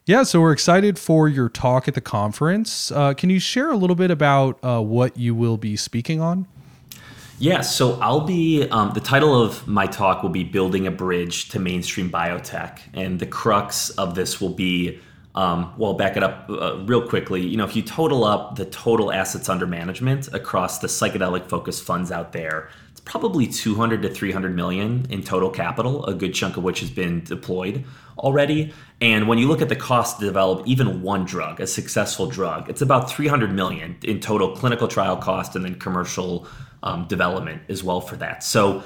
Yeah, 0.06 0.24
so 0.24 0.40
we're 0.40 0.53
excited 0.53 0.98
for 0.98 1.28
your 1.28 1.49
talk 1.49 1.90
at 1.90 1.95
the 1.95 2.02
conference. 2.02 2.94
Uh, 2.94 3.14
can 3.14 3.30
you 3.30 3.41
share 3.41 3.72
a 3.72 3.76
little 3.76 3.98
bit 3.98 4.10
about 4.10 4.57
uh, 4.64 4.80
what 4.82 5.18
you 5.18 5.36
will 5.36 5.57
be 5.57 5.76
speaking 5.76 6.22
on? 6.22 6.48
Yeah, 7.40 7.60
so 7.60 7.99
I'll 7.99 8.22
be, 8.22 8.70
um, 8.70 8.94
the 8.94 9.02
title 9.02 9.41
of 9.41 9.68
my 9.68 9.86
talk 9.86 10.24
will 10.24 10.30
be 10.30 10.45
Building 10.45 10.88
a 10.88 10.91
Bridge 10.91 11.49
to 11.49 11.60
Mainstream 11.60 12.10
Biotech. 12.10 12.80
And 12.94 13.20
the 13.20 13.26
crux 13.26 13.90
of 13.90 14.16
this 14.16 14.40
will 14.40 14.53
be, 14.53 15.02
um, 15.35 15.73
well, 15.77 15.93
back 15.93 16.18
it 16.18 16.23
up 16.23 16.49
uh, 16.49 16.80
real 16.85 17.07
quickly. 17.07 17.45
You 17.45 17.57
know, 17.57 17.65
if 17.65 17.76
you 17.76 17.81
total 17.81 18.23
up 18.23 18.56
the 18.56 18.65
total 18.65 19.11
assets 19.11 19.47
under 19.47 19.68
management 19.68 20.27
across 20.34 20.80
the 20.80 20.88
psychedelic 20.88 21.47
focused 21.47 21.84
funds 21.84 22.11
out 22.11 22.34
there, 22.34 22.69
it's 22.91 22.99
probably 23.01 23.45
200 23.47 24.01
to 24.01 24.10
300 24.10 24.56
million 24.56 25.06
in 25.10 25.23
total 25.23 25.49
capital, 25.49 26.06
a 26.06 26.14
good 26.14 26.34
chunk 26.34 26.57
of 26.57 26.64
which 26.64 26.80
has 26.80 26.89
been 26.89 27.23
deployed 27.23 27.85
already. 28.18 28.73
And 29.01 29.27
when 29.27 29.38
you 29.38 29.47
look 29.47 29.61
at 29.61 29.69
the 29.69 29.76
cost 29.76 30.19
to 30.19 30.26
develop 30.26 30.68
even 30.68 31.01
one 31.01 31.26
drug, 31.26 31.61
a 31.61 31.68
successful 31.68 32.27
drug, 32.27 32.69
it's 32.69 32.81
about 32.81 33.10
300 33.10 33.53
million 33.53 33.97
in 34.03 34.19
total 34.19 34.56
clinical 34.56 34.88
trial 34.88 35.15
cost 35.15 35.56
and 35.56 35.64
then 35.64 35.76
commercial 35.76 36.47
um, 36.84 37.07
development 37.07 37.61
as 37.69 37.84
well 37.84 38.01
for 38.01 38.15
that. 38.18 38.43
So 38.43 38.84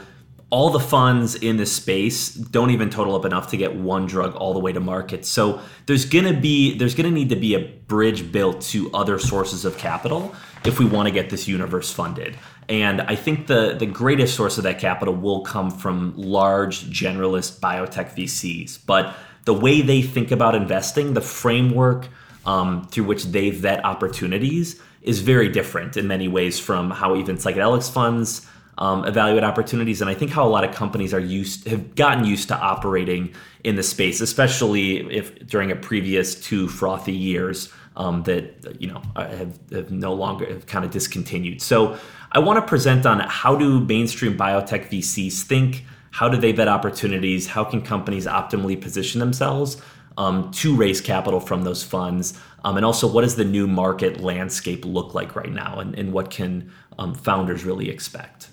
all 0.54 0.70
the 0.70 0.80
funds 0.80 1.34
in 1.34 1.58
this 1.58 1.72
space 1.72 2.30
don't 2.30 2.70
even 2.70 2.88
total 2.88 3.16
up 3.16 3.26
enough 3.26 3.50
to 3.50 3.58
get 3.58 3.76
one 3.76 4.06
drug 4.06 4.36
all 4.36 4.54
the 4.54 4.60
way 4.60 4.72
to 4.72 4.80
market. 4.80 5.26
So 5.26 5.60
there's 5.88 6.06
gonna 6.06 6.40
be 6.40 6.78
there's 6.78 6.94
gonna 6.94 7.10
need 7.10 7.30
to 7.30 7.36
be 7.36 7.56
a 7.56 7.60
bridge 7.88 8.32
built 8.32 8.62
to 8.74 8.92
other 8.94 9.18
sources 9.18 9.66
of 9.66 9.80
capital 9.80 10.36
if 10.64 10.78
we 10.78 10.86
want 10.86 11.08
to 11.08 11.12
get 11.12 11.32
this 11.32 11.48
universe 11.48 11.92
funded. 11.92 12.38
And 12.70 13.02
I 13.02 13.16
think 13.16 13.48
the 13.48 13.74
the 13.80 13.88
greatest 13.88 14.36
source 14.36 14.60
of 14.60 14.64
that 14.66 14.78
capital 14.78 15.16
will 15.16 15.42
come 15.42 15.72
from 15.72 16.14
large 16.16 16.84
generalist 16.84 17.60
biotech 17.60 18.16
VCs. 18.16 18.78
But 18.86 19.16
the 19.46 19.56
way 19.56 19.82
they 19.82 20.04
think 20.04 20.30
about 20.30 20.54
investing, 20.54 21.16
the 21.16 21.22
framework 21.22 22.10
um, 22.46 22.88
through 22.92 23.06
which 23.06 23.24
they 23.26 23.50
vet 23.50 23.84
opportunities 23.84 24.80
is 25.02 25.20
very 25.20 25.50
different 25.50 25.98
in 25.98 26.08
many 26.08 26.28
ways 26.28 26.60
from 26.60 26.92
how 26.92 27.16
even 27.16 27.38
psychedelics 27.38 27.92
funds 27.92 28.46
um, 28.78 29.06
evaluate 29.06 29.44
opportunities. 29.44 30.02
And 30.02 30.10
I 30.10 30.14
think 30.14 30.32
how 30.32 30.46
a 30.46 30.50
lot 30.50 30.64
of 30.64 30.74
companies 30.74 31.14
are 31.14 31.20
used 31.20 31.68
have 31.68 31.96
gotten 31.96 32.26
used 32.26 32.48
to 32.50 32.58
operating 32.58 33.34
in 33.64 33.76
the 33.76 33.84
space, 33.84 34.22
especially 34.22 34.98
if 35.14 35.48
during 35.48 35.72
a 35.72 35.76
previous 35.76 36.36
two 36.36 36.68
frothy 36.68 37.14
years 37.14 37.72
um, 37.96 38.24
that 38.24 38.76
you 38.80 38.88
know 38.88 39.02
have, 39.16 39.58
have 39.72 39.92
no 39.92 40.14
longer 40.14 40.52
have 40.52 40.66
kind 40.66 40.84
of 40.86 40.92
discontinued. 40.92 41.62
So 41.62 41.98
I 42.32 42.40
want 42.40 42.58
to 42.58 42.68
present 42.68 43.06
on 43.06 43.20
how 43.20 43.56
do 43.56 43.80
mainstream 43.80 44.38
biotech 44.38 44.90
VCs 44.90 45.44
think. 45.44 45.86
How 46.12 46.30
do 46.30 46.38
they 46.38 46.52
vet 46.52 46.68
opportunities? 46.68 47.48
How 47.48 47.64
can 47.64 47.82
companies 47.82 48.28
optimally 48.28 48.80
position 48.80 49.20
themselves 49.20 49.82
um, 50.18 50.52
to 50.52 50.76
raise 50.76 51.02
capital 51.02 51.40
from 51.40 51.64
those 51.64 51.84
funds? 51.84 52.40
Um, 52.64 52.78
and 52.78 52.86
also, 52.86 53.08
what 53.08 53.22
does 53.22 53.36
the 53.36 53.46
new 53.46 53.68
market 53.68 54.22
landscape 54.22 54.86
look 54.86 55.14
like 55.14 55.36
right 55.36 55.52
now? 55.52 55.80
And, 55.80 55.98
and 55.98 56.14
what 56.14 56.30
can 56.30 56.72
um, 56.98 57.14
founders 57.14 57.66
really 57.66 57.90
expect? 57.90 58.50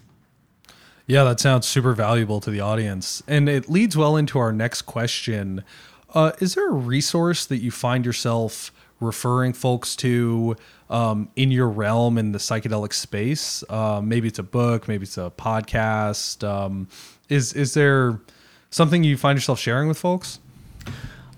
Yeah, 1.10 1.24
that 1.24 1.40
sounds 1.40 1.66
super 1.66 1.92
valuable 1.92 2.38
to 2.38 2.52
the 2.52 2.60
audience. 2.60 3.20
And 3.26 3.48
it 3.48 3.68
leads 3.68 3.96
well 3.96 4.16
into 4.16 4.38
our 4.38 4.52
next 4.52 4.82
question. 4.82 5.64
Uh, 6.14 6.30
is 6.38 6.54
there 6.54 6.68
a 6.68 6.72
resource 6.72 7.46
that 7.46 7.56
you 7.56 7.72
find 7.72 8.06
yourself 8.06 8.70
referring 9.00 9.52
folks 9.52 9.96
to 9.96 10.54
um, 10.88 11.28
in 11.34 11.50
your 11.50 11.68
realm 11.68 12.16
in 12.16 12.30
the 12.30 12.38
psychedelic 12.38 12.92
space? 12.92 13.64
Uh, 13.68 14.00
maybe 14.00 14.28
it's 14.28 14.38
a 14.38 14.44
book, 14.44 14.86
maybe 14.86 15.02
it's 15.02 15.18
a 15.18 15.32
podcast. 15.36 16.48
Um, 16.48 16.86
is 17.28 17.54
is 17.54 17.74
there 17.74 18.20
something 18.70 19.02
you 19.02 19.16
find 19.16 19.36
yourself 19.36 19.58
sharing 19.58 19.88
with 19.88 19.98
folks? 19.98 20.38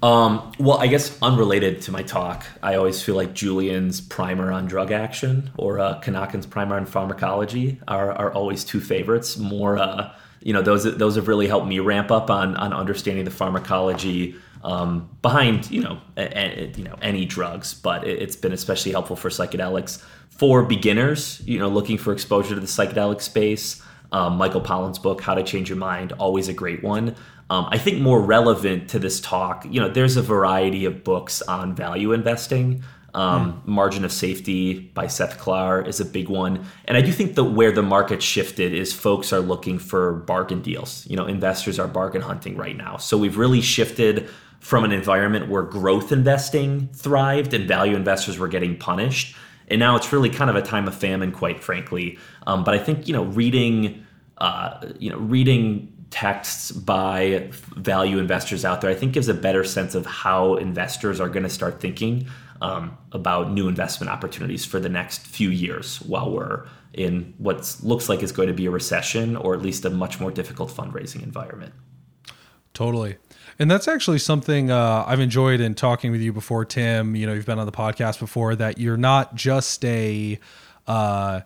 Um, 0.02 0.52
well, 0.58 0.78
I 0.78 0.88
guess 0.88 1.16
unrelated 1.22 1.80
to 1.82 1.92
my 1.92 2.02
talk, 2.02 2.44
I 2.60 2.74
always 2.74 3.00
feel 3.00 3.14
like 3.14 3.34
Julien's 3.34 4.00
primer 4.00 4.50
on 4.50 4.66
drug 4.66 4.90
action 4.90 5.52
or 5.56 5.78
uh, 5.78 6.00
Kenakin's 6.00 6.44
primer 6.44 6.76
on 6.76 6.86
pharmacology 6.86 7.80
are, 7.86 8.10
are 8.10 8.32
always 8.32 8.64
two 8.64 8.80
favorites. 8.80 9.36
More, 9.36 9.78
uh, 9.78 10.12
you 10.40 10.52
know, 10.52 10.60
those 10.60 10.82
those 10.96 11.14
have 11.14 11.28
really 11.28 11.46
helped 11.46 11.68
me 11.68 11.78
ramp 11.78 12.10
up 12.10 12.30
on 12.30 12.56
on 12.56 12.72
understanding 12.72 13.24
the 13.24 13.30
pharmacology 13.30 14.34
um, 14.64 15.08
behind 15.22 15.70
you 15.70 15.82
know 15.82 16.00
a, 16.16 16.38
a, 16.38 16.72
you 16.76 16.82
know 16.82 16.96
any 17.00 17.24
drugs, 17.24 17.72
but 17.72 18.04
it, 18.04 18.20
has 18.20 18.34
been 18.34 18.52
especially 18.52 18.90
helpful 18.90 19.14
for 19.14 19.28
psychedelics 19.28 20.02
for 20.30 20.64
beginners. 20.64 21.40
You 21.44 21.60
know, 21.60 21.68
looking 21.68 21.96
for 21.96 22.12
exposure 22.12 22.56
to 22.56 22.60
the 22.60 22.66
psychedelic 22.66 23.20
space. 23.20 23.80
Um, 24.10 24.36
Michael 24.36 24.60
Pollan's 24.60 24.98
book, 24.98 25.22
How 25.22 25.34
to 25.34 25.42
Change 25.42 25.70
Your 25.70 25.78
Mind, 25.78 26.12
always 26.12 26.48
a 26.48 26.52
great 26.52 26.82
one. 26.82 27.14
Um, 27.50 27.66
I 27.70 27.78
think 27.78 28.00
more 28.00 28.20
relevant 28.20 28.88
to 28.90 28.98
this 28.98 29.20
talk, 29.20 29.66
you 29.68 29.80
know, 29.80 29.88
there's 29.88 30.16
a 30.16 30.22
variety 30.22 30.84
of 30.84 31.04
books 31.04 31.42
on 31.42 31.74
value 31.74 32.12
investing. 32.12 32.82
Um, 33.14 33.52
mm. 33.52 33.66
Margin 33.66 34.04
of 34.04 34.12
Safety 34.12 34.78
by 34.94 35.06
Seth 35.06 35.38
Klar 35.38 35.82
is 35.82 36.00
a 36.00 36.04
big 36.04 36.30
one, 36.30 36.64
and 36.86 36.96
I 36.96 37.02
do 37.02 37.12
think 37.12 37.34
that 37.34 37.44
where 37.44 37.70
the 37.70 37.82
market 37.82 38.22
shifted 38.22 38.72
is 38.72 38.94
folks 38.94 39.34
are 39.34 39.40
looking 39.40 39.78
for 39.78 40.14
bargain 40.14 40.62
deals. 40.62 41.06
You 41.06 41.16
know, 41.16 41.26
investors 41.26 41.78
are 41.78 41.86
bargain 41.86 42.22
hunting 42.22 42.56
right 42.56 42.76
now, 42.76 42.96
so 42.96 43.18
we've 43.18 43.36
really 43.36 43.60
shifted 43.60 44.30
from 44.60 44.84
an 44.84 44.92
environment 44.92 45.50
where 45.50 45.62
growth 45.62 46.10
investing 46.10 46.88
thrived 46.94 47.52
and 47.52 47.68
value 47.68 47.96
investors 47.96 48.38
were 48.38 48.48
getting 48.48 48.78
punished, 48.78 49.36
and 49.68 49.78
now 49.78 49.94
it's 49.94 50.10
really 50.10 50.30
kind 50.30 50.48
of 50.48 50.56
a 50.56 50.62
time 50.62 50.88
of 50.88 50.94
famine, 50.94 51.32
quite 51.32 51.62
frankly. 51.62 52.18
Um, 52.46 52.64
but 52.64 52.72
I 52.72 52.78
think 52.78 53.08
you 53.08 53.12
know, 53.12 53.24
reading, 53.24 54.06
uh, 54.38 54.86
you 54.98 55.10
know, 55.10 55.18
reading 55.18 55.92
texts 56.12 56.70
by 56.70 57.50
value 57.74 58.18
investors 58.18 58.64
out 58.64 58.80
there, 58.80 58.90
I 58.90 58.94
think 58.94 59.14
gives 59.14 59.28
a 59.28 59.34
better 59.34 59.64
sense 59.64 59.94
of 59.96 60.06
how 60.06 60.54
investors 60.54 61.20
are 61.20 61.28
going 61.28 61.42
to 61.42 61.48
start 61.48 61.80
thinking 61.80 62.28
um, 62.60 62.96
about 63.10 63.50
new 63.50 63.66
investment 63.66 64.10
opportunities 64.10 64.64
for 64.64 64.78
the 64.78 64.88
next 64.88 65.26
few 65.26 65.48
years 65.48 66.00
while 66.02 66.30
we're 66.30 66.66
in 66.92 67.34
what 67.38 67.76
looks 67.82 68.08
like 68.08 68.22
is 68.22 68.30
going 68.30 68.48
to 68.48 68.54
be 68.54 68.66
a 68.66 68.70
recession 68.70 69.34
or 69.36 69.54
at 69.54 69.62
least 69.62 69.84
a 69.84 69.90
much 69.90 70.20
more 70.20 70.30
difficult 70.30 70.70
fundraising 70.70 71.22
environment. 71.22 71.72
Totally. 72.74 73.16
And 73.58 73.70
that's 73.70 73.88
actually 73.88 74.18
something 74.18 74.70
uh, 74.70 75.04
I've 75.06 75.20
enjoyed 75.20 75.60
in 75.60 75.74
talking 75.74 76.10
with 76.10 76.20
you 76.20 76.32
before, 76.32 76.64
Tim. 76.64 77.16
You 77.16 77.26
know, 77.26 77.32
you've 77.32 77.46
been 77.46 77.58
on 77.58 77.66
the 77.66 77.72
podcast 77.72 78.20
before, 78.20 78.54
that 78.56 78.78
you're 78.78 78.96
not 78.96 79.34
just 79.34 79.84
a 79.84 80.38
uh, 80.86 81.40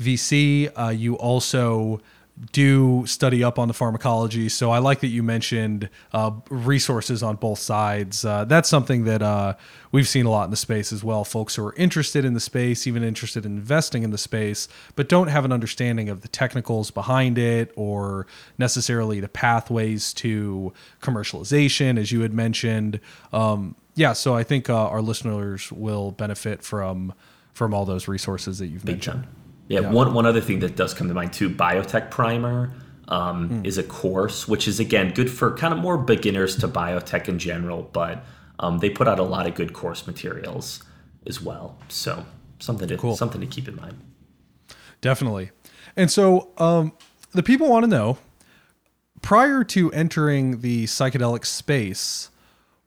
VC, 0.00 0.70
uh, 0.76 0.90
you 0.90 1.14
also 1.16 2.00
do 2.50 3.04
study 3.06 3.44
up 3.44 3.58
on 3.58 3.68
the 3.68 3.74
pharmacology. 3.74 4.48
So 4.48 4.70
I 4.70 4.78
like 4.78 5.00
that 5.00 5.08
you 5.08 5.22
mentioned 5.22 5.88
uh, 6.12 6.32
resources 6.48 7.22
on 7.22 7.36
both 7.36 7.58
sides. 7.58 8.24
Uh, 8.24 8.44
that's 8.44 8.68
something 8.68 9.04
that 9.04 9.22
uh, 9.22 9.54
we've 9.92 10.08
seen 10.08 10.24
a 10.24 10.30
lot 10.30 10.44
in 10.44 10.50
the 10.50 10.56
space 10.56 10.92
as 10.92 11.04
well. 11.04 11.24
Folks 11.24 11.56
who 11.56 11.64
are 11.64 11.74
interested 11.74 12.24
in 12.24 12.32
the 12.32 12.40
space, 12.40 12.86
even 12.86 13.02
interested 13.02 13.44
in 13.44 13.58
investing 13.58 14.02
in 14.02 14.10
the 14.10 14.18
space, 14.18 14.66
but 14.96 15.08
don't 15.08 15.28
have 15.28 15.44
an 15.44 15.52
understanding 15.52 16.08
of 16.08 16.22
the 16.22 16.28
technicals 16.28 16.90
behind 16.90 17.38
it 17.38 17.70
or 17.76 18.26
necessarily 18.58 19.20
the 19.20 19.28
pathways 19.28 20.12
to 20.14 20.72
commercialization, 21.00 21.98
as 21.98 22.12
you 22.12 22.22
had 22.22 22.32
mentioned. 22.32 22.98
Um, 23.32 23.76
yeah, 23.94 24.14
so 24.14 24.34
I 24.34 24.42
think 24.42 24.70
uh, 24.70 24.88
our 24.88 25.02
listeners 25.02 25.70
will 25.70 26.12
benefit 26.12 26.62
from 26.62 27.12
from 27.52 27.74
all 27.74 27.84
those 27.84 28.08
resources 28.08 28.58
that 28.58 28.68
you've 28.68 28.82
Big 28.82 28.94
mentioned. 28.94 29.24
Time. 29.24 29.41
Yeah, 29.68 29.80
yeah, 29.80 29.90
One, 29.90 30.12
one 30.12 30.26
other 30.26 30.40
thing 30.40 30.60
that 30.60 30.76
does 30.76 30.92
come 30.92 31.08
to 31.08 31.14
mind 31.14 31.32
too 31.32 31.48
biotech 31.48 32.10
primer 32.10 32.72
um, 33.08 33.48
mm. 33.48 33.66
is 33.66 33.78
a 33.78 33.82
course, 33.82 34.48
which 34.48 34.66
is 34.68 34.80
again 34.80 35.12
good 35.12 35.30
for 35.30 35.56
kind 35.56 35.72
of 35.72 35.80
more 35.80 35.98
beginners 35.98 36.56
to 36.56 36.68
biotech 36.68 37.28
in 37.28 37.38
general, 37.38 37.88
but 37.92 38.24
um, 38.58 38.78
they 38.78 38.90
put 38.90 39.08
out 39.08 39.18
a 39.18 39.22
lot 39.22 39.46
of 39.46 39.54
good 39.54 39.72
course 39.72 40.06
materials 40.06 40.82
as 41.26 41.40
well. 41.40 41.76
So 41.88 42.24
something 42.58 42.88
to 42.88 42.96
cool. 42.96 43.16
something 43.16 43.40
to 43.40 43.46
keep 43.46 43.68
in 43.68 43.76
mind. 43.76 43.98
Definitely. 45.00 45.50
And 45.96 46.10
so 46.10 46.50
um, 46.58 46.92
the 47.32 47.42
people 47.42 47.68
want 47.68 47.84
to 47.84 47.90
know 47.90 48.18
prior 49.20 49.64
to 49.64 49.90
entering 49.92 50.60
the 50.60 50.84
psychedelic 50.84 51.44
space, 51.44 52.30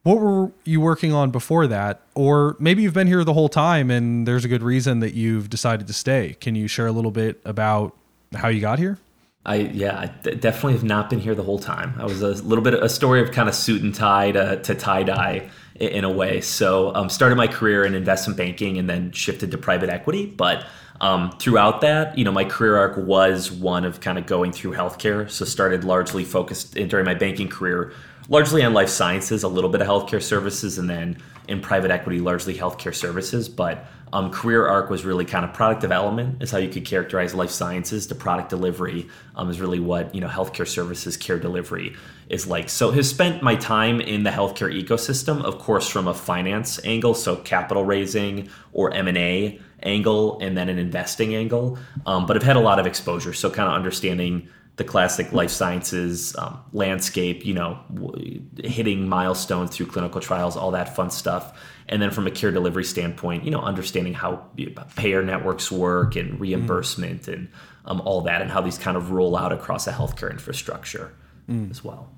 what 0.06 0.20
were 0.20 0.52
you 0.66 0.80
working 0.80 1.14
on 1.14 1.32
before 1.32 1.66
that? 1.66 2.02
Or 2.14 2.56
maybe 2.60 2.84
you've 2.84 2.94
been 2.94 3.08
here 3.08 3.24
the 3.24 3.34
whole 3.34 3.50
time 3.50 3.90
and 3.90 4.28
there's 4.28 4.46
a 4.46 4.48
good 4.48 4.62
reason 4.62 5.00
that 5.00 5.16
you've 5.16 5.50
decided 5.50 5.88
to 5.88 5.94
stay. 5.94 6.36
Can 6.40 6.54
you 6.54 6.68
share 6.68 6.86
a 6.86 6.92
little 6.92 7.10
bit 7.10 7.42
about 7.44 7.96
how 8.36 8.48
you 8.48 8.62
got 8.62 8.78
here? 8.78 9.00
I 9.48 9.56
yeah, 9.56 9.98
I 9.98 10.06
definitely 10.36 10.74
have 10.74 10.84
not 10.84 11.10
been 11.10 11.20
here 11.20 11.34
the 11.34 11.42
whole 11.42 11.58
time. 11.58 11.96
I 11.98 12.04
was 12.04 12.22
a 12.22 12.34
little 12.44 12.64
bit 12.64 12.76
a 12.76 12.88
story 12.88 13.20
of 13.20 13.32
kind 13.32 13.50
of 13.50 13.56
suit 13.56 13.82
and 13.82 13.96
tie 13.96 14.32
to, 14.32 14.62
to 14.62 14.76
tie 14.76 15.02
dye 15.02 15.50
in 15.74 16.04
a 16.04 16.10
way. 16.12 16.40
So 16.40 16.94
um, 16.94 17.10
started 17.10 17.36
my 17.36 17.48
career 17.48 17.84
in 17.84 17.96
investment 17.96 18.38
banking 18.38 18.78
and 18.78 18.88
then 18.88 19.12
shifted 19.12 19.50
to 19.52 19.58
private 19.58 19.90
equity. 19.90 20.28
But 20.28 20.68
um, 21.02 21.32
throughout 21.40 21.82
that, 21.82 22.16
you 22.16 22.24
know, 22.24 22.32
my 22.32 22.46
career 22.46 22.78
arc 22.78 22.96
was 22.98 23.52
one 23.52 23.86
of 23.86 24.02
kind 24.02 24.20
of 24.20 24.28
going 24.28 24.52
through 24.52 24.74
healthcare. 24.74 25.30
So 25.30 25.46
started 25.46 25.84
largely 25.84 26.24
focused 26.24 26.76
during 26.76 27.06
my 27.06 27.16
banking 27.16 27.50
career 27.50 27.92
largely 28.30 28.64
on 28.64 28.74
life 28.74 28.90
sciences, 28.90 29.44
a 29.44 29.48
little 29.48 29.70
bit 29.70 29.82
of 29.82 29.88
healthcare 29.88 30.22
services, 30.22 30.78
and 30.78 30.90
then 30.90 31.18
in 31.48 31.62
private 31.62 31.92
equity, 31.92 32.20
largely 32.20 32.56
healthcare 32.56 32.94
services. 32.94 33.48
But 33.48 33.86
um, 34.14 34.32
career 34.32 34.66
arc 34.66 34.90
was 34.90 35.04
really 35.04 35.26
kind 35.26 35.44
of 35.44 35.54
product 35.54 35.82
development 35.82 36.42
is 36.42 36.52
how 36.52 36.58
you 36.58 36.70
could 36.70 36.86
characterize 36.86 37.36
life 37.36 37.50
sciences. 37.50 38.08
The 38.08 38.16
product 38.16 38.50
delivery 38.50 39.08
um, 39.36 39.50
is 39.50 39.60
really 39.60 39.80
what 39.80 40.14
you 40.14 40.22
know 40.22 40.28
healthcare 40.28 40.68
services 40.68 41.18
care 41.18 41.40
delivery 41.40 41.96
is 42.30 42.48
like. 42.48 42.70
So 42.70 42.92
has 42.92 43.10
spent 43.10 43.44
my 43.44 43.56
time 43.56 44.00
in 44.02 44.24
the 44.24 44.30
healthcare 44.30 44.74
ecosystem, 44.74 45.44
of 45.44 45.60
course, 45.60 45.88
from 45.88 46.08
a 46.08 46.14
finance 46.14 46.80
angle, 46.86 47.14
so 47.14 47.36
capital 47.36 47.84
raising 47.84 48.50
or 48.74 48.94
M 48.94 49.08
and 49.08 49.18
A 49.18 49.60
angle, 49.84 50.40
and 50.40 50.58
then 50.58 50.70
an 50.70 50.80
investing 50.80 51.36
angle. 51.36 51.78
Um, 52.06 52.26
but 52.26 52.38
I've 52.38 52.44
had 52.44 52.56
a 52.56 52.62
lot 52.62 52.80
of 52.80 52.88
exposure, 52.88 53.34
so 53.34 53.50
kind 53.50 53.70
of 53.70 53.76
understanding 53.76 54.50
the 54.78 54.84
classic 54.84 55.32
life 55.32 55.52
sciences 55.52 56.36
um, 56.38 56.60
landscape, 56.74 57.46
you 57.46 57.54
know, 57.54 57.80
w- 57.94 58.42
hitting 58.64 59.08
milestones 59.08 59.76
through 59.76 59.86
clinical 59.86 60.20
trials, 60.20 60.58
all 60.58 60.72
that 60.72 60.96
fun 60.96 61.10
stuff. 61.10 61.58
And 61.88 62.02
then 62.02 62.12
from 62.12 62.28
a 62.28 62.32
care 62.32 62.52
delivery 62.52 62.84
standpoint, 62.84 63.46
you 63.46 63.52
know, 63.52 63.62
understanding 63.62 64.14
how 64.14 64.48
payer 64.96 65.24
networks 65.24 65.72
work 65.72 66.16
and 66.16 66.40
reimbursement 66.40 67.24
mm. 67.24 67.34
and 67.34 67.48
um, 67.86 68.02
all 68.02 68.22
that, 68.22 68.42
and 68.42 68.52
how 68.52 68.62
these 68.62 68.78
kind 68.78 68.98
of 68.98 69.12
roll 69.12 69.38
out 69.38 69.54
across 69.54 69.88
a 69.88 69.92
healthcare 69.92 70.32
infrastructure 70.32 71.14
mm. 71.50 71.70
as 71.70 71.84
well. 71.84 72.10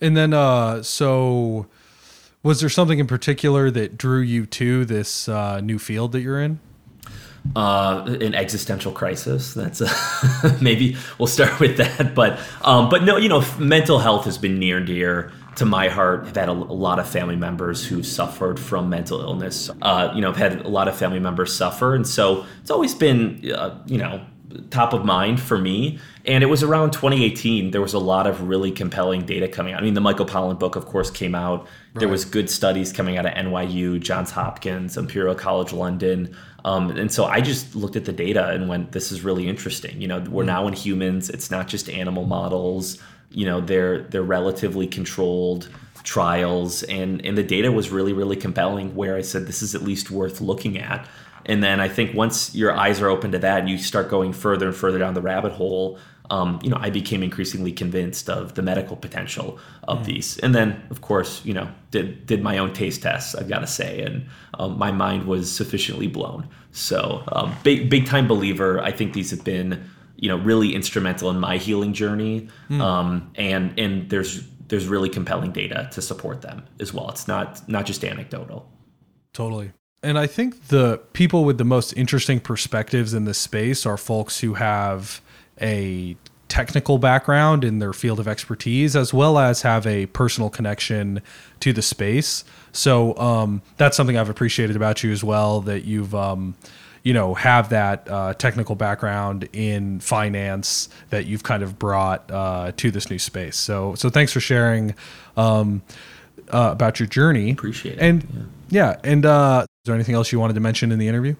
And 0.00 0.16
then, 0.16 0.32
uh, 0.32 0.82
so 0.82 1.66
was 2.42 2.60
there 2.60 2.68
something 2.68 2.98
in 2.98 3.06
particular 3.06 3.70
that 3.72 3.98
drew 3.98 4.20
you 4.20 4.46
to 4.46 4.84
this 4.84 5.28
uh, 5.28 5.60
new 5.60 5.78
field 5.78 6.12
that 6.12 6.20
you're 6.20 6.40
in? 6.40 6.60
Uh, 7.54 8.04
an 8.20 8.34
existential 8.34 8.92
crisis. 8.92 9.54
That's 9.54 9.80
a, 9.80 10.58
maybe 10.60 10.96
we'll 11.18 11.26
start 11.26 11.60
with 11.60 11.76
that. 11.76 12.14
But 12.14 12.40
um, 12.62 12.88
but 12.88 13.04
no, 13.04 13.16
you 13.16 13.28
know, 13.28 13.44
mental 13.58 13.98
health 13.98 14.24
has 14.24 14.38
been 14.38 14.58
near 14.58 14.78
and 14.78 14.86
dear 14.86 15.32
to 15.56 15.64
my 15.64 15.88
heart. 15.88 16.24
I've 16.26 16.36
had 16.36 16.48
a, 16.48 16.52
a 16.52 16.54
lot 16.54 16.98
of 16.98 17.08
family 17.08 17.36
members 17.36 17.84
who 17.84 18.02
suffered 18.02 18.58
from 18.58 18.88
mental 18.88 19.20
illness. 19.20 19.70
Uh, 19.82 20.12
you 20.14 20.20
know, 20.20 20.30
I've 20.30 20.36
had 20.36 20.64
a 20.64 20.68
lot 20.68 20.88
of 20.88 20.96
family 20.96 21.20
members 21.20 21.54
suffer, 21.54 21.94
and 21.94 22.06
so 22.06 22.44
it's 22.60 22.70
always 22.70 22.94
been 22.94 23.50
uh, 23.54 23.78
you 23.86 23.98
know 23.98 24.24
top 24.70 24.92
of 24.92 25.04
mind 25.04 25.40
for 25.40 25.58
me. 25.58 25.98
And 26.24 26.42
it 26.42 26.46
was 26.46 26.62
around 26.62 26.92
2018. 26.92 27.70
There 27.70 27.80
was 27.80 27.94
a 27.94 27.98
lot 27.98 28.26
of 28.26 28.48
really 28.48 28.70
compelling 28.70 29.24
data 29.24 29.48
coming 29.48 29.74
out. 29.74 29.80
I 29.80 29.84
mean, 29.84 29.94
the 29.94 30.00
Michael 30.00 30.26
Pollan 30.26 30.58
book, 30.58 30.76
of 30.76 30.86
course, 30.86 31.10
came 31.10 31.34
out. 31.34 31.62
Right. 31.62 32.00
There 32.00 32.08
was 32.08 32.24
good 32.24 32.50
studies 32.50 32.92
coming 32.92 33.16
out 33.16 33.26
of 33.26 33.32
NYU, 33.32 34.00
Johns 34.00 34.30
Hopkins, 34.30 34.96
Imperial 34.96 35.34
College 35.34 35.72
London. 35.72 36.36
Um, 36.66 36.90
and 36.90 37.12
so 37.12 37.26
I 37.26 37.40
just 37.40 37.76
looked 37.76 37.94
at 37.94 38.06
the 38.06 38.12
data 38.12 38.48
and 38.48 38.68
went, 38.68 38.90
"This 38.90 39.12
is 39.12 39.22
really 39.22 39.48
interesting." 39.48 40.00
You 40.02 40.08
know, 40.08 40.18
we're 40.18 40.42
mm. 40.42 40.48
now 40.48 40.66
in 40.66 40.74
humans. 40.74 41.30
It's 41.30 41.48
not 41.48 41.68
just 41.68 41.88
animal 41.88 42.26
models. 42.26 42.98
You 43.30 43.46
know, 43.46 43.60
they're 43.60 44.02
they're 44.02 44.22
relatively 44.22 44.88
controlled 44.88 45.68
trials, 46.02 46.82
and 46.82 47.24
and 47.24 47.38
the 47.38 47.44
data 47.44 47.70
was 47.70 47.90
really 47.90 48.12
really 48.12 48.34
compelling. 48.34 48.96
Where 48.96 49.16
I 49.16 49.22
said, 49.22 49.46
"This 49.46 49.62
is 49.62 49.76
at 49.76 49.82
least 49.82 50.10
worth 50.10 50.40
looking 50.40 50.76
at." 50.76 51.08
And 51.48 51.62
then 51.62 51.78
I 51.78 51.88
think 51.88 52.12
once 52.14 52.52
your 52.56 52.76
eyes 52.76 53.00
are 53.00 53.08
open 53.08 53.30
to 53.30 53.38
that 53.38 53.60
and 53.60 53.68
you 53.68 53.78
start 53.78 54.10
going 54.10 54.32
further 54.32 54.66
and 54.66 54.74
further 54.74 54.98
down 54.98 55.14
the 55.14 55.22
rabbit 55.22 55.52
hole, 55.52 56.00
um, 56.30 56.58
you 56.62 56.70
know, 56.70 56.78
I 56.80 56.90
became 56.90 57.22
increasingly 57.22 57.72
convinced 57.72 58.28
of 58.28 58.54
the 58.54 58.62
medical 58.62 58.96
potential 58.96 59.58
of 59.84 60.00
mm. 60.00 60.04
these. 60.06 60.38
And 60.38 60.54
then, 60.54 60.82
of 60.90 61.00
course, 61.00 61.44
you 61.44 61.54
know, 61.54 61.68
did 61.90 62.26
did 62.26 62.42
my 62.42 62.58
own 62.58 62.72
taste 62.72 63.02
tests. 63.02 63.34
I've 63.34 63.48
got 63.48 63.60
to 63.60 63.66
say, 63.66 64.02
and 64.02 64.26
um, 64.54 64.78
my 64.78 64.90
mind 64.90 65.26
was 65.26 65.50
sufficiently 65.50 66.06
blown. 66.06 66.48
So, 66.72 67.22
um, 67.32 67.54
big 67.62 67.88
big 67.88 68.06
time 68.06 68.26
believer. 68.26 68.80
I 68.80 68.92
think 68.92 69.12
these 69.12 69.30
have 69.30 69.44
been, 69.44 69.88
you 70.16 70.28
know, 70.28 70.36
really 70.36 70.74
instrumental 70.74 71.30
in 71.30 71.38
my 71.38 71.58
healing 71.58 71.92
journey. 71.92 72.48
Mm. 72.70 73.22
and 73.36 73.78
and 73.78 74.10
there's 74.10 74.46
there's 74.68 74.88
really 74.88 75.08
compelling 75.08 75.52
data 75.52 75.88
to 75.92 76.02
support 76.02 76.42
them 76.42 76.64
as 76.80 76.92
well. 76.92 77.08
It's 77.10 77.28
not 77.28 77.68
not 77.68 77.86
just 77.86 78.04
anecdotal. 78.04 78.70
Totally. 79.32 79.72
And 80.02 80.18
I 80.18 80.26
think 80.26 80.68
the 80.68 80.98
people 81.14 81.44
with 81.44 81.58
the 81.58 81.64
most 81.64 81.92
interesting 81.94 82.38
perspectives 82.40 83.12
in 83.12 83.24
this 83.24 83.38
space 83.38 83.84
are 83.86 83.96
folks 83.96 84.40
who 84.40 84.54
have 84.54 85.20
a 85.60 86.16
technical 86.48 86.98
background 86.98 87.64
in 87.64 87.80
their 87.80 87.92
field 87.92 88.20
of 88.20 88.28
expertise 88.28 88.94
as 88.94 89.12
well 89.12 89.38
as 89.38 89.62
have 89.62 89.86
a 89.86 90.06
personal 90.06 90.48
connection 90.48 91.20
to 91.60 91.72
the 91.72 91.82
space. 91.82 92.44
So 92.72 93.16
um, 93.18 93.62
that's 93.78 93.96
something 93.96 94.16
I've 94.16 94.28
appreciated 94.28 94.76
about 94.76 95.02
you 95.02 95.12
as 95.12 95.24
well 95.24 95.60
that 95.62 95.84
you've 95.84 96.14
um, 96.14 96.54
you 97.02 97.12
know 97.12 97.34
have 97.34 97.70
that 97.70 98.08
uh, 98.10 98.34
technical 98.34 98.74
background 98.74 99.48
in 99.52 100.00
finance 100.00 100.88
that 101.10 101.26
you've 101.26 101.42
kind 101.42 101.62
of 101.62 101.78
brought 101.78 102.30
uh, 102.30 102.72
to 102.76 102.90
this 102.90 103.10
new 103.10 103.18
space. 103.18 103.56
So 103.56 103.94
so 103.94 104.10
thanks 104.10 104.32
for 104.32 104.40
sharing 104.40 104.94
um, 105.36 105.82
uh, 106.52 106.70
about 106.72 107.00
your 107.00 107.08
journey. 107.08 107.50
Appreciate 107.52 107.98
it. 107.98 108.00
And 108.00 108.50
yeah, 108.68 108.92
yeah 108.92 109.00
and 109.04 109.26
uh, 109.26 109.62
is 109.64 109.68
there 109.86 109.94
anything 109.94 110.14
else 110.14 110.32
you 110.32 110.40
wanted 110.40 110.54
to 110.54 110.60
mention 110.60 110.92
in 110.92 110.98
the 110.98 111.08
interview? 111.08 111.34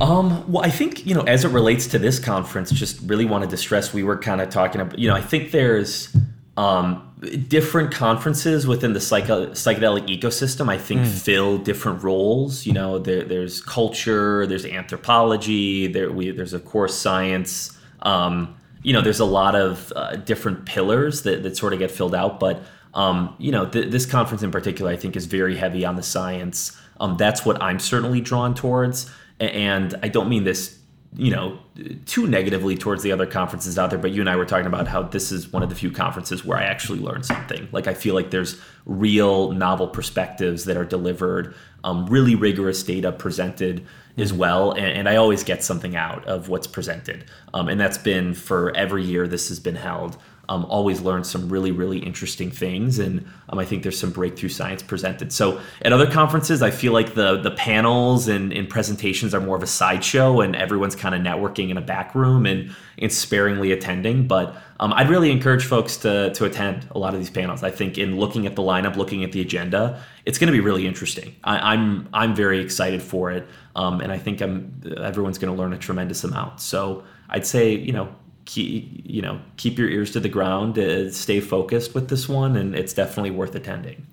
Um, 0.00 0.50
well, 0.50 0.64
I 0.64 0.70
think, 0.70 1.06
you 1.06 1.14
know, 1.14 1.22
as 1.22 1.44
it 1.44 1.48
relates 1.48 1.86
to 1.88 1.98
this 1.98 2.18
conference, 2.18 2.70
just 2.70 3.00
really 3.02 3.24
wanted 3.24 3.50
to 3.50 3.56
stress 3.56 3.92
we 3.92 4.02
were 4.02 4.18
kind 4.18 4.40
of 4.40 4.50
talking 4.50 4.80
about, 4.80 4.98
you 4.98 5.08
know, 5.08 5.14
I 5.14 5.20
think 5.20 5.52
there's 5.52 6.14
um, 6.56 7.14
different 7.48 7.92
conferences 7.92 8.66
within 8.66 8.92
the 8.92 9.00
psycho- 9.00 9.50
psychedelic 9.50 10.08
ecosystem, 10.08 10.68
I 10.68 10.78
think, 10.78 11.02
mm. 11.02 11.06
fill 11.06 11.58
different 11.58 12.02
roles. 12.02 12.66
You 12.66 12.72
know, 12.72 12.98
there, 12.98 13.22
there's 13.22 13.60
culture, 13.60 14.46
there's 14.46 14.66
anthropology, 14.66 15.86
there, 15.86 16.10
we, 16.10 16.30
there's, 16.32 16.52
of 16.52 16.64
course, 16.64 16.94
science. 16.94 17.76
Um, 18.02 18.56
you 18.82 18.92
know, 18.92 19.00
there's 19.00 19.20
a 19.20 19.24
lot 19.24 19.54
of 19.54 19.92
uh, 19.96 20.16
different 20.16 20.66
pillars 20.66 21.22
that, 21.22 21.42
that 21.44 21.56
sort 21.56 21.72
of 21.72 21.78
get 21.78 21.90
filled 21.90 22.14
out. 22.14 22.40
But, 22.40 22.62
um, 22.94 23.34
you 23.38 23.52
know, 23.52 23.66
th- 23.66 23.90
this 23.90 24.06
conference 24.06 24.42
in 24.42 24.50
particular, 24.50 24.90
I 24.90 24.96
think, 24.96 25.16
is 25.16 25.26
very 25.26 25.56
heavy 25.56 25.84
on 25.84 25.96
the 25.96 26.02
science. 26.02 26.76
Um, 27.00 27.16
that's 27.16 27.44
what 27.46 27.62
I'm 27.62 27.78
certainly 27.78 28.20
drawn 28.20 28.54
towards. 28.54 29.10
And 29.40 29.94
I 30.02 30.08
don't 30.08 30.28
mean 30.28 30.44
this, 30.44 30.78
you 31.16 31.30
know, 31.30 31.58
too 32.06 32.26
negatively 32.26 32.76
towards 32.76 33.02
the 33.02 33.12
other 33.12 33.26
conferences 33.26 33.78
out 33.78 33.90
there, 33.90 33.98
but 33.98 34.12
you 34.12 34.20
and 34.20 34.30
I 34.30 34.36
were 34.36 34.44
talking 34.44 34.66
about 34.66 34.88
how 34.88 35.02
this 35.02 35.32
is 35.32 35.52
one 35.52 35.62
of 35.62 35.68
the 35.68 35.74
few 35.74 35.90
conferences 35.90 36.44
where 36.44 36.58
I 36.58 36.64
actually 36.64 37.00
learned 37.00 37.26
something. 37.26 37.68
Like 37.72 37.86
I 37.86 37.94
feel 37.94 38.14
like 38.14 38.30
there's 38.30 38.60
real 38.86 39.52
novel 39.52 39.88
perspectives 39.88 40.64
that 40.64 40.76
are 40.76 40.84
delivered, 40.84 41.54
um, 41.82 42.06
really 42.06 42.34
rigorous 42.34 42.82
data 42.82 43.12
presented 43.12 43.86
as 44.16 44.32
well, 44.32 44.70
and, 44.72 44.86
and, 44.86 45.08
I 45.08 45.16
always 45.16 45.42
get 45.42 45.64
something 45.64 45.96
out 45.96 46.24
of 46.26 46.48
what's 46.48 46.68
presented. 46.68 47.24
Um, 47.52 47.68
and 47.68 47.80
that's 47.80 47.98
been 47.98 48.32
for 48.32 48.74
every 48.76 49.02
year 49.02 49.26
this 49.26 49.48
has 49.48 49.58
been 49.58 49.74
held 49.74 50.16
um, 50.48 50.64
always 50.66 51.00
learn 51.00 51.24
some 51.24 51.48
really 51.48 51.70
really 51.70 51.98
interesting 51.98 52.50
things. 52.50 52.98
And 52.98 53.26
um, 53.48 53.58
i 53.58 53.64
think 53.64 53.82
there's 53.82 53.98
some 53.98 54.10
breakthrough 54.10 54.48
science 54.48 54.82
presented. 54.82 55.32
So 55.32 55.60
at 55.82 55.92
other 55.92 56.10
conferences 56.10 56.62
i 56.62 56.70
feel 56.70 56.92
like 56.92 57.14
the 57.14 57.40
the 57.40 57.52
panels 57.52 58.28
and, 58.28 58.52
and 58.52 58.68
presentations 58.68 59.34
are 59.34 59.40
more 59.40 59.56
of 59.56 59.62
a 59.62 59.66
sideshow 59.66 60.40
and 60.40 60.54
everyone's 60.56 60.96
kind 60.96 61.14
of 61.14 61.20
networking 61.20 61.70
in 61.70 61.76
a 61.76 61.80
back 61.80 62.14
room 62.14 62.46
and, 62.46 62.74
and 62.98 63.12
sparingly 63.12 63.72
attending. 63.72 64.26
But 64.26 64.56
um, 64.80 64.92
i'd 64.94 65.08
really 65.08 65.30
encourage 65.30 65.64
folks 65.64 65.96
to 65.98 66.32
to 66.34 66.44
attend 66.44 66.86
a 66.90 66.98
lot 66.98 67.14
of 67.14 67.20
these 67.20 67.30
panels. 67.30 67.62
I 67.62 67.70
think 67.70 67.98
in 67.98 68.18
looking 68.18 68.46
at 68.46 68.56
the 68.56 68.62
lineup 68.62 68.96
looking 68.96 69.24
at 69.24 69.32
the 69.32 69.40
agenda 69.40 70.02
it's 70.26 70.38
going 70.38 70.46
to 70.46 70.52
be 70.52 70.60
really 70.60 70.86
interesting. 70.86 71.36
I, 71.44 71.74
am 71.74 72.08
I'm, 72.12 72.30
I'm 72.30 72.34
very 72.34 72.60
excited 72.60 73.02
for 73.02 73.30
it. 73.30 73.46
Um, 73.76 74.00
and 74.00 74.12
i 74.12 74.18
think 74.18 74.40
i'm 74.40 74.82
everyone's 74.98 75.38
going 75.38 75.54
to 75.54 75.60
learn 75.60 75.72
a 75.72 75.78
tremendous 75.78 76.24
amount. 76.24 76.60
So 76.60 77.04
i'd 77.30 77.46
say 77.46 77.74
you 77.74 77.92
know 77.92 78.14
keep 78.44 79.02
you 79.04 79.22
know 79.22 79.40
keep 79.56 79.78
your 79.78 79.88
ears 79.88 80.10
to 80.12 80.20
the 80.20 80.28
ground 80.28 80.78
uh, 80.78 81.10
stay 81.10 81.40
focused 81.40 81.94
with 81.94 82.08
this 82.08 82.28
one 82.28 82.56
and 82.56 82.74
it's 82.74 82.92
definitely 82.92 83.30
worth 83.30 83.54
attending. 83.54 84.06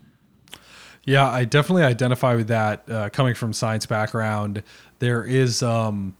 Yeah 1.03 1.29
i 1.29 1.45
definitely 1.45 1.83
identify 1.83 2.35
with 2.35 2.47
that 2.47 2.89
uh, 2.89 3.09
coming 3.09 3.35
from 3.35 3.53
science 3.53 3.85
background. 3.85 4.63
There 4.99 5.23
is 5.23 5.63
um 5.63 6.15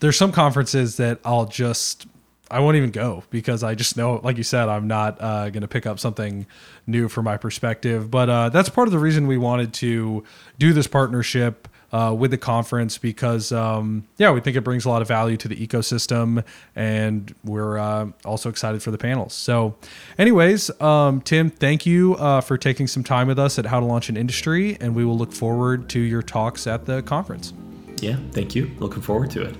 there's 0.00 0.16
some 0.16 0.32
conferences 0.32 0.96
that 0.98 1.20
i'll 1.24 1.46
just 1.46 2.06
i 2.50 2.60
won't 2.60 2.76
even 2.76 2.90
go 2.90 3.24
because 3.30 3.62
i 3.62 3.74
just 3.74 3.96
know 3.96 4.20
like 4.22 4.36
you 4.36 4.42
said 4.42 4.68
i'm 4.68 4.86
not 4.86 5.16
uh, 5.20 5.48
going 5.50 5.62
to 5.62 5.68
pick 5.68 5.86
up 5.86 5.98
something 5.98 6.46
new 6.86 7.08
from 7.08 7.24
my 7.24 7.36
perspective. 7.36 8.10
But 8.10 8.28
uh, 8.28 8.48
that's 8.50 8.68
part 8.68 8.88
of 8.88 8.92
the 8.92 8.98
reason 8.98 9.26
we 9.26 9.38
wanted 9.38 9.72
to 9.74 10.24
do 10.58 10.72
this 10.72 10.86
partnership 10.86 11.68
uh, 11.94 12.12
with 12.12 12.32
the 12.32 12.38
conference 12.38 12.98
because, 12.98 13.52
um, 13.52 14.04
yeah, 14.18 14.32
we 14.32 14.40
think 14.40 14.56
it 14.56 14.62
brings 14.62 14.84
a 14.84 14.88
lot 14.88 15.00
of 15.00 15.06
value 15.06 15.36
to 15.36 15.46
the 15.46 15.54
ecosystem, 15.54 16.44
and 16.74 17.32
we're 17.44 17.78
uh, 17.78 18.08
also 18.24 18.48
excited 18.48 18.82
for 18.82 18.90
the 18.90 18.98
panels. 18.98 19.32
So, 19.32 19.76
anyways, 20.18 20.72
um, 20.80 21.20
Tim, 21.20 21.50
thank 21.50 21.86
you 21.86 22.16
uh, 22.16 22.40
for 22.40 22.58
taking 22.58 22.88
some 22.88 23.04
time 23.04 23.28
with 23.28 23.38
us 23.38 23.60
at 23.60 23.66
How 23.66 23.78
to 23.78 23.86
Launch 23.86 24.08
an 24.08 24.16
Industry, 24.16 24.76
and 24.80 24.92
we 24.96 25.04
will 25.04 25.16
look 25.16 25.32
forward 25.32 25.88
to 25.90 26.00
your 26.00 26.22
talks 26.22 26.66
at 26.66 26.84
the 26.84 27.00
conference. 27.02 27.52
Yeah, 28.00 28.16
thank 28.32 28.56
you. 28.56 28.72
Looking 28.80 29.00
forward 29.00 29.30
to 29.30 29.42
it. 29.42 29.54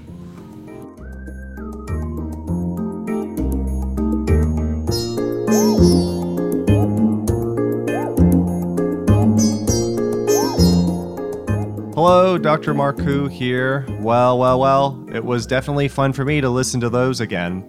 Hello, 12.07 12.37
Dr. 12.37 12.75
Marcu 12.75 13.31
here. 13.31 13.87
Well, 13.99 14.39
well, 14.39 14.61
well, 14.61 15.09
it 15.11 15.25
was 15.25 15.47
definitely 15.47 15.89
fun 15.89 16.13
for 16.13 16.23
me 16.23 16.43
to 16.43 16.51
listen 16.51 16.79
to 16.83 16.91
those 16.91 17.21
again. 17.21 17.65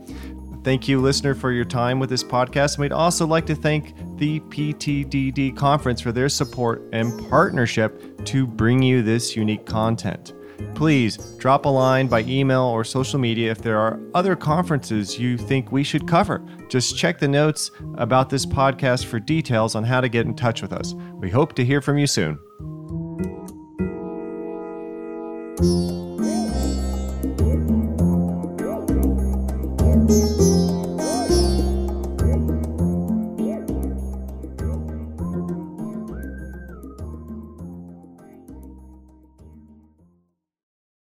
Thank 0.61 0.89
you, 0.89 0.99
listener, 0.99 1.33
for 1.33 1.53
your 1.53 1.63
time 1.63 1.99
with 1.99 2.09
this 2.09 2.21
podcast. 2.21 2.73
And 2.73 2.81
we'd 2.81 2.91
also 2.91 3.25
like 3.25 3.45
to 3.45 3.55
thank 3.55 3.95
the 4.17 4.41
PTDD 4.41 5.55
Conference 5.55 6.01
for 6.01 6.11
their 6.11 6.27
support 6.27 6.83
and 6.91 7.17
partnership 7.29 8.25
to 8.25 8.45
bring 8.45 8.83
you 8.83 9.01
this 9.03 9.37
unique 9.37 9.65
content. 9.65 10.33
Please 10.73 11.15
drop 11.37 11.63
a 11.63 11.69
line 11.69 12.07
by 12.07 12.19
email 12.23 12.63
or 12.63 12.83
social 12.83 13.17
media 13.17 13.49
if 13.49 13.61
there 13.61 13.79
are 13.79 14.01
other 14.13 14.35
conferences 14.35 15.17
you 15.17 15.37
think 15.37 15.71
we 15.71 15.81
should 15.81 16.09
cover. 16.09 16.45
Just 16.67 16.97
check 16.97 17.19
the 17.19 17.27
notes 17.29 17.71
about 17.93 18.29
this 18.29 18.45
podcast 18.45 19.05
for 19.05 19.17
details 19.17 19.75
on 19.75 19.85
how 19.85 20.01
to 20.01 20.09
get 20.09 20.25
in 20.25 20.35
touch 20.35 20.61
with 20.61 20.73
us. 20.73 20.93
We 21.21 21.29
hope 21.29 21.53
to 21.53 21.63
hear 21.63 21.79
from 21.79 21.97
you 21.97 22.05
soon. 22.05 22.37
Thank 25.57 25.69
you. 25.69 26.04